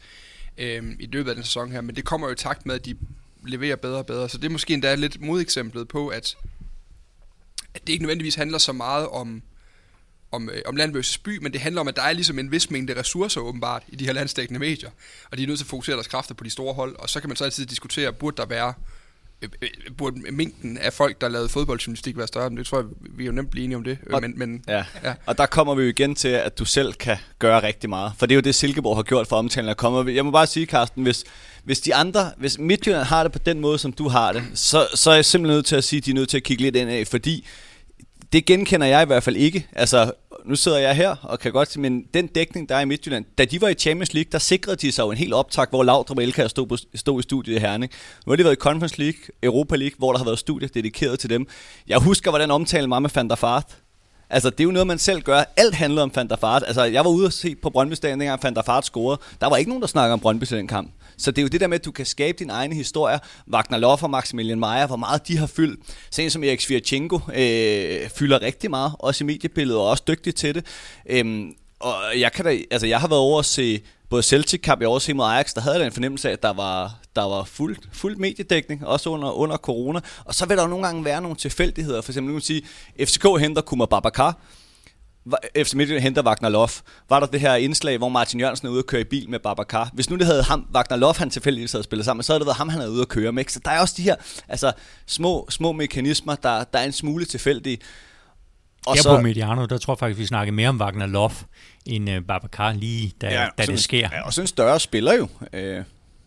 øh, 0.57 0.83
i 0.99 1.05
løbet 1.05 1.29
af 1.29 1.35
den 1.35 1.43
sæson 1.43 1.71
her, 1.71 1.81
men 1.81 1.95
det 1.95 2.05
kommer 2.05 2.27
jo 2.27 2.33
i 2.33 2.35
takt 2.35 2.65
med, 2.65 2.75
at 2.75 2.85
de 2.85 2.95
leverer 3.45 3.75
bedre 3.75 3.97
og 3.97 4.05
bedre, 4.05 4.29
så 4.29 4.37
det 4.37 4.45
er 4.45 4.49
måske 4.49 4.73
endda 4.73 4.95
lidt 4.95 5.21
modeksemplet 5.21 5.87
på, 5.87 6.07
at, 6.07 6.37
at 7.73 7.81
det 7.87 7.93
ikke 7.93 8.03
nødvendigvis 8.03 8.35
handler 8.35 8.57
så 8.57 8.73
meget 8.73 9.07
om, 9.07 9.41
om, 10.31 10.49
øh, 10.49 10.61
om 10.65 10.75
land 10.75 10.93
versus 10.93 11.17
by, 11.17 11.37
men 11.37 11.53
det 11.53 11.61
handler 11.61 11.81
om, 11.81 11.87
at 11.87 11.95
der 11.95 12.01
er 12.01 12.13
ligesom 12.13 12.39
en 12.39 12.51
vis 12.51 12.71
mængde 12.71 12.99
ressourcer 12.99 13.41
åbenbart 13.41 13.83
i 13.87 13.95
de 13.95 14.05
her 14.05 14.13
landstækkende 14.13 14.59
medier, 14.59 14.89
og 15.31 15.37
de 15.37 15.43
er 15.43 15.47
nødt 15.47 15.59
til 15.59 15.65
at 15.65 15.69
fokusere 15.69 15.95
deres 15.95 16.07
kræfter 16.07 16.35
på 16.35 16.43
de 16.43 16.49
store 16.49 16.73
hold, 16.73 16.95
og 16.99 17.09
så 17.09 17.19
kan 17.19 17.29
man 17.29 17.35
så 17.35 17.43
altid 17.43 17.65
diskutere, 17.65 18.13
burde 18.13 18.37
der 18.37 18.45
være 18.45 18.73
øh, 19.41 19.49
øh, 19.61 19.69
burde 19.97 20.31
mængden 20.31 20.77
af 20.77 20.93
folk, 20.93 21.21
der 21.21 21.27
lavede 21.27 21.49
fodboldjournalistik 21.49 22.17
være 22.17 22.27
større, 22.27 22.49
men 22.49 22.57
det 22.57 22.65
tror 22.65 22.77
jeg, 22.77 22.87
vi 23.01 23.23
er 23.23 23.25
jo 23.25 23.31
nemt 23.31 23.51
blive 23.51 23.63
enige 23.63 23.77
om 23.77 23.83
det. 23.83 23.97
Og, 24.13 24.21
men, 24.21 24.39
men, 24.39 24.63
ja. 24.67 24.85
ja. 25.03 25.13
og 25.25 25.37
der 25.37 25.45
kommer 25.45 25.75
vi 25.75 25.83
jo 25.83 25.89
igen 25.89 26.15
til, 26.15 26.27
at 26.27 26.59
du 26.59 26.65
selv 26.65 26.93
kan 26.93 27.17
gøre 27.39 27.63
rigtig 27.63 27.89
meget. 27.89 28.11
For 28.17 28.25
det 28.25 28.33
er 28.33 28.35
jo 28.35 28.41
det, 28.41 28.55
Silkeborg 28.55 28.97
har 28.97 29.03
gjort 29.03 29.27
for 29.27 29.35
omtalen 29.35 29.69
at 29.69 29.77
komme. 29.77 30.13
Jeg 30.13 30.25
må 30.25 30.31
bare 30.31 30.47
sige, 30.47 30.65
Carsten, 30.65 31.03
hvis, 31.03 31.23
hvis 31.63 31.79
de 31.79 31.95
andre, 31.95 32.31
hvis 32.37 32.59
Midtjylland 32.59 33.03
har 33.03 33.23
det 33.23 33.31
på 33.31 33.39
den 33.39 33.59
måde, 33.59 33.77
som 33.77 33.93
du 33.93 34.07
har 34.07 34.31
det, 34.31 34.43
så, 34.53 34.87
så 34.93 35.11
er 35.11 35.15
jeg 35.15 35.25
simpelthen 35.25 35.55
nødt 35.55 35.65
til 35.65 35.75
at 35.75 35.83
sige, 35.83 35.97
at 35.97 36.05
de 36.05 36.11
er 36.11 36.15
nødt 36.15 36.29
til 36.29 36.37
at 36.37 36.43
kigge 36.43 36.63
lidt 36.63 36.75
ind 36.75 36.89
af, 36.89 37.07
fordi 37.07 37.45
det 38.33 38.45
genkender 38.45 38.87
jeg 38.87 39.03
i 39.03 39.05
hvert 39.05 39.23
fald 39.23 39.35
ikke. 39.35 39.67
Altså, 39.73 40.11
nu 40.45 40.55
sidder 40.55 40.77
jeg 40.77 40.95
her 40.95 41.15
og 41.21 41.39
kan 41.39 41.51
godt 41.51 41.71
sige, 41.71 41.81
men 41.81 42.05
den 42.13 42.27
dækning, 42.27 42.69
der 42.69 42.75
er 42.75 42.79
i 42.79 42.85
Midtjylland, 42.85 43.25
da 43.37 43.45
de 43.45 43.61
var 43.61 43.67
i 43.67 43.73
Champions 43.73 44.13
League, 44.13 44.29
der 44.31 44.37
sikrede 44.37 44.75
de 44.75 44.91
sig 44.91 45.03
jo 45.03 45.11
en 45.11 45.17
helt 45.17 45.33
optag, 45.33 45.65
hvor 45.69 45.83
Laudrup 45.83 46.17
og 46.17 46.23
Elkær 46.23 46.47
stod, 46.47 46.77
stod 46.95 47.19
i 47.19 47.23
studiet 47.23 47.55
i 47.55 47.59
Herning. 47.59 47.91
Nu 48.25 48.31
har 48.31 48.35
de 48.35 48.43
været 48.43 48.55
i 48.55 48.59
Conference 48.59 48.99
League, 48.99 49.19
Europa 49.43 49.75
League, 49.75 49.95
hvor 49.97 50.11
der 50.11 50.17
har 50.17 50.25
været 50.25 50.39
studier 50.39 50.69
dedikeret 50.69 51.19
til 51.19 51.29
dem. 51.29 51.47
Jeg 51.87 51.97
husker, 51.97 52.31
hvordan 52.31 52.51
omtalen 52.51 52.89
var 52.89 52.99
med 52.99 53.09
Van 53.15 53.29
der 53.29 53.35
Fart. 53.35 53.77
Altså, 54.29 54.49
det 54.49 54.59
er 54.59 54.63
jo 54.63 54.71
noget, 54.71 54.87
man 54.87 54.99
selv 54.99 55.21
gør. 55.21 55.43
Alt 55.57 55.75
handler 55.75 56.01
om 56.01 56.11
Van 56.15 56.27
der 56.27 56.35
Fart. 56.35 56.63
Altså, 56.67 56.83
jeg 56.83 57.05
var 57.05 57.11
ude 57.11 57.25
og 57.25 57.33
se 57.33 57.55
på 57.55 57.69
Brøndby 57.69 57.93
Stadion, 57.93 58.19
dengang 58.19 58.43
Van 58.43 58.55
der 58.55 58.61
Fart 58.61 58.85
scorede. 58.85 59.21
Der 59.41 59.47
var 59.47 59.57
ikke 59.57 59.69
nogen, 59.69 59.81
der 59.81 59.87
snakker 59.87 60.13
om 60.13 60.19
Brøndby 60.19 60.43
til 60.43 60.57
den 60.57 60.67
kamp. 60.67 60.91
Så 61.17 61.31
det 61.31 61.37
er 61.37 61.41
jo 61.41 61.47
det 61.47 61.61
der 61.61 61.67
med, 61.67 61.79
at 61.79 61.85
du 61.85 61.91
kan 61.91 62.05
skabe 62.05 62.37
din 62.39 62.49
egen 62.49 62.73
historie. 62.73 63.19
Wagner 63.53 63.77
Loff 63.77 64.03
og 64.03 64.09
Maximilian 64.09 64.59
Meyer, 64.59 64.87
hvor 64.87 64.95
meget 64.95 65.27
de 65.27 65.37
har 65.37 65.47
fyldt. 65.47 65.79
Sen 66.11 66.29
som 66.29 66.43
Erik 66.43 66.61
Svirchenko 66.61 67.19
øh, 67.35 68.09
fylder 68.09 68.41
rigtig 68.41 68.69
meget, 68.69 68.91
også 68.99 69.23
i 69.23 69.27
mediebilledet, 69.27 69.81
og 69.81 69.89
også 69.89 70.03
dygtig 70.07 70.35
til 70.35 70.55
det. 70.55 70.65
Øhm, 71.09 71.53
og 71.79 71.95
jeg, 72.15 72.31
kan 72.31 72.45
da, 72.45 72.57
altså 72.71 72.87
jeg 72.87 72.99
har 72.99 73.07
været 73.07 73.21
over 73.21 73.39
at 73.39 73.45
se 73.45 73.81
både 74.13 74.23
Celtic-kamp 74.23 74.81
i 74.81 74.85
også 74.85 75.13
mod 75.13 75.25
Ajax, 75.25 75.53
der 75.53 75.61
havde 75.61 75.77
jeg 75.77 75.85
en 75.85 75.91
fornemmelse 75.91 76.29
af, 76.29 76.33
at 76.33 76.43
der 76.43 76.53
var, 76.53 76.95
der 77.15 77.21
var 77.21 77.43
fuld, 77.43 77.77
fuld 77.91 78.15
mediedækning, 78.17 78.87
også 78.87 79.09
under, 79.09 79.31
under 79.31 79.57
corona. 79.57 79.99
Og 80.25 80.35
så 80.35 80.45
vil 80.45 80.57
der 80.57 80.63
jo 80.63 80.69
nogle 80.69 80.85
gange 80.85 81.05
være 81.05 81.21
nogle 81.21 81.37
tilfældigheder. 81.37 82.01
For 82.01 82.11
eksempel, 82.11 82.33
nu 82.33 82.39
kan 82.39 82.45
sige, 82.45 82.61
FCK 82.99 83.23
henter 83.39 83.61
Kuma 83.61 83.85
Babacar, 83.85 84.37
FC 85.57 85.73
Midtjylland 85.73 86.03
henter 86.03 86.23
Wagner 86.23 86.49
Lof. 86.49 86.81
var 87.09 87.19
der 87.19 87.27
det 87.27 87.39
her 87.39 87.55
indslag, 87.55 87.97
hvor 87.97 88.09
Martin 88.09 88.39
Jørgensen 88.39 88.67
er 88.67 88.71
ude 88.71 88.79
at 88.79 88.87
køre 88.87 89.01
i 89.01 89.03
bil 89.03 89.29
med 89.29 89.39
Babacar. 89.39 89.89
Hvis 89.93 90.09
nu 90.09 90.15
det 90.15 90.25
havde 90.25 90.43
ham, 90.43 90.67
Wagner 90.75 90.97
Lof, 90.97 91.17
han 91.17 91.29
tilfældigvis 91.29 91.71
havde 91.71 91.83
spillet 91.83 92.05
sammen, 92.05 92.23
så 92.23 92.33
havde 92.33 92.39
det 92.39 92.45
været 92.45 92.57
ham, 92.57 92.69
han 92.69 92.79
havde 92.79 92.91
ude 92.91 93.01
at 93.01 93.07
køre 93.07 93.31
med. 93.31 93.43
Så 93.47 93.59
der 93.65 93.71
er 93.71 93.79
også 93.79 93.93
de 93.97 94.01
her 94.01 94.15
altså, 94.47 94.71
små, 95.07 95.47
små 95.49 95.71
mekanismer, 95.71 96.35
der, 96.35 96.63
der 96.63 96.79
er 96.79 96.83
en 96.83 96.91
smule 96.91 97.25
tilfældige. 97.25 97.77
Og 98.87 98.97
så, 98.97 99.15
på 99.15 99.21
Mediano, 99.21 99.65
der 99.65 99.77
tror 99.77 99.93
jeg 99.93 99.99
faktisk, 99.99 100.19
vi 100.19 100.25
snakker 100.25 100.53
mere 100.53 100.69
om 100.69 100.81
Wagner 100.81 101.05
Loff 101.05 101.43
end 101.85 102.09
uh, 102.09 102.17
Babacar 102.27 102.73
lige 102.73 103.13
da, 103.21 103.41
ja, 103.41 103.47
da 103.57 103.65
det 103.65 103.79
sker. 103.79 104.09
Ja, 104.11 104.25
og 104.25 104.33
så 104.33 104.41
en 104.41 104.47
større 104.47 104.79
spiller 104.79 105.13
jo. 105.13 105.27
Øh, 105.53 105.83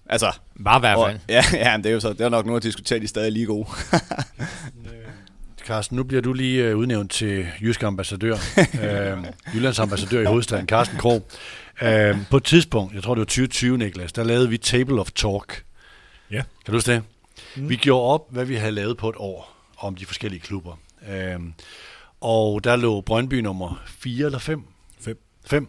altså, 0.07 0.32
Bare 0.64 0.78
i 0.78 0.80
hvert 0.80 0.98
fald. 1.07 1.14
Og, 1.14 1.20
ja, 1.28 1.44
ja, 1.70 1.76
det 1.76 1.86
er 1.86 1.90
jo 1.90 2.00
så, 2.00 2.12
det 2.12 2.20
er 2.20 2.28
nok 2.28 2.46
noget 2.46 2.61
at 2.61 2.62
diskutere, 2.62 2.98
de 2.98 3.09
stadig 3.09 3.32
lige 3.32 3.46
gode. 3.46 3.68
Carsten, 5.66 5.96
nu 5.96 6.04
bliver 6.04 6.22
du 6.22 6.32
lige 6.32 6.64
øh, 6.64 6.76
udnævnt 6.76 7.11
til 7.11 7.46
jysk 7.61 7.82
ambassadør, 7.82 8.34
øh, 8.82 9.24
Jyllands 9.54 9.78
ambassadør 9.78 10.20
i 10.20 10.24
hovedstaden, 10.24 10.66
Carsten 10.66 10.98
Krog. 10.98 11.26
Øh, 11.82 12.16
på 12.30 12.36
et 12.36 12.44
tidspunkt, 12.44 12.94
jeg 12.94 13.02
tror 13.02 13.14
det 13.14 13.20
var 13.20 13.24
2020, 13.24 13.78
Niklas, 13.78 14.12
der 14.12 14.24
lavede 14.24 14.48
vi 14.48 14.59
Table 14.59 15.00
of 15.00 15.11
Talk. 15.11 15.64
Ja. 16.30 16.36
Kan 16.36 16.44
du 16.66 16.72
huske 16.72 16.92
det? 16.92 17.02
Mm. 17.57 17.68
Vi 17.68 17.76
gjorde 17.76 18.04
op, 18.14 18.26
hvad 18.30 18.44
vi 18.44 18.54
havde 18.54 18.72
lavet 18.72 18.96
på 18.96 19.09
et 19.09 19.14
år 19.18 19.57
om 19.78 19.94
de 19.94 20.07
forskellige 20.07 20.40
klubber. 20.40 20.78
Øh, 21.09 21.40
og 22.26 22.64
der 22.64 22.76
lå 22.76 23.00
Brøndby 23.00 23.34
nummer 23.34 23.82
4 23.86 24.26
eller 24.26 24.38
5? 24.38 24.62
5. 25.00 25.18
5. 25.46 25.68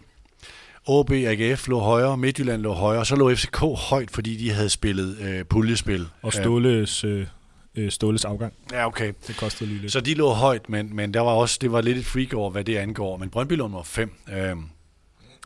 OB 0.86 1.12
AGF 1.12 1.68
lå 1.68 1.80
højere, 1.80 2.18
Midtjylland 2.18 2.62
lå 2.62 2.74
højere, 2.74 3.06
så 3.06 3.16
lå 3.16 3.36
FCK 3.36 3.58
højt, 3.90 4.12
fordi 4.12 4.36
de 4.38 4.52
havde 4.52 4.70
spillet 4.70 5.18
øh, 5.20 5.46
puljespil. 5.46 6.08
Og 6.22 6.34
Ståles... 6.34 7.04
Øh 7.04 7.28
øh, 7.76 7.92
Ståles 7.92 8.26
afgang. 8.26 8.54
Ja, 8.72 8.88
okay. 8.88 9.14
Det 9.28 9.38
kostede 9.38 9.70
lige 9.70 9.82
lidt. 9.82 9.92
Så 9.92 10.00
de 10.00 10.14
lå 10.14 10.30
højt, 10.30 10.70
men, 10.70 10.96
men 10.96 11.14
der 11.14 11.22
var 11.22 11.32
også, 11.32 11.58
det 11.62 11.72
var 11.72 11.82
lidt 11.82 11.98
et 11.98 12.06
freak 12.06 12.34
over, 12.34 12.50
hvad 12.50 12.64
det 12.64 12.78
angår. 12.78 13.18
Men 13.18 13.30
Brøndby 13.30 13.54
lå 13.54 13.64
nummer 13.64 13.84
5. 13.84 14.14
Øh, 14.34 14.56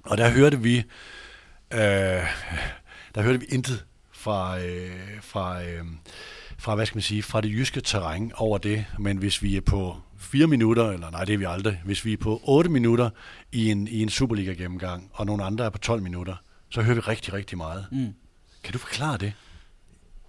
og 0.03 0.17
der 0.17 0.29
hørte 0.29 0.59
vi, 0.59 0.77
øh, 1.73 1.79
der 3.15 3.21
hørte 3.21 3.39
vi 3.39 3.45
intet 3.49 3.85
fra, 4.11 4.59
øh, 4.59 4.91
fra, 5.21 5.63
øh, 5.63 5.83
fra, 6.57 6.75
hvad 6.75 6.85
skal 6.85 6.97
man 6.97 7.03
sige, 7.03 7.23
fra 7.23 7.41
det 7.41 7.51
jyske 7.51 7.81
terræn 7.81 8.31
over 8.35 8.57
det. 8.57 8.85
Men 8.99 9.17
hvis 9.17 9.43
vi 9.43 9.57
er 9.57 9.61
på 9.61 9.97
4 10.21 10.47
minutter, 10.47 10.89
eller 10.89 11.11
nej, 11.11 11.25
det 11.25 11.33
er 11.33 11.37
vi 11.37 11.45
aldrig, 11.47 11.81
hvis 11.85 12.05
vi 12.05 12.13
er 12.13 12.17
på 12.17 12.41
8 12.43 12.69
minutter 12.69 13.09
i 13.51 13.71
en, 13.71 13.87
i 13.87 14.01
en 14.01 14.09
Superliga-gennemgang, 14.09 15.09
og 15.13 15.25
nogle 15.25 15.43
andre 15.43 15.65
er 15.65 15.69
på 15.69 15.77
12 15.77 16.01
minutter, 16.01 16.35
så 16.69 16.81
hører 16.81 16.95
vi 16.95 17.01
rigtig, 17.01 17.33
rigtig 17.33 17.57
meget. 17.57 17.85
Mm. 17.91 18.07
Kan 18.63 18.73
du 18.73 18.79
forklare 18.79 19.17
det? 19.17 19.33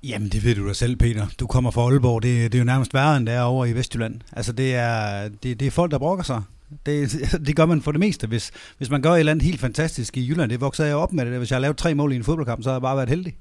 Jamen, 0.03 0.29
det 0.29 0.45
ved 0.45 0.55
du 0.55 0.69
da 0.69 0.73
selv, 0.73 0.97
Peter. 0.97 1.27
Du 1.41 1.47
kommer 1.47 1.71
fra 1.71 1.83
Aalborg. 1.83 2.23
Det, 2.23 2.53
det 2.53 2.59
er 2.59 2.63
jo 2.63 2.65
nærmest 2.65 2.95
værre, 2.95 3.17
end 3.17 3.27
det 3.27 3.35
er 3.35 3.41
over 3.41 3.67
i 3.67 3.73
Vestjylland. 3.73 4.21
Altså, 4.33 4.53
det 4.53 4.75
er, 4.75 5.29
det, 5.29 5.61
det 5.61 5.67
er 5.67 5.71
folk, 5.71 5.91
der 5.91 5.99
brokker 5.99 6.25
sig. 6.25 6.43
Det, 6.87 7.11
det 7.47 7.57
gør 7.57 7.67
man 7.67 7.83
for 7.83 7.93
det 7.93 8.01
meste. 8.01 8.27
Hvis, 8.27 8.51
hvis 8.79 8.91
man 8.91 9.03
gør 9.03 9.13
et 9.13 9.19
eller 9.19 9.33
andet 9.33 9.45
helt 9.45 9.61
fantastisk 9.61 10.17
i 10.17 10.29
Jylland, 10.29 10.51
det 10.51 10.61
vokser 10.61 10.85
jeg 10.85 10.97
op 10.97 11.13
med 11.13 11.27
det. 11.27 11.39
Hvis 11.39 11.51
jeg 11.51 11.57
har 11.57 11.61
lavet 11.61 11.77
tre 11.77 11.95
mål 11.95 12.13
i 12.13 12.17
en 12.17 12.25
fodboldkamp, 12.25 12.63
så 12.63 12.69
har 12.69 12.75
jeg 12.75 12.83
bare 12.83 12.97
været 12.97 13.09
heldig. 13.09 13.37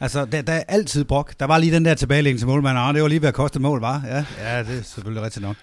Altså, 0.00 0.24
der, 0.24 0.42
der 0.42 0.52
er 0.52 0.62
altid 0.68 1.04
brok. 1.04 1.34
Der 1.40 1.46
var 1.46 1.58
lige 1.58 1.74
den 1.74 1.84
der 1.84 1.94
tilbagelæggende 1.94 2.40
til 2.40 2.48
målmanden. 2.48 2.84
Ah, 2.84 2.94
det 2.94 3.02
var 3.02 3.08
lige 3.08 3.22
ved 3.22 3.28
at 3.28 3.34
koste 3.34 3.60
mål, 3.60 3.80
var? 3.80 4.02
Ja, 4.06 4.24
ja, 4.38 4.62
det 4.62 4.78
er 4.78 4.82
selvfølgelig 4.82 5.22
rigtigt 5.22 5.42
nok. 5.42 5.56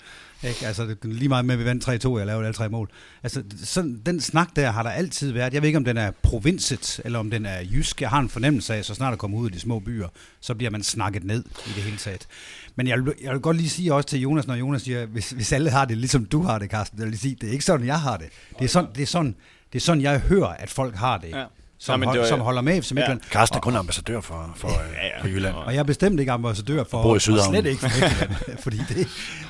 Ikke? 0.43 0.67
Altså, 0.67 0.95
lige 1.03 1.29
meget 1.29 1.45
med, 1.45 1.53
at 1.55 1.59
vi 1.59 1.65
vandt 1.65 2.05
3-2, 2.05 2.17
jeg 2.17 2.25
lavede 2.25 2.45
alle 2.45 2.53
tre 2.53 2.69
mål. 2.69 2.89
Altså, 3.23 3.43
sådan, 3.63 4.01
den 4.05 4.21
snak 4.21 4.55
der 4.55 4.71
har 4.71 4.83
der 4.83 4.89
altid 4.89 5.31
været. 5.31 5.53
Jeg 5.53 5.61
ved 5.61 5.69
ikke, 5.69 5.77
om 5.77 5.85
den 5.85 5.97
er 5.97 6.11
provinset, 6.23 7.01
eller 7.05 7.19
om 7.19 7.31
den 7.31 7.45
er 7.45 7.61
jysk. 7.61 8.01
Jeg 8.01 8.09
har 8.09 8.19
en 8.19 8.29
fornemmelse 8.29 8.75
af, 8.75 8.85
så 8.85 8.93
snart 8.93 9.11
der 9.11 9.17
kommer 9.17 9.37
ud 9.37 9.49
i 9.49 9.53
de 9.53 9.59
små 9.59 9.79
byer, 9.79 10.07
så 10.41 10.55
bliver 10.55 10.71
man 10.71 10.83
snakket 10.83 11.23
ned 11.23 11.43
i 11.67 11.69
det 11.75 11.83
hele 11.83 11.97
taget. 11.97 12.27
Men 12.75 12.87
jeg 12.87 13.05
vil, 13.05 13.13
jeg 13.23 13.33
vil 13.33 13.41
godt 13.41 13.57
lige 13.57 13.69
sige 13.69 13.93
også 13.93 14.07
til 14.07 14.19
Jonas, 14.19 14.47
når 14.47 14.55
Jonas 14.55 14.81
siger, 14.81 15.05
hvis, 15.05 15.29
hvis 15.29 15.51
alle 15.51 15.69
har 15.69 15.85
det, 15.85 15.97
ligesom 15.97 16.25
du 16.25 16.41
har 16.41 16.59
det, 16.59 16.69
Carsten, 16.69 16.99
jeg 16.99 17.05
vil 17.05 17.11
lige 17.11 17.21
sige, 17.21 17.37
det 17.41 17.49
er 17.49 17.53
ikke 17.53 17.65
sådan, 17.65 17.85
jeg 17.85 17.99
har 17.99 18.17
det. 18.17 18.27
Det 18.59 18.65
er 18.65 18.69
sådan, 18.69 18.89
det 18.95 19.01
er 19.01 19.07
sådan, 19.07 19.35
det 19.73 19.79
er 19.79 19.83
sådan 19.83 20.01
jeg 20.01 20.19
hører, 20.19 20.47
at 20.47 20.69
folk 20.69 20.95
har 20.95 21.17
det. 21.17 21.29
Ja 21.29 21.45
som, 21.77 22.01
ja, 22.01 22.07
hold, 22.07 22.19
var, 22.19 22.25
som 22.27 22.39
holder 22.39 22.61
med 22.61 22.81
FC 22.81 22.91
Midtjylland. 22.91 23.21
Ja. 23.23 23.29
Carsten 23.29 23.57
er 23.57 23.61
kun 23.61 23.75
ambassadør 23.75 24.21
for, 24.21 24.51
for, 24.55 24.69
ja, 24.69 25.07
ja. 25.07 25.21
for 25.21 25.27
Jylland. 25.27 25.55
Og 25.55 25.73
jeg 25.73 25.79
er 25.79 25.83
bestemt 25.83 26.19
ikke 26.19 26.31
ambassadør 26.31 26.83
for, 26.83 27.03
for 27.03 27.19
slet 27.19 27.65
ikke 27.65 27.79
for 27.79 27.87
Midtjylland, 27.87 28.57
fordi 28.63 28.77
det, 28.77 29.07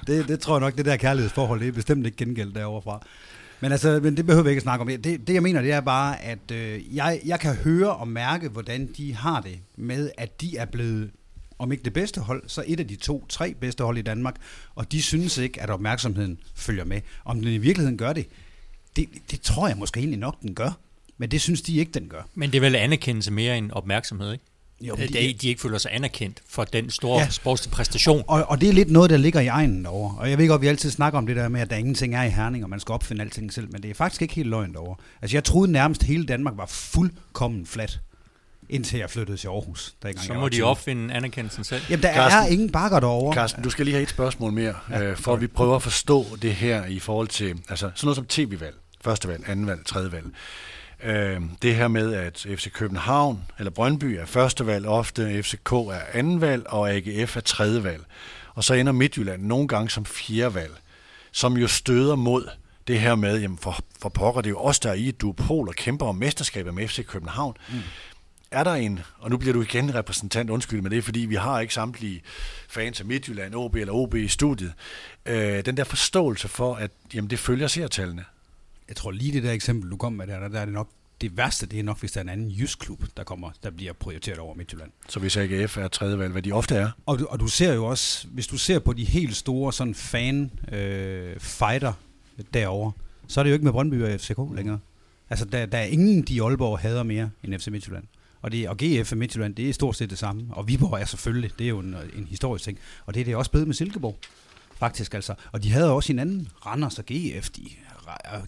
det, 0.07 0.27
det 0.27 0.39
tror 0.39 0.55
jeg 0.55 0.61
nok, 0.61 0.77
det 0.77 0.85
der 0.85 0.97
kærlighedsforhold, 0.97 1.59
det 1.59 1.67
er 1.67 1.71
bestemt 1.71 2.05
ikke 2.05 2.17
gengældt 2.17 2.55
derovre 2.55 2.81
fra. 2.81 3.01
Men, 3.59 3.71
altså, 3.71 3.99
men 4.03 4.17
det 4.17 4.25
behøver 4.25 4.43
vi 4.43 4.49
ikke 4.49 4.59
at 4.59 4.63
snakke 4.63 4.81
om. 4.81 4.87
Det, 4.87 5.27
det 5.27 5.33
jeg 5.33 5.43
mener, 5.43 5.61
det 5.61 5.71
er 5.71 5.81
bare, 5.81 6.23
at 6.23 6.51
øh, 6.51 6.95
jeg, 6.95 7.19
jeg 7.25 7.39
kan 7.39 7.55
høre 7.55 7.95
og 7.95 8.07
mærke, 8.07 8.49
hvordan 8.49 8.89
de 8.97 9.15
har 9.15 9.41
det 9.41 9.59
med, 9.77 10.11
at 10.17 10.41
de 10.41 10.57
er 10.57 10.65
blevet 10.65 11.11
om 11.59 11.71
ikke 11.71 11.83
det 11.83 11.93
bedste 11.93 12.21
hold, 12.21 12.43
så 12.47 12.63
et 12.67 12.79
af 12.79 12.87
de 12.87 12.95
to, 12.95 13.25
tre 13.29 13.53
bedste 13.53 13.83
hold 13.83 13.97
i 13.97 14.01
Danmark, 14.01 14.35
og 14.75 14.91
de 14.91 15.01
synes 15.01 15.37
ikke, 15.37 15.61
at 15.61 15.69
opmærksomheden 15.69 16.39
følger 16.55 16.85
med. 16.85 17.01
Om 17.25 17.41
den 17.41 17.47
i 17.47 17.57
virkeligheden 17.57 17.97
gør 17.97 18.13
det, 18.13 18.27
det, 18.95 19.09
det 19.31 19.41
tror 19.41 19.67
jeg 19.67 19.77
måske 19.77 19.97
egentlig 19.97 20.19
nok, 20.19 20.41
den 20.41 20.55
gør. 20.55 20.77
Men 21.17 21.31
det 21.31 21.41
synes 21.41 21.61
de 21.61 21.77
ikke, 21.77 21.91
den 21.91 22.07
gør. 22.09 22.21
Men 22.33 22.51
det 22.51 22.57
er 22.57 22.61
vel 22.61 22.75
anerkendelse 22.75 23.31
mere 23.31 23.57
end 23.57 23.71
opmærksomhed, 23.71 24.31
ikke? 24.33 24.45
Jo, 24.81 24.95
de, 24.95 25.07
de, 25.07 25.33
de 25.41 25.47
ikke 25.47 25.61
føler 25.61 25.77
sig 25.77 25.93
anerkendt 25.93 26.41
for 26.49 26.63
den 26.63 26.89
store 26.89 27.19
ja. 27.19 27.29
sportslige 27.29 27.71
præstation. 27.71 28.23
Og, 28.27 28.45
og 28.49 28.61
det 28.61 28.69
er 28.69 28.73
lidt 28.73 28.91
noget, 28.91 29.09
der 29.09 29.17
ligger 29.17 29.39
i 29.39 29.47
egnen 29.47 29.85
derovre. 29.85 30.17
Og 30.17 30.29
jeg 30.29 30.37
ved 30.37 30.47
godt, 30.47 30.59
at 30.59 30.61
vi 30.61 30.67
altid 30.67 30.91
snakker 30.91 31.19
om 31.19 31.27
det 31.27 31.35
der 31.35 31.49
med, 31.49 31.61
at 31.61 31.69
der 31.69 31.75
ingenting 31.75 32.15
er 32.15 32.23
i 32.23 32.29
Herning, 32.29 32.63
og 32.63 32.69
man 32.69 32.79
skal 32.79 32.93
opfinde 32.93 33.21
alting 33.21 33.53
selv, 33.53 33.71
men 33.71 33.83
det 33.83 33.89
er 33.89 33.93
faktisk 33.93 34.21
ikke 34.21 34.33
helt 34.33 34.49
løgn 34.49 34.73
derovre. 34.73 34.95
Altså 35.21 35.37
jeg 35.37 35.43
troede 35.43 35.71
nærmest, 35.71 36.01
at 36.01 36.07
hele 36.07 36.25
Danmark 36.25 36.57
var 36.57 36.65
fuldkommen 36.65 37.65
flat 37.65 37.99
indtil 38.69 38.99
jeg 38.99 39.09
flyttede 39.09 39.37
til 39.37 39.47
Aarhus. 39.47 39.95
Der 40.03 40.11
Så 40.17 40.33
må 40.33 40.49
de 40.49 40.61
opfinde 40.61 41.13
anerkendelsen 41.13 41.63
selv. 41.63 41.81
Jamen, 41.89 42.03
der 42.03 42.13
Carsten, 42.13 42.41
er 42.41 42.47
ingen 42.47 42.71
bakker 42.71 42.99
derovre. 42.99 43.33
Carsten, 43.33 43.63
du 43.63 43.69
skal 43.69 43.85
lige 43.85 43.93
have 43.93 44.03
et 44.03 44.09
spørgsmål 44.09 44.51
mere, 44.51 44.73
ja, 44.89 45.03
øh, 45.03 45.17
for 45.17 45.33
at 45.33 45.41
vi 45.41 45.47
prøver 45.47 45.75
at 45.75 45.81
forstå 45.81 46.25
det 46.41 46.55
her 46.55 46.85
i 46.85 46.99
forhold 46.99 47.27
til 47.27 47.59
altså, 47.69 47.91
sådan 47.95 48.05
noget 48.05 48.15
som 48.15 48.25
tv-valg. 48.25 48.75
Første 49.01 49.27
valg, 49.27 49.49
anden 49.49 49.67
valg, 49.67 49.85
tredje 49.85 50.11
valg. 50.11 50.25
Øh, 51.03 51.41
det 51.61 51.75
her 51.75 51.87
med, 51.87 52.13
at 52.13 52.47
FC 52.55 52.71
København 52.71 53.43
eller 53.59 53.71
Brøndby 53.71 54.03
er 54.03 54.25
første 54.25 54.65
valg, 54.65 54.87
ofte 54.87 55.43
FCK 55.43 55.71
er 55.71 56.01
anden 56.13 56.41
valg, 56.41 56.67
og 56.67 56.91
AGF 56.91 57.37
er 57.37 57.41
tredje 57.41 57.83
valg. 57.83 58.03
Og 58.53 58.63
så 58.63 58.73
ender 58.73 58.91
Midtjylland 58.91 59.43
nogle 59.43 59.67
gange 59.67 59.89
som 59.89 60.05
fjerde 60.05 60.55
valg, 60.55 60.73
som 61.31 61.57
jo 61.57 61.67
støder 61.67 62.15
mod 62.15 62.49
det 62.87 62.99
her 62.99 63.15
med, 63.15 63.39
jamen 63.39 63.57
for, 63.57 63.79
for 64.01 64.09
pokker, 64.09 64.41
det 64.41 64.47
er 64.47 64.51
jo 64.51 64.59
os, 64.59 64.79
der 64.79 64.89
er 64.89 64.93
i 64.93 65.09
et 65.09 65.21
duopol 65.21 65.67
og 65.67 65.75
kæmper 65.75 66.05
om 66.05 66.15
mesterskabet 66.15 66.73
med 66.73 66.87
FC 66.87 67.05
København. 67.05 67.57
Mm. 67.69 67.79
er 68.51 68.63
der 68.63 68.73
en, 68.73 68.99
og 69.19 69.29
nu 69.29 69.37
bliver 69.37 69.53
du 69.53 69.61
igen 69.61 69.95
repræsentant, 69.95 70.49
undskyld, 70.49 70.81
men 70.81 70.91
det 70.91 70.97
er 70.97 71.01
fordi, 71.01 71.19
vi 71.19 71.35
har 71.35 71.59
ikke 71.59 71.73
samtlige 71.73 72.21
fans 72.69 72.99
af 72.99 73.05
Midtjylland, 73.05 73.55
OB 73.55 73.75
eller 73.75 73.93
OB 73.93 74.15
i 74.15 74.27
studiet, 74.27 74.73
øh, 75.25 75.65
den 75.65 75.77
der 75.77 75.83
forståelse 75.83 76.47
for, 76.47 76.75
at 76.75 76.91
jamen, 77.13 77.29
det 77.29 77.39
følger 77.39 77.67
seertallene. 77.67 78.25
Jeg 78.87 78.95
tror 78.95 79.11
lige 79.11 79.31
det 79.31 79.43
der 79.43 79.51
eksempel, 79.51 79.91
du 79.91 79.97
kom 79.97 80.13
med 80.13 80.27
der, 80.27 80.47
der 80.47 80.59
er 80.59 80.65
det 80.65 80.73
nok 80.73 80.89
det 81.21 81.37
værste, 81.37 81.65
det 81.65 81.79
er 81.79 81.83
nok, 81.83 81.99
hvis 81.99 82.11
der 82.11 82.19
er 82.19 82.23
en 82.23 82.29
anden 82.29 82.51
jysk 82.51 82.79
klub, 82.79 83.03
der, 83.17 83.23
kommer, 83.23 83.51
der 83.63 83.69
bliver 83.69 83.93
prioriteret 83.93 84.39
over 84.39 84.55
Midtjylland. 84.55 84.91
Så 85.09 85.19
hvis 85.19 85.37
AGF 85.37 85.77
er 85.77 85.87
tredje 85.87 86.19
valg, 86.19 86.31
hvad 86.31 86.41
de 86.41 86.51
ofte 86.51 86.75
er? 86.75 86.89
Og, 87.05 87.19
og 87.29 87.39
du 87.39 87.47
ser 87.47 87.73
jo 87.73 87.85
også, 87.85 88.27
hvis 88.27 88.47
du 88.47 88.57
ser 88.57 88.79
på 88.79 88.93
de 88.93 89.05
helt 89.05 89.35
store 89.35 89.73
sådan 89.73 89.95
fan 89.95 90.51
øh, 90.71 91.39
fighter 91.39 91.93
derovre, 92.53 92.91
så 93.27 93.39
er 93.39 93.43
det 93.43 93.49
jo 93.49 93.53
ikke 93.53 93.63
med 93.63 93.71
Brøndby 93.71 94.03
og 94.03 94.19
FCK 94.19 94.37
længere. 94.55 94.79
Altså, 95.29 95.45
der, 95.45 95.65
der 95.65 95.77
er 95.77 95.85
ingen, 95.85 96.21
de 96.21 96.43
Aalborg 96.43 96.79
hader 96.79 97.03
mere 97.03 97.29
end 97.43 97.59
FC 97.59 97.67
Midtjylland. 97.67 98.03
Og, 98.41 98.51
det, 98.51 98.69
og 98.69 98.77
GF 98.77 99.11
og 99.11 99.17
Midtjylland, 99.17 99.55
det 99.55 99.69
er 99.69 99.73
stort 99.73 99.95
set 99.95 100.09
det 100.09 100.17
samme. 100.17 100.45
Og 100.49 100.67
Viborg 100.67 101.01
er 101.01 101.05
selvfølgelig, 101.05 101.51
det 101.59 101.65
er 101.65 101.69
jo 101.69 101.79
en, 101.79 101.95
en 102.15 102.25
historisk 102.25 102.63
ting. 102.63 102.77
Og 103.05 103.13
det 103.13 103.21
er 103.21 103.25
det 103.25 103.35
også 103.35 103.51
blevet 103.51 103.67
med 103.67 103.75
Silkeborg, 103.75 104.17
faktisk 104.77 105.13
altså. 105.13 105.33
Og 105.51 105.63
de 105.63 105.71
havde 105.71 105.91
også 105.91 106.07
hinanden, 106.07 106.47
Randers 106.65 106.99
og 106.99 107.05
GF, 107.05 107.49
de, 107.49 107.61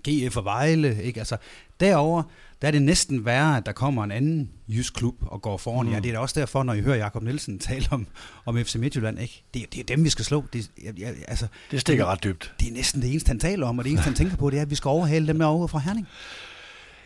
GF 0.08 0.38
og 0.38 0.46
Vejle, 0.46 1.04
ikke? 1.04 1.20
Altså, 1.20 1.38
derover 1.80 2.24
der 2.62 2.68
er 2.68 2.72
det 2.72 2.82
næsten 2.82 3.26
værre, 3.26 3.58
at 3.58 3.66
der 3.66 3.72
kommer 3.72 4.04
en 4.04 4.12
anden 4.12 4.50
jysk 4.68 4.94
klub 4.94 5.16
og 5.22 5.42
går 5.42 5.58
foran 5.58 5.86
mm. 5.86 5.94
Ja, 5.94 6.00
det 6.00 6.10
er 6.10 6.14
da 6.14 6.20
også 6.20 6.40
derfor, 6.40 6.64
når 6.64 6.74
I 6.74 6.82
hører 6.82 6.98
Jakob 6.98 7.24
Nielsen 7.24 7.60
tale 7.70 7.88
om, 7.92 8.08
om 8.46 8.58
FC 8.66 8.76
Midtjylland, 8.76 9.20
ikke? 9.20 9.44
Det, 9.54 9.74
det 9.74 9.80
er 9.80 9.84
dem, 9.84 10.04
vi 10.04 10.10
skal 10.10 10.26
slå. 10.26 10.44
Det, 10.54 10.72
jeg, 10.84 10.94
jeg, 11.00 11.16
altså, 11.28 11.48
det 11.72 11.82
stikker 11.82 12.04
det, 12.04 12.12
ret 12.12 12.24
dybt. 12.24 12.54
Det 12.60 12.68
er 12.68 12.74
næsten 12.74 13.02
det 13.02 13.12
eneste, 13.12 13.28
han 13.28 13.40
taler 13.40 13.68
om, 13.68 13.78
og 13.78 13.84
det 13.84 13.90
eneste, 13.92 14.06
han 14.06 14.16
tænker 14.16 14.38
på, 14.38 14.50
det 14.50 14.58
er, 14.58 14.62
at 14.62 14.70
vi 14.70 14.76
skal 14.76 14.90
overhale 14.90 15.28
dem 15.28 15.42
over 15.42 15.68
fra 15.68 15.80
Herning. 15.80 16.08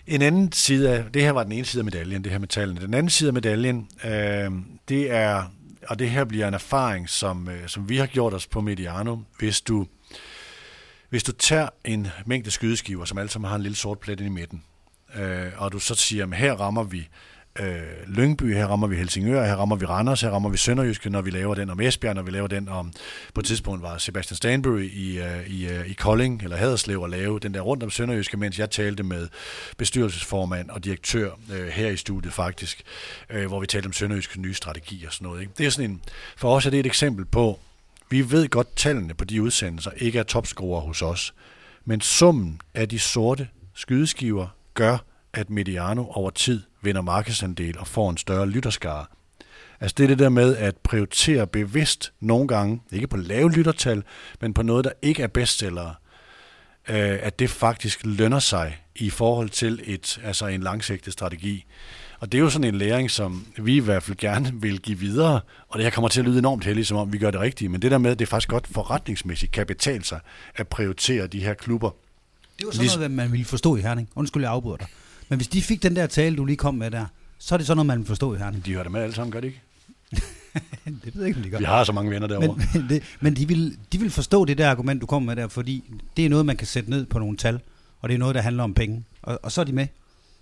En 0.08 0.22
anden 0.22 0.52
side 0.52 0.90
af, 0.90 1.04
det 1.14 1.22
her 1.22 1.32
var 1.32 1.44
den 1.44 1.52
ene 1.52 1.66
side 1.66 1.82
af 1.82 1.86
medaljen, 1.86 2.24
det 2.24 2.32
her 2.32 2.40
med 2.40 2.48
tallene. 2.48 2.82
Den 2.82 2.94
anden 2.94 3.10
side 3.10 3.28
af 3.28 3.34
medaljen, 3.34 3.88
øh, 4.04 4.52
det 4.90 5.12
er, 5.12 5.44
og 5.88 6.00
det 6.00 6.10
her 6.10 6.26
bliver 6.26 6.48
en 6.48 6.54
erfaring, 6.54 7.10
som, 7.10 7.50
øh, 7.50 7.68
som 7.68 7.90
vi 7.90 7.98
har 7.98 8.06
gjort 8.06 8.34
os 8.34 8.48
på 8.48 8.62
Mediano. 8.62 9.18
Hvis 9.40 9.62
du, 9.62 9.88
hvis 11.12 11.24
du 11.24 11.32
tager 11.32 11.70
en 11.86 12.08
mængde 12.26 12.52
skydeskiver, 12.52 13.06
som 13.06 13.18
alle 13.18 13.30
sammen 13.30 13.50
har 13.50 13.56
en 13.56 13.62
lille 13.62 13.76
sort 13.76 14.00
plet 14.00 14.20
ind 14.20 14.28
i 14.28 14.32
midten, 14.32 14.64
øh, 15.16 15.52
og 15.58 15.72
du 15.72 15.80
så 15.80 15.96
siger, 15.96 16.28
at 16.28 16.38
her 16.38 16.54
rammer 16.54 16.84
vi 16.84 17.08
øh, 17.60 17.82
Lyngby, 18.08 18.54
her 18.54 18.68
rammer 18.68 18.88
vi 18.88 18.96
Helsingør, 18.96 19.46
her 19.46 19.56
rammer 19.56 19.76
vi 19.76 19.86
Randers, 19.86 20.22
her 20.22 20.30
rammer 20.30 20.50
vi 20.50 20.58
Sønderjyske, 20.58 21.10
når 21.10 21.22
vi 21.22 21.30
laver 21.30 21.56
den 21.56 21.70
om 21.70 21.82
Esbjerg, 21.82 22.16
når 22.16 22.22
vi 22.22 22.32
laver 22.32 22.48
den 22.48 22.70
om, 22.70 22.94
på 23.34 23.40
et 23.40 23.46
tidspunkt 23.46 23.82
var 23.82 23.98
Sebastian 23.98 24.36
Stanbury 24.36 24.90
i, 24.94 25.20
øh, 25.20 25.48
i, 25.48 25.68
øh, 25.68 25.88
i 25.88 25.94
Kolding, 25.94 26.44
eller 26.44 26.58
Haderslev, 26.58 27.02
og 27.02 27.10
lave 27.10 27.40
den 27.40 27.54
der 27.54 27.62
rundt 27.62 27.84
om 27.84 27.90
Sønderjyske, 27.90 28.38
mens 28.38 28.60
jeg 28.60 28.70
talte 28.70 29.04
med 29.04 29.28
bestyrelsesformand 29.78 30.70
og 30.70 30.84
direktør 30.84 31.32
øh, 31.54 31.68
her 31.68 31.88
i 31.90 31.98
studiet 31.98 32.34
faktisk, 32.34 32.84
øh, 33.30 33.48
hvor 33.48 33.60
vi 33.60 33.68
talte 33.68 33.88
om 33.88 33.94
Sønderjyskes 33.94 34.38
nye 34.38 34.54
strategi 34.54 35.06
og 35.06 35.14
sådan 35.14 35.26
noget. 35.26 35.42
Ikke? 35.42 35.54
Det 35.58 35.66
er 35.66 35.70
sådan 35.70 35.92
en, 35.92 36.02
for 36.38 36.56
os 36.56 36.66
er 36.66 36.70
det 36.70 36.80
et 36.80 36.86
eksempel 36.86 37.26
på, 37.26 37.60
vi 38.12 38.32
ved 38.32 38.48
godt, 38.48 38.76
tallene 38.76 39.14
på 39.14 39.26
de 39.26 39.42
udsendelser 39.42 39.92
ikke 39.92 40.20
er 40.20 40.24
topscorer 40.24 40.82
hos 40.82 41.02
os, 41.02 41.34
men 41.86 42.02
summen 42.02 42.62
af 42.74 42.90
de 42.90 43.00
sorte 43.00 43.48
skydeskiver 43.74 44.48
gør, 44.74 44.98
at 45.34 45.50
Mediano 45.50 46.06
over 46.10 46.30
tid 46.30 46.62
vinder 46.82 47.02
markedsandel 47.02 47.80
og 47.80 47.88
får 47.88 48.10
en 48.10 48.18
større 48.18 48.50
lytterskare. 48.50 49.06
Altså 49.80 49.96
det 49.98 50.04
er 50.04 50.08
det 50.08 50.20
der 50.20 50.30
med 50.30 50.58
at 50.58 50.78
prioritere 50.78 51.48
bevidst 51.48 52.14
nogle 52.20 52.48
gange, 52.48 52.82
ikke 52.92 53.08
på 53.08 53.18
lave 53.18 53.52
lyttertal, 53.52 54.04
men 54.42 54.54
på 54.54 54.62
noget, 54.62 54.86
der 54.86 54.92
ikke 55.02 55.24
er 55.24 55.28
bestsellere, 55.28 55.96
øh, 56.90 57.20
at 57.22 57.40
det 57.40 57.50
faktisk 57.50 58.00
lønner 58.04 58.40
sig 58.40 58.82
i 58.96 59.10
forhold 59.10 59.50
til 59.50 59.82
et, 59.84 60.20
altså 60.24 60.48
en 60.48 60.62
langsigtet 60.62 61.14
strategi. 61.14 61.66
Og 62.22 62.32
det 62.32 62.38
er 62.38 62.42
jo 62.42 62.50
sådan 62.50 62.74
en 62.74 62.76
læring, 62.76 63.12
som 63.12 63.46
vi 63.58 63.76
i 63.76 63.80
hvert 63.80 64.04
fald 64.04 64.18
gerne 64.18 64.52
vil 64.54 64.82
give 64.82 65.00
videre, 65.00 65.42
og 65.68 65.78
det 65.80 65.84
her 65.84 65.90
kommer 65.90 66.08
til 66.10 66.20
at 66.20 66.26
lyde 66.26 66.40
enormt 66.40 66.66
heldigt, 66.66 66.88
som 66.88 66.98
om 66.98 67.14
vi 67.14 67.18
gør 67.18 67.32
det 67.32 67.40
rigtige, 67.40 67.70
men 67.70 67.82
det 67.82 67.92
der 67.92 67.98
med, 67.98 68.12
at 68.12 68.20
det 68.20 68.28
faktisk 68.28 68.50
godt 68.50 68.68
forretningsmæssigt 68.68 69.52
kan 69.52 69.66
betale 69.66 70.04
sig 70.04 70.20
at 70.56 70.68
prioritere 70.68 71.28
de 71.28 71.40
her 71.40 71.54
klubber. 71.54 71.90
Det 72.60 72.66
var 72.66 72.72
sådan 72.72 72.90
noget, 72.96 73.12
man 73.12 73.32
ville 73.32 73.46
forstå 73.46 73.76
i 73.76 73.82
Herning. 73.82 74.10
Undskyld, 74.16 74.44
jeg 74.44 74.52
afbryder 74.52 74.78
dig. 74.78 74.88
Men 75.30 75.38
hvis 75.38 75.48
de 75.48 75.62
fik 75.62 75.84
den 75.84 75.96
der 75.96 76.08
tale, 76.08 76.36
du 76.36 76.46
lige 76.46 76.58
kom 76.58 76.76
med 76.76 76.92
der, 76.92 77.06
så 77.38 77.56
er 77.56 77.58
det 77.58 77.68
sådan 77.68 77.86
noget, 77.86 78.00
man 78.00 78.06
forstår 78.06 78.36
i 78.36 78.38
Herning. 78.38 78.66
De 78.66 78.72
hører 78.72 78.84
det 78.84 78.92
med 78.92 79.02
alle 79.02 79.16
sammen, 79.16 79.32
gør 79.32 79.40
det 79.40 79.48
ikke? 79.48 79.62
det 81.06 81.16
ved 81.16 81.22
jeg 81.22 81.28
ikke, 81.28 81.44
de 81.44 81.50
gør. 81.50 81.58
Vi 81.58 81.64
har 81.64 81.84
så 81.84 81.92
mange 81.92 82.12
venner 82.12 82.28
derovre. 82.28 82.60
Men, 82.74 82.86
det, 82.90 83.04
men 83.20 83.36
de, 83.36 83.48
vil, 83.48 83.78
de 83.94 84.00
vil 84.00 84.12
forstå 84.12 84.46
det 84.46 84.58
der 84.58 84.70
argument, 84.70 85.02
du 85.02 85.06
kommer 85.06 85.36
med 85.36 85.44
der, 85.44 85.48
fordi 85.48 85.84
det 86.18 86.26
er 86.26 86.30
noget, 86.30 86.46
man 86.46 86.58
kan 86.58 86.68
sætte 86.68 86.90
ned 86.90 87.06
på 87.06 87.20
nogle 87.20 87.38
tal, 87.38 87.60
og 88.02 88.10
det 88.10 88.16
er 88.16 88.20
noget, 88.20 88.36
der 88.36 88.42
handler 88.42 88.64
om 88.64 88.74
penge. 88.74 89.04
Og, 89.22 89.40
og 89.44 89.52
så 89.52 89.62
er 89.62 89.66
de 89.66 89.74
med. 89.74 89.88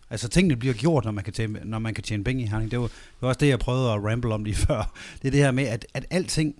Altså 0.10 0.28
tingene 0.28 0.56
bliver 0.56 0.74
gjort, 0.74 1.06
når 1.06 1.12
man 1.12 1.24
kan 1.24 1.34
tjene, 1.34 1.60
når 1.64 1.80
man 1.80 1.94
kan 1.94 2.04
tjene 2.04 2.24
penge 2.24 2.44
i 2.44 2.46
Herning. 2.46 2.72
Det 2.72 2.80
var, 2.80 2.88
det 2.88 3.22
var 3.22 3.28
også 3.28 3.38
det, 3.38 3.48
jeg 3.48 3.60
prøvede 3.60 3.92
at 3.92 4.04
ramble 4.04 4.34
om 4.34 4.44
lige 4.44 4.56
før. 4.68 4.94
Det 5.22 5.28
er 5.28 5.32
det 5.32 5.40
her 5.40 5.52
med, 5.52 5.64
at, 5.64 5.86
at 5.94 6.06
alting 6.10 6.56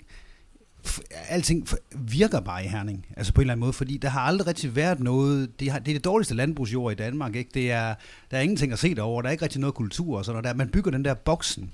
alting 1.30 1.68
virker 1.96 2.40
bare 2.40 2.66
i 2.66 2.68
Herning, 2.68 3.06
altså 3.18 3.34
på 3.34 3.42
en 3.42 3.44
eller 3.44 3.52
anden 3.52 3.60
måde, 3.60 3.74
fordi 3.74 3.98
der 3.98 4.10
har 4.10 4.22
aldrig 4.22 4.48
rigtig 4.48 4.76
været 4.76 5.00
noget, 5.00 5.60
det, 5.60 5.72
har, 5.72 5.80
det 5.80 5.92
er 5.92 5.96
det 5.96 6.04
dårligste 6.04 6.36
landbrugsjord 6.36 6.92
i 6.92 6.96
Danmark, 6.96 7.36
ikke? 7.36 7.52
Det 7.54 7.72
er, 7.72 7.96
der 8.32 8.38
er 8.38 8.42
ingenting 8.42 8.74
at 8.74 8.80
se 8.80 8.96
derovre, 8.96 9.24
der 9.24 9.28
er 9.28 9.32
ikke 9.32 9.44
rigtig 9.44 9.62
noget 9.62 9.76
kultur 9.76 10.18
og 10.18 10.26
sådan 10.26 10.34
noget 10.34 10.46
der. 10.46 10.58
Man 10.58 10.70
bygger 10.70 10.92
den 10.92 11.06
der 11.06 11.14
boksen, 11.14 11.72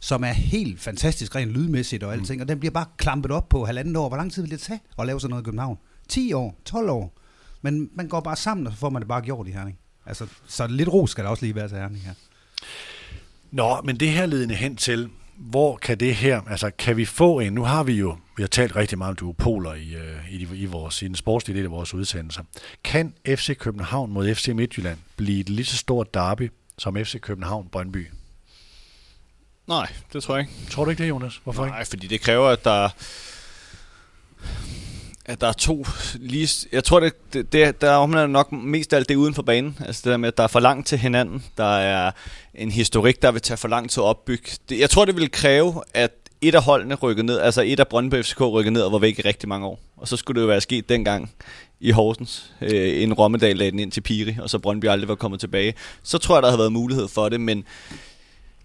som 0.00 0.24
er 0.24 0.32
helt 0.32 0.80
fantastisk 0.80 1.36
rent 1.36 1.50
lydmæssigt 1.50 2.02
og 2.02 2.12
alting, 2.12 2.38
mm. 2.38 2.42
og 2.42 2.48
den 2.48 2.58
bliver 2.60 2.72
bare 2.72 2.86
klampet 2.96 3.32
op 3.32 3.48
på 3.48 3.64
halvanden 3.64 3.96
år. 3.96 4.08
Hvor 4.08 4.16
lang 4.16 4.32
tid 4.32 4.42
vil 4.42 4.50
det 4.50 4.60
tage 4.60 4.80
at 4.98 5.06
lave 5.06 5.20
sådan 5.20 5.30
noget 5.30 5.42
i 5.42 5.44
København? 5.44 5.78
10 6.08 6.32
år, 6.32 6.60
12 6.64 6.90
år. 6.90 7.18
Men 7.62 7.90
man 7.94 8.08
går 8.08 8.20
bare 8.20 8.36
sammen, 8.36 8.66
og 8.66 8.72
så 8.72 8.78
får 8.78 8.90
man 8.90 9.02
det 9.02 9.08
bare 9.08 9.22
gjort 9.22 9.48
i 9.48 9.50
Herning. 9.50 9.78
Altså, 10.10 10.26
så 10.46 10.66
lidt 10.66 10.88
ro 10.88 11.06
skal 11.06 11.24
der 11.24 11.30
også 11.30 11.44
lige 11.44 11.54
være 11.54 11.68
til 11.68 11.76
Herning 11.76 12.02
her. 12.02 12.14
Nå, 13.50 13.80
men 13.84 13.96
det 14.00 14.10
her 14.10 14.26
ledende 14.26 14.54
hen 14.54 14.76
til, 14.76 15.08
hvor 15.36 15.76
kan 15.76 16.00
det 16.00 16.14
her, 16.14 16.40
altså 16.50 16.70
kan 16.78 16.96
vi 16.96 17.04
få 17.04 17.40
en, 17.40 17.52
nu 17.52 17.64
har 17.64 17.82
vi 17.82 17.92
jo, 17.92 18.18
vi 18.36 18.42
har 18.42 18.48
talt 18.48 18.76
rigtig 18.76 18.98
meget 18.98 19.10
om 19.10 19.16
duopoler 19.16 19.74
i, 19.74 19.96
uh, 19.96 20.32
i, 20.32 20.48
i, 20.62 20.64
vores, 20.64 21.02
i 21.02 21.08
den 21.08 21.14
sportslige 21.14 21.56
del 21.56 21.64
af 21.64 21.70
vores 21.70 21.94
udsendelser. 21.94 22.42
Kan 22.84 23.14
FC 23.26 23.58
København 23.58 24.12
mod 24.12 24.34
FC 24.34 24.48
Midtjylland 24.48 24.98
blive 25.16 25.40
et 25.40 25.48
lige 25.48 25.66
så 25.66 25.76
stort 25.76 26.14
derby 26.14 26.52
som 26.78 26.96
FC 26.96 27.20
København 27.20 27.68
Brøndby? 27.68 28.10
Nej, 29.66 29.92
det 30.12 30.22
tror 30.22 30.36
jeg 30.36 30.40
ikke. 30.40 30.70
Tror 30.70 30.84
du 30.84 30.90
ikke 30.90 31.02
det, 31.02 31.08
Jonas? 31.08 31.40
Hvorfor 31.44 31.66
Nej, 31.66 31.78
ikke? 31.78 31.88
fordi 31.88 32.06
det 32.06 32.20
kræver, 32.20 32.48
at 32.48 32.64
der 32.64 32.88
at 35.30 35.40
der 35.40 35.46
er 35.46 35.52
to 35.52 35.86
lige... 36.14 36.68
Jeg 36.72 36.84
tror, 36.84 37.00
det, 37.00 37.12
det, 37.32 37.52
det 37.52 37.80
der 37.80 37.92
omhandler 37.92 38.26
nok 38.26 38.52
mest 38.52 38.94
alt 38.94 39.08
det 39.08 39.14
uden 39.14 39.34
for 39.34 39.42
banen. 39.42 39.78
Altså 39.86 40.02
det 40.04 40.10
der 40.10 40.16
med, 40.16 40.28
at 40.28 40.36
der 40.36 40.42
er 40.42 40.48
for 40.48 40.60
langt 40.60 40.86
til 40.86 40.98
hinanden. 40.98 41.44
Der 41.56 41.76
er 41.76 42.10
en 42.54 42.70
historik, 42.70 43.22
der 43.22 43.32
vil 43.32 43.42
tage 43.42 43.56
for 43.56 43.68
lang 43.68 43.90
tid 43.90 44.02
at 44.02 44.06
opbygge. 44.06 44.50
Det, 44.68 44.78
jeg 44.78 44.90
tror, 44.90 45.04
det 45.04 45.16
vil 45.16 45.30
kræve, 45.30 45.82
at 45.94 46.10
et 46.40 46.54
af 46.54 46.62
holdene 46.62 46.94
rykkede 46.94 47.26
ned, 47.26 47.38
altså 47.38 47.62
et 47.66 47.80
af 47.80 47.88
Brøndby 47.88 48.22
FCK 48.22 48.40
rykkede 48.40 48.72
ned 48.72 48.82
og 48.82 48.92
var 48.92 48.98
væk 48.98 49.18
i 49.18 49.22
rigtig 49.22 49.48
mange 49.48 49.66
år. 49.66 49.80
Og 49.96 50.08
så 50.08 50.16
skulle 50.16 50.40
det 50.40 50.42
jo 50.42 50.48
være 50.48 50.60
sket 50.60 50.88
dengang 50.88 51.30
i 51.80 51.90
Horsens. 51.90 52.52
Øh, 52.60 53.02
en 53.02 53.12
Rommedal 53.12 53.56
lagde 53.56 53.70
den 53.70 53.78
ind 53.78 53.92
til 53.92 54.00
Piri, 54.00 54.36
og 54.42 54.50
så 54.50 54.58
Brøndby 54.58 54.84
aldrig 54.84 55.08
var 55.08 55.14
kommet 55.14 55.40
tilbage. 55.40 55.74
Så 56.02 56.18
tror 56.18 56.36
jeg, 56.36 56.42
der 56.42 56.48
havde 56.48 56.58
været 56.58 56.72
mulighed 56.72 57.08
for 57.08 57.28
det, 57.28 57.40
men 57.40 57.64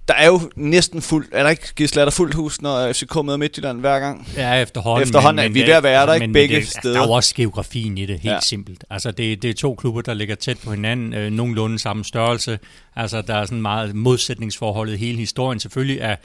der 0.07 0.13
er 0.13 0.27
jo 0.27 0.51
næsten 0.55 1.01
fuld, 1.01 1.27
er 1.31 1.43
der 1.43 1.49
ikke 1.49 1.73
Gisle, 1.75 2.01
er 2.01 2.05
der 2.05 2.11
fuldt 2.11 2.33
hus, 2.33 2.61
når 2.61 2.93
FCK 2.93 3.15
møder 3.25 3.37
Midtjylland 3.37 3.79
hver 3.79 3.99
gang? 3.99 4.27
Ja, 4.35 4.61
efterhånden. 4.61 5.03
Efterhånden 5.03 5.35
men, 5.35 5.45
er 5.45 5.53
vi 5.53 5.59
ved 5.59 5.73
at 5.73 5.83
være 5.83 6.07
der, 6.07 6.13
ikke 6.13 6.27
begge 6.27 6.55
det, 6.55 6.67
steder. 6.67 6.93
Der 6.93 7.01
er 7.01 7.07
jo 7.07 7.11
også 7.11 7.35
geografien 7.35 7.97
i 7.97 8.05
det, 8.05 8.19
helt 8.19 8.33
ja. 8.33 8.39
simpelt. 8.39 8.83
Altså, 8.89 9.11
det, 9.11 9.41
det 9.41 9.49
er 9.49 9.53
to 9.53 9.75
klubber, 9.75 10.01
der 10.01 10.13
ligger 10.13 10.35
tæt 10.35 10.57
på 10.63 10.71
hinanden, 10.71 11.13
øh, 11.13 11.31
nogenlunde 11.31 11.79
samme 11.79 12.05
størrelse. 12.05 12.59
Altså, 12.95 13.21
der 13.21 13.35
er 13.35 13.45
sådan 13.45 13.61
meget 13.61 13.95
modsætningsforholdet 13.95 14.99
hele 14.99 15.17
historien. 15.17 15.59
Selvfølgelig 15.59 15.99
er 16.01 16.15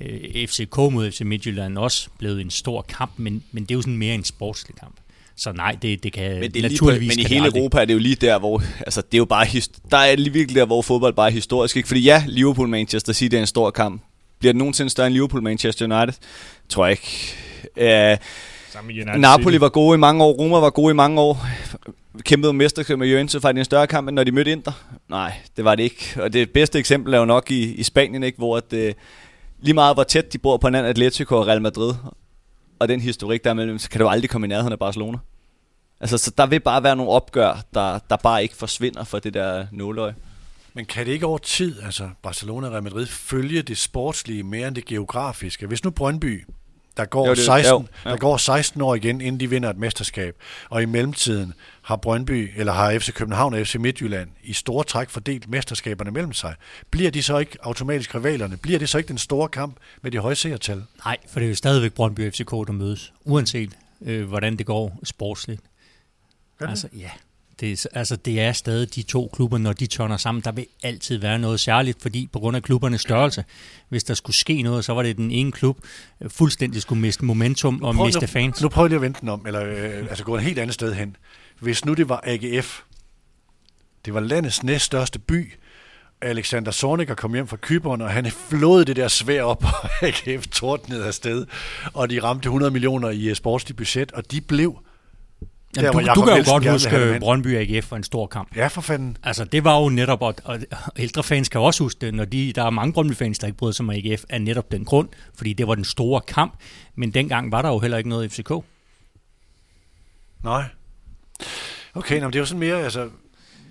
øh, 0.00 0.48
FCK 0.48 0.76
mod 0.76 1.10
FC 1.10 1.20
Midtjylland 1.20 1.78
også 1.78 2.08
blevet 2.18 2.40
en 2.40 2.50
stor 2.50 2.82
kamp, 2.82 3.12
men, 3.16 3.44
men 3.52 3.62
det 3.62 3.70
er 3.70 3.74
jo 3.74 3.82
sådan 3.82 3.96
mere 3.96 4.14
en 4.14 4.24
sportslig 4.24 4.76
kamp. 4.76 4.94
Så 5.40 5.52
nej, 5.52 5.76
det, 5.82 6.02
det 6.02 6.12
kan 6.12 6.40
men 6.40 6.50
det 6.50 6.64
er 6.64 6.68
naturligvis... 6.68 7.08
På, 7.08 7.16
men 7.16 7.26
i 7.26 7.34
hele 7.34 7.46
Europa 7.46 7.80
er 7.80 7.84
det 7.84 7.94
jo 7.94 7.98
lige 7.98 8.14
der, 8.14 8.38
hvor... 8.38 8.62
Altså, 8.80 9.02
det 9.02 9.14
er 9.14 9.18
jo 9.18 9.24
bare... 9.24 9.46
Der 9.90 9.96
er 9.96 10.16
lige 10.16 10.32
virkelig 10.32 10.60
der, 10.60 10.66
hvor 10.66 10.82
fodbold 10.82 11.14
bare 11.14 11.26
er 11.26 11.32
historisk. 11.32 11.76
Ikke? 11.76 11.88
Fordi 11.88 12.00
ja, 12.00 12.24
Liverpool-Manchester 12.28 13.12
City 13.12 13.34
er 13.34 13.40
en 13.40 13.46
stor 13.46 13.70
kamp. 13.70 14.02
Bliver 14.38 14.52
det 14.52 14.58
nogensinde 14.58 14.90
større 14.90 15.06
end 15.06 15.16
Liverpool-Manchester 15.16 15.84
United? 15.84 16.14
Tror 16.68 16.86
jeg 16.86 16.92
ikke. 16.92 18.18
Uh, 19.14 19.20
Napoli 19.20 19.54
City. 19.54 19.60
var 19.60 19.68
gode 19.68 19.94
i 19.94 19.98
mange 19.98 20.24
år. 20.24 20.32
Roma 20.32 20.58
var 20.58 20.70
gode 20.70 20.90
i 20.90 20.94
mange 20.94 21.20
år. 21.20 21.46
Kæmpede 22.22 22.48
om 22.48 22.54
mesterskab 22.54 22.98
med 22.98 23.08
Juventus. 23.08 23.42
Var 23.42 23.52
det 23.52 23.58
en 23.58 23.64
større 23.64 23.86
kamp, 23.86 24.08
end 24.08 24.14
når 24.14 24.24
de 24.24 24.32
mødte 24.32 24.52
Inter? 24.52 24.72
Nej, 25.08 25.32
det 25.56 25.64
var 25.64 25.74
det 25.74 25.82
ikke. 25.82 26.12
Og 26.16 26.32
det 26.32 26.50
bedste 26.50 26.78
eksempel 26.78 27.14
er 27.14 27.18
jo 27.18 27.24
nok 27.24 27.50
i, 27.50 27.74
i 27.74 27.82
Spanien, 27.82 28.22
ikke? 28.22 28.38
hvor 28.38 28.56
at, 28.56 28.72
uh, 28.72 28.78
lige 29.60 29.74
meget 29.74 29.96
hvor 29.96 30.02
tæt 30.02 30.32
de 30.32 30.38
bor 30.38 30.56
på 30.56 30.66
hinanden, 30.66 30.90
Atletico 30.90 31.36
og 31.36 31.46
Real 31.46 31.62
Madrid 31.62 31.94
og 32.80 32.88
den 32.88 33.00
historik 33.00 33.44
der 33.44 33.54
mellem, 33.54 33.78
så 33.78 33.90
kan 33.90 34.00
du 34.00 34.08
aldrig 34.08 34.30
komme 34.30 34.46
i 34.46 34.48
nærheden 34.48 34.72
af 34.72 34.78
Barcelona. 34.78 35.18
Altså, 36.00 36.18
så 36.18 36.30
der 36.38 36.46
vil 36.46 36.60
bare 36.60 36.82
være 36.82 36.96
nogle 36.96 37.12
opgør, 37.12 37.64
der, 37.74 37.98
der 38.10 38.16
bare 38.16 38.42
ikke 38.42 38.56
forsvinder 38.56 39.04
for 39.04 39.18
det 39.18 39.34
der 39.34 39.66
nåløje. 39.72 40.14
Men 40.74 40.84
kan 40.84 41.06
det 41.06 41.12
ikke 41.12 41.26
over 41.26 41.38
tid, 41.38 41.82
altså 41.82 42.10
Barcelona 42.22 42.66
og 42.66 42.72
Real 42.72 42.82
Madrid, 42.82 43.06
følge 43.06 43.62
det 43.62 43.78
sportslige 43.78 44.42
mere 44.42 44.68
end 44.68 44.76
det 44.76 44.84
geografiske? 44.84 45.66
Hvis 45.66 45.84
nu 45.84 45.90
Brøndby 45.90 46.46
der 46.96 47.04
går, 47.04 47.26
Jo, 47.28 47.34
det- 47.34 47.44
16, 47.44 47.72
jo, 47.72 47.86
jo. 48.04 48.10
der 48.10 48.16
går 48.16 48.36
16 48.36 48.80
år 48.80 48.94
igen, 48.94 49.20
inden 49.20 49.40
de 49.40 49.50
vinder 49.50 49.70
et 49.70 49.76
mesterskab. 49.76 50.36
Og 50.70 50.82
i 50.82 50.84
mellemtiden 50.86 51.54
har 51.82 51.96
Brøndby, 51.96 52.52
eller 52.56 52.72
har 52.72 52.98
FC 52.98 53.12
København 53.12 53.54
og 53.54 53.66
FC 53.66 53.74
Midtjylland 53.74 54.30
i 54.42 54.52
store 54.52 54.84
træk 54.84 55.10
fordelt 55.10 55.48
mesterskaberne 55.50 56.10
mellem 56.10 56.32
sig. 56.32 56.54
Bliver 56.90 57.10
de 57.10 57.22
så 57.22 57.38
ikke 57.38 57.58
automatisk 57.62 58.14
rivalerne? 58.14 58.56
Bliver 58.56 58.78
det 58.78 58.88
så 58.88 58.98
ikke 58.98 59.08
den 59.08 59.18
store 59.18 59.48
kamp 59.48 59.76
med 60.02 60.10
de 60.10 60.18
høje 60.18 60.34
seertal? 60.34 60.82
Nej, 61.04 61.16
for 61.28 61.40
det 61.40 61.46
er 61.46 61.50
jo 61.50 61.54
stadigvæk 61.56 61.92
Brøndby 61.92 62.26
og 62.26 62.32
FCK, 62.32 62.50
der 62.50 62.72
mødes, 62.72 63.12
uanset 63.24 63.70
øh, 64.02 64.28
hvordan 64.28 64.56
det 64.56 64.66
går 64.66 64.98
sportsligt. 65.04 65.60
Det? 66.60 66.68
Altså, 66.68 66.88
ja. 66.96 67.10
Det 67.60 67.72
er, 67.72 67.98
altså, 67.98 68.16
det 68.16 68.40
er 68.40 68.52
stadig 68.52 68.94
de 68.94 69.02
to 69.02 69.30
klubber, 69.32 69.58
når 69.58 69.72
de 69.72 69.86
tørner 69.86 70.16
sammen. 70.16 70.42
Der 70.44 70.52
vil 70.52 70.66
altid 70.82 71.18
være 71.18 71.38
noget 71.38 71.60
særligt, 71.60 72.02
fordi 72.02 72.28
på 72.32 72.38
grund 72.38 72.56
af 72.56 72.62
klubbernes 72.62 73.00
størrelse, 73.00 73.44
hvis 73.88 74.04
der 74.04 74.14
skulle 74.14 74.36
ske 74.36 74.62
noget, 74.62 74.84
så 74.84 74.92
var 74.92 75.02
det 75.02 75.16
den 75.16 75.30
ene 75.30 75.52
klub 75.52 75.78
øh, 76.20 76.30
fuldstændig 76.30 76.82
skulle 76.82 77.00
miste 77.00 77.24
momentum 77.24 77.82
og 77.82 77.94
Prøv 77.94 78.06
miste 78.06 78.20
nu, 78.20 78.26
fans. 78.26 78.62
Nu 78.62 78.68
prøver 78.68 78.84
jeg 78.84 78.90
lige 78.90 78.96
at 78.96 79.02
vente 79.02 79.20
den 79.20 79.28
om, 79.28 79.46
eller 79.46 79.64
øh, 79.64 80.06
altså 80.10 80.24
gå 80.24 80.36
et 80.36 80.42
helt 80.42 80.58
andet 80.58 80.74
sted 80.74 80.94
hen. 80.94 81.16
Hvis 81.60 81.84
nu 81.84 81.94
det 81.94 82.08
var 82.08 82.20
AGF, 82.26 82.80
det 84.04 84.14
var 84.14 84.20
landets 84.20 84.62
næststørste 84.62 85.18
by, 85.18 85.52
Alexander 86.22 86.72
Zorniger 86.72 87.14
kom 87.14 87.34
hjem 87.34 87.46
fra 87.46 87.56
Kyberen, 87.56 88.00
og 88.00 88.10
han 88.10 88.30
flåede 88.30 88.84
det 88.84 88.96
der 88.96 89.08
svær 89.08 89.42
op, 89.42 89.64
og 89.82 89.90
AGF 90.02 90.46
tordnede 90.46 91.06
afsted, 91.06 91.46
og 91.94 92.10
de 92.10 92.22
ramte 92.22 92.46
100 92.46 92.72
millioner 92.72 93.10
i 93.10 93.28
øh, 93.28 93.34
sportsligt 93.34 93.76
budget, 93.76 94.12
og 94.12 94.30
de 94.30 94.40
blev... 94.40 94.78
Jamen, 95.76 95.86
der, 95.86 95.92
du, 95.92 95.98
Jakob 96.00 96.16
du 96.16 96.20
kan 96.22 96.28
jo 96.30 96.34
Nielsen 96.34 96.52
godt 96.52 96.72
huske 96.72 96.90
hen. 97.12 97.20
Brøndby 97.20 97.56
AGF 97.56 97.90
var 97.90 97.96
en 97.96 98.02
stor 98.04 98.26
kamp. 98.26 98.56
Ja, 98.56 98.66
for 98.66 98.80
fanden. 98.80 99.16
Altså, 99.22 99.44
det 99.44 99.64
var 99.64 99.80
jo 99.80 99.88
netop, 99.88 100.22
og, 100.22 100.34
og 100.44 100.58
ældre 100.96 101.22
fans 101.22 101.48
kan 101.48 101.60
også 101.60 101.82
huske 101.84 102.00
det, 102.06 102.14
når 102.14 102.24
de, 102.24 102.52
der 102.52 102.64
er 102.64 102.70
mange 102.70 102.92
Brøndby-fans, 102.92 103.38
der 103.38 103.46
ikke 103.46 103.58
bryder 103.58 103.72
sig 103.72 103.84
om 103.84 103.90
AGF, 103.90 104.24
af 104.28 104.42
netop 104.42 104.72
den 104.72 104.84
grund, 104.84 105.08
fordi 105.34 105.52
det 105.52 105.66
var 105.68 105.74
den 105.74 105.84
store 105.84 106.20
kamp, 106.20 106.54
men 106.94 107.10
dengang 107.14 107.52
var 107.52 107.62
der 107.62 107.68
jo 107.68 107.78
heller 107.78 107.98
ikke 107.98 108.08
noget 108.10 108.32
FCK. 108.32 108.50
Nej. 110.44 110.64
Okay, 111.94 112.14
nå, 112.16 112.20
men 112.26 112.32
det 112.32 112.38
er 112.38 112.40
jo 112.40 112.46
sådan 112.46 112.58
mere, 112.60 112.82
altså, 112.84 113.08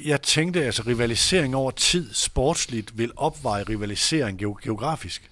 jeg 0.05 0.21
tænkte, 0.21 0.65
altså 0.65 0.83
rivalisering 0.87 1.55
over 1.55 1.71
tid, 1.71 2.13
sportsligt, 2.13 2.97
vil 2.97 3.11
opveje 3.15 3.63
rivalisering 3.63 4.41
geo- 4.41 4.59
geografisk. 4.63 5.29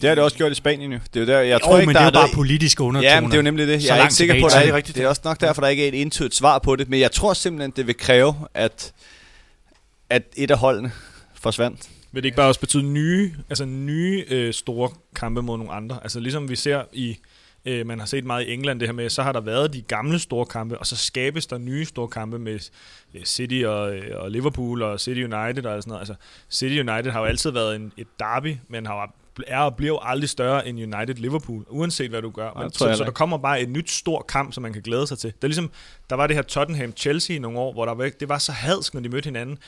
Det 0.00 0.08
har 0.08 0.14
det 0.14 0.24
også 0.24 0.36
gjort 0.36 0.52
i 0.52 0.54
Spanien 0.54 0.92
jo. 0.92 0.98
Det 1.14 1.20
er 1.20 1.24
jo 1.26 1.32
der, 1.32 1.40
jeg 1.40 1.60
Jo, 1.62 1.66
tror 1.66 1.78
ikke, 1.78 1.86
men 1.86 1.94
der 1.94 2.00
det 2.00 2.04
er 2.06 2.10
jo 2.10 2.12
bare 2.12 2.22
noget- 2.22 2.34
politiske 2.34 2.82
undertoner. 2.82 3.10
Ja, 3.14 3.20
men 3.20 3.30
det 3.30 3.34
er 3.36 3.38
jo 3.38 3.42
nemlig 3.42 3.66
det. 3.66 3.84
Jeg 3.86 3.98
er 3.98 4.02
ikke 4.02 4.14
sikker 4.14 4.40
på, 4.40 4.46
at 4.46 4.52
der 4.52 4.58
er, 4.58 4.72
rigtigt. 4.76 4.96
det 4.96 5.04
er 5.04 5.08
også 5.08 5.20
nok 5.24 5.40
derfor, 5.40 5.60
der 5.62 5.68
ikke 5.68 5.84
er 5.84 5.88
et 5.88 5.94
intuitivt 5.94 6.34
svar 6.34 6.58
på 6.58 6.76
det. 6.76 6.88
Men 6.88 7.00
jeg 7.00 7.12
tror 7.12 7.34
simpelthen, 7.34 7.72
det 7.76 7.86
vil 7.86 7.96
kræve, 7.96 8.34
at, 8.54 8.92
at 10.10 10.22
et 10.36 10.50
af 10.50 10.58
holdene 10.58 10.92
forsvandt. 11.34 11.88
Vil 12.12 12.22
det 12.22 12.26
ikke 12.26 12.36
bare 12.36 12.48
også 12.48 12.60
betyde 12.60 12.82
nye, 12.82 13.34
altså 13.50 13.64
nye 13.64 14.24
øh, 14.30 14.52
store 14.54 14.90
kampe 15.14 15.42
mod 15.42 15.58
nogle 15.58 15.72
andre? 15.72 15.98
Altså 16.02 16.20
ligesom 16.20 16.48
vi 16.48 16.56
ser 16.56 16.82
i, 16.92 17.16
øh, 17.64 17.86
man 17.86 17.98
har 17.98 18.06
set 18.06 18.24
meget 18.24 18.46
i 18.46 18.52
England 18.52 18.80
det 18.80 18.88
her 18.88 18.92
med, 18.92 19.10
så 19.10 19.22
har 19.22 19.32
der 19.32 19.40
været 19.40 19.72
de 19.72 19.80
gamle 19.82 20.18
store 20.18 20.46
kampe, 20.46 20.78
og 20.78 20.86
så 20.86 20.96
skabes 20.96 21.46
der 21.46 21.58
nye 21.58 21.84
store 21.84 22.08
kampe 22.08 22.38
med 22.38 22.58
øh, 23.14 23.24
City 23.24 23.62
og, 23.66 23.94
øh, 23.94 24.02
og 24.22 24.30
Liverpool 24.30 24.82
og 24.82 25.00
City 25.00 25.18
United 25.20 25.64
og 25.66 25.82
sådan 25.82 25.82
noget. 25.86 26.00
Altså 26.00 26.14
City 26.50 26.72
United 26.80 27.10
har 27.10 27.20
jo 27.20 27.26
altid 27.26 27.50
været 27.50 27.76
en, 27.76 27.92
et 27.96 28.06
derby, 28.18 28.56
men 28.68 28.86
har 28.86 28.94
jo- 28.94 29.12
er 29.46 29.58
og 29.58 29.76
bliver 29.76 29.92
jo 29.92 29.98
aldrig 30.02 30.28
større 30.30 30.68
end 30.68 30.78
United 30.94 31.14
Liverpool, 31.14 31.64
uanset 31.68 32.10
hvad 32.10 32.22
du 32.22 32.30
gør. 32.30 32.50
Men, 32.62 32.72
så, 32.72 32.94
så 32.94 33.04
der 33.04 33.10
kommer 33.10 33.38
bare 33.38 33.60
et 33.60 33.68
nyt 33.68 33.90
stor 33.90 34.22
kamp, 34.28 34.52
som 34.54 34.62
man 34.62 34.72
kan 34.72 34.82
glæde 34.82 35.06
sig 35.06 35.18
til. 35.18 35.32
Det 35.36 35.44
er 35.44 35.48
ligesom, 35.48 35.70
der 36.10 36.16
var 36.16 36.26
det 36.26 36.36
her 36.36 36.42
Tottenham-Chelsea 36.42 37.32
i 37.32 37.38
nogle 37.38 37.58
år, 37.58 37.72
hvor 37.72 37.84
der 37.84 37.94
var, 37.94 38.10
det 38.20 38.28
var 38.28 38.38
så 38.38 38.52
hadsk, 38.52 38.94
når 38.94 39.00
de 39.00 39.08
mødte 39.08 39.26
hinanden. 39.26 39.58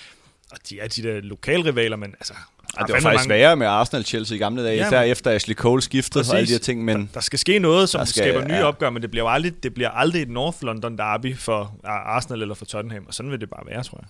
Og 0.51 0.59
de 0.71 0.81
er 0.81 0.89
de 0.89 1.03
der 1.03 1.21
lokalrivaler, 1.21 1.97
men 1.97 2.15
altså... 2.21 2.33
der 2.33 2.81
Ja, 2.81 2.85
det 2.87 2.93
var 2.95 3.01
faktisk 3.01 3.29
mange- 3.29 3.41
værre 3.43 3.57
med 3.57 3.67
Arsenal-Chelsea 3.67 4.35
i 4.35 4.39
gamle 4.39 4.65
dage, 4.65 4.87
især 4.87 5.03
efter 5.03 5.31
Ashley 5.31 5.55
Cole 5.55 5.83
skiftede 5.83 6.25
og 6.31 6.37
alle 6.37 6.47
de 6.47 6.53
her 6.53 6.59
ting, 6.59 6.85
men 6.85 7.11
Der 7.15 7.21
skal 7.21 7.39
ske 7.39 7.59
noget, 7.59 7.89
som 7.89 7.99
Der 7.99 8.05
skal, 8.05 8.23
skaber 8.23 8.49
nye 8.49 8.55
ja. 8.55 8.65
opgør, 8.65 8.91
men 8.91 9.03
det 9.03 9.11
bliver 9.11 9.29
aldrig, 9.29 9.63
det 9.63 9.75
bliver 9.75 9.91
aldrig 9.91 10.23
et 10.23 10.29
North 10.29 10.57
London 10.63 10.99
derby 10.99 11.37
for 11.37 11.75
Arsenal 11.85 12.43
eller 12.43 12.55
for 12.55 12.65
Tottenham, 12.65 13.05
og 13.09 13.15
sådan 13.15 13.31
vil 13.31 13.41
det 13.41 13.51
bare 13.51 13.63
være, 13.67 13.83
tror 13.83 13.99
jeg. 14.03 14.07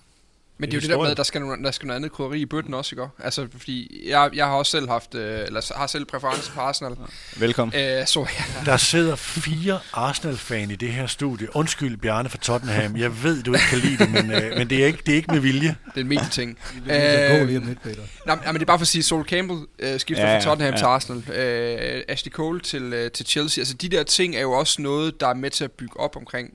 Men 0.63 0.71
det 0.71 0.75
er 0.75 0.77
jo 0.77 0.81
Det 0.81 0.89
det 0.89 0.93
er 0.93 0.97
der 0.97 1.03
med, 1.03 1.11
at 1.11 1.17
der 1.17 1.23
skal, 1.23 1.41
noget, 1.41 1.59
der 1.63 1.71
skal 1.71 1.87
noget 1.87 1.95
andet 1.95 2.11
krydderi 2.11 2.39
i 2.39 2.45
bøtten 2.45 2.73
også, 2.73 2.95
ikke? 2.95 3.07
Altså, 3.23 3.47
fordi 3.57 4.03
jeg, 4.09 4.29
jeg 4.33 4.45
har 4.45 4.53
også 4.53 4.71
selv 4.71 4.89
haft, 4.89 5.15
øh, 5.15 5.39
eller 5.45 5.73
har 5.75 5.87
selv 5.87 6.05
præference 6.05 6.51
på 6.51 6.59
Arsenal. 6.59 6.95
velkommen. 7.37 7.79
Øh, 7.79 8.07
så 8.07 8.19
ja, 8.19 8.65
Der 8.71 8.77
sidder 8.77 9.15
fire 9.15 9.79
Arsenal-fan 9.93 10.71
i 10.71 10.75
det 10.75 10.89
her 10.89 11.07
studie. 11.07 11.55
Undskyld, 11.55 11.97
Bjarne 11.97 12.29
fra 12.29 12.37
Tottenham. 12.37 12.97
Jeg 12.97 13.23
ved, 13.23 13.43
du 13.43 13.53
ikke 13.53 13.65
kan 13.69 13.77
lide 13.77 13.97
det, 13.97 14.11
men, 14.11 14.31
øh, 14.31 14.57
men 14.57 14.69
det, 14.69 14.81
er 14.81 14.85
ikke, 14.85 14.99
det 15.05 15.11
er 15.11 15.15
ikke 15.15 15.31
med 15.31 15.39
vilje. 15.39 15.75
det 15.85 15.97
er 15.97 16.01
en 16.01 16.07
medieting. 16.07 16.57
Det 16.85 17.31
Øh, 17.31 17.39
går 17.39 17.45
lige 17.45 17.57
om 17.57 17.67
lidt, 17.67 17.83
Peter. 17.83 18.01
Nej, 18.25 18.35
men 18.45 18.53
det 18.53 18.61
er 18.61 18.65
bare 18.65 18.79
for 18.79 18.83
at 18.83 18.87
sige, 18.87 19.03
Sol 19.03 19.23
Campbell 19.25 19.59
øh, 19.79 19.99
skifter 19.99 20.29
ja, 20.29 20.37
fra 20.37 20.43
Tottenham 20.43 20.73
ja. 20.73 20.77
til 20.77 20.85
Arsenal. 20.85 21.31
Øh, 21.35 22.03
Ashley 22.07 22.31
Cole 22.31 22.59
til, 22.59 22.93
øh, 22.93 23.11
til 23.11 23.25
Chelsea. 23.25 23.61
Altså 23.61 23.73
de 23.73 23.89
der 23.89 24.03
ting 24.03 24.35
er 24.35 24.41
jo 24.41 24.51
også 24.51 24.81
noget, 24.81 25.19
der 25.19 25.27
er 25.27 25.33
med 25.33 25.49
til 25.49 25.63
at 25.63 25.71
bygge 25.71 25.99
op 25.99 26.15
omkring. 26.17 26.49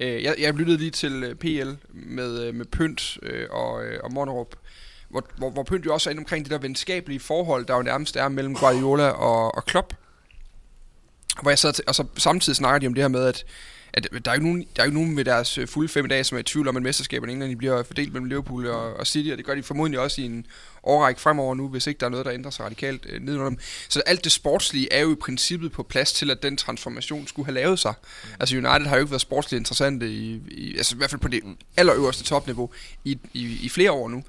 Øh, 0.00 0.22
jeg, 0.22 0.34
jeg 0.38 0.54
lyttede 0.54 0.78
lige 0.78 0.90
til 0.90 1.22
øh, 1.22 1.34
PL 1.34 1.70
med, 1.90 2.42
øh, 2.42 2.54
med 2.54 2.66
Pynt 2.66 3.18
øh, 3.22 3.46
og, 3.50 3.84
øh, 3.84 4.00
og 4.04 4.12
Monnerup, 4.12 4.56
hvor, 5.08 5.24
hvor, 5.36 5.50
hvor 5.50 5.62
Pynt 5.62 5.86
jo 5.86 5.92
også 5.92 6.10
er 6.10 6.10
inde 6.10 6.20
omkring 6.20 6.44
det 6.44 6.52
der 6.52 6.58
venskabelige 6.58 7.20
forhold, 7.20 7.66
der 7.66 7.76
jo 7.76 7.82
nærmest 7.82 8.16
er 8.16 8.28
mellem 8.28 8.54
Guardiola 8.54 9.08
og, 9.08 9.54
og 9.54 9.64
Klopp. 9.64 9.94
Hvor 11.42 11.50
jeg 11.50 11.58
sad 11.58 11.72
til, 11.72 11.84
og 11.86 11.94
så 11.94 12.04
samtidig 12.16 12.56
snakker 12.56 12.78
de 12.78 12.86
om 12.86 12.94
det 12.94 13.02
her 13.02 13.08
med, 13.08 13.24
at 13.24 13.44
at 13.94 14.08
der 14.24 14.30
er 14.30 14.34
jo 14.34 14.42
nogen, 14.42 14.66
der 14.76 14.82
er 14.82 14.86
jo 14.86 14.92
nogen 14.92 15.16
ved 15.16 15.24
deres 15.24 15.58
øh, 15.58 15.68
fulde 15.68 15.88
fem 15.88 16.08
dage, 16.08 16.24
som 16.24 16.36
er 16.36 16.40
i 16.40 16.42
tvivl 16.42 16.68
om, 16.68 16.76
at 16.76 16.82
mesterskaberne 16.82 17.32
i 17.32 17.34
England 17.34 17.56
bliver 17.56 17.82
fordelt 17.82 18.12
mellem 18.12 18.28
Liverpool 18.28 18.66
og, 18.66 18.94
og 18.96 19.06
City, 19.06 19.30
og 19.30 19.38
det 19.38 19.46
gør 19.46 19.54
de 19.54 19.62
formodentlig 19.62 20.00
også 20.00 20.20
i 20.20 20.24
en 20.24 20.46
årrække 20.82 21.20
fremover 21.20 21.54
nu, 21.54 21.68
hvis 21.68 21.86
ikke 21.86 21.98
der 21.98 22.06
er 22.06 22.10
noget, 22.10 22.26
der 22.26 22.32
ændrer 22.32 22.50
sig 22.50 22.64
radikalt 22.64 23.06
øh, 23.08 23.20
nedenunder 23.20 23.48
dem. 23.48 23.58
Så 23.88 24.00
alt 24.00 24.24
det 24.24 24.32
sportslige 24.32 24.92
er 24.92 25.00
jo 25.00 25.12
i 25.12 25.14
princippet 25.14 25.72
på 25.72 25.82
plads 25.82 26.12
til, 26.12 26.30
at 26.30 26.42
den 26.42 26.56
transformation 26.56 27.26
skulle 27.26 27.46
have 27.46 27.54
lavet 27.54 27.78
sig. 27.78 27.94
Altså 28.40 28.56
United 28.56 28.86
har 28.86 28.96
jo 28.96 29.00
ikke 29.00 29.10
været 29.10 29.20
sportsligt 29.20 29.60
interessante, 29.60 30.08
i, 30.10 30.40
i, 30.48 30.76
altså 30.76 30.94
i 30.94 30.98
hvert 30.98 31.10
fald 31.10 31.20
på 31.20 31.28
det 31.28 31.42
allerøverste 31.76 32.24
topniveau, 32.24 32.70
i, 33.04 33.18
i, 33.32 33.58
i 33.62 33.68
flere 33.68 33.92
år 33.92 34.08
nu. 34.08 34.24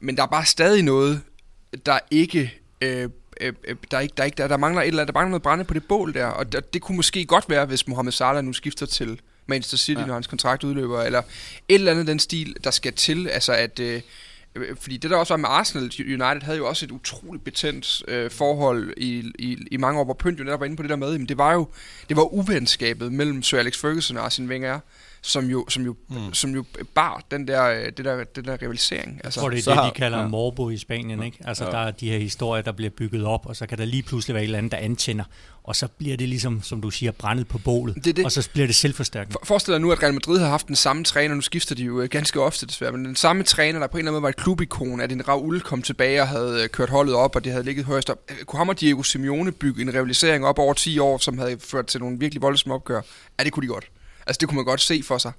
Men 0.00 0.16
der 0.16 0.22
er 0.22 0.26
bare 0.26 0.46
stadig 0.46 0.82
noget, 0.82 1.20
der 1.86 1.98
ikke... 2.10 2.54
Øh, 2.80 3.10
øh, 3.40 3.52
øh, 3.64 3.76
der, 3.90 3.96
er 3.96 4.00
ikke, 4.00 4.14
der, 4.16 4.22
er 4.22 4.24
ikke, 4.24 4.36
der, 4.36 4.48
der 4.48 4.56
mangler 4.56 4.82
et 4.82 4.88
eller 4.88 5.02
andet, 5.02 5.14
der 5.14 5.18
mangler 5.18 5.30
noget 5.30 5.42
brænde 5.42 5.64
på 5.64 5.74
det 5.74 5.84
bål 5.84 6.14
der, 6.14 6.26
og 6.26 6.52
der, 6.52 6.60
det 6.60 6.82
kunne 6.82 6.96
måske 6.96 7.24
godt 7.24 7.48
være, 7.48 7.66
hvis 7.66 7.88
Mohamed 7.88 8.12
Salah 8.12 8.44
nu 8.44 8.52
skifter 8.52 8.86
til 8.86 9.20
Manchester 9.46 9.76
City, 9.76 10.00
ja. 10.00 10.06
når 10.06 10.14
hans 10.14 10.26
kontrakt 10.26 10.64
udløber, 10.64 11.02
eller 11.02 11.18
et 11.18 11.74
eller 11.74 11.92
andet 11.92 12.06
den 12.06 12.18
stil, 12.18 12.56
der 12.64 12.70
skal 12.70 12.92
til, 12.92 13.28
altså 13.28 13.52
at, 13.52 13.80
øh, 13.80 14.00
øh, 14.54 14.76
fordi 14.76 14.96
det 14.96 15.10
der 15.10 15.16
også 15.16 15.32
var 15.32 15.38
med 15.38 15.48
Arsenal, 15.48 15.92
United 16.00 16.42
havde 16.42 16.58
jo 16.58 16.68
også 16.68 16.86
et 16.86 16.90
utroligt 16.90 17.44
betændt 17.44 18.02
øh, 18.08 18.30
forhold 18.30 18.94
i, 18.96 19.32
i, 19.38 19.66
i 19.70 19.76
mange 19.76 20.00
år, 20.00 20.04
hvor 20.04 20.14
Pynt 20.14 20.38
jo 20.38 20.44
netop 20.44 20.60
var 20.60 20.66
inde 20.66 20.76
på 20.76 20.82
det 20.82 20.90
der 20.90 20.96
med, 20.96 21.18
men 21.18 21.28
det 21.28 21.38
var 21.38 21.52
jo, 21.54 21.68
det 22.08 22.16
var 22.16 22.34
uvenskabet 22.34 23.12
mellem 23.12 23.42
Sir 23.42 23.58
Alex 23.58 23.76
Ferguson 23.76 24.16
og 24.16 24.24
Arsene 24.24 24.48
Wenger, 24.48 24.80
som 25.22 25.44
jo, 25.44 25.66
som 25.68 25.82
jo, 25.84 25.96
mm. 26.08 26.34
som 26.34 26.50
jo 26.54 26.64
bar 26.94 27.22
den 27.30 27.48
der, 27.48 27.64
øh, 27.70 27.86
det 27.96 28.04
der, 28.04 28.24
den 28.24 28.44
der 28.44 28.62
rivalisering. 28.62 29.12
Jeg 29.16 29.24
Altså, 29.24 29.40
tror, 29.40 29.50
det 29.50 29.58
er 29.58 29.62
så 29.62 29.70
det, 29.70 29.78
har- 29.78 29.84
de 29.90 29.94
kalder 29.94 30.18
ja. 30.20 30.26
morbo 30.28 30.70
i 30.70 30.76
Spanien. 30.76 31.22
Ikke? 31.22 31.38
Altså, 31.44 31.64
ja. 31.64 31.70
der 31.70 31.78
er 31.78 31.90
de 31.90 32.10
her 32.10 32.18
historier, 32.18 32.62
der 32.62 32.72
bliver 32.72 32.90
bygget 32.90 33.24
op, 33.24 33.46
og 33.46 33.56
så 33.56 33.66
kan 33.66 33.78
der 33.78 33.84
lige 33.84 34.02
pludselig 34.02 34.34
være 34.34 34.42
et 34.42 34.46
eller 34.46 34.58
andet, 34.58 34.72
der 34.72 34.78
antænder. 34.78 35.24
Og 35.64 35.76
så 35.76 35.88
bliver 35.88 36.16
det 36.16 36.28
ligesom, 36.28 36.62
som 36.62 36.80
du 36.80 36.90
siger, 36.90 37.12
brændet 37.12 37.48
på 37.48 37.58
bålet. 37.58 38.04
Det 38.04 38.16
det. 38.16 38.24
Og 38.24 38.32
så 38.32 38.48
bliver 38.52 38.66
det 38.66 38.76
selvforstærkende. 38.76 39.32
For, 39.32 39.46
forestil 39.46 39.72
dig 39.72 39.80
nu, 39.80 39.92
at 39.92 40.02
Real 40.02 40.12
Madrid 40.14 40.38
har 40.38 40.48
haft 40.48 40.66
den 40.68 40.76
samme 40.76 41.04
træner, 41.04 41.34
nu 41.34 41.40
skifter 41.40 41.74
de 41.74 41.82
jo 41.84 42.00
øh, 42.00 42.08
ganske 42.08 42.40
ofte 42.40 42.66
desværre, 42.66 42.92
men 42.92 43.04
den 43.04 43.16
samme 43.16 43.42
træner, 43.42 43.78
der 43.80 43.86
på 43.86 43.96
en 43.96 43.98
eller 43.98 44.10
anden 44.10 44.12
måde 44.14 44.22
var 44.22 44.28
et 44.28 44.36
klubikon, 44.36 45.00
at 45.00 45.12
en 45.12 45.28
Raul 45.28 45.60
kom 45.60 45.82
tilbage 45.82 46.22
og 46.22 46.28
havde 46.28 46.62
øh, 46.62 46.68
kørt 46.68 46.88
holdet 46.90 47.14
op, 47.14 47.36
og 47.36 47.44
det 47.44 47.52
havde 47.52 47.64
ligget 47.64 47.84
højst 47.84 48.10
op. 48.10 48.18
Kunne 48.46 48.58
ham 48.58 48.68
og 48.68 48.80
Diego 48.80 49.02
Simeone 49.02 49.52
bygge 49.52 49.82
en 49.82 49.88
rivalisering 49.94 50.46
op 50.46 50.58
over 50.58 50.74
10 50.74 50.98
år, 50.98 51.18
som 51.18 51.38
havde 51.38 51.56
ført 51.60 51.86
til 51.86 52.00
nogle 52.00 52.18
virkelig 52.18 52.42
voldsomme 52.42 52.74
opgør? 52.74 53.00
Ja, 53.38 53.44
det 53.44 53.52
kunne 53.52 53.62
de 53.62 53.72
godt. 53.72 53.90
Altså, 54.30 54.40
det 54.40 54.48
kunne 54.48 54.56
man 54.56 54.64
godt 54.64 54.80
se 54.80 55.02
for 55.02 55.18
sig 55.18 55.32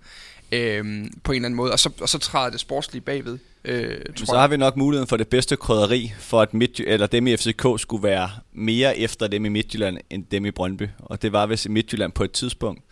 øhm, 0.52 1.14
på 1.24 1.32
en 1.32 1.36
eller 1.36 1.46
anden 1.46 1.56
måde, 1.56 1.72
og 1.72 1.80
så, 1.80 1.90
og 2.02 2.10
så 2.10 2.18
træder 2.18 2.50
det 2.50 2.60
sportslige 2.60 3.02
bagved, 3.02 3.38
øh, 3.66 4.00
tror 4.16 4.26
så 4.26 4.34
jeg. 4.34 4.42
har 4.42 4.48
vi 4.48 4.58
nok 4.58 4.78
muligheden 4.78 5.08
for 5.08 5.18
det 5.18 5.28
bedste 5.28 5.56
krydderi, 5.56 6.14
for 6.20 6.42
at 6.42 6.54
Midt, 6.54 6.80
eller 6.80 7.08
dem 7.08 7.28
i 7.28 7.38
FCK 7.38 7.66
skulle 7.78 8.04
være 8.04 8.30
mere 8.54 8.98
efter 8.98 9.28
dem 9.28 9.46
i 9.46 9.50
Midtjylland, 9.50 9.98
end 10.10 10.26
dem 10.32 10.46
i 10.46 10.52
Brøndby. 10.52 10.88
Og 11.00 11.22
det 11.22 11.32
var, 11.32 11.46
hvis 11.46 11.70
Midtjylland 11.70 12.12
på 12.12 12.24
et 12.24 12.32
tidspunkt 12.32 12.84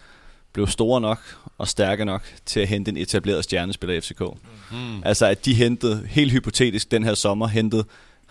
blev 0.53 0.67
store 0.67 1.01
nok 1.01 1.19
og 1.57 1.67
stærke 1.67 2.05
nok 2.05 2.21
til 2.45 2.59
at 2.59 2.67
hente 2.67 2.91
en 2.91 2.97
etableret 2.97 3.43
stjernespiller 3.43 3.95
i 3.95 4.01
FCK. 4.01 4.21
Mm. 4.71 5.03
Altså 5.03 5.25
at 5.25 5.45
de 5.45 5.53
hentede, 5.53 6.07
helt 6.09 6.31
hypotetisk 6.31 6.91
den 6.91 7.03
her 7.03 7.13
sommer, 7.13 7.47
hentede 7.47 7.85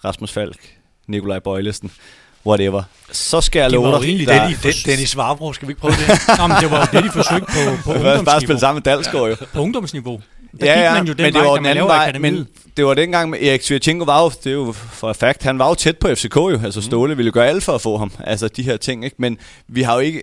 Rasmus 0.04 0.32
Falk, 0.32 0.76
Nikolaj 1.06 1.38
Bøjlesen, 1.38 1.90
whatever. 2.46 2.82
Så 3.12 3.40
skal 3.40 3.60
jeg 3.60 3.66
var 3.72 3.90
love 3.90 3.96
jo 3.96 4.02
dig, 4.02 4.18
det, 4.18 4.62
de 4.62 4.68
Den, 4.68 4.74
Dennis 4.86 5.16
Varbro, 5.16 5.52
skal 5.52 5.68
vi 5.68 5.70
ikke 5.70 5.80
prøve 5.80 5.92
det? 5.92 6.38
Nå, 6.38 6.46
men 6.46 6.56
det 6.60 6.70
var 6.70 6.78
jo 6.92 6.98
det, 6.98 7.04
de 7.04 7.10
forsøgte 7.10 7.46
på, 7.46 7.82
på, 7.84 7.92
bare, 8.02 8.02
bare 8.02 8.14
spille 8.14 8.24
ungdomsniveau. 8.24 8.58
sammen 8.58 8.82
med 8.84 8.92
Dalsgaard 8.92 9.28
jo. 9.28 9.36
på 9.52 9.60
ungdomsniveau. 9.60 10.20
Der 10.60 10.66
ja, 10.66 10.94
gik 10.94 10.98
man 10.98 11.06
jo 11.06 11.12
den 11.12 11.22
men 11.22 11.34
det 11.34 11.40
vej, 11.40 11.48
var 11.48 11.56
den 11.56 11.66
anden 11.66 11.86
vej, 11.86 11.96
akademiet. 11.96 12.34
men 12.34 12.48
det 12.76 12.86
var 12.86 12.94
dengang 12.94 13.30
med 13.30 13.42
Erik 13.42 13.62
Svirchenko 13.62 14.04
var 14.04 14.22
jo, 14.22 14.30
det 14.44 14.46
er 14.46 14.54
jo 14.54 14.72
for 14.72 15.12
fact, 15.12 15.42
han 15.42 15.58
var 15.58 15.68
jo 15.68 15.74
tæt 15.74 15.98
på 15.98 16.08
FCK 16.14 16.36
jo, 16.36 16.60
altså 16.64 16.82
Ståle 16.82 17.16
ville 17.16 17.28
jo 17.28 17.34
gøre 17.34 17.48
alt 17.48 17.62
for 17.62 17.72
at 17.72 17.80
få 17.80 17.96
ham, 17.96 18.12
altså 18.24 18.48
de 18.48 18.62
her 18.62 18.76
ting, 18.76 19.04
ikke? 19.04 19.16
men 19.18 19.38
vi 19.68 19.82
har 19.82 19.94
jo 19.94 20.00
ikke, 20.00 20.22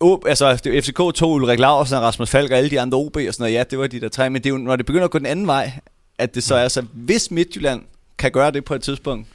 O, 0.00 0.18
altså 0.26 0.56
FCK 0.56 0.96
tog 0.96 1.30
Ulrik 1.30 1.58
Laursen 1.58 1.96
og 1.96 2.02
Rasmus 2.02 2.30
Falk 2.30 2.50
og 2.50 2.58
alle 2.58 2.70
de 2.70 2.80
andre 2.80 2.98
OB 2.98 3.16
og 3.16 3.22
sådan 3.34 3.34
noget, 3.38 3.54
ja, 3.54 3.64
det 3.70 3.78
var 3.78 3.86
de 3.86 4.00
der 4.00 4.08
tre, 4.08 4.30
men 4.30 4.42
det 4.42 4.46
er 4.46 4.50
jo, 4.50 4.58
når 4.58 4.76
det 4.76 4.86
begynder 4.86 5.04
at 5.04 5.10
gå 5.10 5.18
den 5.18 5.26
anden 5.26 5.46
vej, 5.46 5.72
at 6.18 6.34
det 6.34 6.42
så 6.42 6.54
er 6.54 6.68
så, 6.68 6.82
hvis 6.92 7.30
Midtjylland 7.30 7.82
kan 8.18 8.30
gøre 8.30 8.50
det 8.50 8.64
på 8.64 8.74
et 8.74 8.82
tidspunkt, 8.82 9.28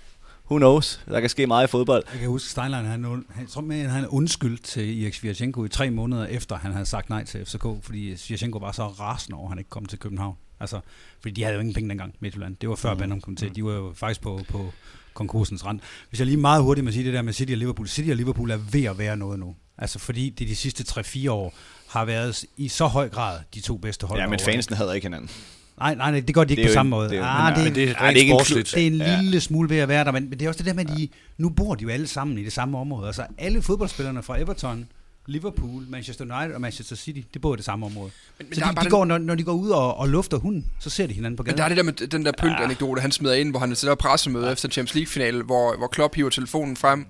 who 0.52 0.58
knows? 0.58 1.02
Der 1.08 1.20
kan 1.20 1.30
ske 1.30 1.48
meget 1.48 1.68
i 1.68 1.72
fodbold. 1.72 2.04
Jeg 2.12 2.20
kan 2.20 2.30
huske, 2.30 2.50
Steinlein, 2.50 2.86
han, 2.86 3.04
han, 3.04 3.26
han, 3.30 3.48
tror, 3.48 3.62
med, 3.62 3.88
han 3.88 4.08
undskyldt 4.08 4.64
til 4.64 5.04
Erik 5.04 5.14
Svirchenko 5.14 5.66
i 5.66 5.70
tre 5.70 5.90
måneder 5.90 6.26
efter, 6.26 6.56
han 6.56 6.72
havde 6.72 6.86
sagt 6.86 7.10
nej 7.10 7.26
til 7.26 7.46
FCK, 7.46 7.66
fordi 7.82 8.18
Svirchenko 8.18 8.58
var 8.58 8.72
så 8.72 8.88
rasende 8.88 9.38
over, 9.38 9.46
at 9.46 9.52
han 9.52 9.58
ikke 9.58 9.70
kom 9.70 9.86
til 9.86 10.00
København. 10.00 10.36
Altså, 10.60 10.80
fordi 11.22 11.34
de 11.34 11.44
havde 11.44 11.56
jo 11.56 11.60
ingen 11.60 11.74
penge 11.74 11.90
dengang, 11.90 12.16
Midtjylland. 12.20 12.56
Det 12.56 12.70
var 12.70 12.76
før 12.76 12.94
mm. 12.94 13.00
Bandung 13.00 13.22
kom 13.22 13.36
til. 13.36 13.56
De 13.56 13.64
var 13.64 13.72
jo 13.74 13.94
faktisk 13.96 14.22
på, 14.22 14.42
på 14.50 14.74
konkursens 15.14 15.66
rand. 15.66 15.80
Hvis 16.10 16.20
jeg 16.20 16.28
lige 16.28 16.38
meget 16.38 16.64
hurtigt 16.64 16.86
må 16.86 16.92
sige 16.92 17.06
det 17.06 17.14
der 17.14 17.22
med 17.22 17.34
City 17.34 17.52
og 17.52 17.58
Liverpool. 17.58 17.88
City 17.88 18.10
og 18.10 18.16
Liverpool 18.16 18.52
er 18.52 18.58
ved 18.58 18.84
at 18.84 18.98
være 18.98 19.18
noget 19.18 19.40
nu. 19.40 19.56
Altså 19.78 20.00
fordi 20.00 20.30
det 20.30 20.48
de 20.48 20.56
sidste 20.56 20.84
3-4 21.00 21.32
år 21.32 21.54
har 21.88 22.06
været 22.06 22.46
i 22.58 22.68
så 22.68 22.88
høj 22.88 23.10
grad 23.10 23.40
de 23.54 23.62
to 23.62 23.78
bedste 23.78 24.08
hold. 24.08 24.20
Ja, 24.20 24.28
men 24.28 24.40
fansene 24.40 24.78
havde 24.78 24.96
ikke 24.96 25.06
hinanden. 25.06 25.30
Nej, 25.80 25.96
nej, 25.96 26.12
nej, 26.12 26.20
det 26.20 26.36
gør 26.36 26.44
de 26.44 26.54
ikke 26.54 26.70
på 26.70 26.74
samme 26.74 26.90
måde. 26.90 27.10
Det 27.10 27.18
er, 27.18 27.24
ah, 27.26 27.56
det, 27.56 27.66
det, 27.66 27.76
det, 27.76 27.84
er, 27.84 27.94
det, 27.94 28.02
er 28.02 28.10
ikke 28.10 28.64
det 28.64 28.78
er 28.78 28.88
en 28.88 28.94
lille 28.94 29.32
ja. 29.34 29.40
smule 29.40 29.70
ved 29.70 29.78
at 29.78 29.88
være 29.88 30.04
der, 30.04 30.12
men 30.12 30.32
det 30.32 30.42
er 30.42 30.48
også 30.48 30.58
det 30.58 30.66
der 30.66 30.74
med, 30.74 30.90
at 30.90 30.98
de, 30.98 31.10
nu 31.38 31.50
bor 31.50 31.76
de 31.76 31.84
jo 31.84 31.90
alle 31.90 32.08
sammen 32.08 32.38
i 32.38 32.44
det 32.44 32.54
samme 32.54 32.78
område. 32.78 33.08
Altså 33.08 33.24
alle 33.38 33.62
fodboldspillerne 33.62 34.24
fra 34.24 34.42
Everton, 34.42 34.88
Liverpool, 35.26 35.84
Manchester 35.90 36.26
United 36.26 36.56
og 36.56 36.62
Manchester 36.62 36.96
City, 36.96 37.22
det 37.34 37.42
bor 37.42 37.54
i 37.54 37.58
det 37.58 37.66
samme 37.66 37.86
område. 37.86 38.12
Men, 38.38 38.48
men 38.50 38.56
så 38.56 38.66
de, 38.66 38.76
de 38.76 38.82
den, 38.82 38.90
går, 38.90 39.06
når, 39.06 39.18
når 39.18 39.36
de 39.36 39.44
går 39.44 39.54
ud 39.54 39.70
og, 39.70 39.98
og 39.98 40.10
lufter 40.10 40.38
hunden, 40.38 40.66
så 40.80 40.90
ser 40.90 41.08
de 41.08 41.14
hinanden 41.14 41.38
på 41.38 41.44
gaden. 41.44 41.54
Men 41.54 41.58
der 41.58 41.64
er 41.64 41.68
det 41.68 41.78
der 41.78 41.84
med 41.84 41.94
den 41.94 42.26
der 42.26 42.32
pynt-anekdote, 42.32 43.02
han 43.02 43.12
smider 43.12 43.34
ind, 43.34 43.50
hvor 43.50 43.60
han 43.60 43.76
sidder 43.76 43.96
pressemøde 43.96 44.46
ja. 44.46 44.52
efter 44.52 44.70
Champions 44.70 44.96
League-finale, 44.96 45.44
hvor, 45.44 45.78
hvor 45.78 45.88
Klopp 45.88 46.16
hiver 46.16 46.30
telefonen 46.30 46.76
frem, 46.76 47.06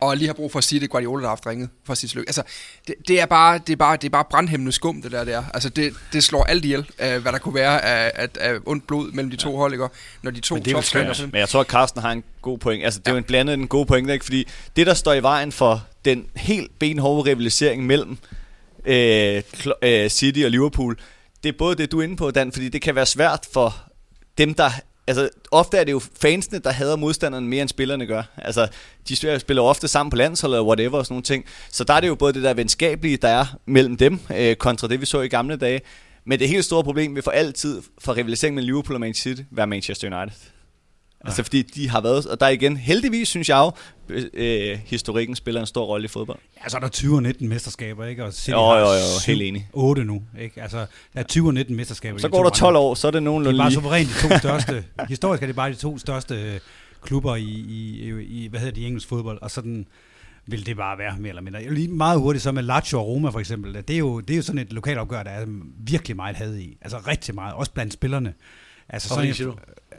og 0.00 0.16
lige 0.16 0.26
har 0.26 0.34
brug 0.34 0.52
for 0.52 0.58
at 0.58 0.64
sige, 0.64 0.80
det 0.80 0.90
Guardiola, 0.90 1.22
der 1.22 1.28
har 1.28 1.36
haft 1.36 1.46
ringet 1.46 1.68
for 1.84 1.94
sit 1.94 2.14
lykke. 2.14 2.28
Altså, 2.28 2.42
det, 2.86 2.94
det, 3.08 3.20
er 3.20 3.26
bare, 3.26 3.58
det, 3.58 3.72
er 3.72 3.76
bare, 3.76 3.96
det 3.96 4.04
er 4.04 4.10
bare 4.10 4.24
brandhæmmende 4.30 4.72
skum, 4.72 5.02
det 5.02 5.12
der, 5.12 5.24
der. 5.24 5.44
Altså, 5.54 5.68
det, 5.68 5.94
det 6.12 6.24
slår 6.24 6.44
alt 6.44 6.64
ihjel, 6.64 6.86
af, 6.98 7.20
hvad 7.20 7.32
der 7.32 7.38
kunne 7.38 7.54
være 7.54 7.84
af, 7.84 8.12
af, 8.14 8.28
af 8.40 8.58
ondt 8.66 8.86
blod 8.86 9.12
mellem 9.12 9.30
de 9.30 9.36
to 9.36 9.50
ja. 9.50 9.56
hold, 9.56 9.72
ikke? 9.72 9.88
Når 10.22 10.30
de 10.30 10.40
to 10.40 10.54
Men 10.54 10.64
det 10.64 10.70
er 10.70 11.26
Men 11.26 11.40
jeg 11.40 11.48
tror, 11.48 11.60
at 11.60 11.66
Carsten 11.66 12.02
har 12.02 12.12
en 12.12 12.24
god 12.42 12.58
point. 12.58 12.84
Altså, 12.84 13.00
det 13.00 13.06
er 13.06 13.10
ja. 13.10 13.14
jo 13.14 13.18
en 13.18 13.24
blandet 13.24 13.54
en 13.54 13.68
god 13.68 13.86
point, 13.86 14.10
ikke? 14.10 14.24
Fordi 14.24 14.48
det, 14.76 14.86
der 14.86 14.94
står 14.94 15.12
i 15.12 15.22
vejen 15.22 15.52
for 15.52 15.86
den 16.04 16.26
helt 16.36 16.78
benhårde 16.78 17.30
rivalisering 17.30 17.86
mellem 17.86 18.18
øh, 18.84 19.42
øh, 19.82 20.08
City 20.08 20.40
og 20.44 20.50
Liverpool, 20.50 20.98
det 21.42 21.48
er 21.48 21.58
både 21.58 21.76
det, 21.76 21.92
du 21.92 21.98
er 22.00 22.04
inde 22.04 22.16
på, 22.16 22.30
Dan, 22.30 22.52
fordi 22.52 22.68
det 22.68 22.82
kan 22.82 22.94
være 22.94 23.06
svært 23.06 23.46
for 23.52 23.76
dem, 24.38 24.54
der 24.54 24.70
altså, 25.10 25.28
ofte 25.50 25.76
er 25.76 25.84
det 25.84 25.92
jo 25.92 26.00
fansene, 26.20 26.58
der 26.58 26.70
hader 26.70 26.96
modstanderen 26.96 27.48
mere 27.48 27.62
end 27.62 27.68
spillerne 27.68 28.06
gør. 28.06 28.22
Altså, 28.36 28.68
de 29.08 29.16
spiller 29.16 29.62
ofte 29.62 29.88
sammen 29.88 30.10
på 30.10 30.16
landsholdet 30.16 30.58
og 30.58 30.66
whatever 30.66 30.98
og 30.98 31.06
sådan 31.06 31.12
nogle 31.12 31.22
ting. 31.22 31.44
Så 31.70 31.84
der 31.84 31.94
er 31.94 32.00
det 32.00 32.08
jo 32.08 32.14
både 32.14 32.32
det 32.32 32.42
der 32.42 32.54
venskabelige, 32.54 33.16
der 33.16 33.28
er 33.28 33.46
mellem 33.66 33.96
dem, 33.96 34.20
øh, 34.36 34.56
kontra 34.56 34.88
det, 34.88 35.00
vi 35.00 35.06
så 35.06 35.20
i 35.20 35.28
gamle 35.28 35.56
dage. 35.56 35.80
Men 36.24 36.38
det 36.38 36.48
helt 36.48 36.64
store 36.64 36.84
problem 36.84 37.14
vil 37.14 37.22
for 37.22 37.30
altid, 37.30 37.82
for 37.98 38.16
rivalisering 38.16 38.54
med 38.54 38.62
Liverpool 38.62 38.94
og 38.94 39.00
Manchester 39.00 39.30
City, 39.30 39.42
være 39.50 39.66
Manchester 39.66 40.20
United. 40.20 40.59
Altså 41.24 41.42
fordi 41.42 41.62
de 41.62 41.88
har 41.88 42.00
været, 42.00 42.26
og 42.26 42.40
der 42.40 42.48
igen, 42.48 42.76
heldigvis 42.76 43.28
synes 43.28 43.48
jeg 43.48 43.56
jo, 43.58 43.72
øh, 44.34 44.78
historikken 44.84 45.36
spiller 45.36 45.60
en 45.60 45.66
stor 45.66 45.84
rolle 45.84 46.04
i 46.04 46.08
fodbold. 46.08 46.38
Ja, 46.64 46.68
så 46.68 46.76
er 46.76 46.80
der 46.80 46.88
20 46.88 47.14
og 47.16 47.22
19 47.22 47.48
mesterskaber, 47.48 48.04
ikke? 48.04 48.24
Og 48.24 48.32
City 48.32 48.50
jo, 48.50 48.74
jo, 48.74 48.78
jo, 48.78 48.92
helt 49.26 49.42
enig. 49.42 49.68
8 49.72 50.04
nu, 50.04 50.22
ikke? 50.40 50.62
Altså, 50.62 50.78
der 50.78 51.20
er 51.20 51.22
20 51.22 51.46
og 51.48 51.54
19 51.54 51.76
mesterskaber. 51.76 52.18
Så 52.18 52.28
går 52.28 52.42
der 52.42 52.50
12 52.50 52.76
år, 52.76 52.94
så 52.94 53.06
er 53.06 53.10
det 53.10 53.22
nogenlunde 53.22 53.58
lige. 53.58 53.70
Det 53.70 53.76
er 53.76 53.80
bare 53.80 53.82
suverænt 53.82 54.08
de 54.22 54.28
to 54.28 54.38
største, 54.48 54.84
historisk 55.08 55.42
er 55.42 55.46
det 55.46 55.56
bare 55.56 55.70
de 55.70 55.74
to 55.74 55.98
største 55.98 56.34
øh, 56.34 56.60
klubber 57.02 57.36
i, 57.36 57.42
i, 57.42 58.10
i, 58.20 58.48
hvad 58.48 58.60
hedder 58.60 58.74
det, 58.74 58.80
i 58.80 58.86
engelsk 58.86 59.08
fodbold, 59.08 59.38
og 59.42 59.50
sådan 59.50 59.86
vil 60.46 60.66
det 60.66 60.76
bare 60.76 60.98
være 60.98 61.16
mere 61.18 61.28
eller 61.28 61.42
mindre. 61.42 61.74
Lige 61.74 61.88
meget 61.88 62.20
hurtigt 62.20 62.42
så 62.42 62.52
med 62.52 62.62
Lazio 62.62 62.98
og 62.98 63.06
Roma 63.06 63.28
for 63.28 63.40
eksempel, 63.40 63.74
det 63.74 63.90
er 63.90 63.98
jo, 63.98 64.20
det 64.20 64.34
er 64.34 64.36
jo 64.36 64.42
sådan 64.42 64.58
et 64.58 64.72
lokalopgør, 64.72 65.22
der 65.22 65.30
er 65.30 65.46
virkelig 65.78 66.16
meget 66.16 66.36
had 66.36 66.56
i. 66.56 66.78
Altså 66.80 66.98
rigtig 66.98 67.34
meget, 67.34 67.54
også 67.54 67.72
blandt 67.72 67.92
spillerne. 67.92 68.34
Altså 68.88 69.08
sådan, 69.08 69.54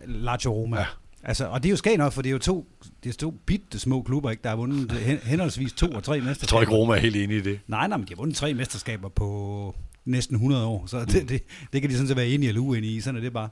Lazio 0.05 0.53
Roma. 0.53 0.77
Ja. 0.77 0.85
Altså, 1.23 1.45
og 1.45 1.63
det 1.63 1.69
er 1.69 1.71
jo 1.71 1.77
skægt 1.77 1.97
nok, 1.97 2.13
for 2.13 2.21
det 2.21 2.29
er 2.29 2.33
jo 2.33 2.39
to, 2.39 2.67
det 3.03 3.09
er 3.09 3.13
to 3.13 3.31
bitte 3.45 3.79
små 3.79 4.01
klubber, 4.01 4.31
ikke, 4.31 4.43
der 4.43 4.49
har 4.49 4.55
vundet 4.55 4.91
henholdsvis 5.23 5.73
to 5.73 5.87
og 5.87 6.03
tre 6.03 6.19
mesterskaber. 6.19 6.41
Jeg 6.41 6.49
tror 6.49 6.61
ikke, 6.61 6.73
Roma 6.73 6.95
er 6.95 6.99
helt 6.99 7.15
enig 7.15 7.37
i 7.37 7.41
det. 7.41 7.59
Nej, 7.67 7.87
nej, 7.87 7.97
men 7.97 8.07
de 8.07 8.13
har 8.13 8.17
vundet 8.17 8.35
tre 8.35 8.53
mesterskaber 8.53 9.09
på 9.09 9.75
næsten 10.05 10.35
100 10.35 10.65
år, 10.65 10.85
så 10.85 11.05
det, 11.05 11.29
det, 11.29 11.43
det 11.73 11.81
kan 11.81 11.89
de 11.89 11.95
sådan 11.95 12.07
set 12.07 12.17
være 12.17 12.27
enige 12.27 12.47
eller 12.47 12.61
uenige 12.61 12.95
i, 12.95 13.01
sådan 13.01 13.17
er 13.17 13.21
det 13.21 13.33
bare. 13.33 13.49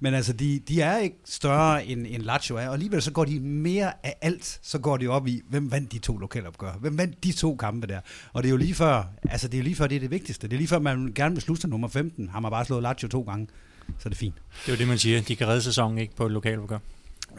Men 0.00 0.14
altså, 0.14 0.32
de, 0.32 0.60
de 0.68 0.80
er 0.80 0.98
ikke 0.98 1.16
større 1.24 1.86
end, 1.86 2.06
end 2.08 2.22
Lazio 2.22 2.56
er, 2.56 2.68
og 2.68 2.72
alligevel 2.72 3.02
så 3.02 3.12
går 3.12 3.24
de 3.24 3.40
mere 3.40 3.92
af 4.06 4.14
alt, 4.20 4.60
så 4.62 4.78
går 4.78 4.96
de 4.96 5.08
op 5.08 5.26
i, 5.26 5.40
hvem 5.48 5.70
vandt 5.70 5.92
de 5.92 5.98
to 5.98 6.18
lokalopgør? 6.18 6.72
Hvem 6.80 6.98
vandt 6.98 7.24
de 7.24 7.32
to 7.32 7.56
kampe 7.56 7.86
der? 7.86 8.00
Og 8.32 8.42
det 8.42 8.48
er 8.48 8.50
jo 8.50 8.56
lige 8.56 8.74
før, 8.74 9.04
altså 9.30 9.48
det 9.48 9.54
er 9.54 9.58
jo 9.58 9.64
lige 9.64 9.76
før, 9.76 9.86
det 9.86 9.96
er 9.96 10.00
det 10.00 10.10
vigtigste. 10.10 10.48
Det 10.48 10.54
er 10.54 10.58
lige 10.58 10.68
før, 10.68 10.78
man 10.78 11.12
gerne 11.14 11.34
vil 11.34 11.42
slutte 11.42 11.68
nummer 11.68 11.88
15, 11.88 12.28
har 12.28 12.40
man 12.40 12.50
bare 12.50 12.64
slået 12.64 12.82
Lazio 12.82 13.08
to 13.08 13.22
gange, 13.22 13.46
så 13.98 14.08
er 14.08 14.08
det 14.08 14.18
fint. 14.18 14.34
Det 14.34 14.68
er 14.68 14.72
jo 14.72 14.78
det, 14.78 14.88
man 14.88 14.98
siger, 14.98 15.20
de 15.20 15.36
kan 15.36 15.48
redde 15.48 15.62
sæsonen 15.62 15.98
ikke 15.98 16.16
på 16.16 16.26
et 16.26 16.32
lokalopgør 16.32 16.78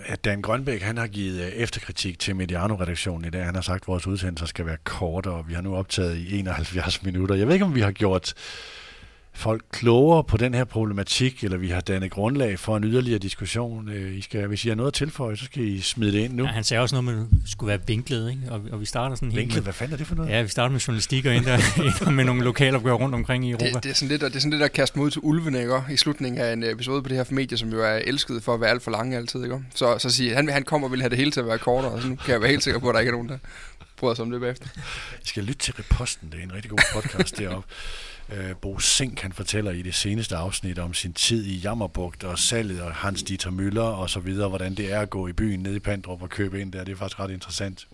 at 0.05 0.25
Dan 0.25 0.41
Grønbæk 0.41 0.81
han 0.81 0.97
har 0.97 1.07
givet 1.07 1.41
øh, 1.41 1.47
efterkritik 1.47 2.19
til 2.19 2.35
Mediano-redaktionen 2.35 3.25
i 3.25 3.29
dag. 3.29 3.45
Han 3.45 3.55
har 3.55 3.61
sagt, 3.61 3.83
at 3.83 3.87
vores 3.87 4.07
udsendelser 4.07 4.45
skal 4.45 4.65
være 4.65 4.77
kortere, 4.83 5.33
og 5.33 5.49
vi 5.49 5.53
har 5.53 5.61
nu 5.61 5.75
optaget 5.75 6.17
i 6.17 6.39
71 6.39 7.03
minutter. 7.03 7.35
Jeg 7.35 7.47
ved 7.47 7.53
ikke, 7.53 7.65
om 7.65 7.75
vi 7.75 7.81
har 7.81 7.91
gjort 7.91 8.33
folk 9.35 9.63
klogere 9.71 10.23
på 10.23 10.37
den 10.37 10.53
her 10.53 10.63
problematik, 10.63 11.43
eller 11.43 11.57
vi 11.57 11.69
har 11.69 11.81
dannet 11.81 12.11
grundlag 12.11 12.59
for 12.59 12.77
en 12.77 12.83
yderligere 12.83 13.19
diskussion. 13.19 13.89
Øh, 13.89 14.17
I 14.17 14.21
skal, 14.21 14.47
hvis 14.47 14.65
I 14.65 14.67
har 14.67 14.75
noget 14.75 14.87
at 14.87 14.93
tilføje, 14.93 15.37
så 15.37 15.45
skal 15.45 15.63
I 15.63 15.81
smide 15.81 16.11
det 16.11 16.19
ind 16.19 16.33
nu. 16.33 16.43
Ja, 16.43 16.49
han 16.49 16.63
sagde 16.63 16.81
også 16.81 16.95
noget 16.95 17.17
med, 17.17 17.25
at 17.25 17.41
det 17.41 17.51
skulle 17.51 17.67
være 17.67 17.79
vinklet, 17.87 18.29
ikke? 18.29 18.41
Og, 18.49 18.61
og 18.71 18.81
vi 18.81 18.85
starter 18.85 19.15
sådan 19.15 19.31
helt 19.31 19.39
Vinklet? 19.39 19.55
Med, 19.55 19.63
hvad 19.63 19.73
fanden 19.73 19.93
er 19.93 19.97
det 19.97 20.07
for 20.07 20.15
noget? 20.15 20.29
Ja, 20.29 20.41
vi 20.41 20.47
starter 20.47 20.71
med 20.71 20.79
journalistik 20.79 21.25
og 21.25 21.35
ind 21.35 21.45
der, 22.05 22.09
med 22.09 22.23
nogle 22.23 22.43
lokalopgør 22.43 22.93
rundt 22.93 23.15
omkring 23.15 23.45
i 23.47 23.51
Europa. 23.51 23.65
Det, 23.65 23.83
det, 23.83 23.89
er 23.89 23.93
sådan 23.93 24.09
lidt, 24.09 24.21
det 24.21 24.35
er 24.35 24.39
sådan 24.39 24.51
lidt 24.51 24.63
at 24.63 24.73
kaste 24.73 24.99
mod 24.99 25.11
til 25.11 25.21
ulvene, 25.23 25.59
ikke? 25.59 25.81
I 25.91 25.97
slutningen 25.97 26.41
af 26.41 26.53
en 26.53 26.63
episode 26.63 27.03
på 27.03 27.09
det 27.09 27.17
her 27.17 27.25
medie, 27.29 27.57
som 27.57 27.69
jo 27.69 27.83
er 27.83 27.95
elsket 27.95 28.43
for 28.43 28.53
at 28.53 28.61
være 28.61 28.69
alt 28.69 28.83
for 28.83 28.91
lange 28.91 29.17
altid, 29.17 29.43
ikke? 29.43 29.59
Så, 29.75 29.97
så 29.97 30.09
siger 30.09 30.35
han, 30.35 30.49
han 30.49 30.63
kommer 30.63 30.87
og 30.87 30.91
vil 30.91 31.01
have 31.01 31.09
det 31.09 31.17
hele 31.17 31.31
til 31.31 31.39
at 31.39 31.47
være 31.47 31.57
kortere, 31.57 31.91
og 31.91 32.01
så 32.01 32.07
nu 32.07 32.15
kan 32.15 32.33
jeg 32.33 32.41
være 32.41 32.49
helt 32.49 32.63
sikker 32.63 32.79
på, 32.79 32.89
at 32.89 32.93
der 32.93 32.99
ikke 32.99 33.09
er 33.09 33.13
nogen, 33.13 33.29
der 33.29 33.37
bryder 33.97 34.15
sig 34.15 34.23
om 34.23 34.31
det 34.31 34.41
bagefter. 34.41 34.67
I 35.23 35.27
skal 35.27 35.43
lytte 35.43 35.59
til 35.59 35.73
Reposten, 35.73 36.29
det 36.31 36.39
er 36.39 36.43
en 36.43 36.53
rigtig 36.53 36.71
god 36.71 36.79
podcast 36.93 37.37
deroppe. 37.37 37.67
Øh, 38.33 38.55
Bo 38.61 38.79
Sink, 38.79 39.19
han 39.19 39.31
fortæller 39.31 39.71
i 39.71 39.81
det 39.81 39.95
seneste 39.95 40.35
afsnit 40.35 40.79
om 40.79 40.93
sin 40.93 41.13
tid 41.13 41.45
i 41.45 41.57
Jammerbugt 41.57 42.23
og 42.23 42.39
salget 42.39 42.81
og 42.81 42.93
Hans 42.93 43.23
Dieter 43.23 43.51
Møller 43.51 43.81
og 43.81 44.09
så 44.09 44.19
videre, 44.19 44.49
hvordan 44.49 44.75
det 44.75 44.93
er 44.93 44.99
at 44.99 45.09
gå 45.09 45.27
i 45.27 45.33
byen 45.33 45.59
nede 45.59 45.75
i 45.75 45.79
Pandrup 45.79 46.21
og 46.21 46.29
købe 46.29 46.61
ind 46.61 46.71
der. 46.71 46.83
Det 46.83 46.91
er 46.91 46.95
faktisk 46.95 47.19
ret 47.19 47.31
interessant. 47.31 47.87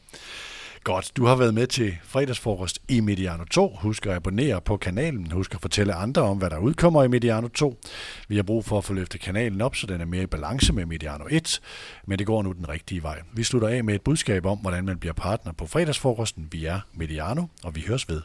Godt, 0.83 1.11
du 1.17 1.25
har 1.25 1.35
været 1.35 1.53
med 1.53 1.67
til 1.67 1.97
fredagsfrokost 2.03 2.79
i 2.87 2.99
Mediano 2.99 3.43
2. 3.43 3.77
Husk 3.81 4.05
at 4.05 4.13
abonnere 4.13 4.61
på 4.61 4.77
kanalen. 4.77 5.31
Husk 5.31 5.53
at 5.53 5.61
fortælle 5.61 5.93
andre 5.93 6.21
om, 6.21 6.37
hvad 6.37 6.49
der 6.49 6.57
udkommer 6.57 7.03
i 7.03 7.07
Mediano 7.07 7.47
2. 7.47 7.81
Vi 8.27 8.35
har 8.35 8.43
brug 8.43 8.65
for 8.65 8.77
at 8.77 8.83
få 8.83 8.93
løftet 8.93 9.21
kanalen 9.21 9.61
op, 9.61 9.75
så 9.75 9.87
den 9.87 10.01
er 10.01 10.05
mere 10.05 10.23
i 10.23 10.25
balance 10.25 10.73
med 10.73 10.85
Mediano 10.85 11.25
1, 11.29 11.59
men 12.07 12.19
det 12.19 12.27
går 12.27 12.43
nu 12.43 12.51
den 12.51 12.69
rigtige 12.69 13.03
vej. 13.03 13.21
Vi 13.33 13.43
slutter 13.43 13.67
af 13.67 13.83
med 13.83 13.95
et 13.95 14.01
budskab 14.01 14.45
om, 14.45 14.57
hvordan 14.57 14.85
man 14.85 14.97
bliver 14.97 15.13
partner 15.13 15.53
på 15.53 15.67
fredagsfrokosten. 15.67 16.47
Vi 16.51 16.65
er 16.65 16.79
Mediano, 16.93 17.43
og 17.63 17.75
vi 17.75 17.83
høres 17.87 18.09
ved. 18.09 18.21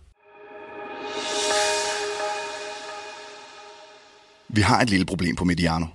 Vi 4.49 4.61
har 4.61 4.81
et 4.81 4.91
lille 4.91 5.07
problem 5.07 5.37
på 5.37 5.45
Mediano. 5.45 5.87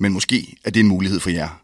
Men 0.00 0.12
måske 0.12 0.56
er 0.64 0.70
det 0.70 0.80
en 0.80 0.88
mulighed 0.88 1.20
for 1.20 1.30
jer. 1.30 1.62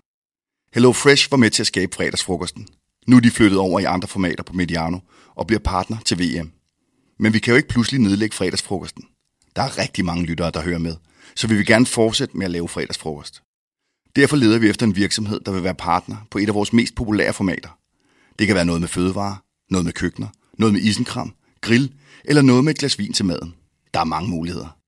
Hello 0.75 0.93
Fresh 0.93 1.31
var 1.31 1.37
med 1.37 1.51
til 1.51 1.63
at 1.63 1.67
skabe 1.67 1.95
fredagsfrokosten. 1.95 2.69
Nu 3.07 3.17
er 3.17 3.21
de 3.21 3.31
flyttet 3.31 3.59
over 3.59 3.81
i 3.81 3.85
andre 3.85 4.09
formater 4.09 4.43
på 4.43 4.53
Mediano 4.53 4.99
og 5.35 5.47
bliver 5.47 5.61
partner 5.61 5.97
til 6.05 6.19
VM. 6.19 6.53
Men 7.19 7.33
vi 7.33 7.39
kan 7.39 7.53
jo 7.53 7.57
ikke 7.57 7.69
pludselig 7.69 8.01
nedlægge 8.01 8.37
fredagsfrokosten. 8.37 9.05
Der 9.57 9.63
er 9.63 9.79
rigtig 9.79 10.05
mange 10.05 10.25
lyttere, 10.25 10.51
der 10.51 10.63
hører 10.63 10.79
med, 10.79 10.97
så 11.37 11.47
vi 11.47 11.55
vil 11.57 11.67
gerne 11.67 11.87
fortsætte 11.87 12.37
med 12.37 12.45
at 12.45 12.51
lave 12.51 12.69
fredagsfrokost. 12.69 13.43
Derfor 14.17 14.37
leder 14.37 14.59
vi 14.59 14.69
efter 14.69 14.87
en 14.87 14.97
virksomhed, 14.97 15.41
der 15.41 15.53
vil 15.53 15.65
være 15.65 15.75
partner 15.75 16.17
på 16.31 16.39
et 16.39 16.49
af 16.49 16.55
vores 16.55 16.73
mest 16.73 16.95
populære 16.95 17.33
formater. 17.33 17.79
Det 18.39 18.47
kan 18.47 18.57
være 18.57 18.65
noget 18.65 18.81
med 18.81 18.89
fødevarer, 18.89 19.37
noget 19.71 19.85
med 19.85 19.93
køkkener, 19.93 20.29
noget 20.59 20.75
med 20.75 20.81
isenkram, 20.81 21.35
grill 21.61 21.93
eller 22.25 22.43
noget 22.43 22.65
med 22.65 22.73
et 22.73 22.79
glas 22.79 22.99
vin 22.99 23.13
til 23.13 23.25
maden. 23.25 23.55
Der 23.95 24.01
er 24.01 24.05
mange 24.05 24.31
muligheder. 24.31 24.82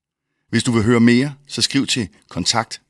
Hvis 0.55 0.63
du 0.63 0.71
vil 0.71 0.83
høre 0.83 0.99
mere, 0.99 1.33
så 1.47 1.61
skriv 1.61 1.87
til 1.87 2.07
kontakt 2.29 2.81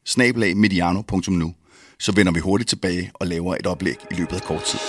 så 2.00 2.12
vender 2.12 2.32
vi 2.32 2.40
hurtigt 2.40 2.70
tilbage 2.70 3.12
og 3.14 3.28
laver 3.28 3.56
et 3.56 3.68
oplæg 3.68 3.96
i 4.12 4.14
løbet 4.14 4.36
af 4.36 4.42
kort 4.42 4.64
tid. 4.64 4.80